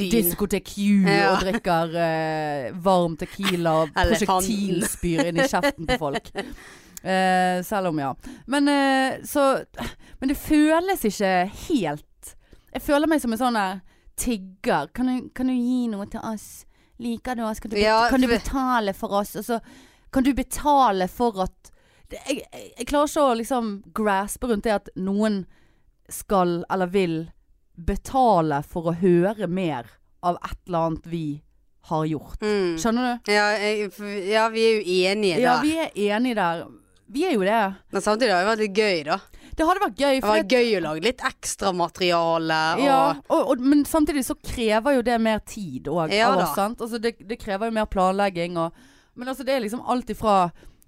Disko 0.02 0.48
Q 0.52 1.06
Ja. 1.08 1.32
og 1.34 1.42
drikker 1.46 1.96
uh, 1.96 2.82
varm 2.84 3.16
tequila 3.18 3.76
og 3.86 3.94
prosjektilspyr 3.96 5.30
inn 5.30 5.40
i 5.40 5.48
kjeften 5.48 5.88
på 5.88 5.98
folk. 6.02 6.32
Uh, 7.06 7.62
selv 7.64 7.94
om, 7.94 8.00
ja. 8.02 8.14
Men, 8.52 8.68
uh, 8.68 9.24
så, 9.24 9.64
men 10.20 10.30
det 10.34 10.38
føles 10.42 11.06
ikke 11.08 11.34
helt 11.70 12.04
Jeg 12.78 12.86
føler 12.86 13.10
meg 13.10 13.22
som 13.24 13.34
en 13.34 13.40
sånn 13.42 13.58
der 13.58 13.80
tigger. 14.22 14.92
Kan 14.94 15.10
du, 15.10 15.30
kan 15.34 15.50
du 15.50 15.56
gi 15.56 15.88
noe 15.90 16.06
til 16.12 16.22
oss? 16.22 16.68
Liker 17.02 17.38
du 17.38 17.42
oss? 17.48 17.62
Kan 17.62 17.74
du, 17.74 17.80
Ja, 17.82 18.04
kan 18.10 18.22
du 18.22 18.30
betale 18.30 18.94
for 18.94 19.16
oss? 19.18 19.36
Og 19.40 19.46
så 19.46 19.58
kan 20.14 20.26
du 20.26 20.30
betale 20.38 21.08
for 21.10 21.42
at 21.42 21.72
det, 22.08 22.22
jeg, 22.30 22.44
jeg, 22.46 22.68
jeg 22.78 22.88
klarer 22.88 23.10
ikke 23.10 23.24
å 23.26 23.34
liksom 23.40 23.72
graspe 23.98 24.52
rundt 24.52 24.68
det 24.70 24.76
at 24.78 24.92
noen 24.96 25.42
skal 26.14 26.62
eller 26.72 26.94
vil 26.94 27.18
betale 27.76 28.62
for 28.66 28.92
å 28.92 28.96
høre 29.02 29.50
mer 29.50 29.90
av 30.26 30.38
et 30.40 30.62
eller 30.70 30.92
annet 30.92 31.10
vi 31.10 31.26
har 31.90 32.06
gjort. 32.08 32.42
Mm. 32.46 32.78
Skjønner 32.80 33.10
du? 33.10 33.34
Ja, 33.34 33.50
jeg, 33.58 33.90
ja, 34.30 34.48
vi 34.54 34.64
er 34.70 34.78
jo 34.78 34.98
enige 35.12 35.42
der. 35.42 35.44
Ja, 35.44 35.58
vi 35.66 35.76
er 35.82 36.00
enige 36.14 36.38
der. 36.40 36.64
Vi 37.08 37.26
er 37.26 37.36
jo 37.36 37.44
det. 37.48 37.60
Men 37.96 38.04
samtidig 38.04 38.34
har 38.36 38.46
det 38.46 38.50
vært 38.52 38.64
litt 38.66 38.82
gøy, 38.82 39.04
da. 39.08 39.20
Det 39.58 39.66
hadde 39.66 39.82
vært 39.82 39.98
gøy. 39.98 40.20
Det 40.20 40.28
var 40.28 40.44
det, 40.44 40.58
gøy 40.60 40.76
å 40.78 40.84
lage 40.86 41.04
litt 41.08 41.24
ekstramateriale. 41.26 42.60
Og 42.78 42.84
ja, 42.86 43.00
og, 43.26 43.42
og, 43.42 43.64
men 43.66 43.82
samtidig 43.90 44.24
så 44.28 44.38
krever 44.38 45.00
jo 45.00 45.06
det 45.08 45.18
mer 45.24 45.42
tid 45.50 45.90
òg 45.90 46.14
Ja? 46.14 46.30
Altså 46.36 47.02
det, 47.02 47.16
det 47.26 47.40
krever 47.42 47.72
jo 47.72 47.78
mer 47.80 47.90
planlegging. 47.90 48.60
Og, 48.62 48.78
men 49.18 49.34
altså 49.34 49.48
det 49.48 49.56
er 49.56 49.66
liksom 49.66 49.82
alt 49.82 50.14
ifra 50.14 50.38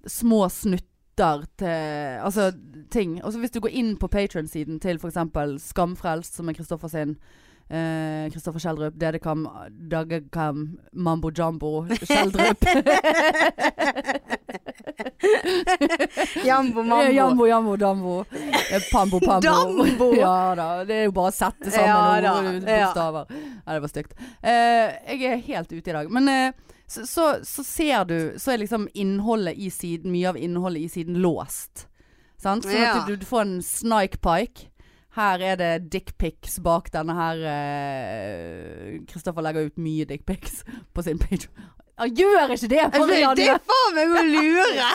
små 0.06 0.46
snutter 0.54 1.48
til 1.60 2.22
altså 2.24 2.52
ting. 2.94 3.18
Og 3.26 3.36
hvis 3.42 3.52
du 3.52 3.60
går 3.66 3.74
inn 3.76 3.96
på 4.00 4.08
Patron-siden 4.08 4.80
til 4.80 5.02
f.eks. 5.02 5.18
Skamfrelst, 5.66 6.38
som 6.38 6.50
er 6.50 6.58
Kristoffer 6.58 6.94
sin. 6.94 7.18
Eh, 7.70 8.30
Kristoffer 8.34 8.60
Kjeldrup, 8.60 8.94
Dedekam, 9.00 9.48
Dagekam, 9.92 10.78
Mambo 10.94 11.32
Jambo 11.32 11.86
Kjeldrup. 11.90 12.66
Jambo 16.46 16.84
mambo. 16.84 17.04
Eh, 17.04 17.16
Jambo, 17.16 17.48
jambo, 17.48 17.78
dambo. 17.78 18.26
Eh, 18.72 18.82
Pambo, 18.92 19.20
pambo. 19.20 19.40
Dambo? 19.48 20.16
ja 20.20 20.56
da. 20.56 20.84
Det 20.86 20.96
er 20.96 21.04
jo 21.08 21.14
bare 21.16 21.32
å 21.32 21.36
sette 21.36 21.72
sammen 21.72 22.24
Ja 22.24 22.34
ord, 22.40 22.64
ja. 22.64 22.86
bokstaver. 22.86 23.26
Ja, 23.66 23.74
det 23.74 23.80
var 23.84 23.92
stygt. 23.92 24.14
Eh, 24.42 24.98
jeg 25.14 25.24
er 25.32 25.44
helt 25.48 25.72
ute 25.74 25.90
i 25.92 25.96
dag. 25.96 26.12
Men 26.12 26.30
eh, 26.30 26.52
så, 26.90 27.06
så, 27.08 27.28
så 27.46 27.64
ser 27.64 28.04
du 28.10 28.16
Så 28.42 28.52
er 28.56 28.64
liksom 28.64 28.88
innholdet 28.98 29.58
i 29.62 29.70
siden 29.70 30.10
Mye 30.14 30.32
av 30.32 30.38
innholdet 30.42 30.88
i 30.88 30.90
siden 30.90 31.20
låst. 31.22 31.86
Sant? 32.42 32.66
Sånn 32.66 32.80
Ja. 32.82 32.96
du, 33.08 33.16
du 33.20 33.26
får 33.28 33.46
en 33.46 33.58
snikepike. 33.66 34.70
Her 35.18 35.42
er 35.42 35.56
det 35.58 35.72
dickpics 35.90 36.60
bak 36.62 36.92
denne 36.94 37.16
her 37.18 37.40
Kristoffer 37.42 39.08
Kristoffer 39.10 39.46
legger 39.46 39.70
ut 39.70 39.82
mye 39.82 40.06
dickpics 40.06 40.62
på 40.94 41.04
sin 41.06 41.18
page. 41.22 41.50
Han 42.00 42.14
gjør 42.16 42.54
ikke 42.56 42.68
det! 42.72 42.84
For 42.94 43.12
jeg, 43.12 43.32
Det 43.36 43.48
er 43.52 43.58
faen 43.68 43.98
meg 43.98 44.14
å 44.14 44.22
lure! 44.24 44.86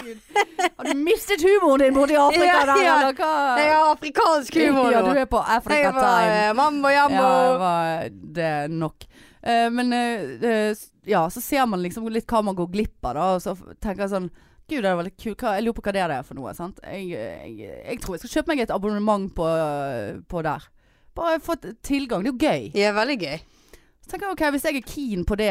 Har 0.79 0.87
du 0.89 1.03
mistet 1.05 1.45
humoren 1.45 1.85
din 1.85 1.97
borti 1.97 2.17
Afrika 2.17 2.47
Ja, 2.47 2.63
der, 2.71 2.81
ja. 2.81 2.95
hva? 3.19 3.33
Jeg 3.61 3.75
har 3.75 3.91
afrikansk 3.93 4.57
humor 4.63 4.89
Ja, 4.95 5.03
du 5.05 5.13
er 5.13 5.29
på 5.29 5.43
Africa 5.43 5.93
var 5.93 6.09
time. 6.09 6.39
eh, 6.39 6.55
mambo 6.57 6.93
jambo. 6.95 7.21
Ja, 7.21 7.43
det 7.45 7.59
var 7.61 8.09
det 8.39 8.49
er 8.49 8.73
nok. 8.73 9.07
Uh, 9.45 9.69
men 9.77 9.93
uh, 9.93 10.49
eh, 10.49 10.85
ja, 11.05 11.27
så 11.29 11.45
ser 11.45 11.69
man 11.69 11.85
liksom 11.85 12.09
litt 12.09 12.31
hva 12.31 12.41
man 12.47 12.57
går 12.57 12.73
glipp 12.73 13.11
av, 13.11 13.19
da. 13.19 13.29
Og 13.37 13.45
så 13.45 13.53
tenker 13.77 14.07
jeg 14.07 14.15
sånn 14.15 14.31
Gud, 14.69 14.81
det 14.83 14.89
er 14.91 14.97
veldig 14.97 15.13
kult. 15.21 15.37
Hva- 15.43 15.55
Jeg 15.59 15.65
lurer 15.67 15.77
på 15.77 15.83
hva 15.85 15.93
det 15.93 16.01
er 16.05 16.23
for 16.25 16.35
noe. 16.39 16.55
Sant? 16.57 16.79
Jeg, 16.83 17.09
jeg, 17.11 17.57
jeg 17.85 18.01
tror 18.01 18.15
jeg 18.17 18.23
skal 18.25 18.33
kjøpe 18.39 18.49
meg 18.55 18.63
et 18.65 18.71
abonnement 18.73 19.27
på, 19.37 19.49
på 20.31 20.43
der. 20.47 20.69
Bare 21.15 21.41
få 21.45 21.55
tilgang. 21.85 22.25
Det 22.25 22.31
er 22.31 22.33
jo 22.33 22.39
gøy. 22.49 22.71
Ja, 22.81 22.93
veldig 22.97 23.19
gøy. 23.21 23.37
Så 24.05 24.11
tenker 24.11 24.27
jeg, 24.27 24.33
ok, 24.39 24.45
Hvis 24.57 24.65
jeg 24.69 24.77
er 24.81 24.89
keen 24.89 25.25
på 25.29 25.37
det, 25.41 25.51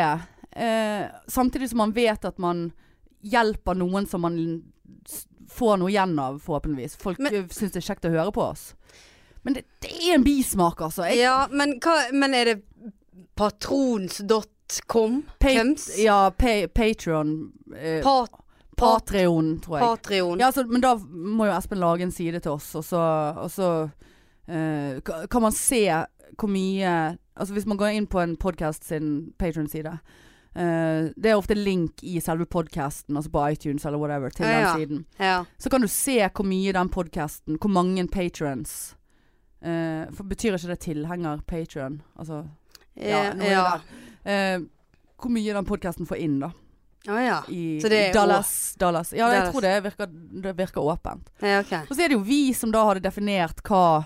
eh, 0.56 1.06
samtidig 1.32 1.70
som 1.72 1.78
man 1.86 1.94
vet 1.96 2.26
at 2.26 2.40
man 2.42 2.72
hjelper 3.24 3.78
noen 3.80 4.06
som 4.10 4.22
man 4.26 4.36
får 5.54 5.78
noe 5.80 5.90
igjen 5.94 6.18
av, 6.20 6.40
forhåpentligvis. 6.42 6.98
Folk 6.98 7.20
Men, 7.22 7.46
syns 7.54 7.72
det 7.76 7.84
er 7.84 7.88
kjekt 7.94 8.06
å 8.10 8.14
høre 8.14 8.34
på 8.34 8.42
oss. 8.50 8.74
Men 9.46 9.54
det, 9.58 9.64
det 9.84 9.92
er 9.94 10.16
en 10.18 10.24
bismak, 10.26 10.82
altså. 10.82 11.06
Jeg, 11.10 11.22
Ja, 11.24 11.48
men, 11.52 11.78
hva, 11.84 11.96
men 12.16 12.34
er 12.34 12.46
det 12.50 12.58
patrons.com? 13.36 15.24
pa 15.40 15.50
ja, 15.98 16.32
pa 16.32 16.54
Patron. 16.74 17.52
Eh, 17.78 18.02
Pat 18.04 18.32
Patreon, 18.84 19.60
tror 19.64 19.78
jeg. 19.80 19.88
Patreon. 19.88 20.40
Ja, 20.40 20.52
så, 20.52 20.64
men 20.70 20.82
da 20.82 20.96
må 20.98 21.46
jo 21.50 21.56
Espen 21.58 21.80
lage 21.82 22.04
en 22.06 22.12
side 22.12 22.40
til 22.44 22.52
oss, 22.52 22.70
og 22.76 22.84
så, 22.88 23.02
og 23.38 23.50
så 23.52 23.70
eh, 24.48 25.00
kan 25.32 25.42
man 25.42 25.52
se 25.56 25.86
hvor 26.38 26.50
mye 26.50 27.18
Altså 27.36 27.54
hvis 27.56 27.66
man 27.66 27.78
går 27.78 27.96
inn 27.98 28.06
på 28.08 28.20
en 28.22 28.36
podcast 28.38 28.84
sin 28.86 29.34
Patron-side 29.42 29.90
eh, 30.56 31.10
Det 31.18 31.32
er 31.32 31.36
ofte 31.38 31.56
link 31.58 32.04
i 32.06 32.20
selve 32.22 32.46
podcasten, 32.46 33.18
altså 33.18 33.32
på 33.34 33.46
iTunes 33.56 33.86
eller 33.86 33.98
whatever, 33.98 34.30
til 34.30 34.46
Ja, 34.46 34.60
den 34.76 34.80
siden. 34.82 35.06
Ja. 35.20 35.44
Så 35.58 35.70
kan 35.74 35.82
du 35.82 35.88
se 35.90 36.20
hvor 36.30 36.46
mye 36.46 36.74
den 36.74 36.90
podcasten 36.94 37.58
Hvor 37.62 37.70
mange 37.74 38.06
patrons 38.08 38.96
eh, 39.66 40.06
For 40.14 40.24
betyr 40.30 40.54
ikke 40.60 40.68
det 40.76 40.80
tilhenger 40.86 41.42
Patron? 41.48 42.02
Altså 42.20 42.44
Ja, 42.96 43.24
Ja. 43.24 43.34
noe 43.34 43.50
ja. 43.50 43.64
der. 43.64 43.82
eh, 44.30 44.60
Hvor 45.18 45.30
mye 45.34 45.54
den 45.58 45.66
podcasten 45.66 46.06
får 46.06 46.20
inn, 46.22 46.40
da. 46.44 46.52
Å 47.04 47.20
ja. 47.20 47.40
I, 47.52 47.82
Så 47.84 47.90
det 47.92 48.00
er 48.00 48.14
Dallas, 48.16 48.52
Dallas. 48.80 49.12
Ja, 49.16 49.28
jeg 49.34 49.50
tror 49.52 49.66
det 49.66 49.74
virker, 49.84 50.12
det 50.46 50.54
virker 50.56 50.86
åpent. 50.88 51.32
ja. 51.44 51.60
okay. 51.60 51.84
Og 51.90 51.96
så 51.96 52.06
er 52.06 52.14
det 52.14 52.18
jo 52.18 52.24
vi 52.24 52.54
som 52.56 52.72
da 52.72 52.86
hadde 52.88 53.04
definert 53.04 53.60
hva 53.68 54.06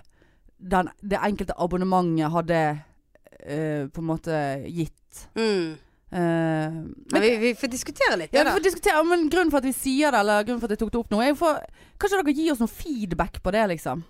den, 0.57 0.89
det 1.05 1.19
enkelte 1.21 1.53
abonnementet 1.61 2.33
hadde 2.33 2.61
uh, 2.77 3.83
på 3.93 4.01
en 4.01 4.07
måte 4.07 4.39
gitt. 4.65 5.27
Mm. 5.37 5.77
Uh, 6.07 6.17
Men 6.17 7.19
ja, 7.19 7.21
vi, 7.21 7.31
vi 7.37 7.53
får 7.59 7.69
diskutere 7.69 8.17
litt. 8.17 8.33
ja, 8.33 8.41
Ja, 8.41 8.49
vi 8.49 8.57
får 8.57 8.65
diskutere, 8.71 9.03
men 9.05 9.27
grunnen 9.29 9.53
for 9.53 9.61
at 9.61 9.67
vi 9.67 9.75
sier 9.77 10.11
det, 10.11 10.23
eller 10.23 10.45
grunnen 10.47 10.63
for 10.63 10.71
at 10.71 10.77
jeg 10.77 10.81
tok 10.85 10.93
det 10.95 11.01
opp 11.03 11.13
nå, 11.13 11.21
for 11.37 11.61
Kanskje 11.97 12.21
dere 12.21 12.37
gir 12.37 12.53
oss 12.53 12.61
noe 12.61 12.71
feedback 12.71 13.41
på 13.43 13.53
det, 13.53 13.63
liksom? 13.73 14.03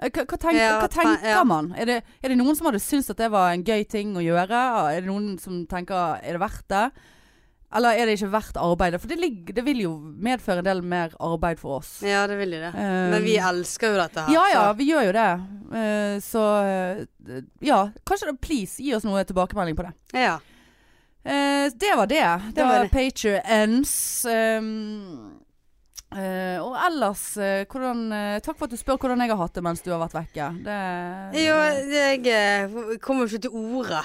Eh, 0.00 0.08
Hva, 0.08 0.24
hva, 0.24 0.38
tenk, 0.40 0.58
Ja, 0.58 0.76
hva 0.80 0.88
tenker 0.92 1.32
ja. 1.36 1.40
man? 1.44 1.72
Er 1.76 1.88
det, 1.88 1.96
er 2.20 2.32
det 2.32 2.38
noen 2.40 2.56
som 2.56 2.68
hadde 2.70 2.80
syntes 2.80 3.12
at 3.12 3.20
det 3.20 3.30
var 3.32 3.52
en 3.52 3.64
gøy 3.64 3.84
ting 3.88 4.14
å 4.16 4.24
gjøre? 4.24 4.60
Er 4.92 5.00
det 5.02 5.10
noen 5.10 5.34
som 5.40 5.64
tenker 5.68 6.20
er 6.20 6.36
det 6.36 6.42
verdt 6.42 6.68
det? 6.72 6.86
Eller 7.72 7.94
er 7.94 8.08
det 8.08 8.16
ikke 8.18 8.32
verdt 8.32 8.56
arbeidet? 8.58 8.98
For 9.00 9.06
det, 9.12 9.18
ligger, 9.22 9.54
det 9.54 9.62
vil 9.64 9.82
jo 9.84 9.92
medføre 10.00 10.58
en 10.58 10.66
del 10.66 10.80
mer 10.82 11.12
arbeid 11.22 11.60
for 11.60 11.76
oss. 11.78 12.00
ja, 12.02 12.24
det 12.26 12.38
vil 12.40 12.56
jo 12.56 12.60
det. 12.64 12.72
Um, 12.74 13.10
Men 13.14 13.22
vi 13.22 13.36
elsker 13.38 13.92
jo 13.92 14.00
dette 14.00 14.24
her. 14.26 14.32
Ja 14.34 14.46
ja, 14.50 14.62
så- 14.64 14.76
vi 14.80 14.88
gjør 14.90 15.04
jo 15.06 15.12
det. 15.14 15.28
Uh, 15.70 16.16
så 16.24 16.46
uh, 16.66 17.42
ja, 17.62 17.82
kanskje 18.04 18.32
da, 18.32 18.34
please 18.42 18.82
gi 18.82 18.94
oss 18.96 19.06
noe 19.06 19.22
tilbakemelding 19.24 19.78
på 19.78 19.86
det. 19.86 19.94
ja. 20.18 20.38
Uh, 21.20 21.68
det 21.76 21.92
var 21.96 22.06
det. 22.08 22.16
Det, 22.16 22.54
Det 22.56 22.64
var 22.64 22.88
var 22.88 22.88
det. 22.88 23.42
Ends. 23.44 24.24
Um, 24.26 25.36
Uh, 26.10 26.58
og 26.58 26.72
ellers, 26.88 27.36
uh, 27.38 27.62
hvordan 27.70 28.00
uh, 28.10 28.38
Takk 28.42 28.56
for 28.58 28.66
at 28.66 28.72
du 28.72 28.76
spør 28.80 28.96
hvordan 28.98 29.20
jeg 29.22 29.30
har 29.30 29.38
hatt 29.38 29.54
det 29.54 29.62
mens 29.62 29.78
du 29.84 29.92
har 29.92 30.00
vært 30.02 30.16
vekke. 30.16 30.48
Det, 30.66 30.78
Jo, 31.38 31.54
jeg 31.94 32.98
kommer 32.98 33.30
ikke 33.30 33.44
til 33.46 33.54
orde. 33.54 34.00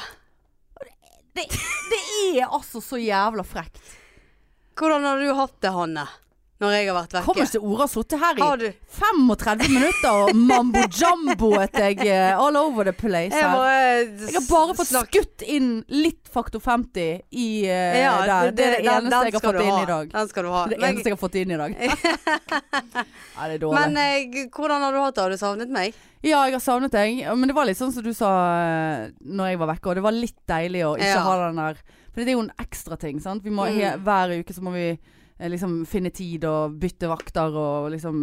Det, 1.36 1.46
det 1.92 2.02
er 2.40 2.48
altså 2.48 2.82
så 2.84 3.00
jævla 3.00 3.44
frekt. 3.44 3.82
Hvordan 4.76 5.04
har 5.08 5.20
du 5.22 5.34
hatt 5.38 5.58
det, 5.64 5.72
Hanne? 5.72 6.08
Når 6.66 6.74
jeg 6.76 6.88
har 6.90 6.96
vært 6.98 7.14
vekke? 7.16 7.26
Kommer 7.30 7.46
ikke 7.46 7.54
til 7.56 7.64
orde. 7.70 7.78
Har 7.86 7.92
sittet 7.94 8.20
her 8.26 8.42
i 8.66 8.70
35 8.96 9.70
minutter 9.70 10.20
og 10.26 10.32
mambo-jumboet 10.50 11.76
deg 11.78 12.02
eh, 12.08 12.32
all 12.34 12.58
over 12.60 12.88
the 12.90 12.94
place. 12.98 13.30
Jeg, 13.36 13.46
her. 13.46 13.56
uh, 13.56 14.26
Jeg 14.26 14.38
har 14.40 14.48
bare 14.50 14.76
fått 14.80 14.94
skutt 14.96 15.46
inn 15.46 15.70
litt 15.94 16.22
Faktor 16.36 16.60
50 16.60 17.22
i 17.32 17.46
uh, 17.64 17.96
ja, 17.96 18.16
der. 18.28 18.52
Det 18.52 18.66
er 18.66 18.72
det 18.76 18.84
den- 18.84 18.90
eneste 18.92 19.12
den 19.14 19.30
jeg 19.30 19.38
har 19.38 19.46
fått 19.46 19.62
inn 19.62 19.72
ha. 19.72 19.82
i 19.86 19.90
dag. 19.92 20.10
Den 20.18 20.28
skal 20.34 20.44
du 20.44 20.50
ha. 20.52 20.64
Det 20.74 20.80
Men, 20.82 20.90
eneste 20.90 21.08
jeg 21.12 21.16
har 21.16 21.22
fått 21.22 21.38
inn 21.40 21.52
i 21.56 21.60
dag. 21.62 21.78
ja, 21.80 23.48
det 23.48 23.54
er 23.56 23.62
dårlig. 23.62 23.80
men 23.80 23.98
eh, 24.02 24.50
hvordan 24.52 24.82
har 24.86 24.92
du 24.96 25.00
hatt 25.04 25.16
det? 25.16 25.24
Har 25.26 25.36
du 25.36 25.40
savnet 25.40 25.72
meg? 25.74 25.96
ja, 26.26 26.40
jeg 26.50 26.56
har 26.58 26.64
savnet 26.64 26.92
deg. 26.96 27.20
Men 27.38 27.52
det 27.52 27.56
var 27.56 27.68
litt 27.70 27.78
sånn 27.80 27.94
som 27.94 28.04
du 28.06 28.10
sa 28.18 28.32
når 29.22 29.52
jeg 29.54 29.60
var 29.62 29.70
vekke. 29.76 29.92
Og 29.92 30.00
det 30.00 30.04
var 30.08 30.16
litt 30.16 30.40
deilig 30.50 30.82
å 30.88 30.96
ikke 30.98 31.12
Ja. 31.14 31.22
ha 31.28 31.36
den 31.48 31.60
der 31.62 31.78
For 32.16 32.24
det 32.24 32.32
er 32.32 32.38
jo 32.38 32.46
en 32.46 32.54
ekstra 32.64 32.98
ting. 32.98 33.20
Sant? 33.20 33.44
Vi 33.44 33.52
må 33.52 33.66
Mm. 33.68 34.02
hver 34.04 34.32
uke 34.40 34.54
så 34.56 34.62
må 34.64 34.72
vi 34.74 34.98
liksom 35.36 35.82
finne 35.90 36.12
tid 36.16 36.46
og 36.48 36.78
bytte 36.80 37.10
vakter 37.12 37.56
og 37.60 37.90
liksom 37.92 38.20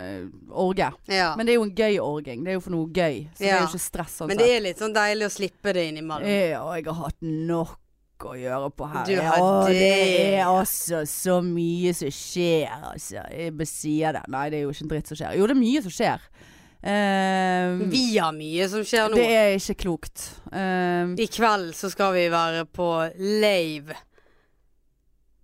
eh, 0.00 0.24
orge. 0.50 0.88
Ja. 1.06 1.30
Men, 1.36 1.44
Men 1.44 1.46
det 1.46 1.52
er 1.52 1.58
jo 1.60 1.66
en 1.68 1.76
gøy 1.76 2.00
orging. 2.02 2.42
Det 2.44 2.54
er 2.54 2.58
jo 2.58 2.64
for 2.64 2.74
noe 2.74 2.88
gøy. 2.90 3.20
Så 3.34 3.44
det 3.44 3.52
er 3.52 3.60
jo 3.62 3.68
ikke 3.70 3.84
stress 3.84 4.16
sånn 4.20 4.34
det 4.34 4.48
er 4.56 4.64
litt 4.64 4.80
sånn 4.82 4.96
deilig 4.96 5.28
å 5.28 5.34
slippe 5.36 5.74
det 5.76 5.86
innimellom. 5.92 6.26
Ja, 6.26 6.64
og 6.64 6.74
jeg 6.78 6.88
har 6.90 6.98
hatt 7.04 7.22
nok 7.22 8.26
å 8.30 8.34
gjøre 8.36 8.68
på 8.76 8.88
her. 8.90 9.06
Du 9.08 9.16
har 9.16 9.38
har 9.38 9.70
det 9.70 9.78
det. 9.78 10.34
er 10.34 10.44
altså 10.44 11.04
så 11.08 11.38
mye 11.44 11.94
som 11.96 12.10
skjer, 12.12 12.68
altså. 12.92 13.22
Jeg 13.32 13.54
bare 13.56 13.70
sier 13.70 14.18
det. 14.18 14.24
Nei, 14.34 14.46
det 14.52 14.58
er 14.60 14.66
jo 14.66 14.74
ikke 14.74 14.86
en 14.86 14.92
dritt 14.92 15.12
som 15.12 15.20
skjer. 15.20 15.38
Jo, 15.38 15.46
det 15.48 15.56
er 15.56 15.62
mye 15.62 15.84
som 15.86 15.94
skjer. 15.94 16.26
Uh, 16.80 17.80
Vi 17.92 18.04
har 18.16 18.32
mye 18.32 18.68
som 18.72 18.84
skjer 18.88 19.10
nå. 19.12 19.18
det 19.20 19.26
er 19.36 19.54
ikke 19.58 19.78
klokt. 19.82 20.22
Uh, 20.48 21.12
I 21.20 21.26
kveld 21.32 21.74
så 21.76 21.90
skal 21.92 22.14
vi 22.16 22.28
være 22.32 22.64
på 22.72 22.88
lave 23.20 23.96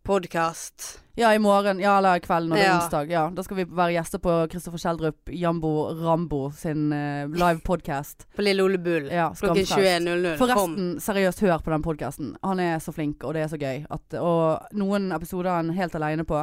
podkast. 0.07 1.01
ja, 1.17 1.35
i 1.35 1.39
morgen. 1.39 1.81
Ja, 1.81 1.99
eller 1.99 2.17
i 2.17 2.21
kvelden 2.21 2.51
når 2.53 2.57
det 2.57 2.65
er 2.65 2.69
Ja. 2.69 2.79
onsdag. 2.81 3.11
Ja, 3.11 3.31
da 3.35 3.43
skal 3.43 3.57
vi 3.57 3.65
være 3.65 3.93
gjester 3.97 4.19
på 4.23 4.35
Kristoffer 4.53 4.79
Kjeldrup, 4.79 5.17
Jambo 5.33 5.71
Rambo 6.05 6.51
sin 6.53 6.93
eh, 6.93 7.27
live 7.29 7.61
podcast. 7.65 8.27
På 8.37 8.43
Lille 8.45 8.63
Ole 8.63 8.79
Bull. 8.79 9.09
Ja, 9.11 9.31
Klokken 9.35 9.67
Skamfrelst. 9.67 10.07
21.00. 10.07 10.37
Kom. 10.39 10.49
Forresten, 10.49 11.01
seriøst, 11.01 11.41
hør 11.41 11.59
på 11.65 11.71
den 11.75 11.83
podkasten. 11.83 12.37
Han 12.45 12.61
er 12.61 12.79
så 12.79 12.93
flink, 12.95 13.25
og 13.25 13.35
det 13.35 13.43
er 13.47 13.49
så 13.49 13.59
gøy. 13.59 13.87
At, 13.91 14.15
og 14.21 14.69
noen 14.77 15.11
episoder 15.17 15.51
er 15.51 15.57
han 15.63 15.71
helt 15.71 15.95
aleine 15.95 16.25
på. 16.25 16.43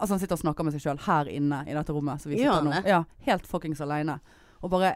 Altså 0.00 0.14
Han 0.16 0.20
sitter 0.20 0.32
og 0.38 0.40
snakker 0.44 0.64
med 0.64 0.72
seg 0.72 0.80
sjøl 0.84 1.00
her 1.06 1.28
inne 1.28 1.62
i 1.68 1.74
dette 1.76 1.92
rommet. 1.92 2.20
Så 2.22 2.28
vi 2.32 2.36
Gjør 2.40 2.42
sitter 2.42 2.54
han 2.56 2.64
nå. 2.64 2.72
det? 2.82 2.90
Ja, 2.90 3.02
helt 3.30 3.46
fuckings 3.46 3.80
aleine. 3.84 4.18
Og 4.62 4.70
bare 4.70 4.94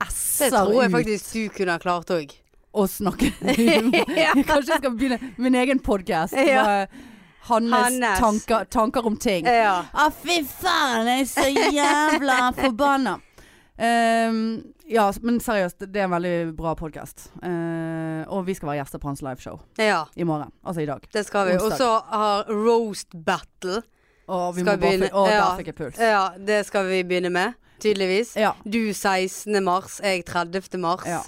Det 0.00 0.08
esser 0.08 0.50
tror 0.50 0.82
jeg 0.82 0.90
ut 0.90 0.96
faktisk 0.98 1.32
du 1.32 1.48
kunne 1.58 1.72
ha 1.72 1.78
klart 1.78 2.10
òg. 2.10 2.32
og 2.74 2.88
snakker. 2.90 3.30
Kanskje 4.50 4.70
jeg 4.72 4.78
skal 4.82 4.94
begynne 4.96 5.18
min 5.38 5.54
egen 5.54 5.78
podkast. 5.78 6.34
Ja. 6.34 6.86
Hannes, 7.48 7.74
Hannes. 7.84 8.18
Tanker, 8.20 8.64
tanker 8.72 9.06
om 9.06 9.16
ting. 9.20 9.46
Ja. 9.46 9.82
Å, 9.92 10.08
fy 10.22 10.40
faen, 10.48 11.06
jeg 11.10 11.24
er 11.26 11.30
så 11.30 11.48
jævla 11.74 12.38
forbanna. 12.62 13.18
Um, 13.74 14.62
ja, 14.86 15.08
men 15.24 15.40
seriøst, 15.42 15.82
det 15.90 15.98
er 16.00 16.06
en 16.06 16.12
veldig 16.14 16.34
bra 16.56 16.74
podkast. 16.78 17.26
og 17.42 18.44
vi 18.46 18.54
skal 18.54 18.68
være 18.70 18.78
gjester 18.82 19.00
på 19.02 19.08
hans 19.10 19.22
liveshow 19.24 19.58
ja, 19.80 20.04
i 20.16 20.24
morgen. 20.28 20.52
Altså 20.64 20.84
i 20.84 20.86
dag. 20.86 21.04
det 21.12 21.24
skal 21.26 21.48
vi. 21.48 21.56
Og 21.58 21.72
så 21.76 21.88
har 22.12 22.46
Roast 22.52 23.10
Battle. 23.26 23.82
Og 24.28 24.54
vi 24.56 24.62
Skal 24.64 24.78
må 24.78 24.86
begynne- 24.86 25.10
Bare, 25.12 25.20
Å, 25.20 25.28
ja. 25.28 25.40
der 25.50 25.58
fikk 25.60 25.66
jeg 25.72 25.76
puls. 25.76 25.98
Ja, 26.00 26.22
det 26.38 26.62
skal 26.66 26.86
vi 26.88 27.02
begynne 27.04 27.28
med, 27.34 27.58
tydeligvis. 27.82 28.36
Ja. 28.40 28.54
Du 28.64 28.92
16. 28.94 29.58
mars, 29.64 29.98
jeg 30.00 30.24
30. 30.24 30.78
mars. 30.80 31.04
Ja. 31.04 31.20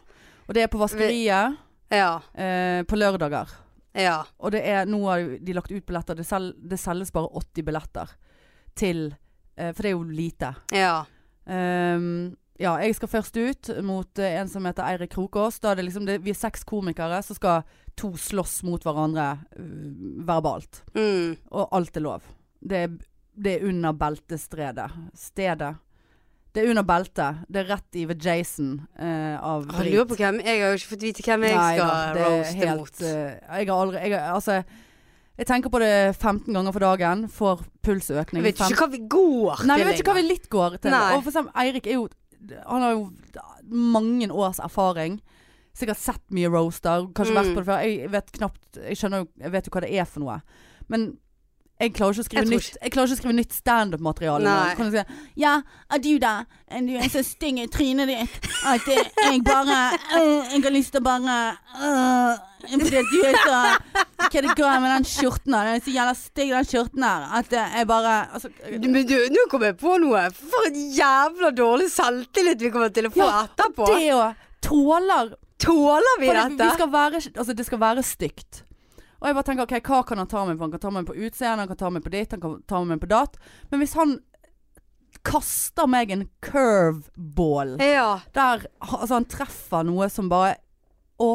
Og 0.48 0.54
det 0.54 0.62
er 0.62 0.70
på 0.72 0.78
Vaskeriet 0.80 1.58
Ja. 1.92 2.12
Uh, 2.32 2.84
på 2.88 2.96
lørdager. 2.96 3.52
Ja. 3.96 4.20
Og 4.38 4.54
det 4.54 4.62
er 4.68 4.88
nå 4.88 5.02
har 5.08 5.26
de 5.40 5.56
lagt 5.56 5.72
ut 5.72 5.86
billetter. 5.86 6.18
Det, 6.18 6.26
sel, 6.28 6.52
det 6.56 6.78
selges 6.80 7.12
bare 7.14 7.30
80 7.42 7.66
billetter 7.66 8.16
til 8.76 9.06
eh, 9.56 9.70
For 9.72 9.82
det 9.82 9.92
er 9.92 9.96
jo 9.96 10.08
lite. 10.08 10.54
ja. 10.74 10.96
Um, 11.46 12.34
ja, 12.58 12.72
jeg 12.80 12.96
skal 12.96 13.10
først 13.12 13.36
ut 13.36 13.68
mot 13.84 14.18
eh, 14.18 14.38
en 14.40 14.48
som 14.48 14.64
heter 14.64 14.86
Eirik 14.86 15.12
Krokås. 15.12 15.58
Da 15.60 15.72
er 15.72 15.80
det 15.80 15.86
liksom 15.90 16.06
det, 16.08 16.18
vi 16.24 16.32
er 16.32 16.38
seks 16.38 16.64
komikere 16.68 17.18
som 17.24 17.36
skal 17.36 17.66
to 17.96 18.14
slåss 18.20 18.62
mot 18.66 18.82
hverandre 18.84 19.28
uh, 19.58 20.22
verbalt. 20.28 20.82
Mm. 20.96 21.36
Og 21.52 21.76
alt 21.76 21.96
er 21.96 22.04
lov. 22.04 22.24
Det 22.60 22.82
er, 22.86 22.94
det 23.36 23.56
er 23.56 23.66
under 23.68 23.96
beltestredet. 23.96 24.88
Stedet. 25.16 25.74
Det 26.56 26.62
er 26.64 26.70
under 26.72 26.86
beltet. 26.88 27.42
Det 27.52 27.60
er 27.60 27.66
rett 27.68 27.96
i 28.00 28.06
ved 28.08 28.22
Jason 28.24 28.70
uh, 28.96 29.36
av 29.44 29.66
Jeg 29.76 29.92
lurer 29.92 30.06
på 30.08 30.16
hvem 30.16 30.38
Jeg 30.40 30.62
har 30.62 30.70
jo 30.72 30.78
ikke 30.80 30.92
fått 30.94 31.04
vite 31.04 31.24
hvem 31.26 31.44
jeg 31.44 31.56
Nei 31.58 31.72
skal 31.76 32.16
roaste 32.16 32.68
mot. 32.78 33.00
Uh, 33.02 33.10
jeg 33.60 33.68
har 33.68 33.72
aldri 33.76 34.00
jeg, 34.06 34.20
Altså, 34.32 34.56
jeg 35.36 35.48
tenker 35.50 35.72
på 35.74 35.80
det 35.84 35.92
15 36.16 36.48
ganger 36.56 36.72
for 36.72 36.86
dagen. 36.86 37.26
Får 37.28 37.64
pulsøkning. 37.84 38.40
Jeg 38.40 38.54
vet 38.54 38.62
ikke 38.64 38.86
hva 38.86 38.88
vi 38.94 39.02
går 39.04 39.60
til. 39.60 39.68
Nei, 39.68 39.78
jeg 39.82 39.88
vet 39.90 40.00
ikke 40.00 40.14
hva 40.14 40.16
vi 40.22 40.24
litt 40.30 40.48
går 40.56 40.78
til. 40.80 40.96
Nei. 40.96 41.10
Og 41.12 41.20
for 41.26 41.34
eksempel 41.34 41.60
Eirik 41.66 41.90
er 41.92 41.98
jo 41.98 42.08
Han 42.70 42.84
har 42.86 42.94
jo 42.94 43.04
mange 43.68 44.30
års 44.32 44.62
erfaring. 44.62 45.20
Sikkert 45.76 46.00
sett 46.00 46.24
mye 46.32 46.48
roaster. 46.48 47.04
Kanskje 47.12 47.34
Mm. 47.34 47.40
vært 47.42 47.52
på 47.52 47.60
det 47.60 47.68
før. 47.68 47.84
Jeg 47.84 48.10
vet 48.16 48.32
knapt 48.32 48.80
Jeg 48.80 48.96
skjønner 48.96 49.18
jo 49.24 49.28
Jeg 49.44 49.52
vet 49.52 49.66
jo 49.68 49.76
hva 49.76 49.84
det 49.84 49.92
er 49.92 50.04
for 50.08 50.24
noe. 50.24 50.40
Men 50.88 51.18
Jeg 51.76 51.92
klarer 51.92 52.16
ikke 52.16 52.22
å 52.22 52.26
skrive 52.26 52.42
Jeg 52.42 52.50
nytt 52.54 52.76
Jeg 52.80 52.90
ikke 52.92 53.02
å 53.04 53.16
skrive 53.18 53.34
nytt 53.36 53.52
standup-materiale. 53.52 54.52
Kan 54.78 54.88
du 54.88 54.96
si 54.96 55.02
Ja, 55.42 55.58
du 56.00 56.12
da? 56.22 56.34
Du 56.72 56.94
er 56.96 57.10
så 57.12 57.22
stygg 57.26 57.60
i 57.60 57.66
trynet 57.72 58.08
ditt 58.08 58.48
at 58.66 58.88
jeg 58.88 59.42
bare 59.44 59.76
øh, 60.16 60.54
Jeg 60.54 60.62
har 60.64 60.74
lyst 60.74 60.94
til 60.96 61.02
å 61.02 61.06
bare 61.06 61.36
øh, 61.76 62.40
Fordi 62.72 63.02
du 63.12 63.18
er 63.28 63.38
så 63.42 63.60
Hva 64.26 64.30
er 64.32 64.48
det 64.48 64.56
går 64.58 64.80
med 64.82 64.90
den 64.90 65.06
skjorten 65.06 65.54
her? 65.54 65.68
Den 65.68 65.78
er 65.78 65.84
så 65.84 65.92
jævla 65.94 66.14
stygg, 66.18 66.50
den 66.56 66.66
skjorten 66.66 67.04
her. 67.06 67.26
At 67.38 67.52
eh, 67.54 67.76
jeg 67.78 67.88
bare 67.88 68.14
altså, 68.34 68.50
Men 68.72 68.96
du, 69.06 69.16
nå 69.32 69.44
kom 69.52 69.64
jeg 69.68 69.76
på 69.78 69.94
noe. 70.02 70.24
For 70.34 70.66
en 70.70 70.80
jævla 70.96 71.52
dårlig 71.54 71.86
selvtillit 71.94 72.64
vi 72.64 72.72
kommer 72.74 72.90
til 72.96 73.06
å 73.08 73.12
få 73.14 73.22
Ja, 73.22 73.44
etterpå. 73.46 73.90
Det 73.92 74.14
òg. 74.16 74.46
Tåler 74.66 75.36
Tåler 75.62 76.20
vi 76.20 76.28
det, 76.28 76.34
dette? 76.36 76.64
vi 76.64 76.74
skal 76.74 76.90
være, 76.92 77.20
altså 77.32 77.54
det 77.56 77.64
skal 77.68 77.80
være 77.80 78.02
stygt. 78.04 78.65
Og 79.26 79.30
jeg 79.32 79.34
bare 79.40 79.46
tenker, 79.48 79.66
ok, 79.66 79.88
hva 79.90 79.96
kan 80.06 80.20
han 80.22 80.28
ta 80.30 80.44
meg 80.46 80.54
på? 80.54 80.62
Han 80.62 80.70
kan 80.76 80.82
ta 80.84 80.90
meg 80.94 81.06
på 81.08 81.14
utseende, 81.18 81.64
han 81.64 81.70
kan 81.72 81.78
ta 81.80 81.88
meg 81.90 82.04
på 82.04 82.10
ditt, 82.14 82.30
han 82.30 82.42
kan 82.44 82.52
ta 82.70 82.78
meg 82.86 83.00
på 83.02 83.08
datt. 83.10 83.34
Men 83.72 83.80
hvis 83.82 83.94
han 83.98 84.12
kaster 85.26 85.88
meg 85.90 86.12
en 86.14 86.22
curveball 86.44 87.72
Ja. 87.82 88.20
der 88.36 88.66
altså 88.78 89.16
han 89.16 89.24
treffer 89.26 89.82
noe 89.88 90.06
som 90.12 90.28
bare 90.30 90.52
Å, 91.18 91.30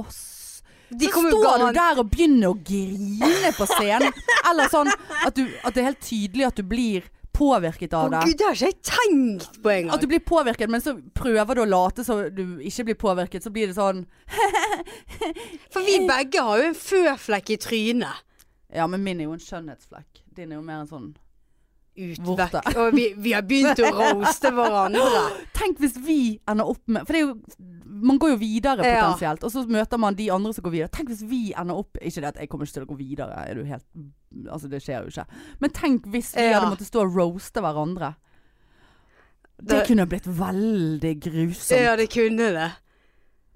De 0.93 1.09
så 1.09 1.23
står 1.25 1.65
du 1.65 1.73
der 1.75 1.99
og 1.99 2.11
begynner 2.13 2.51
å 2.53 2.57
grine 2.63 3.49
på 3.57 3.65
scenen. 3.73 4.13
Eller 4.47 4.69
sånn 4.71 4.87
at, 4.87 5.33
du, 5.35 5.47
at 5.65 5.73
det 5.73 5.81
er 5.81 5.89
helt 5.89 6.03
tydelig 6.05 6.45
at 6.47 6.59
du 6.61 6.63
blir 6.63 7.07
påvirket 7.41 7.93
av 7.97 8.11
det. 8.13 8.21
Å 8.21 8.29
gud, 8.29 8.37
det 8.37 8.47
har 8.47 8.57
ikke 8.57 8.69
jeg 8.69 8.79
tenkt 8.91 9.61
på 9.63 9.73
engang. 9.73 9.95
At 9.95 10.03
du 10.03 10.09
blir 10.11 10.21
påvirket, 10.25 10.69
men 10.71 10.83
så 10.83 10.95
prøver 11.17 11.57
du 11.57 11.63
å 11.63 11.69
late 11.69 12.05
så 12.07 12.19
du 12.29 12.43
ikke 12.61 12.91
blir 12.91 12.99
påvirket. 13.01 13.45
Så 13.45 13.53
blir 13.53 13.71
det 13.71 13.77
sånn 13.77 14.05
For 15.73 15.81
vi 15.85 16.01
begge 16.09 16.43
har 16.45 16.61
jo 16.61 16.69
en 16.69 16.77
føflekk 16.77 17.55
i 17.55 17.59
trynet. 17.61 18.27
Ja, 18.71 18.87
men 18.87 19.03
min 19.03 19.19
er 19.19 19.27
jo 19.27 19.35
en 19.35 19.43
skjønnhetsflekk. 19.43 20.23
Din 20.37 20.53
er 20.53 20.59
jo 20.61 20.65
mer 20.65 20.83
en 20.83 20.91
sånn 20.91 21.11
Utvekk. 21.97 22.53
Og 22.77 22.93
vi, 22.95 23.09
vi 23.19 23.33
har 23.35 23.41
begynt 23.43 23.79
å 23.83 23.89
roaste 23.91 24.51
hverandre. 24.55 25.23
Tenk 25.59 25.77
hvis 25.83 25.97
vi 25.99 26.39
ender 26.47 26.69
opp 26.71 26.79
med 26.87 27.03
For 27.05 27.13
det 27.17 27.21
jo 27.25 27.33
Man 28.01 28.17
går 28.17 28.31
jo 28.31 28.37
videre 28.41 28.85
Ja. 28.87 29.01
potensielt, 29.11 29.43
og 29.43 29.51
så 29.51 29.65
møter 29.67 29.99
man 29.99 30.15
de 30.15 30.29
andre 30.31 30.53
som 30.55 30.63
går 30.63 30.71
videre. 30.77 30.89
Tenk 30.95 31.09
hvis 31.11 31.21
vi 31.27 31.41
ender 31.53 31.75
opp 31.83 31.99
Ikke 32.01 32.21
det 32.23 32.29
at 32.31 32.39
jeg 32.39 32.49
kommer 32.49 32.65
ikke 32.65 32.77
til 32.79 32.85
å 32.87 32.91
gå 32.93 32.97
videre, 33.01 33.43
er 33.45 33.59
du 33.59 33.65
helt 33.67 33.83
Altså, 34.47 34.69
det 34.71 34.79
skjer 34.81 35.03
jo 35.03 35.11
ikke. 35.11 35.25
Men 35.59 35.69
tenk 35.75 36.05
hvis 36.07 36.31
vi 36.37 36.47
Ja. 36.47 36.59
hadde 36.59 36.71
måttet 36.71 36.87
stå 36.87 37.03
og 37.03 37.15
roaste 37.19 37.59
hverandre. 37.61 38.13
Det, 39.61 39.67
Det- 39.75 39.87
kunne 39.87 40.07
blitt 40.07 40.25
veldig 40.25 41.11
grusomt. 41.21 41.81
Ja, 41.81 41.95
det 41.99 42.09
kunne 42.09 42.47
det. 42.55 42.71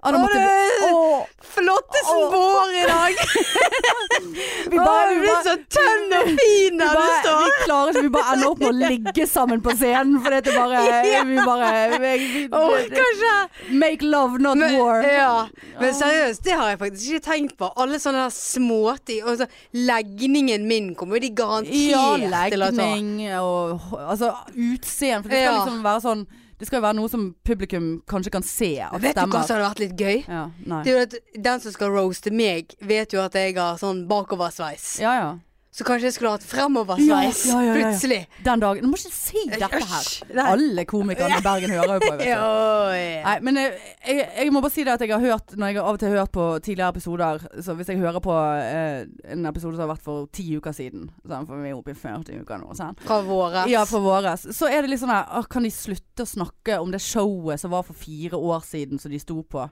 Ja, 0.06 0.10
da 0.14 0.18
måtte 0.22 0.38
det 0.38 0.46
vi, 0.46 0.86
Åh, 0.86 1.22
Flottesen 1.56 2.20
Åh. 2.22 2.34
vår 2.34 2.74
i 2.78 2.82
dag! 2.86 3.16
vi 4.70 4.78
bare, 4.78 5.14
du 5.14 5.20
vi 5.20 5.26
bare, 5.26 5.42
så 5.42 5.54
tønn 5.76 6.12
og 6.18 6.28
fin 6.38 6.78
der 6.78 6.92
du 6.94 7.08
står. 7.24 7.40
vi 7.42 7.64
klarer 7.64 7.90
ikke 7.96 8.02
Vi 8.06 8.10
bare 8.14 8.36
ender 8.36 8.50
opp 8.52 8.62
med 8.62 8.68
å 8.68 8.90
ligge 8.92 9.26
sammen 9.30 9.62
på 9.64 9.74
scenen 9.80 10.20
for 10.22 10.36
dette 10.36 10.52
er 10.52 10.58
bare 10.60 11.24
Vi 11.32 11.38
bare 11.48 11.72
vi, 11.96 12.20
vi. 12.20 13.74
Make 13.82 14.06
love, 14.06 14.38
not 14.38 14.58
Men, 14.62 14.76
war. 14.78 15.02
ja. 15.02 15.32
Men 15.80 15.94
seriøst, 15.98 16.44
det 16.46 16.54
har 16.60 16.70
jeg 16.74 16.78
faktisk 16.84 17.10
ikke 17.16 17.26
tenkt 17.26 17.56
på. 17.58 17.70
Alle 17.76 17.98
sånne 18.02 18.28
småting. 18.32 19.24
Og 19.26 19.40
så 19.42 19.48
legningen 19.74 20.66
min 20.70 20.92
kommer 20.98 21.20
de 21.22 21.32
garantert 21.34 21.74
Ja, 21.74 22.06
til 22.52 22.62
å 22.62 22.70
ta. 22.70 22.76
legning 22.76 23.26
og 23.40 23.92
altså 24.06 24.32
utseende. 24.54 25.24
For 25.26 25.34
det 25.34 25.42
skal 25.42 25.48
Ja. 25.50 25.56
liksom 25.64 25.82
være 25.86 26.04
sånn 26.06 26.26
Det 26.58 26.66
skal 26.68 26.78
jo 26.80 26.84
være 26.86 26.96
noe 26.96 27.10
som 27.12 27.24
publikum 27.44 27.88
kanskje 28.08 28.32
kan 28.32 28.44
se 28.46 28.70
at 28.80 28.96
Vet 29.02 29.18
du 29.18 29.26
hva 29.28 29.42
som 29.44 29.58
hadde 29.58 29.66
vært 29.66 29.82
litt 29.82 29.96
gøy? 30.00 30.22
Ja, 30.24 30.44
nei. 30.64 30.82
Det 30.86 30.92
er 30.92 30.96
jo 30.96 31.02
at 31.04 31.16
Den 31.48 31.60
som 31.60 31.74
skal 31.74 31.92
roaste 31.92 32.32
meg, 32.32 32.72
vet 32.80 33.12
jo 33.12 33.20
at 33.20 33.36
jeg 33.36 33.58
har 33.58 33.76
sånn 33.80 34.06
bakoversveis. 34.08 34.86
Ja, 35.04 35.12
ja. 35.20 35.28
Så 35.76 35.84
kanskje 35.84 36.08
jeg 36.08 36.14
skulle 36.16 36.30
hatt 36.32 36.44
fremoversveis 36.48 37.42
Ja, 37.50 37.58
ja, 37.60 37.64
ja, 37.68 37.72
plutselig. 37.76 38.20
Den 38.46 38.62
dagen 38.62 38.86
Du 38.86 38.88
må 38.88 38.96
ikke 38.96 39.12
si 39.12 39.42
dette 39.50 39.80
her. 39.90 40.06
Alle 40.46 40.86
komikerne 40.88 41.36
i 41.36 41.44
Bergen 41.44 41.74
hører 41.76 41.98
jo 41.98 42.00
på. 42.00 42.12
Vet 42.14 42.22
du. 42.22 42.30
Jo, 42.30 42.46
ja. 42.96 43.18
Nei, 43.26 43.34
men 43.44 43.60
jeg, 43.60 43.74
jeg, 44.06 44.54
må 44.54 44.62
bare 44.64 44.72
si 44.72 44.86
det 44.86 44.94
at 44.94 45.04
jeg 45.04 45.12
har 45.12 45.20
hørt 45.20 45.52
Når 45.52 45.72
jeg 45.72 45.82
av 45.82 45.90
og 45.90 46.00
til 46.00 46.14
har 46.14 46.22
hørt 46.22 46.32
på 46.32 46.46
tidligere 46.64 46.94
episoder 46.94 47.44
Så 47.66 47.76
hvis 47.76 47.92
jeg 47.92 48.00
hører 48.00 48.24
på 48.24 48.38
eh, 48.62 49.04
en 49.34 49.50
episode 49.52 49.76
som 49.76 49.84
har 49.84 49.92
vært 49.92 50.06
for 50.06 50.30
ti 50.32 50.46
uker 50.56 50.76
siden 50.76 51.10
sånn, 51.26 51.44
For 51.44 51.60
vi 51.60 51.74
er 51.74 51.76
oppe 51.76 51.92
i 51.92 51.98
40 52.06 52.40
uker 52.40 52.62
nå 52.62 52.72
sånn. 52.78 52.96
Fra 53.04 53.20
våres. 53.26 53.68
Ja, 53.72 53.84
fra 53.88 54.00
våres. 54.00 54.48
Så 54.56 54.70
er 54.72 54.80
det 54.80 54.94
litt 54.94 55.04
sånn 55.04 55.12
her 55.12 55.50
Kan 55.52 55.68
de 55.68 55.74
slutte 55.74 56.24
å 56.24 56.32
snakke 56.32 56.80
om 56.80 56.94
det 56.94 57.04
showet 57.04 57.60
som 57.60 57.76
var 57.76 57.84
for 57.84 57.98
fire 57.98 58.40
år 58.40 58.64
siden 58.64 59.02
som 59.02 59.12
de 59.12 59.20
sto 59.20 59.42
på? 59.44 59.68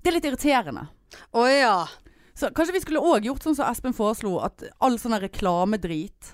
Det 0.00 0.12
er 0.12 0.18
litt 0.18 0.28
irriterende. 0.28 0.86
Å 1.32 1.48
ja. 1.48 1.74
Så 2.40 2.48
kanskje 2.56 2.72
vi 2.72 2.80
skulle 2.80 3.02
òg 3.04 3.26
gjort 3.28 3.44
sånn 3.44 3.56
som 3.58 3.68
Espen 3.68 3.92
foreslo, 3.96 4.38
at 4.40 4.62
all 4.80 4.96
sånn 5.00 5.18
reklamedrit 5.20 6.30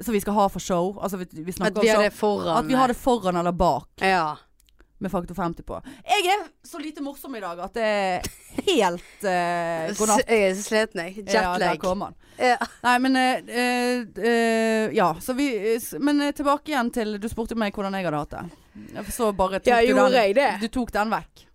som 0.00 0.12
vi 0.14 0.20
skal 0.20 0.36
ha 0.36 0.44
for 0.52 0.62
show 0.62 0.98
Altså 1.02 1.16
vi, 1.16 1.26
vi 1.32 1.54
At 1.60 1.78
vi 1.80 1.88
har 1.88 2.02
det 2.02 2.12
foran. 2.14 2.56
at 2.58 2.68
vi 2.68 2.76
har 2.76 2.92
det 2.92 2.94
foran 2.94 3.36
eller 3.36 3.52
bak 3.52 3.88
Ja. 4.04 4.36
med 5.00 5.10
faktor 5.10 5.34
50 5.34 5.62
på. 5.62 5.80
Jeg 6.04 6.26
er 6.26 6.40
så 6.66 6.78
lite 6.78 7.00
morsom 7.00 7.34
i 7.36 7.40
dag 7.40 7.58
at 7.60 7.74
det 7.74 7.82
er 7.82 8.22
helt 8.66 9.22
uh, 9.22 9.94
god 9.94 10.08
natt. 10.10 10.24
Jeg 10.28 10.42
er 10.42 10.54
så 10.58 10.62
sliten, 10.66 11.02
jeg. 11.04 11.24
Ja, 11.30 11.54
der 11.58 11.76
kommer 11.76 11.78
kom 11.78 12.00
han. 12.02 12.14
Ja. 12.36 12.56
Nei, 12.82 12.98
men 12.98 13.16
uh, 13.16 13.52
uh, 13.54 14.24
eh, 14.26 14.90
Ja, 14.96 15.14
så 15.20 15.34
vi 15.38 15.78
Men 16.00 16.20
eh, 16.20 16.32
tilbake 16.32 16.70
igjen 16.70 16.90
til 16.94 17.16
Du 17.18 17.28
spurte 17.28 17.56
meg 17.58 17.74
hvordan 17.74 17.94
jeg 17.94 18.06
hadde 18.06 18.24
hatt 18.24 18.34
det. 18.36 18.44
Jeg 18.94 19.12
så 19.14 19.32
bare 19.32 19.62
tok 19.62 19.70
Ja, 19.70 19.80
du 19.80 19.92
gjorde 19.92 20.10
den, 20.10 20.22
jeg 20.22 20.34
det? 20.34 20.50
Du 20.60 20.68
tok 20.68 20.92
den 20.94 21.14
vekk. 21.14 21.47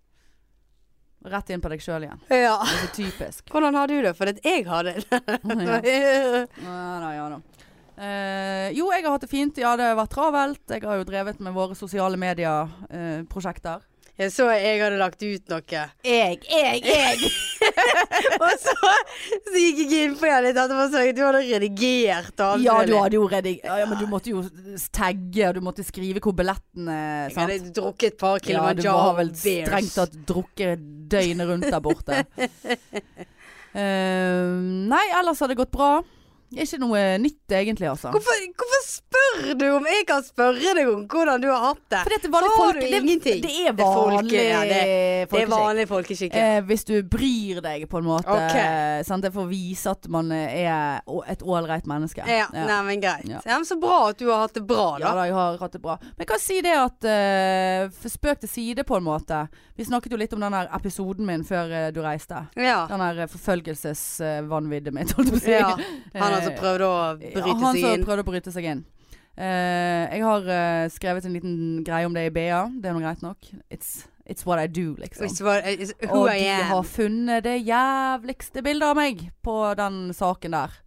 Rett 1.24 1.50
inn 1.54 1.62
på 1.64 1.70
deg 1.72 1.80
sjøl 1.80 2.04
igjen. 2.04 2.20
ja. 2.28 2.58
Det 2.60 2.74
er 2.74 2.82
så 2.82 2.90
typisk. 2.92 3.46
Hvordan 3.48 3.78
har 3.78 3.88
du 3.88 3.96
det? 4.04 4.12
For 4.18 4.28
jeg 4.28 4.66
har 4.68 4.84
det. 4.84 4.96
ja. 5.10 5.78
Ja 5.86 6.78
da, 7.00 7.12
ja 7.16 7.28
da. 7.32 7.40
Uh, 7.94 8.68
jo, 8.74 8.88
jeg 8.90 9.04
har 9.04 9.12
hatt 9.14 9.24
det 9.24 9.30
fint. 9.30 9.58
Ja, 9.62 9.72
det 9.78 9.86
har 9.86 9.96
vært 9.96 10.12
travelt. 10.12 10.62
Jeg 10.68 10.84
har 10.84 10.98
jo 11.00 11.06
drevet 11.08 11.40
med 11.40 11.54
våre 11.56 11.76
sosiale 11.78 12.18
medier-prosjekter. 12.20 13.84
Jeg 14.14 14.30
så 14.30 14.44
jeg 14.54 14.78
hadde 14.78 14.98
lagt 15.00 15.22
ut 15.26 15.48
noe. 15.50 15.80
jeg, 16.06 16.36
jeg, 16.46 16.82
jeg! 16.86 17.30
Og 18.44 18.52
så, 18.62 18.74
så 19.48 19.54
gikk 19.58 19.80
jeg 19.90 20.04
inn 20.06 20.14
på 20.20 20.28
det 20.28 20.36
litt 20.44 20.60
etterpå 20.60 20.84
og 20.84 20.92
så 20.92 21.02
du 21.16 21.22
hadde 21.24 21.40
redigert 21.48 22.38
og 22.38 22.52
alt 22.52 22.62
Ja, 22.62 22.76
du 22.86 22.94
hadde 22.94 23.18
jo 23.18 23.24
redigert 23.30 23.66
ja, 23.66 23.80
ja, 23.82 23.88
men 23.90 23.98
du 23.98 24.06
måtte 24.10 24.30
jo 24.30 24.44
tagge, 24.94 25.48
og 25.48 25.58
du 25.58 25.62
måtte 25.66 25.86
skrive 25.86 26.22
hvor 26.22 26.36
billettene 26.38 26.94
Jeg 26.94 27.34
sant? 27.34 27.42
hadde 27.42 27.74
drukket 27.74 28.12
et 28.12 28.18
par 28.20 28.38
Ja, 28.46 28.68
du 28.78 28.86
har 28.86 29.16
vel 29.18 29.32
strengt 29.34 29.94
tatt 29.96 30.14
drukket 30.28 30.84
døgnet 31.10 31.50
rundt 31.50 31.66
der 31.70 31.82
borte. 31.82 32.22
uh, 33.74 34.54
nei, 34.94 35.04
ellers 35.18 35.42
har 35.42 35.50
det 35.50 35.58
gått 35.58 35.74
bra. 35.74 35.96
Ikke 36.54 36.78
noe 36.78 37.00
nytt 37.18 37.50
egentlig, 37.50 37.88
altså. 37.90 38.10
Hvorfor, 38.14 38.42
hvorfor 38.60 38.82
spør 38.86 39.54
du 39.58 39.64
om 39.74 39.86
jeg 39.90 40.04
kan 40.06 40.22
spørre 40.22 40.74
deg 40.76 40.86
om 40.90 41.06
hvordan 41.10 41.40
du 41.42 41.48
har 41.50 41.62
hatt 41.70 41.80
det? 41.90 42.02
Fordi 42.04 42.14
at 42.18 42.22
det 42.22 42.28
er 42.28 42.34
vanlig 42.34 42.52
folk 42.58 42.80
det, 42.80 42.90
ingenting. 43.00 43.40
det 43.42 43.50
er 43.54 43.72
Det 43.72 43.84
er 43.84 43.94
folke- 43.96 44.14
vanlig 44.14 44.44
ja, 44.44 44.60
Det 44.64 45.42
er 45.42 45.46
vanlig 45.50 45.86
folkeskikk. 45.90 46.36
Eh, 46.38 46.60
hvis 46.68 46.84
du 46.84 46.94
bryr 47.02 47.60
deg 47.64 47.88
på 47.90 47.98
en 47.98 48.04
måte. 48.06 48.28
Okay. 48.30 49.02
Sant? 49.08 49.22
Det 49.24 49.32
er 49.32 49.34
for 49.34 49.48
å 49.48 49.50
vise 49.50 49.90
at 49.90 50.06
man 50.08 50.30
er 50.32 51.00
et 51.26 51.42
ålreit 51.42 51.86
menneske. 51.90 52.22
Ja, 52.28 52.46
Nei, 52.52 52.82
men 52.86 53.00
greit. 53.02 53.26
Ja. 53.26 53.40
Ja. 53.44 53.56
men 53.58 53.64
så 53.66 53.76
bra 53.80 54.10
at 54.12 54.18
du 54.18 54.28
har 54.30 54.44
hatt 54.46 54.54
det 54.54 54.62
bra, 54.66 54.98
Ja 55.00 55.08
da. 55.08 55.14
da, 55.14 55.24
jeg 55.26 55.34
har 55.34 55.58
hatt 55.58 55.72
det 55.72 55.82
bra. 55.82 55.98
Men 56.02 56.22
jeg 56.26 56.30
kan 56.30 56.38
si 56.42 56.60
det 56.62 56.76
at 56.78 57.08
uh, 57.08 58.08
Spøk 58.14 58.40
til 58.44 58.48
side, 58.48 58.84
på 58.86 58.96
en 59.00 59.04
måte. 59.04 59.48
Vi 59.74 59.84
snakket 59.84 60.12
jo 60.14 60.18
litt 60.20 60.32
om 60.36 60.40
den 60.44 60.54
episoden 60.54 61.26
min 61.26 61.42
før 61.44 61.66
uh, 61.72 61.90
du 61.90 61.98
reiste. 62.04 62.44
Ja. 62.56 62.84
Den 62.90 63.02
der 63.02 63.26
forfølgelsesvanviddet 63.32 64.94
mitt, 64.94 65.12
holdt 65.18 65.32
jeg 65.32 65.34
på 65.34 65.40
å 65.40 65.44
si. 65.44 65.50
ja. 65.58 65.74
Han 66.22 66.33
altså 66.38 66.54
prøvde 66.58 66.88
å 66.88 66.98
bryte 67.20 67.40
seg 67.40 67.50
inn? 67.50 67.62
han 67.64 67.80
som 67.82 68.04
prøvde 68.08 68.24
å 68.24 68.28
bryte 68.30 68.54
seg 68.54 68.68
inn. 68.72 68.82
Uh, 69.34 70.06
jeg 70.14 70.22
har 70.22 70.44
uh, 70.46 70.88
skrevet 70.94 71.24
en 71.26 71.34
liten 71.34 71.54
greie 71.86 72.06
om 72.06 72.14
det 72.14 72.28
i 72.28 72.34
BA. 72.34 72.60
Det 72.78 72.90
er 72.90 72.94
nå 72.94 73.02
greit 73.02 73.24
nok. 73.24 73.50
It's, 73.66 74.04
it's 74.22 74.46
what 74.46 74.62
I 74.62 74.68
do, 74.70 74.94
liksom. 75.00 75.26
What- 75.46 75.66
Og 76.10 76.30
de 76.30 76.54
har 76.70 76.86
funnet 76.86 77.44
det 77.46 77.58
jævligste 77.66 78.62
bildet 78.62 78.92
av 78.92 78.98
meg 78.98 79.28
på 79.42 79.58
den 79.80 80.08
saken 80.14 80.54
der. 80.54 80.80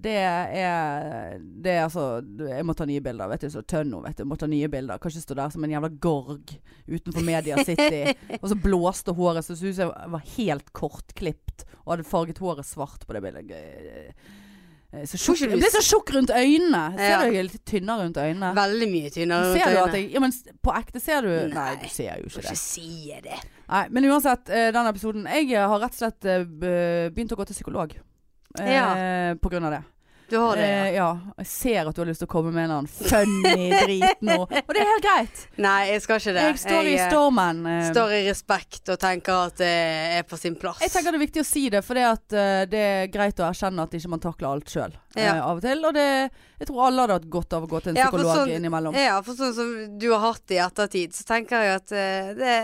Det 0.00 0.16
er 0.16 1.38
Det 1.40 1.72
er 1.74 1.82
altså 1.84 2.22
Jeg 2.48 2.64
må 2.64 2.72
ta 2.72 2.86
nye 2.88 3.02
bilder. 3.04 3.28
Vet 3.28 3.44
du, 3.44 3.50
så 3.52 3.62
Tønno, 3.62 4.00
vet 4.04 4.16
du. 4.16 4.24
Må 4.24 4.38
ta 4.40 4.48
nye 4.48 4.68
bilder. 4.72 4.98
Kan 4.98 5.12
ikke 5.12 5.26
stå 5.26 5.36
der 5.36 5.52
som 5.52 5.64
en 5.64 5.74
jævla 5.74 5.90
gorg 6.00 6.54
utenfor 6.88 7.24
Media 7.26 7.60
City. 7.64 8.14
og 8.40 8.48
så 8.48 8.56
blåste 8.56 9.12
håret 9.12 9.44
så 9.44 9.52
det 9.52 9.60
så 9.60 9.66
ut 9.66 9.76
som 9.76 9.90
jeg 9.90 10.14
var 10.14 10.28
helt 10.38 10.72
kortklipt 10.72 11.66
og 11.84 11.96
hadde 11.96 12.08
farget 12.08 12.40
håret 12.40 12.68
svart 12.68 13.04
på 13.06 13.16
det 13.16 13.22
bildet. 13.24 13.52
Eh, 14.92 15.04
Så 15.06 15.16
tjukk, 15.22 15.38
jeg 15.44 15.58
ble 15.60 15.68
så 15.70 15.82
tjukk 15.86 16.10
rundt 16.16 16.30
øynene. 16.34 16.96
Ser 16.98 17.10
Ja. 17.10 17.18
du 17.22 17.26
jeg 17.30 17.36
er 17.38 17.42
litt 17.46 17.64
tynnere 17.64 18.02
rundt 18.04 18.16
øynene? 18.18 18.54
Veldig 18.56 18.88
mye 18.90 19.10
tynnere 19.14 19.44
rundt 19.52 19.62
at 19.86 19.94
jeg 19.94 20.10
Ja, 20.12 20.20
men 20.20 20.32
på 20.62 20.74
ekte 20.74 21.00
ser 21.00 21.22
du 21.22 21.28
Nei, 21.28 21.54
Nei. 21.54 21.76
du 21.82 21.88
ser 21.88 22.16
jo 22.18 22.24
ikke 22.26 22.26
ikke 22.26 22.40
ikke 22.40 22.48
det. 22.50 22.58
si 22.58 23.20
det. 23.22 23.38
Nei, 23.70 23.88
men 23.90 24.04
uansett, 24.04 24.48
eh, 24.50 24.70
den 24.72 24.86
episoden 24.90 25.26
Jeg 25.30 25.48
har 25.56 25.78
rett 25.78 25.94
og 25.94 26.00
slett 26.02 26.24
eh, 26.24 26.44
begynt 26.44 27.30
å 27.32 27.36
gå 27.38 27.46
til 27.46 27.54
psykolog. 27.54 27.94
Eh, 28.58 29.34
På 29.34 29.48
grunn 29.48 29.64
av 29.64 29.70
det. 29.78 29.84
Du 30.30 30.36
har 30.38 30.56
det, 30.56 30.66
ja. 30.66 30.84
Eh, 30.86 30.94
ja. 30.94 31.08
Jeg 31.42 31.46
ser 31.50 31.88
at 31.90 31.96
du 31.96 32.00
har 32.04 32.06
lyst 32.10 32.22
til 32.22 32.28
å 32.28 32.30
komme 32.30 32.52
med 32.54 32.64
en 32.64 32.70
eller 32.70 32.78
annen 32.78 32.92
funny 33.10 33.70
drit 33.84 34.20
nå. 34.22 34.36
Og 34.46 34.70
det 34.76 34.82
er 34.84 34.90
helt 34.92 35.04
greit. 35.06 35.40
Nei, 35.58 35.80
jeg 35.90 36.04
skal 36.04 36.20
ikke 36.22 36.34
det. 36.36 36.44
Jeg 36.52 36.60
står 36.62 36.90
i 36.90 36.94
eh, 36.94 37.08
stormen. 37.10 37.64
eh. 37.66 37.88
står 37.90 38.14
i 38.14 38.20
respekt 38.28 38.92
og 38.94 39.00
tenker 39.02 39.40
at 39.50 39.58
det 39.58 39.72
er 40.20 40.28
på 40.30 40.38
sin 40.38 40.54
plass. 40.60 40.78
Jeg 40.84 40.94
tenker 40.94 41.10
det 41.16 41.20
er 41.20 41.24
viktig 41.26 41.42
å 41.42 41.48
si 41.50 41.64
det, 41.74 41.82
for 41.86 41.98
det, 41.98 42.06
at, 42.12 42.26
uh, 42.30 42.62
det 42.70 42.84
er 42.86 43.10
greit 43.10 43.42
å 43.42 43.48
erkjenne 43.50 43.88
at 43.88 43.98
ikke 43.98 44.12
man 44.14 44.22
takler 44.22 44.52
alt 44.54 44.70
sjøl 44.70 44.94
Ja. 45.18 45.34
av 45.42 45.58
og 45.58 45.64
til. 45.66 45.82
Og 45.90 45.94
det, 45.98 46.06
jeg 46.62 46.70
tror 46.70 46.86
alle 46.86 47.04
hadde 47.08 47.18
hatt 47.18 47.28
godt 47.34 47.58
av 47.58 47.66
å 47.66 47.70
gå 47.74 47.82
til 47.82 47.90
en 47.96 48.00
Ja, 48.04 48.08
psykolog 48.12 48.36
sånn- 48.44 48.54
innimellom. 48.60 48.94
Ja, 48.94 49.18
for 49.26 49.34
sånn 49.34 49.54
som 49.58 49.98
du 49.98 50.08
har 50.14 50.22
hatt 50.28 50.44
det 50.46 50.60
i 50.60 50.64
ettertid, 50.64 51.16
så 51.18 51.26
tenker 51.26 51.66
jeg 51.66 51.80
at 51.82 51.90
uh, 51.90 52.34
det, 52.38 52.56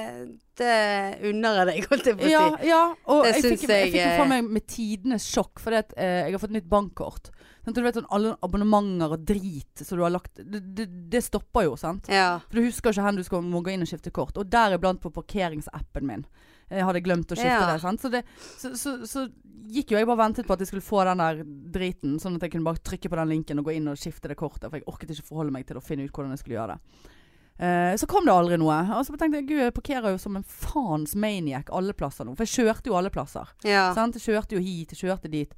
det 0.60 0.70
jeg 0.70 1.66
deg, 1.70 1.86
holdt 1.90 2.08
jeg 2.10 2.18
på 2.18 2.24
å 2.24 2.30
si. 2.30 2.68
ja, 2.68 2.82
og 3.12 3.24
Det 3.24 3.32
jeg 3.34 3.44
syns 3.44 3.60
fikk, 3.60 3.70
jeg 3.70 3.80
jeg, 3.80 3.90
fikk 3.92 4.00
jo 4.00 4.08
eh, 4.08 4.16
fra 4.20 4.28
meg 4.30 4.50
med 4.56 4.66
tidenes 4.70 5.26
sjokk, 5.28 5.62
fordi 5.62 5.80
at 5.82 5.94
eh, 5.96 6.18
jeg 6.26 6.36
har 6.36 6.42
fått 6.42 6.56
nytt 6.56 6.68
bankkort. 6.70 7.30
Sånn, 7.66 7.74
du 7.74 7.80
vet 7.82 7.98
sånn 7.98 8.06
alle 8.14 8.34
abonnementer 8.46 9.16
og 9.16 9.24
drit 9.26 9.82
som 9.82 9.98
du 9.98 10.04
har 10.04 10.12
lagt 10.14 10.38
Det, 10.38 10.60
det, 10.78 10.84
det 11.10 11.22
stopper 11.26 11.66
jo, 11.66 11.72
sant. 11.80 12.06
Ja. 12.12 12.36
For 12.46 12.60
du 12.60 12.68
husker 12.68 12.94
ikke 12.94 13.02
hvor 13.08 13.18
du 13.18 13.24
skal 13.26 13.42
må 13.42 13.62
gå 13.66 13.72
inn 13.74 13.82
og 13.82 13.90
skifte 13.90 14.12
kort. 14.14 14.38
Og 14.38 14.46
deriblant 14.52 15.02
på 15.02 15.10
parkeringsappen 15.14 16.06
min. 16.06 16.22
Jeg 16.70 16.86
hadde 16.86 17.02
glemt 17.02 17.30
å 17.30 17.38
skifte 17.38 17.50
Ja. 17.50 17.66
det. 17.72 17.80
Sant? 17.82 18.02
Så, 18.02 18.10
det 18.10 18.22
så, 18.58 18.72
så, 18.78 18.94
så 19.06 19.26
gikk 19.70 19.92
jo 19.92 19.98
jeg 19.98 20.06
bare 20.06 20.22
ventet 20.22 20.46
på 20.46 20.54
at 20.54 20.62
jeg 20.62 20.70
skulle 20.70 20.86
få 20.86 21.02
den 21.08 21.22
der 21.22 21.42
driten, 21.74 22.16
sånn 22.22 22.38
at 22.38 22.46
jeg 22.46 22.54
kunne 22.54 22.66
bare 22.68 22.82
trykke 22.86 23.10
på 23.10 23.18
den 23.18 23.32
linken 23.34 23.62
og 23.62 23.66
gå 23.68 23.74
inn 23.76 23.90
og 23.90 23.98
skifte 23.98 24.30
det 24.30 24.38
kortet. 24.38 24.68
For 24.70 24.78
jeg 24.78 24.86
orket 24.90 25.12
ikke 25.14 25.28
forholde 25.30 25.54
meg 25.54 25.66
til 25.66 25.78
å 25.78 25.84
finne 25.84 26.06
ut 26.06 26.14
hvordan 26.14 26.34
jeg 26.34 26.42
skulle 26.44 26.58
gjøre 26.60 26.76
det. 26.78 27.12
Eh, 27.58 27.94
så 27.96 28.06
kom 28.06 28.26
det 28.28 28.34
aldri 28.34 28.58
noe. 28.60 28.76
Og 28.98 29.06
så 29.06 29.16
tenkte 29.16 29.40
jeg 29.40 29.48
gud, 29.48 29.62
jeg 29.64 29.74
parkerer 29.76 30.12
jo 30.12 30.20
som 30.20 30.36
en 30.36 30.44
faens 30.44 31.14
maniac 31.16 31.70
alle 31.72 31.94
plasser 31.96 32.28
nå. 32.28 32.36
For 32.36 32.44
jeg 32.44 32.66
kjørte 32.66 32.90
jo 32.92 32.98
alle 32.98 33.10
plasser. 33.14 33.48
ja. 33.64 33.88
Sant? 33.96 34.18
Jeg 34.18 34.26
kjørte 34.28 34.56
jo 34.58 34.62
hit, 34.62 34.92
jeg 34.92 35.06
kjørte 35.08 35.30
dit. 35.32 35.54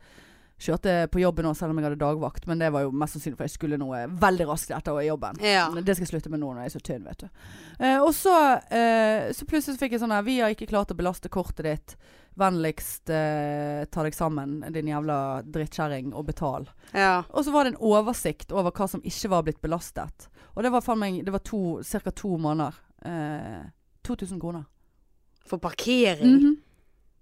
Kjørte 0.58 1.06
på 1.14 1.20
jobben 1.22 1.46
òg, 1.46 1.54
selv 1.54 1.70
om 1.70 1.78
jeg 1.78 1.86
hadde 1.86 2.00
dagvakt. 2.00 2.46
Men 2.50 2.58
det 2.58 2.72
var 2.74 2.82
jo 2.82 2.90
mest 2.90 3.14
sannsynlig 3.14 3.38
for 3.38 3.46
jeg 3.46 3.54
skulle 3.54 3.78
noe 3.78 4.00
veldig 4.10 4.46
raskt 4.48 4.72
etter 4.74 4.96
jobben. 5.06 5.38
Ja. 5.38 5.68
Det 5.70 5.94
skal 5.94 6.02
jeg 6.06 6.10
slutte 6.16 6.32
med 6.34 6.40
nå 6.42 6.48
når 6.50 6.64
jeg 6.64 6.70
er 6.72 6.74
så 6.74 6.80
tynn, 6.88 7.04
vet 7.06 7.22
du. 7.22 7.28
Eh, 7.78 7.98
og 8.02 8.10
så, 8.14 8.34
eh, 8.74 9.28
så 9.38 9.46
plutselig 9.46 9.78
fikk 9.78 9.94
jeg 9.94 10.02
sånn 10.02 10.14
her 10.16 10.26
Vi 10.26 10.40
har 10.40 10.50
ikke 10.50 10.66
klart 10.66 10.90
å 10.90 10.98
belaste 10.98 11.30
kortet 11.30 11.62
ditt. 11.68 11.94
Vennligst 12.38 13.10
eh, 13.10 13.84
ta 13.90 14.02
deg 14.06 14.14
sammen, 14.14 14.60
din 14.74 14.90
jævla 14.90 15.42
drittkjerring, 15.46 16.10
og 16.14 16.26
betal. 16.26 16.68
ja. 16.94 17.22
Og 17.30 17.44
så 17.46 17.54
var 17.54 17.64
det 17.66 17.74
en 17.76 17.82
oversikt 17.82 18.52
over 18.54 18.70
hva 18.74 18.86
som 18.90 19.02
ikke 19.06 19.30
var 19.30 19.46
blitt 19.46 19.62
belastet. 19.62 20.28
Og 20.56 20.62
det 20.64 20.72
var 20.72 20.80
faen 20.84 20.98
meg 20.98 21.20
Det 21.24 21.32
var 21.32 21.42
to, 21.44 21.82
ca. 21.82 22.10
to 22.10 22.36
måneder. 22.38 22.74
Eh, 23.04 23.68
2000 24.04 24.40
kroner. 24.40 24.64
For 25.46 25.58
parkering? 25.58 26.34
Mhm. 26.38 26.56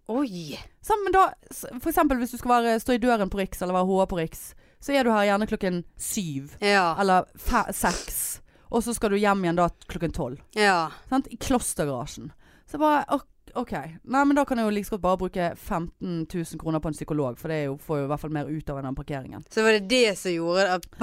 Oi. 0.08 0.54
Sånn, 0.86 1.00
men 1.02 1.12
da, 1.12 1.24
for 1.50 1.90
eksempel 1.90 2.20
hvis 2.20 2.30
du 2.30 2.38
skal 2.38 2.52
være, 2.62 2.76
stå 2.80 2.94
i 2.94 3.00
døren 3.02 3.30
på 3.30 3.40
Riks, 3.40 3.62
eller 3.62 3.74
være 3.74 3.88
HA 3.90 4.04
på 4.06 4.18
Riks, 4.20 4.42
så 4.78 4.94
er 4.94 5.02
du 5.02 5.10
her 5.10 5.24
gjerne 5.26 5.48
klokken 5.50 5.80
syv. 5.98 6.52
Ja. 6.62 6.92
Eller 7.00 7.26
seks. 7.74 8.40
Og 8.70 8.84
så 8.86 8.94
skal 8.94 9.10
du 9.10 9.16
hjem 9.18 9.42
igjen 9.42 9.58
da 9.58 9.66
klokken 9.90 10.14
tolv. 10.14 10.38
Ja. 10.54 10.90
Sant? 11.10 11.26
I 11.32 11.36
klostergarasjen. 11.42 12.30
Så 12.66 12.78
jeg 12.78 12.84
bare 12.84 13.02
ok. 13.56 13.72
Nei, 14.04 14.24
men 14.24 14.36
da 14.36 14.44
kan 14.44 14.58
jeg 14.60 14.64
jo 14.68 14.74
like 14.76 14.90
godt 14.90 15.02
bare 15.02 15.16
bruke 15.20 15.46
15 15.56 16.26
000 16.34 16.44
kroner 16.60 16.78
på 16.84 16.88
en 16.88 16.94
psykolog, 16.96 17.38
for 17.40 17.48
det 17.52 17.58
jo, 17.66 17.76
får 17.86 17.98
jo 17.98 18.04
i 18.04 18.06
hvert 18.10 18.20
fall 18.22 18.30
mer 18.36 18.44
ut 18.50 18.70
av 18.70 18.82
den 18.84 18.94
parkeringen. 18.94 19.42
Så 19.52 19.62
var 19.66 19.72
det 19.78 19.84
det 19.90 20.18
som 20.18 20.30
gjorde 20.32 20.62
at 20.76 20.82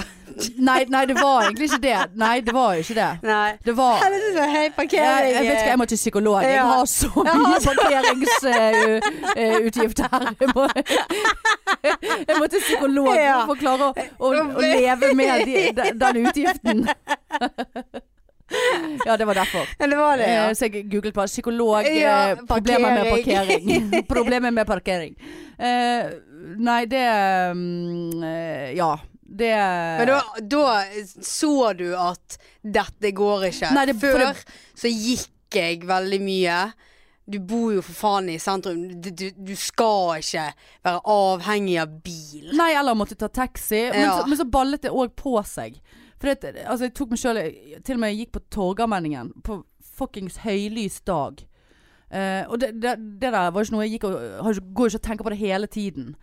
Nei, 0.58 0.86
nei, 0.90 1.04
det 1.06 1.16
var 1.20 1.42
egentlig 1.46 1.66
ikke 1.70 1.82
det. 1.84 1.98
Nei, 2.18 2.40
det 2.42 2.54
var 2.56 2.74
jo 2.74 2.80
ikke 2.86 2.96
det. 2.98 3.10
Nei. 3.28 3.52
Det 3.66 3.76
var 3.78 3.94
Hei, 4.04 4.70
parkering. 4.76 5.04
jeg, 5.04 5.34
jeg 5.34 5.44
vet 5.44 5.52
ikke, 5.60 5.70
jeg 5.74 5.78
må 5.82 5.86
til 5.92 5.98
psykolog. 6.02 6.42
Jeg 6.44 6.54
Ja. 6.56 6.64
har 6.72 6.86
så 6.86 7.08
mye 7.24 7.60
parkeringsutgifter 7.68 10.08
her. 10.12 10.24
Jeg 10.40 10.50
må, 10.56 10.62
jeg 12.28 12.36
må 12.40 12.46
til 12.48 12.60
psykolog 12.66 13.16
Ja. 13.16 13.46
for 13.46 13.54
å 13.54 13.56
klare 13.60 13.84
å, 13.90 13.92
å, 14.20 14.28
å 14.30 14.32
leve 14.64 15.14
med 15.16 15.46
de- 15.46 15.72
den 16.02 16.16
utgiften. 16.26 16.88
Ja, 19.08 19.18
det 19.18 19.26
var 19.26 19.36
derfor. 19.36 19.68
Det 19.80 19.98
var 19.98 20.18
det, 20.18 20.28
ja. 20.30 20.44
Eh, 20.50 20.54
Så 20.56 20.68
jeg 20.70 20.86
googlet 20.92 21.14
på 21.16 21.26
psykolog, 21.28 21.88
Ja, 21.90 22.32
eh, 22.32 22.44
problemer 22.48 22.94
med 23.00 23.10
parkering. 23.12 24.04
problemer 24.16 24.52
med 24.52 24.68
parkering. 24.68 25.16
Uh, 25.60 26.14
nei, 26.60 26.86
det 26.92 27.04
eh, 27.08 28.74
Ja. 28.78 28.94
Det 29.34 29.50
Men 29.98 30.08
da, 30.12 30.20
da 30.46 30.84
så 31.26 31.74
du 31.74 31.88
at 31.98 32.38
dette 32.62 33.10
går 33.18 33.48
ikke. 33.50 33.72
Nei, 33.74 33.86
det- 33.90 33.96
Før 34.02 34.20
det- 34.20 34.46
så 34.78 34.88
gikk 34.92 35.30
jeg 35.58 35.80
veldig 35.90 36.20
mye. 36.22 36.58
Du 37.26 37.40
bor 37.40 37.72
jo 37.74 37.82
for 37.82 37.94
faen 37.94 38.30
i 38.30 38.38
sentrum. 38.38 39.02
Du, 39.02 39.10
du, 39.10 39.30
du 39.32 39.56
skal 39.56 40.20
ikke 40.20 40.46
være 40.84 41.02
avhengig 41.08 41.80
av 41.82 41.90
bil. 42.04 42.52
Nei, 42.54 42.74
eller 42.78 42.94
måtte 43.00 43.16
ta 43.18 43.28
taxi. 43.32 43.90
Men, 43.90 44.02
Ja. 44.02 44.20
så, 44.20 44.28
men 44.28 44.38
så 44.38 44.46
ballet 44.46 44.82
det 44.84 44.92
òg 44.92 45.16
på 45.16 45.40
seg. 45.48 45.80
For 46.24 46.32
det, 46.32 46.54
altså, 46.64 46.88
jeg 46.88 46.94
tok 46.96 47.10
meg 47.12 47.20
sjøl 47.20 47.38
Til 47.84 47.98
og 47.98 48.00
med 48.00 48.14
jeg 48.14 48.22
gikk 48.22 48.38
på 48.38 48.42
Torgallmenningen 48.56 49.34
på 49.44 49.58
fuckings 49.98 50.38
høylys 50.46 51.02
dag. 51.04 51.42
Uh, 52.14 52.46
og 52.48 52.62
det, 52.62 52.70
det, 52.80 52.94
det 53.20 53.32
der 53.34 53.50
var 53.52 53.66
ikke 53.66 53.74
noe 53.74 53.84
jeg 53.84 53.98
gikk 53.98 54.06
og 54.08 54.16
har 54.46 54.62
går 54.62 54.92
ikke 54.92 55.02
og 55.02 55.04
tenker 55.10 55.28
på 55.28 55.34
det 55.34 55.42
hele 55.42 55.68
tiden. 55.68 56.14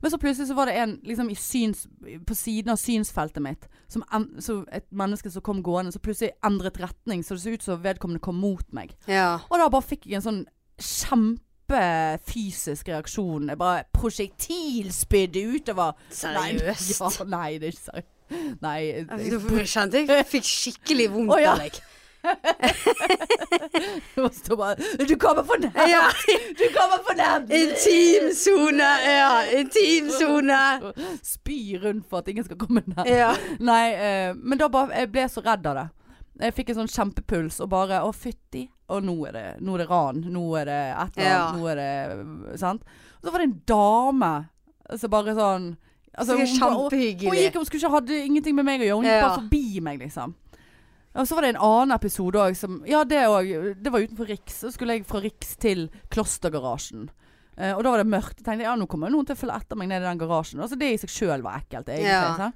Men 0.00 0.10
så 0.10 0.18
plutselig 0.18 0.48
så 0.48 0.56
var 0.56 0.70
det 0.70 0.78
en 0.80 0.94
liksom 1.04 1.28
i 1.28 1.36
syns, 1.36 1.82
på 2.26 2.34
siden 2.34 2.72
av 2.72 2.78
synsfeltet 2.80 3.42
mitt, 3.44 3.66
som 3.92 4.04
en, 4.16 4.24
så 4.40 4.62
et 4.72 4.86
menneske 4.96 5.28
som 5.30 5.44
kom 5.44 5.60
gående, 5.62 5.92
som 5.92 6.00
plutselig 6.00 6.32
endret 6.46 6.80
retning, 6.80 7.20
så 7.20 7.36
det 7.36 7.42
så 7.42 7.52
ut 7.52 7.66
som 7.66 7.82
vedkommende 7.84 8.22
kom 8.24 8.40
mot 8.40 8.64
meg. 8.72 8.94
Ja. 9.10 9.42
Og 9.50 9.60
da 9.60 9.68
bare 9.68 9.84
fikk 9.84 10.08
jeg 10.08 10.22
en 10.22 10.24
sånn 10.24 10.40
kjempefysisk 10.80 12.88
reaksjon. 12.88 13.52
Jeg 13.52 13.60
bare 13.60 13.84
prosjektilspydde 13.92 15.44
utover. 15.58 16.00
Seriøst? 16.08 16.96
Nei, 16.96 17.12
ja, 17.18 17.28
nei, 17.36 17.50
det 17.60 17.68
er 17.68 17.76
ikke 17.76 17.88
seriøst. 17.90 18.16
Nei. 18.64 18.80
jeg- 18.86 19.30
Du 19.30 19.38
kjente 19.64 20.04
jeg 20.06 20.26
fikk 20.28 20.46
skikkelig 20.48 21.08
vondt 21.14 21.40
ja. 21.42 21.52
av 21.54 21.64
deg. 21.64 21.80
jeg 24.14 25.08
Du 25.08 25.16
kommer 25.16 25.44
for 25.46 25.56
nært! 25.62 25.78
Ja. 25.88 26.10
Du 26.58 26.66
kommer 26.74 27.00
for 27.06 27.16
nært! 27.16 27.48
Intimsone! 27.48 28.90
Ja, 29.06 29.30
intimsone! 29.56 30.58
Spy 31.24 31.78
rundt 31.82 32.06
for 32.10 32.20
at 32.20 32.28
ingen 32.28 32.44
skal 32.44 32.58
komme 32.60 32.82
nær. 32.86 33.08
Ja. 33.08 33.30
Nei, 33.60 33.86
eh, 33.94 34.34
men 34.36 34.60
da 34.60 34.68
bare 34.68 35.00
Jeg 35.00 35.12
ble 35.14 35.24
så 35.32 35.40
redd 35.44 35.66
av 35.70 35.74
det. 35.80 35.86
Jeg 36.40 36.56
fikk 36.56 36.70
en 36.72 36.82
sånn 36.82 36.92
kjempepuls 36.92 37.60
og 37.64 37.72
bare 37.72 38.02
Å, 38.04 38.12
fytti. 38.16 38.66
Og 38.90 39.04
nå 39.06 39.14
er 39.28 39.32
det, 39.36 39.46
nå 39.62 39.74
er 39.76 39.84
det 39.84 39.90
ran. 39.90 40.24
Nå 40.34 40.44
er 40.60 40.64
det 40.68 40.80
et 40.90 41.18
eller 41.20 41.30
Ja. 41.30 41.42
Nå 41.54 41.68
er 41.70 41.76
det 41.80 42.58
Sant? 42.60 42.82
Og 43.20 43.28
så 43.28 43.32
var 43.34 43.38
det 43.42 43.48
en 43.50 43.60
dame 43.68 44.32
som 44.98 45.12
bare 45.12 45.34
sånn 45.36 45.76
altså, 46.14 46.36
Så 46.36 46.38
hun, 46.38 46.76
hun, 46.76 46.90
hun 46.90 47.38
gikk, 47.38 47.54
hun 47.56 47.66
skulle 47.68 47.80
ikke 47.80 47.94
hadde 47.96 48.20
ingenting 48.26 48.56
med 48.58 48.66
meg 48.68 48.84
å 48.84 48.88
gjøre. 48.88 49.00
Hun 49.00 49.08
gikk 49.08 49.24
bare 49.26 49.40
forbi 49.40 49.80
meg, 49.84 50.02
liksom. 50.06 50.34
Og 51.10 51.26
så 51.26 51.34
var 51.34 51.42
det 51.42 51.54
en 51.56 51.62
annen 51.66 51.96
episode 51.96 52.38
òg 52.38 52.54
som 52.58 52.82
Ja, 52.86 53.02
det 53.04 53.24
òg. 53.26 53.48
Det 53.82 53.92
var 53.92 54.04
utenfor 54.04 54.28
Riks. 54.30 54.60
Så 54.62 54.70
skulle 54.74 54.98
jeg 54.98 55.08
fra 55.10 55.22
Riks 55.22 55.56
til 55.58 55.88
Klostergarasjen. 56.14 57.08
Eh, 57.56 57.72
og 57.74 57.82
da 57.84 57.92
var 57.92 58.02
det 58.02 58.10
mørkt. 58.10 58.38
Jeg 58.38 58.46
tenkte 58.46 58.68
ja, 58.68 58.76
nå 58.78 58.86
kommer 58.90 59.10
noen 59.12 59.26
til 59.26 59.34
å 59.36 59.40
følge 59.40 59.58
etter 59.58 59.78
meg 59.80 59.90
ned 59.90 60.04
i 60.04 60.06
den 60.06 60.20
garasjen. 60.20 60.62
Altså 60.62 60.78
Det 60.78 60.92
i 60.94 61.00
seg 61.02 61.12
sjøl 61.12 61.42
var 61.44 61.64
ekkelt, 61.64 61.90
egentlig. 61.90 62.06
Ja. 62.14 62.52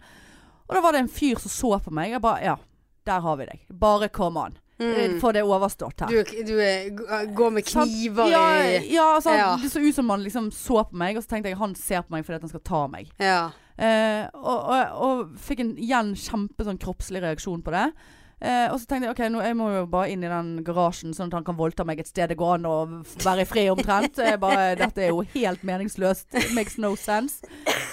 Og 0.64 0.76
da 0.78 0.84
var 0.84 0.96
det 0.96 1.02
en 1.04 1.10
fyr 1.12 1.42
som 1.42 1.52
så 1.52 1.72
på 1.82 1.92
meg. 1.94 2.14
Jeg 2.14 2.22
bare 2.24 2.44
Ja, 2.46 2.54
der 3.04 3.24
har 3.26 3.36
vi 3.40 3.48
deg. 3.50 3.64
Bare 3.68 4.08
kom 4.08 4.38
an. 4.40 4.54
Mm. 4.80 5.20
Få 5.22 5.30
det 5.32 5.44
overstått 5.46 6.00
her. 6.02 6.10
Du, 6.10 6.42
du 6.48 6.56
er, 6.58 6.88
går 7.34 7.52
med 7.54 7.66
kniver 7.68 8.30
ja, 8.32 8.40
i 8.58 8.80
ja, 8.94 9.04
altså, 9.14 9.30
Ja. 9.36 9.52
det 9.62 9.70
så 9.70 9.78
ut 9.84 9.94
som 9.94 10.10
han 10.10 10.24
liksom 10.24 10.50
så 10.50 10.82
på 10.88 10.98
meg, 10.98 11.16
og 11.16 11.22
så 11.22 11.30
tenkte 11.34 11.52
jeg 11.52 11.60
han 11.60 11.76
ser 11.78 12.02
på 12.02 12.16
meg 12.16 12.26
fordi 12.26 12.42
han 12.42 12.50
skal 12.50 12.64
ta 12.66 12.82
meg. 12.90 13.12
Ja. 13.22 13.52
Eh, 13.78 14.26
og, 14.34 14.68
og, 14.74 14.98
og 15.06 15.38
fikk 15.38 15.62
en 15.62 15.72
igjen 15.78 16.12
kjempe 16.18 16.66
sånn 16.66 16.78
kroppslig 16.82 17.22
reaksjon 17.22 17.62
på 17.62 17.74
det. 17.74 17.88
Eh, 18.44 18.66
og 18.68 18.76
så 18.80 18.88
tenkte 18.90 19.08
jeg 19.08 19.14
ok, 19.14 19.22
nå, 19.32 19.40
jeg 19.46 19.56
må 19.56 19.70
jo 19.72 19.86
bare 19.88 20.10
inn 20.12 20.24
i 20.26 20.30
den 20.30 20.50
garasjen, 20.66 21.14
sånn 21.16 21.30
at 21.30 21.38
han 21.38 21.46
kan 21.46 21.56
voldta 21.56 21.86
meg 21.86 22.02
et 22.02 22.10
sted 22.10 22.28
det 22.28 22.36
går 22.40 22.58
an 22.58 22.68
å 22.68 22.76
være 23.24 23.46
i 23.46 23.48
fred 23.48 23.70
omtrent. 23.72 24.18
Bare, 24.42 24.74
dette 24.78 25.06
er 25.06 25.14
jo 25.14 25.22
helt 25.36 25.62
meningsløst. 25.64 26.28
It 26.34 26.52
makes 26.56 26.76
no 26.82 26.92
sense. 26.98 27.46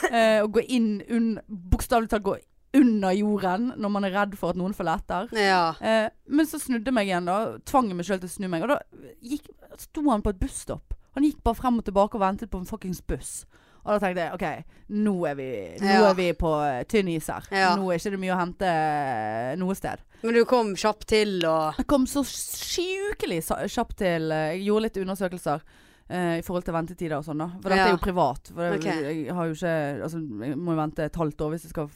Eh, 0.10 0.42
å 0.42 0.50
gå 0.52 0.66
inn 0.68 0.96
un, 1.14 1.36
Bokstavelig 1.48 2.12
talt 2.12 2.26
gå 2.26 2.40
under 2.74 3.12
jorden 3.12 3.74
når 3.78 3.92
man 3.92 4.06
er 4.08 4.14
redd 4.16 4.36
for 4.40 4.54
at 4.54 4.60
noen 4.60 4.74
følger 4.78 5.02
etter. 5.02 5.32
ja. 5.36 5.74
Eh, 5.82 6.10
men 6.32 6.46
så 6.48 6.60
snudde 6.62 6.94
meg 6.96 7.10
igjen, 7.10 7.26
da. 7.28 7.58
Tvang 7.68 7.90
meg 7.96 8.06
sjøl 8.08 8.22
til 8.22 8.30
å 8.30 8.36
snu 8.38 8.48
meg. 8.48 8.64
Og 8.64 8.70
da 8.72 8.78
gikk, 9.22 9.50
sto 9.82 10.06
han 10.10 10.22
på 10.24 10.32
et 10.32 10.40
busstopp. 10.40 10.94
Han 11.18 11.26
gikk 11.28 11.42
bare 11.44 11.60
frem 11.60 11.82
og 11.82 11.84
tilbake 11.84 12.16
og 12.16 12.22
ventet 12.24 12.50
på 12.54 12.62
en 12.62 12.70
fuckings 12.70 13.02
buss. 13.04 13.42
Og 13.84 13.96
da 13.96 13.98
tenkte 14.00 14.22
jeg 14.24 14.36
OK, 14.38 14.46
nå 14.94 15.14
er 15.28 15.36
vi, 15.36 15.48
nå 15.82 15.90
Ja. 15.90 16.10
er 16.12 16.14
vi 16.16 16.30
på 16.38 16.52
eh, 16.64 16.84
tynn 16.88 17.10
is 17.12 17.28
her. 17.28 17.44
Ja. 17.52 17.74
Nå 17.76 17.90
er 17.92 17.98
ikke 18.00 18.12
det 18.14 18.20
mye 18.22 18.36
å 18.36 18.40
hente 18.40 18.70
eh, 18.70 19.56
noe 19.60 19.76
sted. 19.76 20.00
Men 20.22 20.38
du 20.38 20.44
kom 20.46 20.76
kjapt 20.78 21.08
til 21.10 21.40
og 21.50 21.80
Jeg 21.82 21.88
kom 21.90 22.06
så 22.08 22.22
sjukelig 22.24 23.42
kjapt 23.74 23.96
til 24.04 24.30
eh, 24.32 24.52
Jeg 24.56 24.68
gjorde 24.70 24.86
litt 24.88 25.00
undersøkelser. 25.02 25.64
Eh, 26.12 26.34
I 26.40 26.44
forhold 26.46 26.66
til 26.68 26.76
ventetider 26.76 27.18
og 27.18 27.26
sånn, 27.26 27.42
da. 27.42 27.48
For 27.62 27.72
dette 27.72 27.80
Ja. 27.80 27.88
er 27.88 27.96
jo 27.96 28.04
privat. 28.04 28.52
For 28.52 28.76
okay. 28.76 29.00
jeg, 29.06 29.18
jeg 29.26 29.36
har 29.38 29.48
jo 29.48 29.56
ikke 29.56 30.04
Altså, 30.04 30.22
jeg 30.46 30.60
må 30.60 30.76
jo 30.76 30.82
vente 30.82 31.08
et 31.08 31.20
halvt 31.22 31.42
år 31.46 31.56
hvis 31.56 31.66
jeg 31.68 31.74
skal 31.74 31.90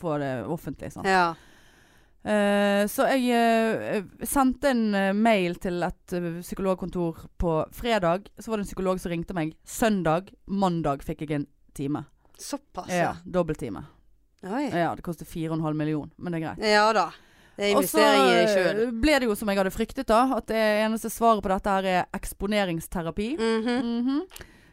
få 0.00 0.16
det 0.22 0.32
offentlig. 0.56 0.92
Sant? 0.94 1.10
Ja. 1.10 1.34
Uh, 2.26 2.82
så 2.90 3.06
jeg 3.14 4.02
uh, 4.02 4.24
sendte 4.26 4.72
en 4.72 5.20
mail 5.22 5.60
til 5.62 5.82
et 5.86 6.16
psykologkontor 6.42 7.26
på 7.38 7.58
fredag. 7.72 8.30
Så 8.38 8.50
var 8.50 8.58
det 8.58 8.66
en 8.66 8.72
psykolog 8.72 9.02
som 9.02 9.14
ringte 9.14 9.36
meg. 9.36 9.54
Søndag, 9.62 10.32
mandag 10.46 11.06
fikk 11.06 11.22
jeg 11.26 11.36
en 11.40 11.46
time. 11.76 12.06
Såpass, 12.38 12.90
Ja, 12.90 12.96
ja. 12.96 13.12
Dobbelttime. 13.24 13.84
Ja, 14.42 14.94
det 14.94 15.02
koster 15.02 15.24
4,5 15.24 15.72
millioner, 15.74 16.10
men 16.16 16.32
det 16.32 16.42
er 16.42 16.44
greit. 16.48 16.66
Ja 16.66 16.92
da. 16.94 17.10
Og 17.56 17.86
så 17.88 18.02
eh, 18.04 18.82
ble 18.92 19.14
det 19.20 19.28
jo 19.30 19.34
som 19.38 19.48
jeg 19.48 19.56
hadde 19.60 19.72
fryktet, 19.72 20.08
da. 20.08 20.36
At 20.36 20.48
det 20.50 20.60
eneste 20.84 21.08
svaret 21.12 21.42
på 21.44 21.52
dette 21.52 21.76
her 21.78 21.88
er 21.92 22.02
eksponeringsterapi. 22.16 23.30
Mhm. 23.40 23.78
Mhm. 24.00 24.20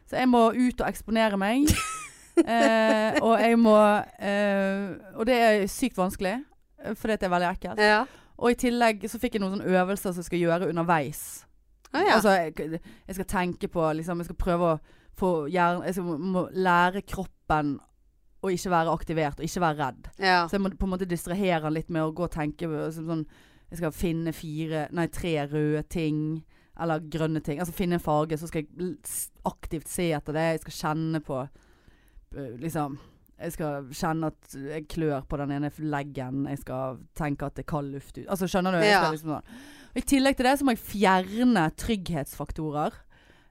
Så 0.04 0.18
jeg 0.20 0.28
må 0.28 0.50
ut 0.52 0.80
og 0.82 0.88
eksponere 0.88 1.38
meg. 1.40 1.70
eh, 2.44 3.16
og 3.22 3.38
jeg 3.40 3.56
må 3.58 3.78
eh, 4.20 4.90
Og 5.16 5.24
det 5.26 5.38
er 5.38 5.64
sykt 5.70 5.96
vanskelig, 5.96 6.34
eh, 6.82 6.94
fordi 6.98 7.16
det 7.16 7.28
er 7.28 7.32
veldig 7.32 7.50
ekkelt. 7.54 7.80
Ja. 7.80 8.02
Og 8.36 8.50
i 8.50 8.58
tillegg 8.58 9.06
så 9.08 9.20
fikk 9.22 9.38
jeg 9.38 9.44
noen 9.44 9.56
sånne 9.56 9.70
øvelser 9.70 10.12
som 10.12 10.20
jeg 10.20 10.28
skal 10.28 10.42
gjøre 10.42 10.68
underveis. 10.68 11.44
Ah, 11.94 12.02
ja. 12.02 12.14
Altså, 12.18 12.30
jeg, 12.30 12.80
jeg 13.06 13.14
skal 13.14 13.26
tenke 13.30 13.68
på 13.70 13.92
liksom, 13.94 14.18
Jeg 14.18 14.26
skal 14.26 14.36
prøve 14.40 14.70
å 14.72 14.78
få 15.14 15.28
hjernen 15.46 15.84
Jeg 15.86 15.94
skal, 15.94 16.16
må 16.18 16.48
lære 16.50 17.04
kroppen 17.06 17.76
å 18.44 18.52
ikke 18.52 18.72
være 18.74 18.92
aktivert 18.92 19.40
og 19.40 19.46
ikke 19.48 19.62
være 19.64 19.78
redd. 19.80 20.08
ja. 20.20 20.42
Så 20.48 20.58
jeg 20.58 20.64
må 20.64 20.72
på 20.76 20.86
en 20.88 20.92
måte 20.94 21.08
distrahere 21.08 21.62
han 21.64 21.74
litt 21.74 21.90
med 21.94 22.04
å 22.04 22.12
gå 22.14 22.26
og 22.28 22.34
tenke 22.34 22.68
sånn, 22.92 23.08
sånn 23.08 23.26
Jeg 23.72 23.80
skal 23.80 23.94
finne 23.96 24.32
fire 24.36 24.84
Nei, 24.94 25.06
tre 25.10 25.32
røde 25.50 25.82
ting. 25.90 26.18
Eller 26.80 27.00
grønne 27.10 27.40
ting. 27.42 27.58
Altså 27.62 27.74
finne 27.74 27.96
en 27.98 28.02
farge, 28.02 28.36
så 28.38 28.48
skal 28.50 28.64
jeg 28.64 28.96
aktivt 29.46 29.88
se 29.88 30.08
etter 30.14 30.34
det. 30.36 30.44
Jeg 30.52 30.64
skal 30.66 30.78
kjenne 30.80 31.20
på 31.24 31.40
Liksom 32.34 32.96
Jeg 33.38 33.52
skal 33.54 33.88
kjenne 33.94 34.30
at 34.30 34.54
jeg 34.54 34.86
klør 34.90 35.24
på 35.26 35.38
den 35.40 35.52
ene 35.56 35.70
leggen. 35.82 36.44
Jeg 36.50 36.60
skal 36.62 37.00
tenke 37.18 37.46
at 37.46 37.56
det 37.56 37.64
er 37.64 37.70
kald 37.72 37.90
luft 37.94 38.18
ut. 38.18 38.26
Altså 38.28 38.46
skjønner 38.50 38.76
du? 38.78 38.84
Ja. 38.86 39.08
liksom 39.10 39.34
sånn. 39.34 39.56
Og 39.94 39.98
I 40.02 40.06
tillegg 40.10 40.36
til 40.38 40.46
det 40.48 40.56
så 40.58 40.66
må 40.66 40.74
jeg 40.74 40.82
fjerne 40.82 41.68
trygghetsfaktorer. 41.78 42.94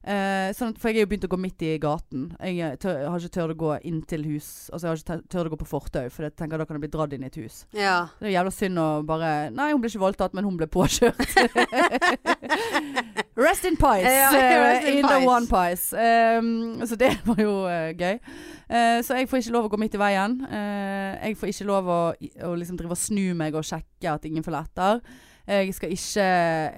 Eh, 0.04 0.52
sånn, 0.52 0.70
at- 0.74 0.78
for 0.84 0.90
jeg 0.92 0.98
er 0.98 1.02
jo 1.06 1.10
begynt 1.14 1.28
å 1.28 1.32
gå 1.32 1.40
midt 1.40 1.62
i 1.64 1.78
gaten. 1.80 2.26
Jeg, 2.44 2.60
eh, 2.60 2.76
tør, 2.76 2.98
jeg 3.00 3.08
har 3.10 3.20
ikke 3.20 3.36
tørt 3.38 3.54
å 3.56 3.62
gå 3.62 3.72
inn 3.88 4.02
til 4.04 4.24
hus. 4.24 4.70
Altså 4.74 4.84
jeg 4.84 4.90
har 4.92 4.98
ikke 4.98 5.12
tør- 5.12 5.28
tørt 5.32 5.48
å 5.48 5.52
gå 5.54 5.58
på 5.64 5.68
fortau, 5.72 6.10
for 6.12 6.24
jeg 6.28 6.36
tenker 6.36 6.58
da 6.58 6.66
kan 6.66 6.76
jeg 6.80 6.84
bli 6.90 6.98
dratt 6.98 7.14
inn 7.14 7.24
i 7.24 7.28
et 7.32 7.36
hus. 7.40 7.66
ja. 7.72 8.08
Det 8.20 8.28
er 8.28 8.36
jævla 8.44 8.52
synd 8.52 8.78
å 8.78 9.06
bare 9.06 9.50
Nei, 9.52 9.72
hun 9.72 9.80
ble 9.82 9.90
ikke 9.90 10.00
voldtatt, 10.04 10.34
men 10.34 10.44
hun 10.44 10.58
ble 10.58 10.68
påkjørt. 10.68 11.16
rest 13.36 13.66
in 13.66 13.76
pies. 13.78 14.04
Ja, 14.04 14.32
eh, 14.36 14.64
rest 14.64 14.88
in 14.88 14.98
in 15.00 15.08
the 15.08 15.20
one 15.26 15.48
pies. 15.48 15.94
Um, 15.94 16.82
så 16.86 16.96
det 17.00 17.12
var 17.26 17.40
jo 17.42 17.54
uh, 17.66 17.92
gøy. 17.98 18.20
Uh, 18.70 19.00
så 19.06 19.18
jeg 19.20 19.30
får 19.30 19.38
ikke 19.44 19.54
lov 19.56 19.68
å 19.68 19.72
gå 19.74 19.80
midt 19.82 19.98
i 19.98 20.02
veien. 20.02 20.38
Eh, 20.50 21.30
jeg 21.30 21.38
får 21.40 21.52
ikke 21.52 21.68
lov 21.70 21.90
å, 21.92 22.00
å 22.48 22.54
liksom 22.58 22.78
drive 22.80 22.96
og 22.96 23.02
snu 23.02 23.34
meg 23.38 23.56
og 23.56 23.66
sjekke 23.68 24.14
at 24.14 24.26
ingen 24.30 24.46
følger 24.46 24.66
etter. 24.68 25.02
Jeg 25.44 25.74
skal 25.76 25.92
ikke 25.92 26.26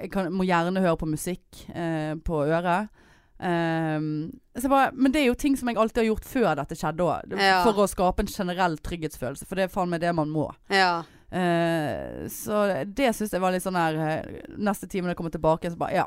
Jeg 0.01 0.09
kan, 0.11 0.31
må 0.33 0.43
gjerne 0.47 0.81
høre 0.81 0.97
på 0.97 1.05
musikk 1.09 1.65
eh, 1.69 2.15
på 2.25 2.41
øret. 2.47 2.89
Um, 3.37 4.31
så 4.55 4.69
bare, 4.71 4.91
men 4.93 5.11
det 5.11 5.21
er 5.21 5.27
jo 5.27 5.35
ting 5.35 5.57
som 5.59 5.67
jeg 5.67 5.77
alltid 5.77 6.03
har 6.03 6.07
gjort 6.07 6.27
før 6.29 6.53
dette 6.61 6.77
skjedde 6.79 7.03
òg. 7.03 7.35
Ja. 7.35 7.59
For 7.65 7.83
å 7.83 7.89
skape 7.91 8.23
en 8.23 8.31
generell 8.31 8.77
trygghetsfølelse. 8.79 9.47
For 9.49 9.59
det 9.59 9.67
er 9.67 9.73
faen 9.73 9.91
meg 9.91 10.03
det 10.05 10.13
man 10.15 10.31
må. 10.31 10.47
Ja. 10.71 11.03
Uh, 11.35 12.27
så 12.31 12.65
det 12.85 13.11
syns 13.17 13.33
jeg 13.35 13.43
var 13.43 13.51
litt 13.51 13.63
sånn 13.65 13.75
her 13.75 13.95
eh, 13.97 14.43
Neste 14.61 14.85
time 14.87 15.07
når 15.07 15.15
jeg 15.15 15.17
kommer 15.19 15.33
tilbake, 15.33 15.71
så 15.73 15.79
bare 15.79 15.97
Ja. 15.97 16.05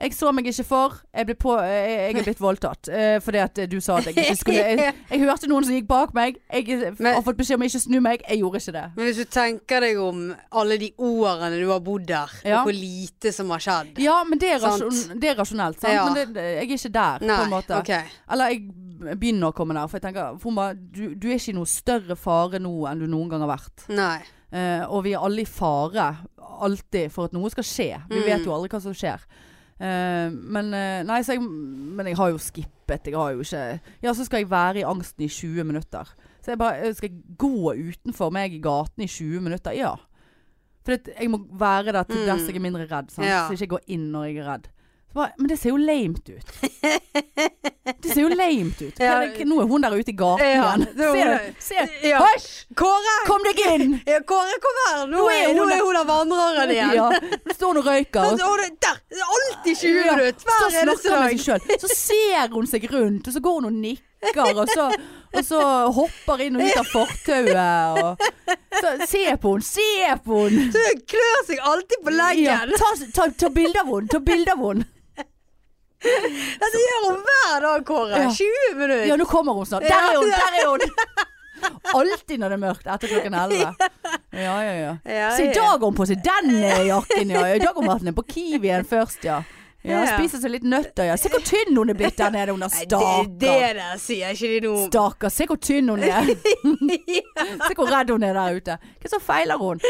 Jeg 0.00 0.12
så 0.12 0.32
meg 0.34 0.46
ikke 0.50 0.64
for. 0.66 0.96
Jeg, 1.14 1.26
ble 1.28 1.34
på, 1.38 1.52
jeg, 1.62 1.90
jeg 1.90 2.16
er 2.18 2.24
blitt 2.26 2.40
voldtatt. 2.42 2.88
eh, 2.90 3.20
fordi 3.22 3.38
at 3.38 3.60
du 3.70 3.76
sa 3.80 3.98
at 4.00 4.08
jeg 4.08 4.16
ikke 4.18 4.36
skulle 4.40 4.64
Jeg, 4.80 4.94
jeg 5.10 5.20
hørte 5.22 5.46
noen 5.46 5.64
som 5.68 5.74
gikk 5.76 5.86
bak 5.86 6.14
meg. 6.16 6.40
Jeg 6.52 6.94
Men- 6.98 7.14
har 7.14 7.22
fått 7.22 7.36
beskjed 7.38 7.54
om 7.60 7.62
å 7.62 7.68
ikke 7.70 7.80
snu 7.84 8.00
meg. 8.02 8.24
Jeg 8.28 8.40
gjorde 8.42 8.58
ikke 8.58 8.72
det. 8.74 8.82
Men 8.96 9.06
hvis 9.06 9.20
du 9.22 9.24
tenker 9.30 9.80
deg 9.86 10.00
om 10.02 10.34
alle 10.50 10.78
de 10.82 10.90
årene 10.98 11.60
du 11.62 11.68
har 11.70 11.80
bodd 11.80 12.06
der, 12.10 12.30
Ja. 12.44 12.58
og 12.60 12.66
hvor 12.66 12.74
lite 12.74 13.32
som 13.32 13.50
har 13.54 13.58
skjedd 13.62 13.98
Ja, 14.02 14.16
men 14.24 14.38
det 14.42 14.50
er, 14.56 14.58
rasjon, 14.66 15.18
det 15.20 15.30
er 15.30 15.36
rasjonelt. 15.38 15.78
Sant? 15.80 15.92
Ja. 15.94 16.04
Men 16.10 16.14
det, 16.34 16.42
jeg 16.42 16.70
er 16.70 16.74
ikke 16.74 16.92
der, 16.98 17.18
Nei, 17.30 17.36
på 17.36 17.42
en 17.46 17.54
måte. 17.54 17.78
Okay. 17.78 18.02
Eller 18.30 18.50
jeg 18.50 19.18
begynner 19.20 19.52
å 19.52 19.54
komme 19.54 19.74
der. 19.78 19.86
For 19.86 19.98
jeg 20.00 20.08
tenker 20.10 20.38
for 20.42 20.74
du, 20.74 21.14
du 21.14 21.28
er 21.30 21.38
ikke 21.38 21.54
i 21.54 21.58
noe 21.60 21.70
større 21.70 22.16
fare 22.18 22.58
nå 22.58 22.74
enn 22.90 22.98
du 22.98 23.06
noen 23.06 23.30
gang 23.30 23.46
har 23.46 23.54
vært. 23.54 23.86
Nei. 23.94 24.18
Eh, 24.54 24.82
og 24.90 25.04
vi 25.06 25.14
er 25.14 25.22
alle 25.22 25.42
i 25.42 25.48
fare 25.50 26.10
alltid 26.64 27.10
for 27.14 27.26
at 27.30 27.32
noe 27.34 27.50
skal 27.50 27.62
skje. 27.66 27.90
Vi 28.08 28.18
Mm. 28.20 28.24
vet 28.26 28.44
jo 28.46 28.52
aldri 28.54 28.68
hva 28.74 28.80
som 28.82 28.92
skjer. 28.94 29.20
Eh, 29.80 30.30
men 30.30 30.68
eh, 30.74 31.00
Nei, 31.06 31.20
så 31.26 31.34
jeg, 31.34 31.42
men 31.42 32.06
jeg 32.06 32.16
har 32.20 32.30
jo 32.30 32.38
skippet. 32.38 33.08
Jeg 33.10 33.16
har 33.18 33.32
jo 33.34 33.42
ikke 33.42 33.80
Ja, 34.04 34.12
så 34.14 34.24
skal 34.28 34.44
jeg 34.44 34.50
være 34.50 34.78
i 34.82 34.86
angsten 34.86 35.24
i 35.26 35.28
20 35.28 35.64
minutter. 35.66 36.12
Så 36.44 36.52
jeg 36.52 36.58
bare 36.60 36.78
eh, 36.86 36.94
Skal 36.94 37.10
jeg 37.10 37.36
gå 37.40 37.50
utenfor 37.74 38.30
meg 38.34 38.54
i 38.54 38.60
gaten 38.62 39.02
i 39.02 39.08
20 39.10 39.40
minutter? 39.42 39.74
Ja. 39.74 39.94
For 40.84 40.98
jeg 41.18 41.30
må 41.32 41.40
være 41.58 41.92
der 41.96 42.02
til 42.04 42.20
Mm. 42.22 42.26
dess 42.28 42.46
jeg 42.46 42.56
er 42.56 42.60
mindre 42.60 42.86
redd. 42.86 43.10
Sant? 43.10 43.26
Ja. 43.26 43.46
Så 43.48 43.54
jeg 43.56 43.62
ikke 43.62 43.76
går 43.78 43.86
inn 43.88 44.10
når 44.12 44.24
jeg 44.28 44.36
er 44.42 44.48
redd. 44.52 44.66
Men 45.14 45.46
det 45.48 45.56
ser 45.60 45.70
jo 45.70 45.76
lamet 45.78 46.28
ut. 46.28 46.48
Det 48.02 48.10
ser 48.10 48.20
jo 48.24 48.28
lamet 48.34 48.80
ut. 48.82 48.98
Ja. 49.04 49.20
Nå 49.46 49.58
er 49.62 49.68
hun 49.70 49.82
der 49.84 49.94
ute 49.94 50.10
i 50.10 50.16
gaten 50.16 50.42
Ja, 50.44 50.72
igjen. 50.74 50.84
det 50.96 51.08
er 51.22 51.44
Se, 51.62 51.76
hun. 51.78 51.92
Ja. 52.08 52.20
Hysj! 52.24 52.46
Kåre! 52.78 53.14
Kom 53.28 53.44
deg 53.46 53.60
inn! 53.68 53.94
Ja, 54.08 54.20
Kåre, 54.26 54.56
kom 54.62 54.80
her! 54.84 55.02
Nå, 55.10 55.18
Nå 55.18 55.26
er, 55.30 55.44
hun 55.50 55.60
nå 55.60 55.66
er 55.74 55.82
hun 55.84 55.98
der 55.98 56.08
vandreren 56.08 56.72
igjen. 56.74 56.94
Ja, 56.98 57.10
står 57.54 57.74
hun 57.74 57.82
og 57.82 57.88
røyker. 57.90 58.30
Og 58.32 58.38
Der! 58.40 58.96
er 59.14 59.34
Alltid 59.36 59.76
20 59.76 60.08
minutter! 60.10 60.48
Hver 60.48 60.80
eneste 60.82 61.12
dag. 61.14 61.78
Så 61.84 61.92
ser 61.94 62.48
hun 62.56 62.66
seg 62.70 62.88
rundt, 62.92 63.28
og 63.30 63.36
så 63.36 63.42
går 63.44 63.60
hun 63.60 63.68
og 63.70 63.76
nikker, 63.84 64.50
og 64.64 64.68
så, 64.72 64.88
og 65.34 65.44
så 65.44 65.60
hopper 65.98 66.42
inn 66.46 66.56
og 66.58 66.64
ut 66.66 66.80
av 66.80 66.88
fortauet. 66.90 68.00
Og 68.00 68.80
så, 68.80 68.94
se 69.10 69.24
på 69.42 69.54
henne, 69.54 69.68
se 69.68 70.16
på 70.24 70.42
henne! 70.48 70.88
Klør 71.14 71.44
seg 71.50 71.62
alltid 71.62 72.02
på 72.08 72.14
Ja, 72.16 72.18
leggen. 72.32 72.74
ta, 72.80 72.92
ta, 73.20 73.28
ta 73.44 73.52
bilde 73.54 73.84
av 73.84 73.92
henne! 73.94 74.10
Ta 74.16 74.22
bilde 74.24 74.56
av 74.56 74.66
henne! 74.68 74.88
Dette 76.62 76.80
gjør 76.82 77.04
hun 77.08 77.20
hver 77.28 77.64
dag, 77.66 77.84
Kåre. 77.88 78.24
Ja. 78.24 78.32
20 78.38 78.74
minutter. 78.80 79.06
Ja, 79.10 79.16
nå 79.20 79.26
kommer 79.30 79.56
hun 79.56 79.68
snart. 79.68 79.86
Der 79.88 80.10
er 80.10 80.18
hun! 80.18 80.30
Der 80.30 80.58
er 80.60 80.68
hun! 80.70 80.80
Alltid 81.94 82.40
når 82.40 82.52
det 82.52 82.56
er 82.58 82.60
mørkt 82.60 82.88
etter 82.90 83.08
klokken 83.08 83.34
11. 83.38 83.90
Ja, 84.34 84.54
ja, 84.60 84.72
ja. 84.74 84.92
Ja, 85.08 85.28
Så 85.36 85.46
i 85.46 85.52
dag 85.54 85.70
har 85.70 85.78
hun 85.84 85.96
på 85.96 86.06
seg 86.08 86.20
den 86.24 86.50
eh, 86.58 86.82
jakken, 86.90 87.30
ja. 87.32 87.44
I 87.54 87.60
dag 87.62 87.70
har 87.70 87.78
hun 87.78 87.88
vært 87.88 88.04
nede 88.04 88.16
på 88.18 88.24
Kiwien 88.34 88.84
først, 88.88 89.24
ja. 89.24 89.38
Ja. 89.84 89.98
Spiser 90.16 90.40
seg 90.40 90.52
litt 90.54 90.62
nøtter, 90.64 91.10
ja. 91.10 91.16
Se 91.20 91.28
hvor 91.28 91.42
tynn 91.44 91.76
hun 91.76 91.90
er 91.92 91.96
blitt 91.98 92.16
der 92.16 92.30
nede. 92.32 92.54
Hun 92.54 92.62
er 92.64 92.70
Nei, 92.72 92.84
det, 92.88 92.96
stakkar. 92.96 93.26
det 93.42 93.56
der 93.76 93.98
sier 94.00 94.30
ikke 94.32 94.48
de 94.54 94.60
noe 94.64 94.78
om. 94.78 94.86
Stakkar, 94.88 95.32
se 95.34 95.46
hvor 95.50 95.58
tynn 95.60 95.90
hun 95.92 96.04
er. 96.08 96.30
se 97.66 97.74
hvor 97.76 97.90
redd 97.92 98.12
hun 98.14 98.24
er 98.24 98.38
der 98.38 98.56
ute. 98.56 98.76
Hva 99.02 99.10
så 99.12 99.20
feiler 99.20 99.60
hun? 99.60 99.82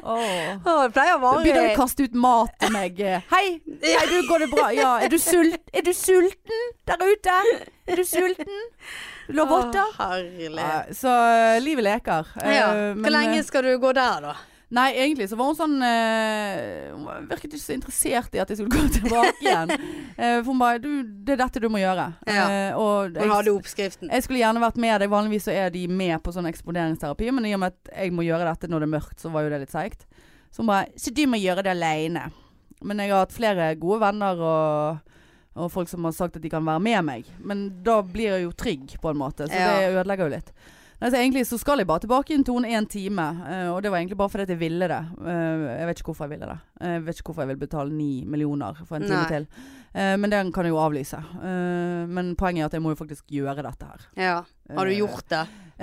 Oh, 0.00 0.22
det 0.64 0.92
pleier 0.96 1.18
å 1.18 1.34
Så 1.34 1.42
begynner 1.44 1.66
hun 1.66 1.74
å 1.74 1.80
kaste 1.82 2.06
ut 2.08 2.16
mat 2.24 2.54
til 2.64 2.72
meg. 2.72 3.02
Hei, 3.34 3.44
hei 3.84 4.06
du, 4.08 4.16
går 4.30 4.46
det 4.46 4.48
bra? 4.54 4.70
Ja, 4.72 4.92
er 5.04 5.12
du, 5.12 5.18
sult, 5.20 5.58
er 5.72 5.84
du 5.84 5.92
sulten 5.96 6.64
der 6.88 7.04
ute? 7.04 7.36
Er 7.92 8.00
du 8.00 8.04
sulten? 8.08 8.64
Lå 9.36 9.44
votter? 9.48 9.84
Å, 9.84 10.08
Herlig. 10.16 10.64
Ja, 10.64 10.80
så 10.96 11.12
eh, 11.12 11.58
livet 11.62 11.86
leker. 11.90 12.32
Eh, 12.40 12.56
Ja. 12.56 12.72
Hvor 12.96 13.12
lenge 13.14 13.36
eh, 13.36 13.44
skal 13.46 13.68
du 13.68 13.76
gå 13.82 13.92
der, 13.96 14.24
da? 14.30 14.34
Nei, 14.72 14.86
egentlig 14.96 15.26
så 15.28 15.36
var 15.36 15.50
hun 15.50 15.56
sånn 15.58 15.74
eh, 15.84 16.92
Hun 16.94 17.26
virket 17.28 17.50
ikke 17.52 17.60
så 17.60 17.74
interessert 17.76 18.32
i 18.32 18.40
at 18.40 18.48
jeg 18.48 18.56
skulle 18.62 18.72
gå 18.72 18.92
tilbake 18.98 19.44
igjen. 19.44 19.72
Eh, 20.16 20.38
for 20.40 20.48
hun 20.52 20.62
bare 20.62 20.80
du, 20.80 20.88
'Det 21.04 21.34
er 21.34 21.40
dette 21.42 21.60
du 21.60 21.68
må 21.68 21.82
gjøre'. 21.82 22.06
Ja. 22.26 22.46
Eh, 22.48 22.78
og 22.80 23.18
Hun 23.20 23.34
hadde 23.34 23.52
oppskriften. 23.52 24.08
Jeg 24.08 24.24
skulle 24.24 24.40
gjerne 24.40 24.62
vært 24.64 24.80
med 24.80 25.00
deg. 25.04 25.12
Vanligvis 25.12 25.44
så 25.50 25.52
er 25.52 25.68
de 25.74 25.84
med 25.88 26.22
på 26.24 26.32
sånn 26.32 26.48
eksponeringsterapi, 26.48 27.30
men 27.36 27.46
i 27.50 27.54
og 27.54 27.60
med 27.60 27.74
at 27.76 27.92
jeg 27.98 28.12
må 28.16 28.24
gjøre 28.24 28.48
dette 28.48 28.70
når 28.72 28.80
det 28.80 28.88
er 28.88 28.94
mørkt, 28.96 29.20
så 29.20 29.32
var 29.34 29.44
jo 29.44 29.52
det 29.52 29.60
litt 29.66 29.74
seigt. 29.76 30.06
Så 30.50 30.62
hun 30.64 30.72
bare 30.72 30.88
Så 30.96 31.12
du 31.12 31.26
må 31.28 31.36
gjøre 31.36 31.62
det 31.68 31.72
aleine. 31.76 32.30
Men 32.82 32.98
jeg 32.98 33.10
har 33.12 33.26
hatt 33.26 33.32
flere 33.36 33.74
gode 33.78 34.00
venner 34.00 34.40
og, 34.40 34.98
og 35.54 35.68
folk 35.70 35.88
som 35.88 36.04
har 36.08 36.12
sagt 36.16 36.36
at 36.36 36.42
de 36.42 36.48
kan 36.50 36.64
være 36.64 36.80
med 36.80 37.04
meg. 37.04 37.28
Men 37.44 37.68
da 37.84 38.00
blir 38.02 38.32
jeg 38.38 38.42
jo 38.48 38.52
trygg, 38.56 38.96
på 39.00 39.10
en 39.12 39.20
måte. 39.20 39.46
Så 39.48 39.54
Ja. 39.54 39.76
det 39.78 39.92
ødelegger 39.94 40.28
jo 40.30 40.36
litt. 40.36 40.50
Nei, 41.02 41.08
så 41.10 41.18
egentlig 41.18 41.48
så 41.48 41.56
skal 41.58 41.80
jeg 41.82 41.88
bare 41.90 42.04
tilbake 42.04 42.30
i 42.30 42.36
en 42.38 42.44
tone 42.46 42.68
én 42.70 42.84
time. 42.86 43.22
uh, 43.42 43.74
og 43.74 43.82
det 43.82 43.90
var 43.90 43.98
egentlig 43.98 44.20
bare 44.20 44.30
fordi 44.30 44.52
jeg 44.54 44.60
ville 44.60 44.86
det. 44.86 45.00
Uh, 45.18 45.64
jeg 45.80 45.86
vet 45.88 45.98
ikke 45.98 46.12
hvorfor 46.12 46.28
jeg 46.28 46.34
ville 46.36 46.50
det. 46.52 46.58
Eh, 46.78 46.92
jeg 46.92 47.06
vet 47.06 47.18
ikke 47.18 47.32
hvorfor 47.32 47.42
jeg 47.42 47.50
vil 47.50 47.58
betale 47.64 47.90
ni 47.90 48.24
millioner 48.24 48.78
for 48.86 48.96
en 48.96 49.02
time 49.08 49.24
Nei. 49.24 49.32
til. 49.32 49.48
Uh, 49.96 50.14
men 50.22 50.30
den 50.30 50.52
kan 50.54 50.64
jeg 50.64 50.70
jo 50.70 50.78
avlyse. 50.78 51.18
Men 51.42 52.36
poenget 52.38 52.62
er 52.62 52.66
at 52.70 52.78
jeg 52.78 52.82
må 52.86 52.94
jo 52.94 53.00
faktisk 53.02 53.34
gjøre 53.34 53.66
dette 53.66 53.88
her. 53.90 54.06
Ja. 54.16 54.38
Har 54.76 54.84
du 54.86 54.94
gjort 54.94 55.26
det? 55.30 55.42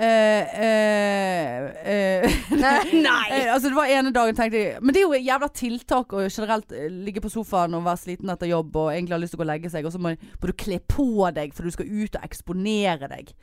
Nei! 3.04 3.28
Altså 3.52 3.68
det 3.68 3.76
var 3.76 3.92
ene 3.92 4.12
dagen 4.14 4.36
tenkte 4.38 4.56
jeg 4.56 4.78
Men 4.80 4.94
det 4.94 5.02
er 5.02 5.04
jo 5.04 5.18
et 5.18 5.26
jævla 5.26 5.48
tiltak 5.52 6.14
å 6.16 6.22
generelt 6.30 6.72
ligge 7.04 7.20
på 7.20 7.28
sofaen 7.28 7.76
og 7.76 7.84
være 7.84 8.00
sliten 8.06 8.32
etter 8.32 8.48
jobb 8.48 8.78
og 8.80 8.94
egentlig 8.94 9.18
har 9.18 9.20
lyst 9.26 9.36
til 9.36 9.42
å 9.42 9.42
gå 9.42 9.48
og 9.50 9.52
legge 9.52 9.72
seg, 9.74 9.84
og 9.84 9.92
så 9.92 10.00
må, 10.00 10.14
må 10.16 10.48
du 10.48 10.56
kle 10.56 10.80
på 10.88 11.28
deg 11.36 11.52
for 11.52 11.68
du 11.68 11.74
skal 11.74 11.90
ut 11.90 12.16
og 12.16 12.24
eksponere 12.24 13.10
deg. 13.12 13.34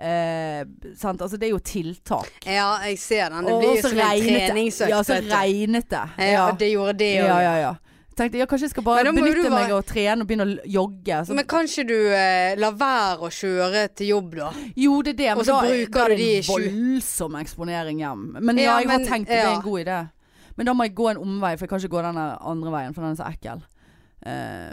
Eh, 0.00 0.64
sant? 0.96 1.20
Altså 1.20 1.36
det 1.36 1.50
er 1.50 1.52
jo 1.52 1.60
tiltak. 1.60 2.32
Ja, 2.48 2.78
jeg 2.88 2.96
ser 3.02 3.28
den. 3.34 3.44
Det 3.44 3.56
blir 3.60 3.76
jo 3.76 3.84
som 3.84 3.98
en 4.00 4.24
treningsøkt. 4.24 4.88
Ja, 4.94 5.02
så 5.04 5.18
regnet 5.20 5.90
det. 5.92 6.04
Ja, 6.32 6.50
det 6.56 6.70
gjorde 6.72 6.94
det 7.02 7.14
ja, 7.18 7.26
òg. 7.28 7.42
ja, 7.44 7.54
ja. 7.66 7.72
Tenkte 8.16 8.40
ja, 8.40 8.46
kanskje 8.48 8.66
jeg 8.66 8.72
skal 8.74 8.84
bare 8.84 9.12
benytte 9.14 9.46
bare... 9.46 9.52
meg 9.54 9.72
av 9.72 9.80
å 9.80 9.84
trene 9.86 10.24
og 10.24 10.28
begynne 10.28 10.46
å 10.48 10.64
jogge. 10.68 11.20
Så, 11.24 11.36
Men 11.36 11.46
kan 11.48 11.68
ikke 11.68 11.84
du 11.88 11.96
eh, 12.16 12.56
la 12.60 12.72
være 12.76 13.28
å 13.28 13.30
kjøre 13.32 13.84
til 13.96 14.10
jobb, 14.14 14.34
da? 14.40 14.48
jo, 14.76 14.96
det 15.04 15.14
er 15.14 15.18
det. 15.20 15.28
Men 15.38 15.48
da, 15.48 15.58
da 15.60 16.04
er 16.04 16.14
det 16.14 16.18
de 16.20 16.30
en 16.40 16.48
voldsom 16.48 17.38
eksponering 17.40 18.02
hjem. 18.02 18.24
Men 18.40 18.60
ja, 18.60 18.66
Ja, 18.70 18.78
jeg 18.80 18.90
men- 18.90 18.96
har 18.96 19.12
tenkt 19.12 19.32
det 19.32 19.38
er 19.40 19.52
en 19.52 19.64
god 19.64 19.84
idé. 19.84 20.00
Men 20.56 20.68
da 20.68 20.74
må 20.76 20.84
jeg 20.88 20.96
gå 20.98 21.06
en 21.12 21.20
omvei, 21.22 21.54
for 21.56 21.64
jeg 21.64 21.72
kan 21.72 21.80
ikke 21.84 21.94
gå 21.94 22.02
den 22.08 22.18
andre 22.24 22.72
veien, 22.74 22.96
for 22.96 23.04
den 23.06 23.14
er 23.14 23.20
så 23.20 23.28
ekkel. 23.30 23.62
Eh, 24.28 24.72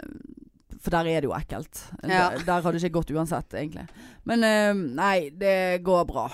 for 0.82 0.94
der 0.94 1.08
er 1.10 1.20
det 1.24 1.28
jo 1.28 1.34
ekkelt. 1.36 1.80
Ja. 2.02 2.28
Der, 2.30 2.44
der 2.46 2.62
hadde 2.62 2.76
det 2.78 2.84
ikke 2.84 2.98
gått 3.00 3.10
uansett, 3.16 3.54
egentlig. 3.58 3.86
Men 4.28 4.44
eh, 4.46 4.70
nei, 4.74 5.16
det 5.34 5.82
går 5.86 6.04
bra. 6.08 6.28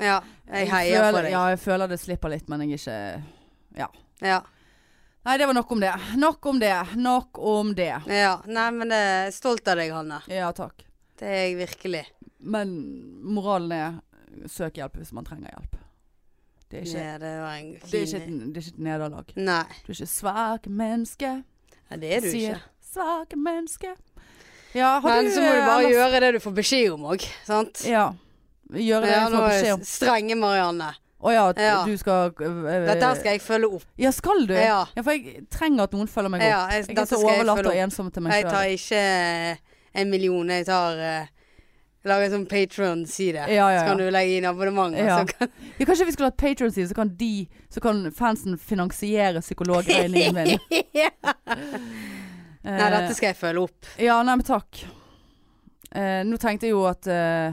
Ja, 0.00 0.20
jeg 0.48 0.70
heier 0.72 1.02
føler, 1.04 1.12
på 1.12 1.22
deg. 1.26 1.32
Ja, 1.34 1.42
jeg 1.52 1.60
føler 1.60 1.90
det 1.92 2.00
slipper 2.00 2.32
litt, 2.32 2.48
men 2.48 2.64
jeg 2.64 2.78
er 2.78 2.80
ikke 2.80 3.86
Ja. 4.22 4.40
Nei, 5.22 5.36
det 5.38 5.46
var 5.46 5.54
nok 5.54 5.70
om 5.70 5.80
det. 5.82 5.92
Nok 6.18 6.46
om 6.50 6.58
det. 6.58 6.72
Nok 6.98 7.38
om 7.38 7.74
det. 7.78 7.92
ja. 8.10 8.32
Nei, 8.46 8.70
men 8.74 8.90
jeg 8.90 9.10
er 9.28 9.30
stolt 9.34 9.68
av 9.70 9.78
deg, 9.78 9.92
Hanne. 9.94 10.18
Ja, 10.32 10.48
takk. 10.56 10.82
Det 11.18 11.28
er 11.28 11.44
jeg 11.44 11.58
virkelig. 11.60 12.02
Men 12.42 12.72
moralen 13.22 13.72
er 13.76 14.48
søk 14.50 14.80
hjelp 14.80 14.96
hvis 14.98 15.12
man 15.14 15.28
trenger 15.28 15.52
hjelp. 15.52 15.78
Det 16.72 16.80
er 16.80 16.88
ikke, 16.88 17.04
Ja, 17.04 17.14
det 17.20 17.30
var 17.38 17.54
en 17.60 17.70
det 17.76 17.98
er 18.00 18.06
ikke, 18.08 18.18
et, 18.24 18.28
det 18.32 18.56
er 18.56 18.64
ikke 18.64 18.74
et 18.74 18.84
nederlag. 18.88 19.32
Nei, 19.36 19.62
Du 19.84 19.92
er 19.92 19.96
ikke 19.98 20.10
svak 20.10 20.66
menneske. 20.72 21.32
Nei, 21.90 21.98
det 22.00 22.12
er 22.16 22.24
du 22.24 22.30
sier 22.32 22.56
ikke. 22.56 22.71
Svake 22.92 23.36
menneske. 23.36 23.94
Ja, 24.74 24.98
har 25.00 25.08
Men 25.22 25.24
du 25.24 25.30
så 25.30 25.40
må 25.44 25.52
du 25.52 25.60
bare 25.60 25.82
ellers- 25.82 25.92
gjøre 25.96 26.20
det 26.20 26.32
du 26.32 26.40
får 26.40 26.54
beskjed 26.56 26.92
om 26.94 27.02
òg, 27.12 27.24
sant? 27.44 27.82
Ja. 27.88 28.12
Gjøre 28.72 29.02
det 29.04 29.10
Ja, 29.12 29.28
du 29.28 29.36
får 29.36 29.48
beskjed 29.48 29.72
om. 29.74 29.80
strenge 29.84 30.36
Marianne. 30.36 30.94
Å 31.22 31.30
ja, 31.32 31.52
Ja. 31.56 31.84
du 31.86 31.96
skal 31.96 32.32
øh, 32.32 32.86
Dette 32.86 33.10
skal 33.20 33.32
jeg 33.36 33.40
følge 33.42 33.68
opp. 33.76 33.84
Ja, 33.96 34.10
skal 34.10 34.46
du? 34.46 34.54
Ja. 34.54 34.84
for 35.02 35.12
jeg 35.12 35.46
trenger 35.50 35.84
at 35.84 35.92
noen 35.92 36.08
følger 36.08 36.30
meg 36.30 36.40
opp. 36.42 36.48
Ja, 36.48 36.66
jeg, 36.72 36.88
Jeg 36.88 36.98
er 36.98 37.04
så 37.06 37.20
overlatt 37.22 37.66
og 37.66 37.76
ensom 37.76 38.10
til 38.12 38.22
meg 38.22 38.32
Jeg 38.32 38.44
tar 38.50 38.64
ikke 38.64 38.96
eh, 38.96 39.56
en 39.94 40.10
million, 40.10 40.48
jeg 40.48 40.66
tar 40.66 40.96
uh, 40.98 41.26
Lager 42.04 42.24
en 42.24 42.32
sånn 42.32 42.48
Patron-side. 42.50 43.44
Ja, 43.46 43.68
ja, 43.70 43.82
Så 43.84 43.86
kan 43.86 43.96
du 43.98 44.08
legge 44.10 44.38
inn 44.40 44.44
abonnement. 44.44 44.96
Ja. 44.98 45.22
kan- 45.24 45.48
Ja, 45.78 45.84
kanskje 45.86 46.06
vi 46.06 46.12
skulle 46.16 46.32
hatt 46.32 46.36
Patron-side, 46.36 46.88
så 46.88 46.94
kan 46.96 47.14
de 47.14 47.46
Så 47.70 47.80
kan 47.80 48.10
fansen 48.10 48.58
finansiere 48.58 49.38
psykologregningen 49.40 50.34
min. 50.34 50.58
ja. 52.64 52.70
Eh, 52.70 52.78
Nei, 52.78 52.90
dette 52.94 53.14
skal 53.18 53.32
jeg 53.32 53.36
følge 53.40 53.62
opp. 53.66 53.86
Ja, 53.98 54.22
nei, 54.22 54.36
men 54.36 54.46
takk. 54.46 54.84
Eh, 55.92 56.22
nå 56.24 56.38
tenkte 56.40 56.66
jeg 56.68 56.72
jo 56.76 56.84
at 56.88 57.06
eh, 57.10 57.52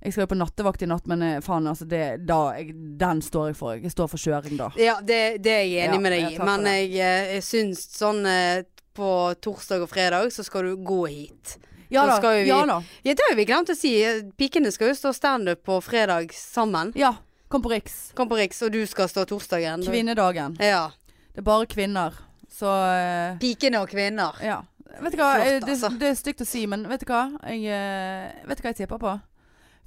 jeg 0.00 0.12
skal 0.14 0.24
jo 0.24 0.30
på 0.30 0.38
nattevakt 0.38 0.82
i 0.84 0.88
natt, 0.88 1.06
men 1.10 1.22
eh, 1.26 1.38
faen, 1.44 1.66
altså 1.68 1.86
det, 1.88 2.02
da, 2.28 2.52
jeg, 2.56 2.74
den 3.00 3.22
står 3.24 3.50
jeg 3.50 3.56
for. 3.58 3.74
Jeg 3.80 3.90
står 3.94 4.10
for 4.12 4.20
kjøring 4.22 4.56
da. 4.60 4.68
Ja, 4.80 4.98
det, 5.02 5.18
det 5.44 5.54
er 5.56 5.64
jeg 5.66 5.88
enig 5.88 5.98
Ja, 5.98 6.04
med 6.04 6.12
deg 6.14 6.28
i. 6.28 6.36
for 6.36 6.46
Men 6.48 6.68
jeg, 6.70 6.92
eh, 7.00 7.32
jeg 7.36 7.42
syns 7.46 7.82
sånn 7.98 8.22
eh, 8.30 8.62
på 8.96 9.10
torsdag 9.42 9.82
og 9.84 9.90
fredag 9.90 10.30
så 10.34 10.44
skal 10.46 10.70
du 10.70 10.76
gå 10.86 11.02
hit. 11.10 11.56
Ja 11.90 12.04
da. 12.06 12.20
skal 12.20 12.36
jo 12.38 12.44
vi- 12.44 12.48
Ja 12.52 12.60
da. 12.70 12.78
Ja, 13.02 13.14
det 13.18 13.24
har 13.28 13.34
vi 13.36 13.44
glemt 13.48 13.70
å 13.72 13.74
si. 13.74 13.92
Pikene 14.38 14.70
skal 14.70 14.92
jo 14.92 14.94
stå 14.94 15.10
standup 15.16 15.64
på 15.66 15.80
fredag 15.82 16.30
sammen. 16.36 16.92
Ja, 16.94 17.16
kom 17.50 17.62
på 17.64 17.72
Riks. 17.72 18.12
Kom 18.14 18.28
på 18.30 18.38
Riks, 18.38 18.62
og 18.62 18.70
du 18.76 18.84
skal 18.86 19.08
stå 19.10 19.24
torsdagen. 19.26 19.82
Kvinnedagen. 19.88 20.54
Ja. 20.62 20.90
Det 21.34 21.42
er 21.42 21.46
bare 21.48 21.66
kvinner. 21.66 22.14
Så 22.50 22.66
eh, 22.66 23.38
Pikene 23.42 23.80
og 23.84 23.88
kvinner. 23.92 24.36
ja. 24.42 24.60
Vet 25.00 25.12
du 25.14 25.20
hva, 25.20 25.36
Flott, 25.38 25.68
altså. 25.70 25.88
det, 25.94 25.98
det 26.00 26.08
er 26.10 26.14
stygt 26.18 26.40
å 26.42 26.46
si, 26.50 26.64
men 26.66 26.82
vet 26.90 27.04
du 27.04 27.06
hva? 27.12 27.20
Jeg, 27.46 27.62
eh, 27.70 28.40
vet 28.48 28.58
du 28.58 28.62
hva 28.64 28.72
jeg 28.72 28.80
tipper 28.82 28.98
på? 28.98 29.12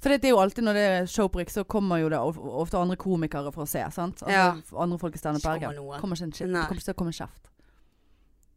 For 0.00 0.08
det 0.12 0.24
er 0.24 0.32
jo 0.32 0.38
alltid 0.40 0.64
når 0.64 0.76
det 0.78 0.84
er 0.94 1.06
showbrick, 1.12 1.50
så 1.52 1.62
kommer 1.68 2.00
jo 2.00 2.08
det 2.12 2.18
ofte 2.18 2.80
andre 2.80 2.96
komikere 3.00 3.52
for 3.52 3.64
å 3.64 3.68
se. 3.68 3.82
sant? 3.92 4.22
Altså, 4.24 4.32
Ja. 4.32 4.46
Andre 4.80 4.98
folk 4.98 5.14
i 5.14 5.20
Standup 5.20 5.42
Ikke 5.44 5.52
Bergen. 5.60 5.76
kommer. 5.76 6.00
Kommer 6.00 6.16
ikke 6.16 6.24
en 6.24 6.32
kjeft. 6.32 6.48
Det 6.48 6.62
kommer 6.64 6.80
ikke 6.80 6.88
til 6.88 6.94
å 6.94 7.00
komme 7.02 7.12
kjeft. 7.12 7.50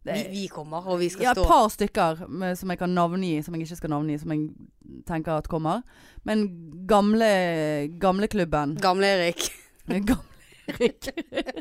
Det 0.07 0.13
Vi, 0.13 0.19
er- 0.23 0.31
vi 0.31 0.47
kommer, 0.47 0.87
og 0.87 0.99
vi 0.99 1.09
skal 1.09 1.23
Ja, 1.23 1.31
et 1.35 1.47
par 1.47 1.67
stykker 1.69 2.27
med, 2.29 2.57
som 2.57 2.69
jeg 2.71 2.79
kan 2.79 2.95
navngi, 2.95 3.43
som 3.43 3.53
jeg 3.55 3.67
ikke 3.67 3.75
skal 3.81 3.89
navngi, 3.89 4.17
som 4.19 4.31
jeg 4.31 5.03
tenker 5.05 5.35
at 5.37 5.47
kommer. 5.51 5.83
Men 6.23 6.47
gamle 6.87 7.89
gamleklubben 7.99 8.77
Gamle-Erik. 8.79 9.49
Gamle 9.87 10.17
Erik 10.67 11.09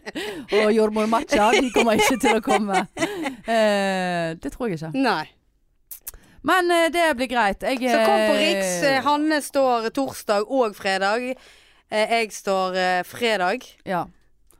og 0.60 0.70
jordmor 0.74 1.06
Matcha, 1.10 1.50
de 1.54 1.70
kommer 1.74 1.98
ikke 2.00 2.18
til 2.22 2.38
å 2.38 2.42
komme. 2.44 2.84
Eh, 3.46 4.34
det 4.42 4.52
tror 4.54 4.70
jeg 4.70 4.80
ikke. 4.80 4.92
Nei. 4.98 5.24
Men 6.46 6.70
eh, 6.70 6.88
det 6.94 7.06
blir 7.18 7.30
greit. 7.30 7.62
Jeg, 7.62 7.80
Så 7.82 8.02
kom 8.06 8.24
på 8.28 8.34
eh, 8.34 8.42
Riks. 8.42 8.74
Eh, 8.86 8.98
Hanne 9.06 9.40
står 9.42 9.88
torsdag 9.94 10.50
og 10.50 10.76
fredag. 10.78 11.32
Eh, 11.90 12.12
Jeg 12.20 12.32
står 12.34 12.76
eh, 12.82 13.00
fredag. 13.06 13.66
Ja. 13.86 14.04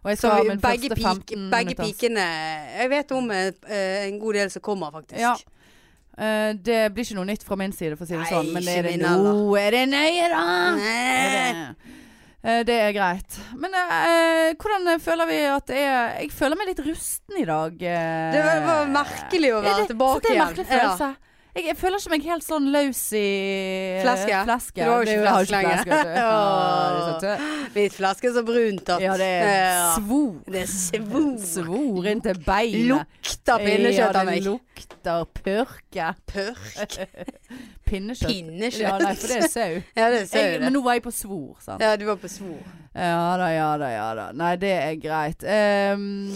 Og 0.03 0.11
jeg 0.11 0.18
Så 0.18 0.28
skal 0.28 0.36
ha 0.38 0.47
min 0.47 0.62
begge, 0.62 0.90
første 0.94 1.20
pik, 1.26 1.36
begge 1.51 1.74
pikene 1.74 2.24
Jeg 2.78 2.90
vet 2.92 3.12
om 3.12 3.30
en 3.34 4.18
god 4.22 4.34
del 4.38 4.51
som 4.55 4.62
kommer, 4.62 4.90
faktisk. 4.94 5.18
Ja. 5.20 5.34
Uh, 6.16 6.55
det 6.64 6.94
blir 6.94 7.05
ikke 7.05 7.18
noe 7.18 7.28
nytt 7.28 7.42
fra 7.44 7.59
min 7.61 7.74
side, 7.76 7.92
for 7.99 8.07
å 8.07 8.09
si 8.09 8.14
det 8.14 8.22
Nei, 8.22 8.28
sånn. 8.30 8.47
Men 8.55 8.68
er 8.72 8.86
det 8.86 8.92
noe 9.03 9.59
Er 9.61 9.74
det 9.74 9.82
nøye, 9.90 10.28
da? 10.32 10.44
Nei. 10.78 11.95
Det? 12.47 12.78
Eh, 12.78 12.86
er 12.86 12.94
greit. 12.97 13.38
Men 13.59 13.74
eh, 13.74 14.55
hvordan 14.62 15.01
føler 15.03 15.30
vi 15.30 15.38
at 15.51 15.66
det 15.70 15.82
er 15.82 16.18
Jeg 16.22 16.32
føler 16.34 16.59
meg 16.61 16.70
litt 16.72 16.82
rusten 16.86 17.40
i 17.40 17.47
dag. 17.49 17.78
eh. 17.82 18.32
Det 18.34 18.42
var, 18.47 18.90
merkelig 18.94 19.55
å 19.57 19.62
være 19.64 19.80
det, 19.82 19.88
tilbake 19.92 20.20
så 20.20 20.22
det 20.22 20.30
er 20.30 20.32
en 20.32 20.36
igjen. 20.36 20.47
merkelig 20.47 20.68
følelse. 20.72 21.11
Jeg, 21.57 21.64
jeg 21.70 21.76
føler 21.80 21.96
ikke 22.02 22.11
meg 22.12 22.24
helt 22.28 22.44
sånn 22.44 22.66
løs 22.68 22.98
i 23.16 23.20
eh, 23.24 24.02
Fleske? 24.04 24.40
fleske. 24.44 24.76
Du 24.76 24.90
har 24.90 24.96
jo 25.00 25.07
ikke 25.09 25.22
flaske 25.24 25.54
lenger. 25.54 25.78
fleske, 25.80 25.90
vet 25.96 26.04
du. 26.04 26.12
Ja, 26.20 26.34
det 26.92 26.98
er 26.98 27.07
så 27.07 27.14
tø- 27.22 27.70
Hvit 27.76 27.94
flaske 27.96 28.32
så 28.36 28.42
brunt 28.44 28.90
at 28.92 29.04
ja, 29.04 29.14
det 29.20 29.28
er 29.40 29.80
svor. 29.96 30.34
Det 30.52 30.61
er 30.62 30.70
svor. 30.74 31.30
Svor 31.46 32.09
inn 32.12 32.20
til 32.24 32.40
beinet. 32.44 32.86
Lukter 32.92 33.64
pinnekjøtt 33.64 34.20
av 34.20 34.28
meg. 34.28 34.36
Ja, 34.36 34.42
det 34.42 34.50
lukter 34.50 35.24
pørke. 35.40 36.11
Pørk. 36.32 36.96
Pinnekjøtt. 37.88 38.30
Pinnekjøtt. 38.32 38.82
Ja, 38.82 38.96
nei, 39.00 39.14
for 39.16 39.32
det 39.32 39.38
er 39.40 39.48
sau. 39.52 39.76
Ja, 39.98 40.11
det 40.12 40.22
er 40.26 40.42
Jeg, 40.42 40.61
men 40.66 40.74
nå 40.76 40.82
var 40.84 40.98
jeg 40.98 41.04
på 41.07 41.12
svor, 41.14 41.57
sant. 41.64 41.80
Ja, 41.84 41.94
du 41.96 42.04
var 42.09 42.20
på 42.20 42.28
svor. 42.32 42.61
Ja 42.96 43.36
da, 43.40 43.48
ja 43.52 43.70
da, 43.80 43.88
ja 43.92 44.07
da. 44.18 44.28
Nei, 44.36 44.54
det 44.61 44.72
er 44.76 44.94
greit. 45.00 45.44
Um, 45.96 46.32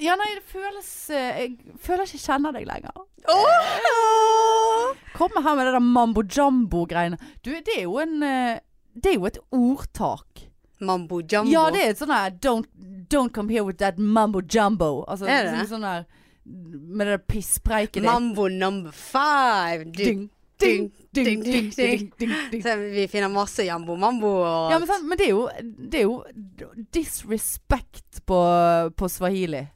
ja, 0.00 0.14
nei, 0.16 0.28
det 0.38 0.44
føles 0.48 0.88
eh, 1.10 1.40
Jeg 1.42 1.76
føler 1.82 2.06
ikke 2.06 2.18
jeg 2.18 2.24
kjenner 2.24 2.54
deg 2.56 2.66
lenger. 2.68 3.02
Oh! 3.28 4.94
Kommer 5.16 5.44
her 5.44 5.56
med 5.58 5.68
det 5.68 5.74
der 5.76 5.84
mambo 5.84 6.22
jambo-greiene. 6.24 7.18
Du, 7.44 7.50
det 7.52 7.76
er 7.76 7.84
jo 7.84 7.98
en 8.02 8.22
eh, 8.26 8.58
Det 8.94 9.12
er 9.12 9.18
jo 9.18 9.28
et 9.28 9.38
ordtak. 9.52 10.46
Mambo 10.82 11.20
jambo? 11.22 11.52
Ja, 11.52 11.68
det 11.70 11.84
er 11.84 11.94
et 11.94 12.00
sånn 12.02 12.12
her 12.14 12.34
don't, 12.42 12.66
don't 13.12 13.32
come 13.34 13.52
here 13.52 13.64
with 13.64 13.78
that 13.82 13.98
mambo 13.98 14.42
jambo. 14.42 15.04
Altså, 15.06 15.28
Er 15.30 15.46
det 15.46 15.56
sånn, 15.60 15.76
sånn 15.76 15.86
der 15.86 16.06
Med 16.44 17.06
det 17.06 17.18
der 17.18 17.26
pisspreiket 17.30 18.00
ditt. 18.00 18.08
Mambo 18.08 18.48
number 18.50 18.94
five. 18.96 19.90
Du, 19.92 20.28
Ding, 20.62 20.90
ding, 21.10 21.40
ding, 21.42 21.42
ding, 21.42 21.70
ding, 21.74 22.12
ding, 22.18 22.34
ding. 22.50 22.62
Så 22.62 22.76
vi 22.78 23.08
finner 23.10 23.30
masse 23.32 23.64
jambo 23.66 23.96
mambo 23.98 24.28
og 24.44 24.70
Ja, 24.70 24.78
men, 24.78 24.86
sant, 24.86 25.06
men 25.08 25.18
det 25.18 25.26
er 25.26 25.32
jo, 25.32 25.46
det 25.90 26.02
er 26.02 26.06
jo 26.06 26.20
disrespect 26.94 28.20
på, 28.28 28.38
på 28.94 29.08
Er 29.10 29.72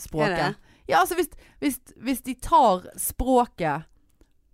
swahili-språket. 0.00 0.58
Ja, 0.88 1.00
altså 1.00 1.14
hvis, 1.14 1.28
hvis, 1.60 1.78
hvis 1.96 2.20
de 2.26 2.34
tar 2.34 2.88
språket, 2.98 3.86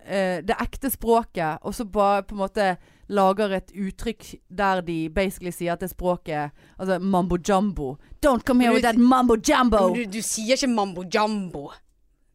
eh, 0.05 0.42
det 0.44 0.59
ekte 0.61 0.90
språket, 0.90 1.59
og 1.62 1.74
så 1.74 1.84
bare 1.84 2.22
på 2.22 2.36
en 2.36 2.42
måte 2.44 2.76
lager 3.09 3.55
et 3.55 3.72
uttrykk 3.72 4.34
der 4.51 4.82
de 4.82 4.99
basically 5.14 5.53
sier 5.55 5.76
at 5.76 5.80
det 5.80 5.92
språket 5.92 6.51
Altså 6.78 6.99
mambo 6.99 7.38
jumbo. 7.38 7.97
Don't 8.24 8.42
come 8.44 8.61
here 8.61 8.72
du, 8.72 8.74
with 8.74 8.84
that 8.84 8.99
mambo 8.99 9.36
jumbo. 9.36 9.94
Du, 9.94 10.05
du 10.05 10.22
sier 10.22 10.59
ikke 10.59 10.72
mambo 10.72 11.05
jumbo. 11.14 11.70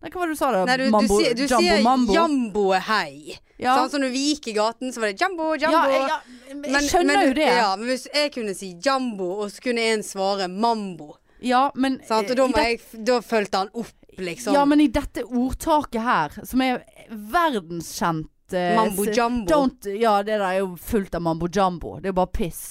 Nei, 0.01 0.09
hva 0.09 0.23
var 0.23 0.31
det 0.31 0.33
du 0.33 0.39
sa 0.39 0.49
da? 0.49 0.61
Nei, 0.65 0.77
du, 0.81 0.87
mambo, 0.89 1.17
du, 1.19 1.33
du 1.35 1.43
jumbo 1.45 1.61
sier 1.61 1.83
mambo? 1.85 2.13
jambo 2.15 2.63
hei. 2.87 3.35
ja. 3.61 3.75
Sånn 3.77 3.91
som 3.93 4.01
når 4.01 4.13
vi 4.15 4.23
gikk 4.31 4.47
i 4.49 4.55
gaten, 4.57 4.93
så 4.93 5.03
var 5.03 5.11
det 5.11 5.21
jambo, 5.21 5.51
ja, 5.53 5.69
jambo. 5.69 5.91
jeg, 5.93 6.07
ja, 6.09 6.77
jeg 6.79 6.89
skjønner 6.89 7.19
men, 7.19 7.27
jo 7.27 7.35
det. 7.37 7.49
Ja, 7.59 7.67
men 7.77 7.91
hvis 7.91 8.07
jeg 8.09 8.31
kunne 8.33 8.55
si 8.57 8.71
jambo, 8.81 9.27
og 9.43 9.51
så 9.53 9.61
kunne 9.67 9.85
en 9.91 10.01
svare 10.05 10.47
mambo, 10.49 11.11
Ja, 11.41 11.71
men 11.75 11.97
sånn, 12.05 12.27
da, 12.37 12.45
jeg, 12.61 12.81
da 13.07 13.17
fulgte 13.25 13.63
han 13.63 13.71
opp, 13.73 13.95
liksom. 14.21 14.53
Ja, 14.53 14.65
men 14.69 14.83
i 14.83 14.87
dette 14.93 15.23
ordtaket 15.25 16.03
her, 16.05 16.35
som 16.45 16.61
er 16.61 16.83
verdenskjent 17.09 18.53
eh, 18.53 18.75
mambo 18.77 19.07
jumbo. 19.09 19.63
Ja, 19.89 20.19
det 20.21 20.37
der 20.37 20.45
er 20.51 20.59
jo 20.59 20.75
fullt 20.77 21.17
av 21.17 21.25
mambo 21.25 21.49
jumbo. 21.49 21.97
Det 21.97 22.11
er 22.11 22.13
jo 22.13 22.19
bare 22.21 22.33
piss. 22.35 22.65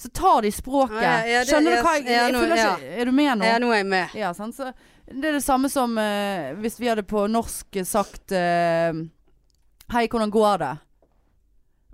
Så 0.00 0.08
tar 0.16 0.42
de 0.42 0.52
språket. 0.52 1.02
Ja, 1.02 1.18
ja, 1.26 1.44
det- 1.44 1.52
Skjønner 1.52 1.76
du 1.76 1.82
hva 1.84 1.92
jeg, 1.98 2.06
jeg, 2.08 2.32
jeg 2.32 2.58
ja. 2.58 2.72
ikke 2.76 2.96
Er 3.00 3.04
du 3.04 3.12
med 3.12 3.38
nå? 3.38 3.44
Ja, 3.46 3.58
nå 3.62 3.70
er 3.70 3.82
jeg 3.82 3.90
med. 3.92 4.16
Ja, 4.18 4.32
sant? 4.34 4.56
Så 4.56 4.72
det 5.04 5.28
er 5.28 5.36
det 5.36 5.44
samme 5.44 5.68
som 5.68 5.98
uh, 6.00 6.54
hvis 6.64 6.80
vi 6.80 6.88
hadde 6.88 7.04
på 7.06 7.26
norsk 7.28 7.78
sagt 7.84 8.32
uh, 8.32 9.04
Hei, 9.92 10.06
hvordan 10.08 10.32
går 10.32 10.58
det? 10.64 10.72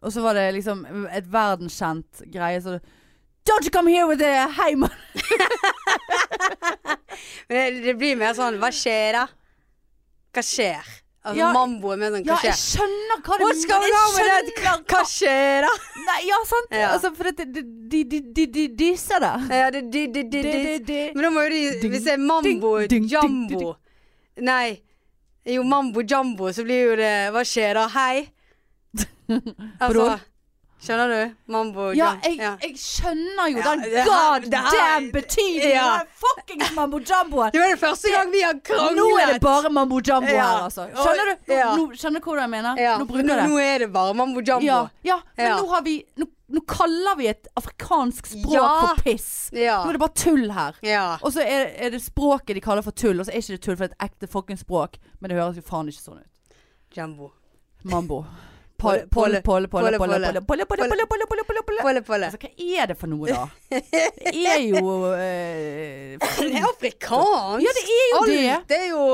Og 0.01 0.13
så 0.15 0.23
var 0.25 0.39
det 0.39 0.47
liksom 0.55 0.85
et 1.11 1.27
verdenskjent 1.29 2.23
greie 2.33 2.61
så 2.63 2.79
Don't 3.51 3.65
you 3.65 3.71
come 3.71 3.89
here 3.89 4.07
with 4.07 4.23
a 4.23 4.49
Hei, 4.49 4.75
man! 4.77 4.91
Men 7.49 7.75
det, 7.75 7.81
det 7.83 7.95
blir 7.99 8.17
mer 8.19 8.35
sånn, 8.39 8.59
hva 8.63 8.69
skjer 8.71 9.13
da? 9.17 9.25
Hva 10.37 10.43
skjer? 10.47 10.85
Altså 11.21 11.39
Ja, 11.41 11.49
mambo 11.53 11.91
er 11.93 11.97
mer 11.99 12.11
sånn, 12.15 12.25
hva 12.29 12.37
skjer? 12.39 12.47
Ja, 12.47 12.53
jeg 12.55 12.61
skjønner 12.61 13.21
hva 13.27 13.35
du 13.41 13.45
What's 13.45 13.65
going 13.69 13.95
on 13.99 14.11
with 14.15 14.29
that? 14.31 14.47
Hva 14.93 15.01
skjer 15.11 15.67
da? 15.67 15.73
Nei, 16.07 16.21
ja, 16.29 16.39
sant. 16.53 16.71
Ja. 16.79 16.89
Altså, 16.95 17.09
for 17.19 17.25
det, 17.27 17.33
de, 17.57 17.63
de, 17.91 18.01
de, 18.13 18.19
de, 18.39 18.45
de 18.55 18.65
disser 18.85 19.19
det. 19.27 19.35
Ja, 19.65 19.69
de, 19.75 19.81
de, 19.83 20.01
de, 20.15 20.23
de. 20.31 20.43
det. 20.87 21.03
Men 21.17 21.23
da 21.27 21.31
må 21.35 21.39
jo 21.49 21.53
de, 21.57 21.91
hvis 21.91 22.07
det 22.07 22.15
er 22.15 22.23
mambo, 22.23 22.71
jambo 23.17 23.61
Nei, 24.47 24.69
jo 25.59 25.63
mambo 25.67 25.99
jambo, 26.07 26.45
så 26.55 26.63
blir 26.65 26.81
jo 26.93 26.97
det 27.03 27.15
Hva 27.35 27.43
skjer 27.43 27.75
da? 27.83 27.91
Hei? 27.99 28.17
Altså? 29.83 30.21
Skjønner 30.81 31.11
du? 31.13 31.35
Mambo 31.53 31.91
Ja, 31.93 32.15
jeg, 32.25 32.39
Ja. 32.39 32.57
jeg 32.63 32.73
skjønner 32.81 33.51
jo 33.53 33.59
Ja, 33.59 33.75
den 33.75 33.83
det 33.83 33.93
her- 33.93 34.07
god 34.07 34.43
det 34.51 34.55
her- 34.59 34.71
damn 34.79 35.11
betydningen 35.13 35.75
Ja. 35.75 36.01
av 36.01 36.07
fuckings 36.23 36.73
mambo 36.75 36.99
jumboen. 37.01 37.51
Det 37.53 37.61
var 37.61 37.69
det 37.69 37.79
første 37.81 38.11
gang 38.11 38.31
vi 38.33 38.41
har 38.43 38.55
kranglet. 38.55 38.97
Nå 38.97 39.19
er 39.21 39.33
det 39.35 39.41
bare 39.43 39.69
mambo 39.71 40.01
jumbo 40.01 40.27
Ja. 40.33 40.41
her, 40.57 40.63
altså. 40.71 40.89
Skjønner 40.95 41.25
du? 41.27 41.53
Nå, 41.53 41.59
Ja. 41.59 41.77
nå, 41.77 41.87
skjønner 41.93 42.21
du 42.21 42.31
hva 42.31 42.41
jeg 42.41 42.51
mener? 42.51 42.75
ja, 42.81 42.97
Nå 42.99 43.05
bruker 43.07 43.29
jeg 43.29 43.37
det. 43.37 43.49
nå 43.51 43.59
er 43.61 43.79
det 43.79 43.93
bare 43.93 44.15
mambo 44.15 44.41
jumbo. 44.41 44.65
Ja, 44.65 44.89
ja, 45.05 45.21
men 45.37 45.47
Ja. 45.47 45.57
nå 45.61 45.69
har 45.69 45.83
vi 45.83 46.05
nå, 46.17 46.27
nå 46.51 46.61
kaller 46.67 47.15
vi 47.17 47.27
et 47.29 47.47
afrikansk 47.57 48.27
språk 48.27 48.53
Ja. 48.53 48.87
for 48.87 49.03
piss. 49.03 49.51
Ja. 49.53 49.85
Nå 49.85 49.89
er 49.91 49.93
det 49.93 50.01
bare 50.01 50.15
tull 50.15 50.51
her. 50.51 50.75
ja. 50.83 51.19
Og 51.23 51.31
så 51.33 51.43
er, 51.45 51.75
er 51.77 51.91
det 51.91 52.01
språket 52.01 52.55
de 52.55 52.61
kaller 52.61 52.83
for 52.83 52.91
tull, 52.93 53.21
og 53.21 53.27
så 53.27 53.31
er 53.35 53.37
ikke 53.39 53.49
det 53.59 53.61
tull, 53.63 53.77
for 53.77 53.87
det 53.87 53.93
er 54.01 54.05
et 54.07 54.11
ekte 54.13 54.27
fuckings 54.33 54.61
språk. 54.65 54.95
Men 55.21 55.29
det 55.29 55.37
høres 55.39 55.57
jo 55.57 55.63
faen 55.63 55.87
ikke 55.89 56.03
sånn 56.03 56.19
ut. 56.21 56.27
Jumbo. 56.97 57.33
Mambo. 57.85 58.25
Påle, 58.81 59.05
påle, 59.13 59.41
påle, 59.45 59.69
påle, 59.69 59.99
påle, 59.99 59.99
påle, 60.01 60.65
påle, 61.85 62.03
påle. 62.03 62.29
Altså, 62.31 62.41
hva 62.41 62.51
er 62.81 62.87
det 62.91 62.97
for 63.01 63.13
noe, 63.13 63.29
da? 63.29 63.45
Det 63.71 64.47
er 64.49 64.63
jo 64.65 64.95
Det 65.13 66.49
er 66.49 66.65
afrikansk! 66.65 67.61
Ja, 67.67 67.75
det 67.77 67.85
er 67.85 68.09
jo 68.15 68.25
det. 68.31 68.57
Det 68.71 68.79
er 68.81 68.89
jo 68.89 69.05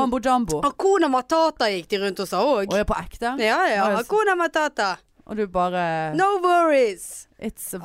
Mambo 0.00 0.20
jambo. 0.24 0.60
Akona 0.66 1.08
matata 1.12 1.70
gikk 1.70 1.88
de 1.92 2.02
rundt 2.02 2.20
og 2.24 2.28
sa 2.28 2.42
òg. 2.42 2.66
Å, 2.72 2.82
på 2.88 2.98
ekte? 2.98 3.36
Ja, 3.42 3.60
ja. 3.70 3.86
Akuna 4.00 4.34
matata. 4.38 4.96
Og 5.26 5.36
du 5.38 5.46
bare 5.46 6.14
No 6.18 6.24
worries. 6.42 7.28
It's 7.42 7.74
a 7.74 7.78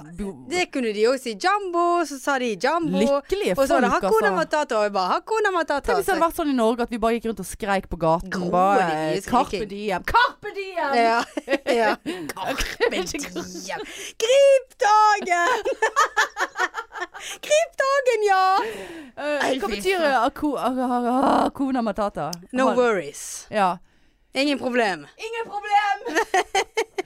Det 0.49 0.71
kunne 0.73 0.89
de 0.93 1.03
òg 1.09 1.19
si. 1.21 1.35
Jumbo, 1.37 2.03
så 2.05 2.17
sa 2.21 2.37
de 2.41 2.55
jumbo. 2.63 2.97
Lykkelige 2.97 3.55
folk, 3.55 3.61
altså. 3.61 3.61
Og 3.61 3.67
så 3.67 3.73
var 3.73 3.81
det 3.81 3.91
Hakuna 3.93 4.27
altså. 4.27 4.35
Matata. 4.35 4.77
Og 4.77 4.83
jeg 4.87 4.93
bare 4.93 5.11
Hakuna 5.13 5.51
Matata. 5.53 5.85
Tenk 5.85 5.97
hvis 5.99 6.05
det 6.05 6.13
hadde 6.15 6.23
vært 6.25 6.39
sånn 6.39 6.49
i 6.49 6.55
Norge 6.57 6.81
at 6.87 6.91
vi 6.93 6.99
bare 7.03 7.17
gikk 7.17 7.27
rundt 7.29 7.41
og 7.45 7.49
skreik 7.49 7.87
på 7.91 7.99
gaten. 8.01 8.29
Gode 8.33 8.51
Bare 8.53 8.87
nye 8.89 9.21
Carpe 9.25 9.65
diem! 9.69 10.03
Carpe 10.13 10.53
diem! 10.57 10.97
Ja. 10.97 11.17
ja. 11.77 11.93
Carpe 12.33 12.89
diem. 13.13 13.85
Grip 14.25 14.77
dagen! 14.85 15.71
Grip 17.47 17.77
dagen, 17.85 18.27
ja! 18.29 18.43
Uh, 19.17 19.49
hva 19.61 19.71
betyr 19.73 20.01
faen. 20.01 20.21
aku- 20.25 20.55
a- 20.57 21.45
Akuna 21.47 21.81
matata? 21.85 22.31
No 22.51 22.73
worries. 22.77 23.45
Ja. 23.49 23.75
Ingen 24.33 24.57
problem. 24.61 25.05
Ingen 25.17 25.45
problem! 25.49 26.23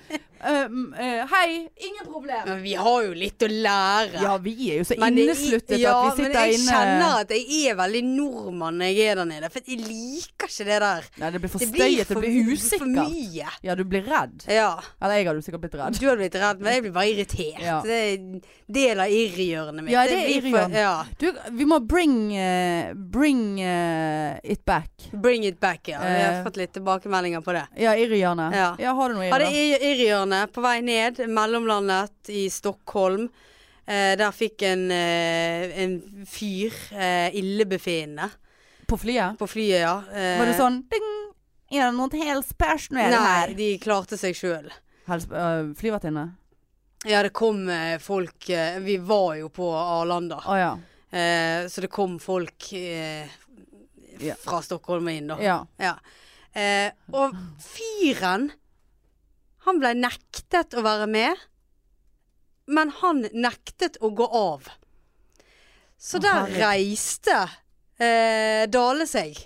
Mm, 0.41 0.93
eh, 0.93 1.25
hei, 1.31 1.69
ingen 1.75 2.05
problem. 2.11 2.41
Men 2.47 2.61
vi 2.63 2.73
har 2.75 3.03
jo 3.05 3.13
litt 3.13 3.43
å 3.45 3.49
lære. 3.51 4.21
Ja, 4.23 4.37
vi 4.41 4.53
er 4.71 4.81
jo 4.81 4.87
så 4.89 4.97
Men 4.99 5.17
innesluttet 5.17 5.51
innesluttet 5.51 5.79
ja, 5.81 5.93
at 5.95 6.17
vi 6.17 6.23
sitter 6.23 6.33
men 6.33 6.49
jeg 6.49 6.59
inne 6.59 6.77
kjenner 6.77 7.21
at 7.21 7.33
jeg 7.35 7.59
er 7.71 7.77
veldig 7.79 8.01
nordmann 8.07 8.79
når 8.81 8.91
jeg 8.91 9.11
er 9.11 9.21
der 9.21 9.29
nede. 9.31 9.49
For 9.53 9.61
jeg 9.71 9.79
liker 9.85 10.51
ikke 10.51 10.67
det 10.71 10.79
der. 10.85 11.09
Nei, 11.21 11.31
det 11.35 11.41
blir 11.43 11.51
for 11.53 11.65
støyete, 11.65 12.07
det 12.07 12.17
blir 12.17 12.37
blir 12.49 12.63
for 12.81 12.89
mye. 12.95 13.51
Ja, 13.67 13.75
du 13.75 13.83
blir 13.85 14.03
redd. 14.07 14.45
Ja. 14.49 14.71
Eller 15.01 15.19
jeg 15.21 15.29
hadde 15.29 15.45
sikkert 15.45 15.65
blitt 15.67 15.77
redd. 15.79 15.99
Du 15.99 16.07
hadde 16.07 16.19
blitt 16.23 16.39
redd, 16.41 16.61
men 16.63 16.73
jeg 16.77 16.85
blir 16.87 16.95
bare 16.95 17.13
irritert. 17.13 17.61
Ja. 17.61 17.77
Det 17.85 17.99
er 18.01 18.11
en 18.17 18.41
del 18.71 19.03
av 19.05 19.13
irrhjørnet 19.13 19.85
mitt. 19.85 19.93
Ja, 19.93 20.05
det 20.09 20.17
er 20.19 20.33
irrhjørnet. 20.37 20.77
Ja. 20.81 20.95
Du, 21.21 21.27
vi 21.59 21.67
må 21.69 21.79
bring 21.85 22.17
uh, 22.35 22.93
Bring 23.11 23.59
uh, 23.61 24.39
it 24.43 24.63
back. 24.65 24.89
Bring 25.11 25.45
it 25.45 25.59
back, 25.59 25.87
ja. 25.87 25.99
Vi 26.01 26.05
har 26.21 26.31
Eh. 26.31 26.43
fått 26.43 26.57
litt 26.57 26.73
tilbakemeldinger 26.73 27.41
på 27.41 27.53
det. 27.53 27.65
Ja, 27.81 27.95
irrhjørnet. 27.95 28.55
Ja. 28.55 28.75
Ja. 28.79 28.93
har 28.93 29.09
du 29.09 29.15
noe 29.15 29.29
Hadde 29.31 29.49
irrhjørnet 30.31 30.53
på 30.55 30.61
vei 30.63 30.81
ned, 30.81 31.19
mellomlandet 31.29 32.29
i 32.31 32.45
Stockholm. 32.49 33.29
Eh, 33.87 34.15
der 34.15 34.31
fikk 34.31 34.61
en, 34.63 34.89
eh, 34.91 35.71
en 35.83 36.25
fyr 36.29 36.71
eh, 36.93 37.33
illebefinnende 37.35 38.29
På 38.87 38.95
flyet? 38.97 39.37
på 39.39 39.47
flyet, 39.49 39.81
ja. 39.81 40.03
Eh, 40.13 40.37
Var 40.39 40.45
det 40.45 40.57
sånn 40.59 40.83
ding, 40.87 41.07
Er 41.71 41.89
det 41.89 41.95
noe 41.97 42.09
helsepersonell 42.09 43.09
Nei, 43.11 43.17
her? 43.17 43.53
de 43.55 43.77
klarte 43.79 44.17
seg 44.19 44.35
sjøl. 44.35 44.69
Helse, 45.07 45.27
øh, 45.33 45.73
flyvertinne? 45.75 46.35
Ja, 47.05 47.23
det 47.23 47.33
kom 47.33 47.67
eh, 47.69 47.97
folk 47.97 48.49
eh, 48.49 48.77
Vi 48.79 48.97
var 48.97 49.35
jo 49.39 49.49
på 49.49 49.71
Arlanda. 49.73 50.37
Oh, 50.45 50.55
ja. 50.59 50.77
Eh, 51.11 51.67
så 51.67 51.81
det 51.81 51.89
kom 51.91 52.19
folk 52.19 52.71
eh, 52.73 53.27
fra 54.45 54.61
Stockholm 54.61 55.07
inn, 55.09 55.27
da. 55.27 55.37
ja. 55.41 55.65
Ja. 55.79 55.95
Eh, 56.53 56.91
og 57.15 57.33
fyren 57.63 58.51
Han 59.67 59.79
ble 59.81 59.93
nektet 59.97 60.73
å 60.77 60.81
være 60.85 61.07
med, 61.11 61.37
men 62.71 62.89
han 63.01 63.25
nektet 63.33 63.97
å 64.01 64.09
gå 64.15 64.25
av. 64.37 64.69
Så 66.01 66.17
Å, 66.17 66.23
der 66.23 66.39
herregud. 66.39 66.63
reiste 66.63 67.35
eh, 68.01 68.63
Dale 68.73 69.05
seg. 69.09 69.37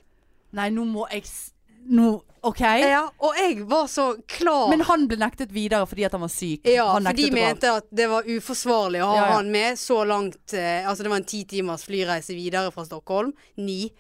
Nei, 0.56 0.70
nå 0.72 0.86
må 0.88 1.08
jeg 1.12 1.26
s- 1.28 1.52
Nå 1.86 2.14
OK? 2.46 2.62
Ja, 2.82 3.04
og 3.22 3.36
jeg 3.38 3.60
var 3.70 3.86
så 3.92 4.06
klar. 4.30 4.70
Men 4.72 4.82
han 4.88 5.04
ble 5.10 5.18
nektet 5.22 5.52
videre 5.54 5.86
fordi 5.90 6.06
at 6.08 6.14
han 6.16 6.22
var 6.24 6.32
syk? 6.34 6.64
ja, 6.70 6.86
han 6.96 7.06
for 7.06 7.14
de 7.18 7.26
å 7.26 7.30
gå 7.30 7.38
av. 7.42 7.50
mente 7.50 7.72
at 7.82 7.88
det 7.92 8.08
var 8.10 8.24
uforsvarlig 8.30 9.02
å 9.04 9.10
ha 9.12 9.16
Ja, 9.20 9.26
ja. 9.28 9.34
han 9.36 9.52
med 9.54 9.78
så 9.78 10.00
langt 10.08 10.54
eh, 10.54 10.86
Altså 10.88 11.04
det 11.06 11.12
var 11.12 11.18
en 11.22 11.28
ti 11.30 11.44
timers 11.50 11.84
flyreise 11.86 12.34
videre 12.38 12.72
fra 12.74 12.86
Stockholm. 12.88 13.34
Ni. 13.58 13.92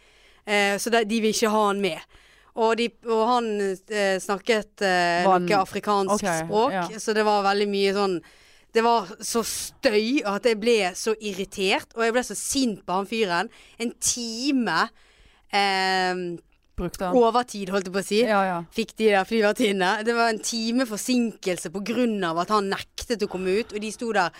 Eh, 0.45 0.77
så 0.81 0.89
de, 0.93 1.03
de 1.09 1.19
vil 1.21 1.33
ikke 1.35 1.49
ha 1.53 1.65
han 1.67 1.81
med. 1.81 1.99
Og, 2.55 2.77
de, 2.79 2.87
og 3.11 3.21
han 3.27 3.47
eh, 3.59 4.15
snakket 4.23 4.83
eh, 4.87 5.27
noe 5.27 5.59
afrikansk 5.59 6.15
okay, 6.15 6.45
språk, 6.45 6.75
ja. 6.77 6.99
så 7.03 7.15
det 7.17 7.25
var 7.27 7.43
veldig 7.49 7.67
mye 7.67 7.95
sånn 7.97 8.13
Det 8.75 8.83
var 8.83 9.09
så 9.23 9.41
støy 9.43 10.21
at 10.27 10.47
jeg 10.47 10.59
ble 10.59 10.77
så 10.95 11.15
irritert, 11.19 11.91
og 11.95 12.05
jeg 12.05 12.15
ble 12.15 12.23
så 12.27 12.35
sint 12.35 12.81
på 12.87 12.95
han 12.95 13.07
fyren. 13.07 13.51
En 13.79 13.91
time 14.03 14.81
eh, 15.51 16.23
Brukte 16.75 17.07
han? 17.07 17.15
overtid, 17.15 17.71
holdt 17.71 17.87
jeg 17.87 17.95
på 17.95 18.01
å 18.01 18.07
si. 18.07 18.19
Ja, 18.27 18.41
ja. 18.43 18.57
Fikk 18.75 18.97
de 18.99 19.13
der 19.13 19.27
flyvertinnene. 19.27 20.03
Det 20.03 20.15
var 20.15 20.31
en 20.31 20.43
time 20.43 20.87
forsinkelse 20.87 21.71
av 21.71 22.41
at 22.43 22.51
han 22.51 22.67
nektet 22.71 23.23
å 23.23 23.31
komme 23.31 23.61
ut, 23.61 23.71
og 23.71 23.79
de 23.79 23.91
sto 23.95 24.11
der. 24.15 24.35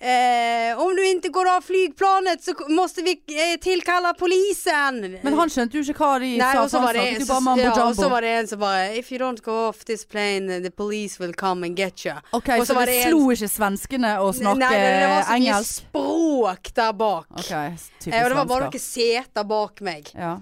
Eh, 0.00 0.78
om 0.78 0.92
du 0.94 1.00
ikke 1.02 1.32
går 1.34 1.48
av 1.56 1.64
flygplanet 1.66 2.44
så 2.44 2.52
måste 2.70 3.02
vi 3.02 3.16
eh, 3.34 3.56
tilkalle 3.58 4.12
polisen. 4.14 5.00
Men 5.24 5.34
han 5.34 5.50
skjønte 5.50 5.74
jo 5.74 5.82
ikke 5.82 5.98
hva 5.98 6.20
de 6.22 6.28
Nei, 6.38 6.50
sa, 6.54 6.60
og 6.62 6.70
så 6.70 6.82
var 6.84 6.94
det 6.94 7.06
en 7.16 7.24
mambo 7.42 7.64
ja, 7.64 7.72
og 7.82 7.96
så 7.98 8.06
var 8.12 8.22
det 8.22 8.30
en 8.36 8.50
som 8.52 8.60
bare 8.62 8.92
If 9.00 9.10
you 9.10 9.18
don't 9.18 9.42
go 9.42 9.56
off 9.66 9.82
this 9.88 10.04
plane, 10.06 10.60
the 10.62 10.70
police 10.70 11.18
will 11.18 11.34
come 11.34 11.66
and 11.66 11.74
get 11.74 12.04
you. 12.06 12.14
OK, 12.30 12.52
og 12.60 12.62
så 12.68 12.76
så 12.76 12.84
det 12.86 13.00
slo 13.08 13.24
ikke 13.34 13.50
svenskene 13.50 14.12
å 14.22 14.30
snakke 14.38 14.60
Nei, 14.62 14.70
det, 14.78 14.92
det 15.02 15.08
var 15.10 15.26
så 15.26 15.38
mye 15.42 15.58
språk 15.66 16.70
der 16.78 16.92
bak. 17.02 17.26
Okay, 17.42 17.74
Eh, 18.08 18.22
og 18.22 18.30
det 18.30 18.36
var 18.38 18.46
bare 18.48 18.68
noen 18.70 18.82
seter 18.82 19.44
bak 19.50 19.82
meg. 19.82 20.12
Ja. 20.14 20.36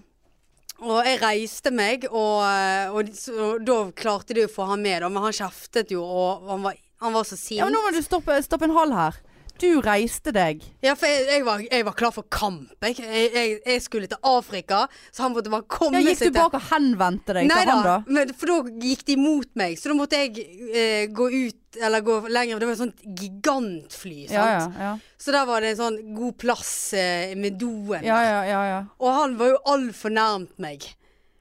Og 0.84 0.98
jeg 1.08 1.22
reiste 1.22 1.72
meg, 1.72 2.04
og, 2.10 2.42
eh, 2.44 2.92
og, 2.92 3.08
og 3.32 3.64
da 3.64 3.78
klarte 3.96 4.36
de 4.36 4.44
å 4.44 4.52
få 4.52 4.68
han 4.68 4.84
med, 4.84 5.00
da. 5.00 5.08
Men 5.08 5.24
han 5.24 5.38
kjeftet 5.38 5.96
jo, 5.96 6.04
og 6.04 6.44
han 6.52 6.66
var, 6.66 6.76
han 7.00 7.16
var 7.16 7.24
så 7.24 7.38
sint. 7.40 7.62
ja, 7.62 7.64
men 7.64 7.72
nå 7.72 7.80
må 7.86 7.94
du 7.96 8.02
stoppe, 8.04 8.36
stoppe 8.44 8.68
en 8.68 8.76
hal 8.76 8.92
her. 8.92 9.16
Du 9.60 9.80
reiste 9.84 10.32
deg. 10.34 10.62
Ja, 10.84 10.94
for 10.98 11.08
jeg, 11.08 11.26
jeg, 11.30 11.44
var, 11.46 11.62
jeg 11.64 11.86
var 11.86 11.96
klar 11.96 12.12
for 12.14 12.26
kamp. 12.32 12.74
Jeg, 12.84 13.60
jeg, 13.64 13.82
skulle 13.84 14.08
til 14.10 14.20
Afrika, 14.26 14.84
så 15.14 15.26
han 15.26 15.36
måtte 15.36 15.52
bare 15.52 15.66
komme 15.70 16.00
Ja, 16.00 16.12
gikk 16.12 16.28
du 16.28 16.36
bak 16.36 16.56
og 16.58 16.66
henvendte 16.70 17.38
deg 17.38 17.48
Nei 17.48 17.62
til 17.62 17.72
han, 17.72 17.84
da, 17.86 17.96
men, 18.06 18.32
for 18.36 18.52
da 18.52 18.74
gikk 18.84 19.06
de 19.08 19.16
mot 19.20 19.48
meg. 19.58 19.78
Så 19.80 19.92
da 19.92 19.96
måtte 19.98 20.20
jeg 20.20 20.44
eh, 20.72 21.06
gå 21.14 21.30
ut, 21.32 21.80
eller 21.80 22.04
gå 22.04 22.18
lenger. 22.28 22.60
Det 22.60 22.68
var 22.68 22.76
et 22.76 22.82
sånt 22.84 23.08
gigantfly, 23.22 24.26
sant. 24.28 24.36
Ja, 24.36 24.46
ja, 24.58 24.90
ja. 24.90 24.92
Så 25.20 25.34
der 25.34 25.48
var 25.48 25.64
det 25.64 25.74
en 25.74 25.80
sånn 25.80 25.98
god 26.16 26.36
plass 26.42 26.76
eh, 26.96 27.32
med 27.38 27.58
doen. 27.60 27.98
Ja, 28.04 28.20
ja, 28.24 28.38
ja, 28.48 28.62
ja. 28.74 28.84
Og 29.00 29.18
han 29.22 29.40
var 29.40 29.54
jo 29.54 29.64
altfor 29.72 30.12
nærmt 30.14 30.56
meg. 30.62 30.88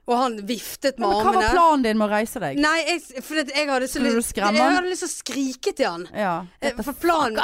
Og 0.06 0.18
han 0.18 0.36
viftet 0.46 1.00
med 1.02 1.10
Men 1.10 1.26
hva 1.26 1.32
var 1.34 1.48
planen 1.56 1.82
din 1.84 1.98
med 1.98 2.06
å 2.06 2.12
reise 2.12 2.40
deg? 2.44 2.60
Nei, 2.62 2.76
jeg, 2.86 3.24
for 3.26 3.40
jeg 3.42 3.70
hadde 3.72 3.88
så 3.90 4.04
lyst 4.04 4.38
Jeg 4.38 4.46
hadde 4.54 4.84
lyst 4.92 5.02
til 5.02 5.10
å 5.10 5.14
skrike 5.16 5.74
til 5.74 5.88
han. 5.90 6.06
Ja. 6.14 6.36
Eh, 6.62 6.78
For 6.78 6.94
planen, 6.94 7.40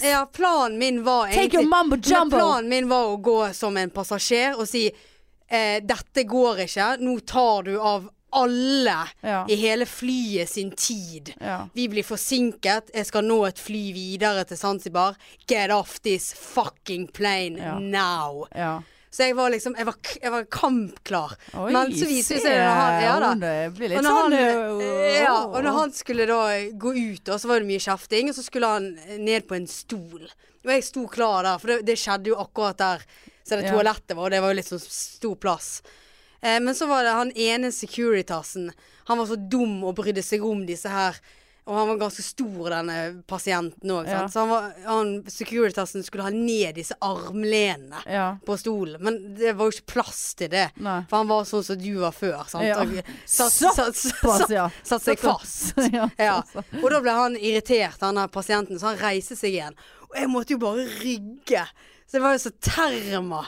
ja, 0.00 0.22
planen 0.32 0.78
min 0.80 1.02
var 1.04 1.28
Take 1.34 1.58
your 1.60 1.68
mumbo 1.68 1.96
jumbo. 2.00 2.36
planen 2.38 2.68
min 2.72 2.88
var 2.88 3.12
å 3.12 3.20
gå 3.20 3.52
som 3.54 3.76
en 3.76 3.90
passasjer 3.92 4.56
og 4.56 4.64
si 4.70 4.86
eh, 4.88 5.80
dette 5.84 6.24
går 6.24 6.64
ikke, 6.64 6.88
nå 7.04 7.18
tar 7.28 7.62
du 7.68 7.76
av 7.78 8.08
alle 8.36 8.96
Ja. 9.22 9.44
i 9.48 9.54
hele 9.56 9.84
flyet 9.86 10.48
sin 10.48 10.70
tid. 10.72 11.34
Ja. 11.40 11.68
Vi 11.74 11.86
blir 11.88 12.02
forsinket, 12.04 12.90
jeg 12.94 13.06
skal 13.06 13.22
nå 13.24 13.44
et 13.46 13.58
fly 13.60 13.92
videre 13.94 14.44
til 14.44 14.56
Zanzibar. 14.56 15.14
Get 15.46 15.70
off 15.70 16.00
this 16.02 16.32
fucking 16.32 17.06
plane 17.12 17.56
now. 17.80 18.46
ja. 18.54 18.80
Så 19.10 19.28
jeg 19.28 19.36
var 19.38 19.52
liksom 19.54 19.76
Jeg 19.78 19.86
var, 19.88 19.94
jeg 20.22 20.32
var 20.34 20.48
kampklar. 20.52 21.36
Oi, 21.54 21.70
Men 21.72 21.92
så 21.94 22.08
viste 22.08 22.36
det 22.36 22.42
seg 22.44 22.56
Ja 22.58 23.14
da. 23.22 23.30
blir 23.72 23.92
litt 23.92 24.00
Og 24.00 24.04
når, 24.04 24.18
sånn 24.18 24.34
han, 24.36 24.82
øh, 24.82 25.20
ja, 25.20 25.36
og 25.46 25.60
når 25.62 25.78
han 25.78 25.94
skulle 25.96 26.26
da 26.28 26.40
gå 26.72 26.92
ut, 26.96 27.30
og 27.30 27.40
så 27.40 27.52
var 27.52 27.62
det 27.62 27.70
mye 27.70 27.86
kjefting, 27.86 28.32
og 28.32 28.36
så 28.36 28.44
skulle 28.44 28.74
han 28.74 28.90
ned 29.22 29.46
på 29.48 29.56
en 29.56 29.70
stol. 29.70 30.26
Og 30.66 30.74
jeg 30.74 30.84
sto 30.84 31.06
klar 31.10 31.46
der, 31.46 31.62
for 31.62 31.72
det, 31.72 31.80
det 31.86 31.98
skjedde 32.02 32.32
jo 32.34 32.40
akkurat 32.42 32.82
der 32.82 33.06
så 33.46 33.56
det 33.56 33.70
toalettet 33.70 34.16
var, 34.16 34.26
og 34.26 34.32
det 34.34 34.40
var 34.42 34.50
jo 34.50 34.58
litt 34.58 34.66
sånn 34.66 34.82
stor 34.82 35.36
plass. 35.38 35.68
Eh, 36.40 36.58
men 36.58 36.74
så 36.74 36.88
var 36.90 37.06
det 37.06 37.14
han 37.14 37.30
ene 37.38 37.70
Securitasen. 37.70 38.72
Han 39.06 39.20
var 39.20 39.28
så 39.30 39.36
dum 39.38 39.84
og 39.86 39.94
brydde 40.00 40.24
seg 40.26 40.42
om 40.42 40.64
disse 40.66 40.90
her 40.90 41.20
Og 41.66 41.74
han 41.74 41.88
var 41.88 41.96
ganske 41.98 42.22
stor, 42.22 42.68
denne 42.70 42.96
pasienten 43.26 43.90
òg. 43.90 44.06
Ja. 44.06 44.20
Så 44.30 44.44
han, 44.44 44.50
var, 44.52 44.68
han 44.84 45.08
Securitasen 45.30 46.04
skulle 46.06 46.28
ha 46.28 46.30
ned 46.30 46.76
disse 46.78 46.94
armlenene 47.02 48.04
Ja. 48.06 48.26
på 48.46 48.54
stolen. 48.60 49.02
Men 49.02 49.34
det 49.34 49.56
var 49.58 49.66
jo 49.66 49.74
ikke 49.74 49.92
plass 49.96 50.20
til 50.38 50.52
det. 50.52 50.68
Nei. 50.78 51.00
For 51.10 51.24
han 51.24 51.32
var 51.32 51.48
sånn 51.48 51.64
som 51.66 51.80
du 51.82 51.90
var 52.04 52.14
før. 52.14 52.44
Sant? 52.46 52.68
Ja. 52.68 52.84
Satt, 53.26 53.52
satt, 53.58 53.98
satt, 53.98 54.46
satt, 54.86 55.02
seg 55.02 55.18
fast. 55.18 55.74
ja. 55.96 56.06
Ja. 56.22 56.36
Og 56.84 56.86
da 56.94 57.02
ble 57.02 57.16
han 57.18 57.38
irritert, 57.40 57.98
han 58.00 58.22
der 58.22 58.30
pasienten, 58.30 58.78
så 58.78 58.92
han 58.92 59.02
reiste 59.02 59.34
seg 59.34 59.56
igjen. 59.58 59.78
Og 60.06 60.20
jeg 60.20 60.30
måtte 60.30 60.54
jo 60.54 60.62
bare 60.62 60.86
rygge. 61.02 61.66
Så 62.06 62.20
det 62.20 62.22
var 62.22 62.36
jo 62.36 62.44
så 62.46 62.54
terma. 62.62 63.42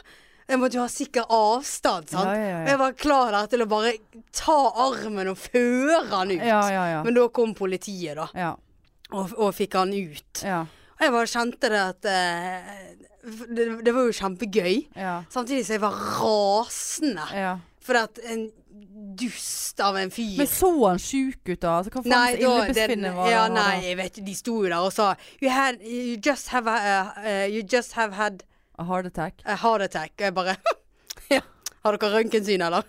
Jeg 0.49 0.61
måtte 0.62 0.78
jo 0.78 0.84
ha 0.84 0.88
sikker 0.88 1.28
avstand, 1.34 2.09
sant. 2.09 2.30
Ja, 2.32 2.36
ja, 2.40 2.61
jeg 2.70 2.80
var 2.80 2.94
klar 2.96 3.34
der 3.36 3.51
til 3.53 3.64
å 3.64 3.68
bare 3.68 3.92
ta 4.32 4.57
armen 4.86 5.28
og 5.34 5.36
føre 5.42 6.07
han 6.09 6.32
ut. 6.32 6.46
Men 7.05 7.18
da 7.18 7.26
kom 7.36 7.53
politiet, 7.59 8.16
da, 8.16 8.28
ja. 8.32 8.55
og, 9.12 9.34
og 9.36 9.53
fikk 9.57 9.76
han 9.80 9.92
ut. 9.92 10.44
ja. 10.44 10.64
Og 10.99 11.05
jeg 11.07 11.12
bare 11.14 11.30
kjente 11.30 11.68
det 11.70 11.78
at 11.78 12.07
eh, 12.11 12.70
det, 13.55 13.66
det 13.86 13.92
var 13.94 14.09
jo 14.09 14.14
kjempegøy. 14.18 14.72
Samtidig 15.30 15.66
som 15.68 15.76
jeg 15.76 15.82
var 15.84 16.01
rasende. 16.18 17.26
For 17.86 18.01
at 18.01 18.18
en 18.26 18.49
dust 19.18 19.80
av 19.80 19.96
en 19.96 20.11
fyr 20.11 20.36
Men 20.38 20.49
så 20.51 20.68
han 20.84 21.01
sjuk 21.01 21.49
ut 21.49 21.61
da? 21.62 21.78
Altså, 21.78 21.92
hva 21.94 22.03
faen 22.03 22.12
Nei, 22.12 22.34
da, 22.34 22.51
illebefinnende 22.51 23.14
var 23.16 23.30
ja, 23.32 23.44
nei, 23.53 23.72
jeg 23.86 23.99
vet 23.99 24.18
ikke. 24.18 24.26
De 24.26 24.36
sto 24.38 24.57
jo 24.59 24.68
der 24.68 24.78
og 24.82 24.92
sa 24.94 25.09
You, 25.40 25.51
had, 25.55 25.80
you, 25.82 26.18
just 26.18 26.51
have 26.55 26.70
a, 26.70 27.14
uh, 27.16 27.46
you 27.46 27.62
just 27.62 27.94
have 27.99 28.18
had 28.18 28.42
A 28.79 28.85
heart 28.87 29.07
attack? 29.11 29.43
a 29.45 29.57
heart 29.59 29.83
attack. 29.89 30.12
Og 30.18 30.26
jeg 30.29 30.35
bare 30.35 30.57
Ja. 31.35 31.41
Har 31.85 31.97
dere 31.97 32.11
røntgensyn, 32.16 32.62
eller? 32.62 32.85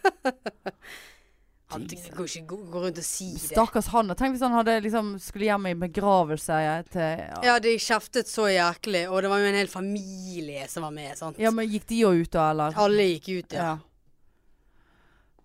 Han 1.70 1.84
går 1.86 2.26
ikke 2.26 2.48
gå, 2.50 2.58
rundt 2.74 2.98
og 2.98 3.06
si 3.06 3.28
det. 3.36 3.52
Stakkars 3.52 3.92
han. 3.94 4.10
Tenk 4.18 4.34
hvis 4.34 4.42
han 4.42 4.56
hadde 4.58 4.80
liksom 4.82 5.12
skulle 5.22 5.46
hjem 5.52 5.68
i 5.70 5.76
begravelse 5.78 6.58
til 6.90 7.04
Ja, 7.04 7.42
Ja, 7.46 7.58
de 7.62 7.76
kjeftet 7.78 8.30
så 8.30 8.48
jæklig, 8.50 9.04
og 9.10 9.22
det 9.22 9.30
var 9.30 9.44
jo 9.44 9.52
en 9.52 9.60
hel 9.60 9.70
familie 9.70 10.66
som 10.72 10.88
var 10.88 10.96
med. 10.96 11.14
sant? 11.18 11.38
ja 11.38 11.52
men 11.54 11.70
gikk 11.70 11.86
de 11.92 12.02
òg 12.10 12.24
ut 12.24 12.32
da, 12.34 12.48
eller? 12.56 12.80
Alle 12.86 13.06
gikk 13.12 13.30
ut, 13.30 13.54
ja. 13.54 13.68
Ja. 13.68 13.78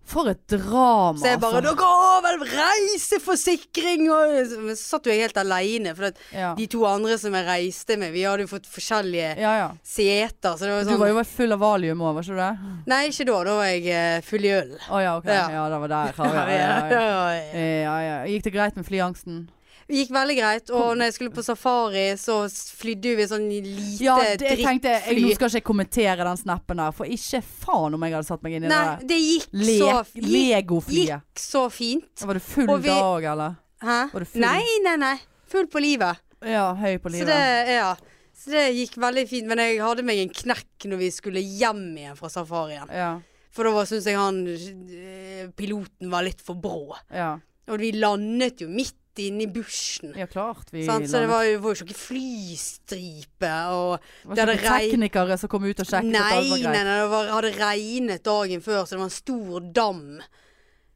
For 0.05 0.29
et 0.29 0.41
drama, 0.53 1.17
Så 1.17 1.31
jeg 1.31 1.41
bare 1.41 1.61
altså. 1.63 1.75
'Dere 1.75 1.93
har 1.97 2.23
vel 2.27 2.43
reiseforsikring?' 2.51 4.05
Og 4.13 4.35
så 4.53 4.77
satt 4.77 5.07
jo 5.09 5.13
jeg 5.15 5.23
helt 5.25 5.39
aleine. 5.41 5.95
For 5.97 6.11
at 6.11 6.19
Ja. 6.33 6.55
de 6.55 6.67
to 6.67 6.85
andre 6.85 7.17
som 7.19 7.33
jeg 7.33 7.47
reiste 7.47 7.97
med, 7.99 8.13
vi 8.13 8.23
hadde 8.23 8.45
jo 8.45 8.51
fått 8.51 8.69
forskjellige 8.69 9.39
ja, 9.41 9.53
ja. 9.63 9.71
seter. 9.83 10.59
Så 10.59 10.69
det 10.69 10.75
var 10.75 10.85
Du 10.85 10.91
sånn 10.91 11.01
var 11.01 11.09
jo 11.09 11.25
full 11.25 11.53
av 11.53 11.59
valium 11.61 11.99
òg, 12.05 12.15
var 12.15 12.23
ikke 12.23 12.37
du 12.37 12.43
det? 12.43 12.59
Nei, 12.87 13.09
ikke 13.09 13.27
da. 13.27 13.45
Da 13.45 13.57
var 13.57 13.65
jeg 13.73 13.87
eh, 13.87 14.21
full 14.21 14.45
i 14.45 14.53
øl. 14.53 14.77
Å 14.91 15.03
ja, 15.03 15.17
ok. 15.17 15.25
Ja, 15.27 15.69
det 15.73 15.81
var 15.81 15.89
der. 15.89 16.15
Ja, 16.25 16.49
ja, 16.49 16.89
ja, 16.89 17.01
ja. 17.01 17.33
ja. 17.33 17.83
ja, 17.85 17.99
ja. 18.01 18.17
Gikk 18.29 18.45
det 18.45 18.53
greit 18.53 18.77
med 18.77 18.85
flyangsten? 18.87 19.49
Det 19.89 19.97
gikk 19.99 20.13
veldig 20.17 20.37
greit. 20.39 20.71
Og 20.73 20.95
når 20.97 21.11
jeg 21.11 21.15
skulle 21.19 21.35
på 21.37 21.43
safari, 21.45 22.05
så 22.21 22.39
flydde 22.49 23.17
vi 23.19 23.27
sånn 23.29 23.45
lite 23.51 24.05
Ja, 24.05 24.15
det, 24.23 24.47
jeg 24.49 24.63
tenkte 24.65 24.89
jeg, 24.95 25.03
drittfly. 25.05 25.25
Nå 25.27 25.35
skal 25.37 25.51
ikke 25.51 25.61
jeg 25.61 25.67
kommentere 25.69 26.25
den 26.31 26.41
snappen 26.41 26.81
der, 26.81 26.95
for 26.97 27.05
ikke 27.07 27.43
faen 27.45 27.95
om 27.99 28.07
jeg 28.09 28.17
hadde 28.17 28.29
satt 28.31 28.43
meg 28.47 28.57
inn 28.57 28.65
i 28.65 28.73
Nei, 28.73 28.81
det 29.03 29.19
der 29.19 29.77
så, 29.77 29.93
Le 30.15 30.31
Legoflyet. 30.55 31.13
gikk 31.35 31.45
så 31.45 31.67
fint. 31.71 32.25
Var 32.25 32.35
det 32.41 32.43
full 32.43 32.73
vi- 32.79 32.89
dag, 32.89 33.25
eller? 33.35 33.57
Hæ? 33.85 34.01
Nei, 34.41 34.65
nei, 34.87 34.97
nei. 34.97 35.15
Full 35.53 35.67
på 35.69 35.81
livet. 35.85 36.17
Ja, 36.45 36.75
høy 36.75 36.97
på 36.99 37.11
Så 37.11 37.19
livet. 37.19 37.27
det, 37.29 37.75
ja. 37.77 37.95
Så 38.35 38.51
det 38.51 38.65
gikk 38.75 38.97
veldig 38.99 39.29
fint. 39.29 39.47
Men 39.47 39.59
jeg 39.59 39.79
hadde 39.81 40.03
meg 40.03 40.19
en 40.19 40.29
knekk 40.33 40.89
når 40.91 40.99
vi 40.99 41.11
skulle 41.15 41.41
hjem 41.45 41.85
igjen 41.97 42.17
fra 42.17 42.29
safarien. 42.33 42.89
Ja, 42.91 43.21
For 43.55 43.65
da 43.69 43.85
syns 43.87 44.05
jeg 44.09 44.17
han 44.19 44.41
eh, 44.49 45.47
piloten 45.57 46.11
var 46.11 46.25
litt 46.27 46.41
for 46.41 46.55
brå. 46.57 46.97
ja. 47.13 47.37
Og 47.69 47.79
vi 47.81 47.93
landet 47.93 48.61
jo 48.61 48.67
midt 48.69 48.93
inne 49.23 49.43
i 49.45 49.47
bushen. 49.47 50.15
ja, 50.19 50.27
klart. 50.27 50.71
Vi 50.73 50.85
Sant? 50.87 51.07
Så 51.11 51.21
det 51.23 51.29
var 51.31 51.45
jo, 51.45 51.59
var 51.61 51.75
jo 51.75 51.85
ikke 51.85 51.95
flystripe 51.99 53.51
og 53.75 53.99
var 54.25 54.35
det 54.35 54.45
hadde 54.45 54.55
ikke 54.59 54.79
teknikere 54.91 55.39
som 55.39 55.49
kom 55.53 55.65
ut 55.69 55.81
og 55.81 55.87
sjekket 55.89 56.11
at 56.11 56.17
Nei, 56.17 56.31
alt 56.39 56.51
var 56.51 56.63
greit. 56.65 56.73
nei, 56.75 56.85
det 57.01 57.11
var, 57.13 57.31
hadde 57.37 57.53
regnet 57.59 58.25
dagen 58.25 58.65
før, 58.65 58.85
så 58.85 58.95
det 58.97 59.03
var 59.03 59.11
en 59.11 59.17
stor 59.19 59.69
dam 59.81 60.03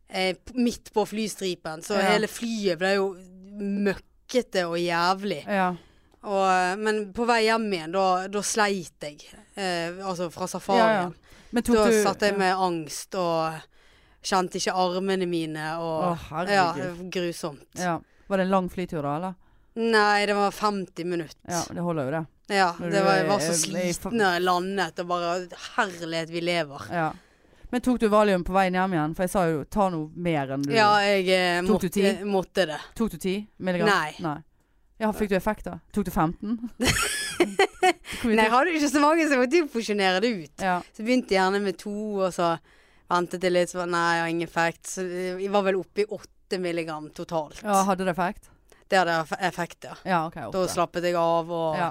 eh, 0.08 0.34
midt 0.54 0.92
på 0.94 1.04
flystripen. 1.06 1.82
Så 1.84 1.94
Ja. 1.98 2.10
hele 2.14 2.28
flyet 2.30 2.78
ble 2.80 2.94
jo 2.96 3.08
møkkete 3.58 4.64
og 4.68 4.78
jævlig. 4.80 5.42
Ja. 5.46 5.70
Og, 6.22 6.44
eh, 6.50 6.76
men 6.76 7.12
på 7.14 7.26
vei 7.28 7.42
hjem 7.46 7.68
igjen, 7.72 7.92
da, 7.94 8.26
da 8.28 8.42
sleit 8.42 9.00
jeg. 9.00 9.22
Eh, 9.56 9.98
altså 10.04 10.30
fra 10.34 10.46
safarien. 10.50 10.86
Ja, 10.86 11.10
ja. 11.10 11.12
Da 11.48 11.60
du 11.64 12.02
satt 12.04 12.20
jeg 12.20 12.36
med 12.36 12.52
angst 12.60 13.14
og 13.16 13.54
kjente 14.22 14.58
ikke 14.58 14.74
armene 14.74 15.26
mine 15.30 15.68
og 15.78 16.16
Å. 16.32 16.46
Ja, 16.48 16.72
grusomt. 17.12 17.66
ja. 17.78 17.98
Var 18.28 18.36
det 18.36 18.44
en 18.44 18.50
lang 18.50 18.68
flytur 18.68 19.02
da, 19.02 19.16
eller? 19.16 19.34
Nei, 19.78 20.26
det 20.26 20.34
var 20.34 20.50
50 20.52 21.04
minutter. 21.06 21.38
Ja, 21.48 21.62
det 21.72 21.80
holder 21.86 22.04
jo 22.04 22.10
det. 22.10 22.26
Ja, 22.56 22.72
Når 22.80 22.90
det 22.90 22.98
du 22.98 23.04
var, 23.04 23.14
jeg 23.16 23.28
var 23.28 23.38
så 23.44 23.52
er- 23.52 23.60
sliten 23.62 24.18
da 24.18 24.32
jeg 24.34 24.42
landet, 24.42 24.98
og 25.00 25.06
bare 25.08 25.48
Herlighet, 25.76 26.30
vi 26.30 26.40
lever. 26.40 26.86
Ja. 26.90 27.12
Men 27.70 27.80
tok 27.84 27.98
du 28.00 28.08
valium 28.08 28.44
på 28.44 28.52
veien 28.56 28.72
hjem 28.74 28.92
igjen? 28.96 29.14
For 29.14 29.22
jeg 29.26 29.30
sa 29.30 29.44
jo 29.48 29.64
ta 29.64 29.88
noe 29.92 30.08
mer 30.16 30.48
enn 30.56 30.62
du 30.64 30.72
Ja, 30.72 30.90
jeg 31.04 31.28
eh, 31.28 31.60
Tok 31.60 31.66
du 31.82 31.88
måtte, 31.88 31.90
ti? 31.92 32.24
måtte 32.24 32.66
det. 32.66 32.78
Tok 32.96 33.10
du 33.12 33.18
10 33.18 33.46
milligram? 33.58 33.88
Nei. 34.24 34.36
Ja, 34.98 35.12
fikk 35.12 35.28
du 35.30 35.36
effekt 35.36 35.64
da? 35.68 35.78
Tok 35.92 36.04
du 36.08 36.10
15? 36.10 36.70
Hvor 37.38 38.30
mye 38.32 38.34
Nei, 38.34 38.44
jeg 38.44 38.50
tok- 38.50 38.56
hadde 38.56 38.72
jo 38.72 38.78
ikke 38.80 38.90
så 38.92 39.00
mange, 39.04 39.26
så 39.28 39.36
jeg 39.36 39.42
måtte 39.44 39.60
jo 39.60 39.68
porsjonere 39.72 40.20
det 40.24 40.30
ut. 40.34 40.64
ja. 40.64 40.78
Så 40.96 41.04
begynte 41.06 41.36
jeg 41.36 41.38
gjerne 41.42 41.60
med 41.62 41.78
to, 41.78 41.94
og 42.24 42.32
så 42.34 42.58
ventet 43.09 43.42
jeg 43.42 43.52
litt, 43.54 43.70
så 43.72 43.86
nei, 43.88 44.04
jeg 44.16 44.22
har 44.24 44.28
ingen 44.34 44.48
effekt. 44.48 44.86
Så 44.94 45.06
jeg 45.09 45.50
var 45.54 45.62
vel 45.66 45.80
oppe 45.80 46.04
i 46.04 46.06
åtte 46.18 46.61
milligram 46.61 47.11
totalt. 47.16 47.62
ja, 47.64 47.82
hadde 47.88 48.04
det 48.04 48.14
effekt? 48.16 48.50
Det 48.88 48.96
hadde 49.02 49.18
eff- 49.22 49.40
effekt, 49.44 49.84
ja. 49.84 49.96
Ja, 50.09 50.20
okay, 50.28 50.46
Da 50.52 50.62
slappet 50.68 51.04
jeg 51.04 51.14
av 51.20 51.50
og 51.52 51.76
Ja, 51.76 51.90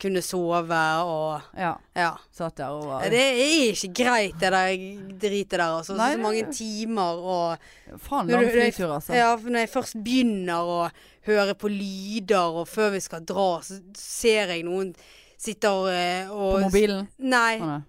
kunne 0.00 0.22
sove 0.22 0.78
og 1.04 1.42
ja. 1.58 1.74
Ja. 1.98 2.12
Satt 2.32 2.56
der 2.56 2.70
og 2.72 2.86
var 2.86 3.02
Det 3.10 3.18
er 3.20 3.74
ikke 3.74 3.90
greit 3.98 4.38
det 4.40 4.52
der 4.54 4.70
dritet 5.18 5.50
der, 5.58 5.64
altså. 5.80 5.96
Nei, 5.98 6.12
så 6.14 6.16
så 6.16 6.22
mange 6.22 6.46
timer 6.54 7.20
og 7.20 7.98
Faen 8.06 8.30
lang 8.32 8.46
fritur, 8.48 8.94
altså. 8.96 9.12
Ja, 9.18 9.34
for 9.36 9.50
når 9.50 9.66
jeg 9.66 9.72
først 9.74 9.98
begynner 10.04 10.72
å 10.72 10.80
høre 11.28 11.54
på 11.58 11.68
lyder, 11.68 12.56
og 12.62 12.68
før 12.70 12.94
vi 12.96 13.00
skal 13.04 13.26
dra, 13.28 13.48
så 13.60 13.76
ser 13.98 14.54
jeg 14.54 14.64
noen 14.64 14.94
sitter 15.36 15.68
og... 16.32 16.32
På 16.32 16.60
mobilen? 16.64 17.08
Nei. 17.18 17.58
Å, 17.60 17.66
nei. 17.74 17.80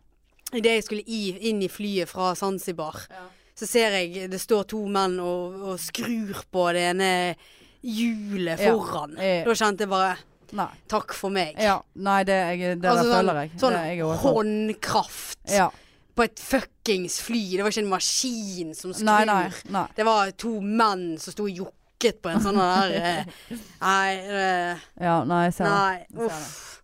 Idet 0.54 0.72
jeg 0.80 0.84
skulle 0.88 1.04
i, 1.06 1.50
inn 1.50 1.62
i 1.62 1.68
flyet 1.70 2.10
fra 2.10 2.32
Zanzibar, 2.36 2.95
Ja. 3.12 3.28
så 3.56 3.68
ser 3.68 3.91
jeg 4.00 4.30
det 4.32 4.39
står 4.41 4.64
to 4.72 4.80
menn 4.88 5.20
og, 5.20 5.60
og 5.74 5.80
skrur 5.80 6.39
på 6.52 6.64
det 6.74 6.88
ene 6.95 7.36
hjulet 7.84 8.60
foran. 8.60 9.14
Ja. 9.20 9.43
Da 9.45 9.54
kjente 9.56 9.86
jeg 9.86 9.91
bare 9.91 10.16
Nei. 10.58 10.68
takk 10.89 11.14
for 11.14 11.30
meg. 11.30 11.54
Ja, 11.62 11.78
nei, 11.95 12.24
det, 12.28 12.39
jeg, 12.60 12.80
det 12.82 12.89
Altså 12.89 13.04
der 13.04 13.12
sånn, 13.12 13.20
føler 13.20 13.41
jeg. 13.43 13.52
sånn 13.62 13.76
det, 13.78 13.84
jeg 13.93 14.24
håndkraft 14.24 15.52
Ja. 15.54 15.70
på 16.16 16.24
et 16.26 16.39
fuckings 16.41 17.20
fly. 17.22 17.43
Det 17.58 17.62
var 17.64 17.70
ikke 17.72 17.84
en 17.86 17.91
maskin 17.93 18.74
som 18.76 18.91
skrur. 18.93 19.06
Nei, 19.06 19.26
nei. 19.30 19.52
nei. 19.70 19.86
Det 19.95 20.06
var 20.08 20.32
to 20.32 20.56
menn 20.62 21.18
som 21.22 21.32
sto 21.36 21.45
og 21.45 21.54
jokket 21.62 22.22
på 22.24 22.32
en 22.34 22.41
sånn 22.41 22.58
der 22.60 22.97
eh, 22.97 23.24
Nei, 23.86 24.16
det, 24.26 24.82
Ja, 25.00 25.20
ser 25.22 25.24
det. 25.24 25.30
nei. 25.30 25.43
Jeg 25.45 25.54
ser 25.54 25.70
det. 25.70 26.26
Uff. 26.26 26.78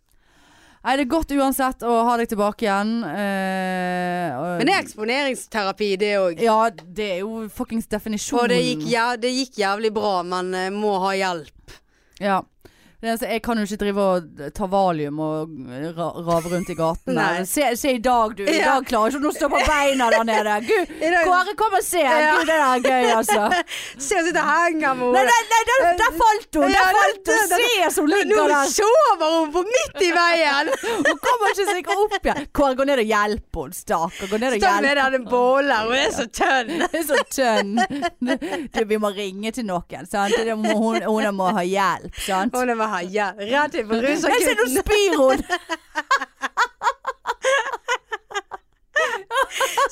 Nei, 0.85 0.93
det 0.99 1.05
er 1.07 1.09
godt 1.09 1.31
uansett 1.33 1.81
å 1.81 1.93
ha 2.05 2.15
deg 2.21 2.27
tilbake 2.29 2.61
igjen. 2.67 2.91
eh, 3.03 4.35
og- 4.37 4.57
Men 4.59 4.67
det 4.67 4.73
er 4.75 4.83
eksponeringsterapi, 4.83 5.97
det 5.97 6.11
òg. 6.19 6.39
Ja, 6.45 6.69
det 6.69 7.07
er 7.15 7.19
jo 7.23 7.47
fuckings 7.49 7.87
definisjonen. 7.89 8.43
Og 8.43 8.49
det 8.49 8.59
gikk, 8.61 8.83
ja, 8.91 9.15
det 9.17 9.31
gikk 9.33 9.55
jævlig 9.57 9.91
bra, 9.93 10.21
men 10.23 10.53
eh, 10.53 10.69
må 10.69 10.99
ha 11.01 11.11
hjelp. 11.17 11.79
Ja. 12.19 12.41
Eneste, 13.05 13.27
jeg 13.29 13.41
kan 13.45 13.59
jo 13.61 13.65
ikke 13.67 13.77
drive 13.83 14.01
og 14.01 14.39
ta 14.57 14.67
valium 14.71 15.19
og 15.21 15.51
ra 15.97 16.07
rave 16.25 16.49
rundt 16.53 16.69
i 16.73 16.75
gatene. 16.77 17.15
Nei. 17.15 17.43
Se, 17.49 17.67
se 17.77 17.91
i 17.95 17.99
dag, 18.03 18.33
du. 18.37 18.43
I 18.49 18.57
dag 18.63 18.85
klarer 18.87 19.13
jeg 19.13 19.19
ikke 19.21 19.29
å 19.29 19.35
stå 19.35 19.49
på 19.53 19.59
beina 19.67 20.07
der 20.13 20.25
nede. 20.27 20.55
Gud, 20.69 20.93
Kåre, 21.27 21.53
kom 21.59 21.75
og 21.77 21.83
se. 21.85 22.01
Gud, 22.01 22.41
det 22.49 22.55
der 22.55 22.63
er 22.65 22.85
gøy, 22.85 23.11
altså. 23.19 23.45
Se 24.05 24.17
hun 24.17 24.25
sitter 24.27 24.41
og 24.41 24.49
henger 24.49 24.97
med 24.99 25.13
Nei, 25.15 25.21
henne. 25.21 25.35
nei, 25.35 25.43
nei 25.51 25.61
der, 25.69 25.85
der 26.01 26.17
falt 26.19 26.57
hun! 26.59 26.73
Der 26.73 26.97
falt 26.97 27.31
hun! 27.31 27.53
Se 27.53 27.91
som 27.95 28.09
Nå 28.09 28.15
ligger 28.23 28.49
der. 28.51 28.71
sover 28.73 29.35
hun 29.39 29.53
på 29.55 29.63
midt 29.69 30.01
i 30.05 30.11
veien! 30.15 30.71
Hun 31.05 31.19
kommer 31.21 31.51
ikke 31.53 31.65
seg 31.69 31.89
opp 31.93 32.15
igjen. 32.19 32.47
Kåre, 32.55 32.75
gå 32.79 32.85
ned 32.89 33.01
og 33.03 33.09
hjelp 33.09 33.59
henne, 33.59 33.75
stakkar. 33.77 34.29
Gå 34.31 34.39
ned 34.41 34.55
og 34.55 34.55
henne. 34.55 34.63
Stå 34.65 34.73
med 34.85 35.13
den 35.15 35.25
bålen. 35.29 35.73
hun 35.85 35.95
er 35.99 36.11
så 36.15 36.25
tønn. 36.33 36.71
Hun 36.81 36.97
er 36.99 37.05
så 37.05 37.19
tønn. 37.35 37.71
Du, 38.75 38.81
vi 38.89 38.97
må 39.01 39.11
ringe 39.15 39.51
til 39.55 39.67
noen, 39.67 40.07
sant. 40.09 40.35
Hun, 40.49 41.01
hun 41.05 41.29
må 41.37 41.49
ha 41.57 41.63
hjelp, 41.67 42.15
sant. 42.25 42.55
Hun 42.55 42.73
må 42.79 42.87
ha 42.91 42.94
hjelp. 43.03 43.39
Rett 43.51 43.75
inn 43.81 43.87
på 43.89 44.01
Jeg 44.01 44.17
ser 44.21 44.29
nå 44.29 44.37
rusakutten. 44.39 44.77
spyr 44.81 45.13
hun! 45.19 45.39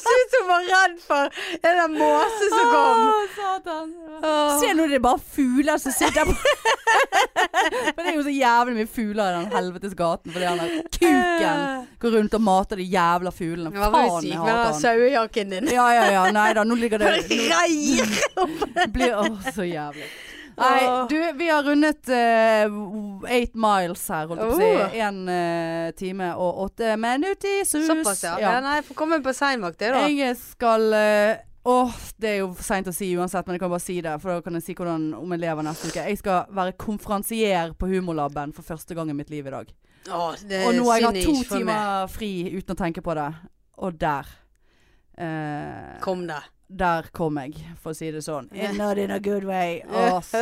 Ser 0.03 0.17
ut 0.23 0.31
som 0.33 0.41
hun 0.43 0.49
var 0.49 0.63
redd 0.67 0.95
for 1.03 1.23
en 1.53 1.77
der 1.79 1.91
måse 1.91 2.47
som 2.51 2.65
kom. 2.71 3.01
Å, 3.03 3.17
satan. 3.35 3.91
Åh. 4.23 4.55
Se 4.61 4.71
nå, 4.75 4.85
det 4.91 4.97
er 4.97 5.03
bare 5.03 5.21
fugler 5.35 5.77
som 5.81 5.93
sitter 5.95 6.27
på 6.27 6.33
Men 7.95 7.99
det 7.99 8.09
er 8.11 8.17
jo 8.17 8.23
så 8.25 8.33
jævlig 8.33 8.75
mye 8.77 8.89
fugler 8.89 9.23
i 9.29 9.37
den 9.37 9.49
helvetes 9.53 9.95
gaten 9.99 10.33
fordi 10.33 10.47
han 10.49 10.59
der 10.61 10.73
kuken 10.97 11.63
går 12.03 12.15
rundt 12.17 12.37
og 12.39 12.43
mater 12.43 12.81
de 12.81 12.87
jævla 12.91 13.31
fuglene. 13.35 13.71
Ja, 13.75 13.89
var 13.93 14.19
syk 14.23 14.35
med 14.39 14.53
den 14.53 14.77
sauejakken 14.81 15.55
din. 15.55 15.71
Ja, 15.75 15.87
ja, 15.95 16.05
ja. 16.17 16.23
Nei 16.35 16.49
da, 16.57 16.65
nå 16.67 16.75
ligger 16.79 17.03
det 17.03 17.13
Det 18.83 18.87
blir 18.95 19.15
Å, 19.19 19.25
så 19.53 19.67
jævlig. 19.67 20.07
Nei, 20.57 20.81
du, 21.09 21.15
vi 21.39 21.47
har 21.49 21.63
rundet 21.65 22.09
uh, 22.09 23.29
eight 23.29 23.55
miles 23.57 24.03
her, 24.13 24.27
holdt 24.29 24.43
jeg 24.43 24.51
på 24.51 24.57
å 24.57 24.59
si. 24.59 24.99
Én 25.01 25.23
time 25.97 26.33
og 26.37 26.67
åtte 26.67 26.97
minutter. 27.01 27.63
Såpass, 27.69 28.21
ja. 28.27 28.35
ja. 28.41 28.59
Nei, 28.63 28.77
får 28.85 28.99
komme 28.99 29.19
på 29.23 29.33
seinvakt, 29.35 29.79
det, 29.81 29.93
da. 29.95 30.05
Jeg 30.11 30.37
skal 30.41 30.87
uh, 30.93 31.41
Åh, 31.63 31.95
det 32.19 32.27
er 32.27 32.39
jo 32.41 32.49
for 32.51 32.65
seint 32.67 32.89
å 32.91 32.91
si 32.91 33.07
uansett, 33.15 33.47
men 33.47 33.55
jeg 33.55 33.61
kan 33.63 33.71
bare 33.71 33.83
si 33.85 33.95
det. 34.03 34.17
For 34.19 34.33
da 34.33 34.43
kan 34.43 34.59
jeg 34.59 34.65
si 34.65 34.73
hvordan, 34.75 35.05
om 35.15 35.31
jeg 35.31 35.43
lever 35.45 35.63
neste 35.63 35.93
uke. 35.93 36.03
Jeg 36.11 36.19
skal 36.19 36.51
være 36.51 36.75
konferansier 36.75 37.71
på 37.79 37.87
Humorlaben 37.87 38.51
for 38.55 38.67
første 38.67 38.97
gang 38.97 39.13
i 39.13 39.15
mitt 39.15 39.31
liv 39.31 39.47
i 39.47 39.53
dag. 39.53 39.71
Åh, 40.11 40.33
det 40.43 40.65
Og 40.67 40.75
nå 40.75 40.89
har 40.89 40.99
jeg 40.99 41.07
hatt 41.07 41.21
to 41.23 41.55
timer 41.55 42.11
fri 42.11 42.33
uten 42.51 42.75
å 42.75 42.79
tenke 42.83 43.03
på 43.05 43.15
det. 43.15 43.29
Og 43.79 43.99
der 43.99 44.39
Uh, 45.13 45.99
Kom 46.01 46.27
det. 46.27 46.39
Der 46.73 47.05
kom 47.13 47.37
jeg, 47.37 47.53
for 47.83 47.93
å 47.93 47.95
si 47.97 48.07
det 48.11 48.23
sånn. 48.25 48.47
Not 48.77 48.97
in 48.97 49.11
a 49.13 49.19
good 49.21 49.43
way. 49.45 49.81
Å, 49.93 50.17
så. 50.25 50.39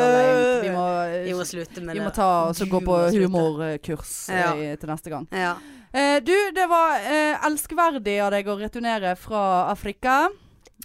Vi 0.64 0.70
må, 0.72 0.86
Vi 1.26 1.34
må 1.36 1.44
slutte 1.48 1.82
med 1.84 1.92
vi 1.96 2.00
det. 2.00 2.06
må 2.06 2.14
ta 2.16 2.28
og 2.48 2.56
gå 2.72 2.80
på 2.86 3.00
humorkurs 3.18 4.14
Ja. 4.32 4.54
eh, 4.56 4.78
til 4.80 4.90
neste 4.94 5.12
gang. 5.12 5.28
Ja. 5.36 5.56
Eh, 5.92 6.22
du, 6.24 6.32
det 6.56 6.70
var 6.72 7.02
eh, 7.04 7.36
elskverdig 7.50 8.16
av 8.24 8.32
deg 8.32 8.48
å 8.48 8.56
returnere 8.62 9.16
fra 9.20 9.68
Afrika. 9.74 10.30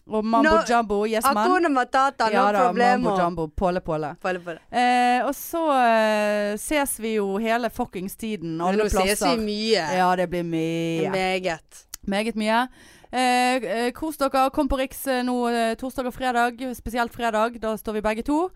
Og 0.06 0.22
mambo 0.22 0.52
no, 0.52 0.58
jumbo, 0.66 1.00
yes 1.10 1.24
man. 1.34 1.48
Akuna 1.50 1.68
matata, 1.72 2.26
no 2.30 2.34
Ja 2.36 2.44
da, 2.54 2.66
mambo 2.72 2.82
jambo, 2.82 3.14
jumbo, 3.18 3.46
påle 3.58 3.80
påle. 3.82 4.12
påle. 4.22 4.58
Eh, 4.70 5.22
og 5.26 5.32
så 5.34 5.62
eh, 5.82 6.52
ses 6.62 6.98
vi 7.02 7.16
jo 7.16 7.32
hele 7.42 7.70
fuckings 7.74 8.14
tiden, 8.18 8.58
alle 8.62 8.86
plasser. 8.86 9.02
nå 9.02 9.16
ses 9.16 9.24
vi 9.26 9.46
mye. 9.48 9.86
Ja, 9.98 10.10
det 10.18 10.28
blir 10.30 10.46
mye. 10.46 11.10
Meget. 11.10 11.86
Meget 12.06 12.36
mye. 12.38 12.68
Eh, 13.12 13.56
eh, 13.62 13.92
kos 13.94 14.18
dere. 14.18 14.48
Kom 14.50 14.68
på 14.68 14.78
Riks 14.80 15.06
eh, 15.06 15.22
nå 15.26 15.36
eh, 15.48 15.74
torsdag 15.78 16.10
og 16.10 16.16
fredag, 16.16 16.62
spesielt 16.74 17.14
fredag. 17.14 17.60
Da 17.62 17.76
står 17.78 17.98
vi 17.98 18.04
begge 18.08 18.26
to. 18.26 18.48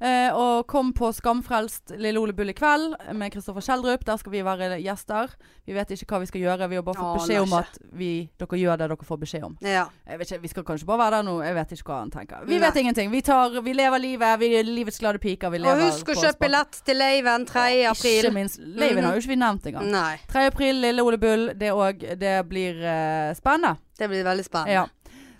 Eh, 0.00 0.28
og 0.36 0.66
kom 0.68 0.90
på 0.92 1.08
Skamfrelst 1.16 1.94
Lille 1.96 2.20
Ole 2.20 2.34
Bull 2.36 2.52
i 2.52 2.54
kveld 2.56 2.96
med 3.16 3.32
Kristoffer 3.32 3.64
Schjelderup. 3.64 4.04
Der 4.04 4.18
skal 4.20 4.32
vi 4.34 4.42
være 4.44 4.76
gjester. 4.82 5.32
Vi 5.64 5.72
vet 5.76 5.94
ikke 5.94 6.08
hva 6.10 6.20
vi 6.20 6.28
skal 6.28 6.42
gjøre. 6.42 6.68
Vi 6.68 6.76
har 6.76 6.84
bare 6.84 7.00
fått 7.00 7.22
beskjed 7.22 7.46
om 7.46 7.54
at 7.56 7.78
vi, 7.96 8.10
dere 8.36 8.60
gjør 8.60 8.82
det 8.82 8.90
dere 8.92 9.08
får 9.08 9.20
beskjed 9.22 9.46
om. 9.48 9.56
Ja. 9.64 9.86
Ikke, 10.12 10.40
Vi 10.42 10.52
skal 10.52 10.66
kanskje 10.68 10.88
bare 10.90 11.02
være 11.06 11.16
der 11.16 11.28
nå. 11.30 11.38
Jeg 11.46 11.56
vet 11.56 11.72
ikke 11.78 11.88
hva 11.92 12.00
han 12.02 12.12
tenker. 12.12 12.44
Vi 12.44 12.58
Nei. 12.58 12.60
vet 12.66 12.80
ingenting. 12.82 13.10
Vi, 13.14 13.22
tar, 13.24 13.56
vi 13.64 13.76
lever 13.76 14.04
livet. 14.04 14.40
Vi 14.40 14.52
er 14.60 14.68
livets 14.68 15.00
glade 15.00 15.22
piker. 15.22 15.54
Vi 15.54 15.62
Og 15.64 15.82
husk 15.86 16.12
å 16.12 16.18
kjøpe 16.18 16.44
billett 16.44 16.82
til 16.84 17.00
Leiven 17.00 17.48
3. 17.48 17.64
Ikke 17.80 17.94
april. 17.94 18.30
minst. 18.36 18.60
Leiven 18.60 19.04
har 19.04 19.16
jo 19.16 19.24
ikke 19.24 19.32
vi 19.32 19.40
nevnt 19.40 19.72
engang. 19.72 19.88
Nei. 19.96 20.18
3. 20.28 20.46
april, 20.52 20.82
Lille 20.84 21.02
Ole 21.02 21.18
Bull. 21.18 21.48
Det 21.56 21.72
òg. 21.72 22.04
Det 22.20 22.36
blir 22.50 22.84
uh, 22.84 23.32
spennende. 23.38 23.78
Det 23.96 24.10
blir 24.12 24.24
veldig 24.28 24.44
spennende. 24.44 24.76
Ja. 24.76 24.86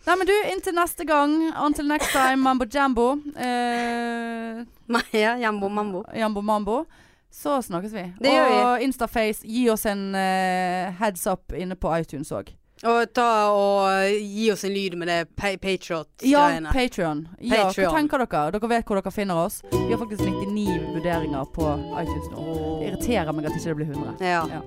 Nei, 0.06 0.14
men 0.16 0.26
du, 0.28 0.32
inntil 0.52 0.74
neste 0.76 1.04
gang. 1.08 1.32
Until 1.66 1.88
next 1.90 2.12
time, 2.14 2.36
mambo 2.42 2.64
jambo. 2.70 3.16
Eh, 3.36 4.64
Ja, 5.12 5.36
Jambo 5.36 5.68
mambo. 5.68 6.04
jambo 6.14 6.40
mambo. 6.42 6.84
Så 7.30 7.62
snakkes 7.62 7.92
vi. 7.92 8.04
Det 8.20 8.30
gjør 8.32 8.48
vi. 8.48 8.60
Og 8.64 8.82
Instaface, 8.82 9.42
gi 9.44 9.68
oss 9.70 9.84
en 9.86 10.14
eh, 10.14 10.92
heads 11.00 11.26
up 11.26 11.52
inne 11.52 11.74
på 11.76 11.90
iTunes 11.98 12.30
òg. 12.32 12.52
Og 12.84 13.06
ta 13.16 13.48
og 13.56 14.10
gi 14.20 14.50
oss 14.52 14.64
en 14.68 14.72
lyd 14.74 14.94
med 15.00 15.08
det 15.08 15.22
pa 15.34 15.48
Ja, 15.48 15.56
Patriot-greiene. 15.56 16.72
Patrion. 16.74 17.22
Ja, 17.40 17.70
hva 17.72 17.92
tenker 17.96 18.20
dere? 18.20 18.50
Dere 18.52 18.68
vet 18.68 18.84
hvor 18.84 19.00
dere 19.00 19.12
finner 19.14 19.38
oss. 19.46 19.62
Vi 19.72 19.86
har 19.94 19.98
faktisk 20.02 20.20
99 20.20 20.92
vurderinger 20.92 21.44
på 21.56 21.70
iTunes 22.02 22.28
nå. 22.34 22.44
Det 22.82 22.90
irriterer 22.90 23.32
meg 23.32 23.46
at 23.48 23.56
ikke 23.56 23.72
det 23.72 23.76
blir 23.80 23.90
100. 23.94 24.14
Ja. 24.20 24.42
Ja. 24.52 24.60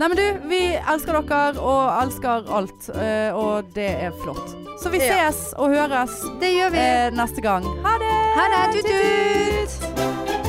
Nei, 0.00 0.08
men 0.10 0.16
du, 0.18 0.48
vi 0.50 0.60
elsker 0.82 1.20
dere 1.20 1.62
og 1.62 2.02
elsker 2.02 2.50
alt. 2.58 2.90
eh, 2.98 3.30
og 3.38 3.70
det 3.74 3.88
er 4.08 4.10
flott. 4.24 4.56
Så 4.82 4.90
vi 4.90 4.98
Ja. 4.98 5.30
ses 5.30 5.54
og 5.56 5.70
høres 5.70 6.10
Det 6.40 6.50
gjør 6.58 6.70
vi. 6.74 6.78
eh, 6.78 7.10
neste 7.14 7.40
gang. 7.40 7.62
Ha 7.86 7.98
det! 8.02 8.14
Ha 8.34 8.48
det. 8.50 8.82
Tut-tut. 8.82 10.43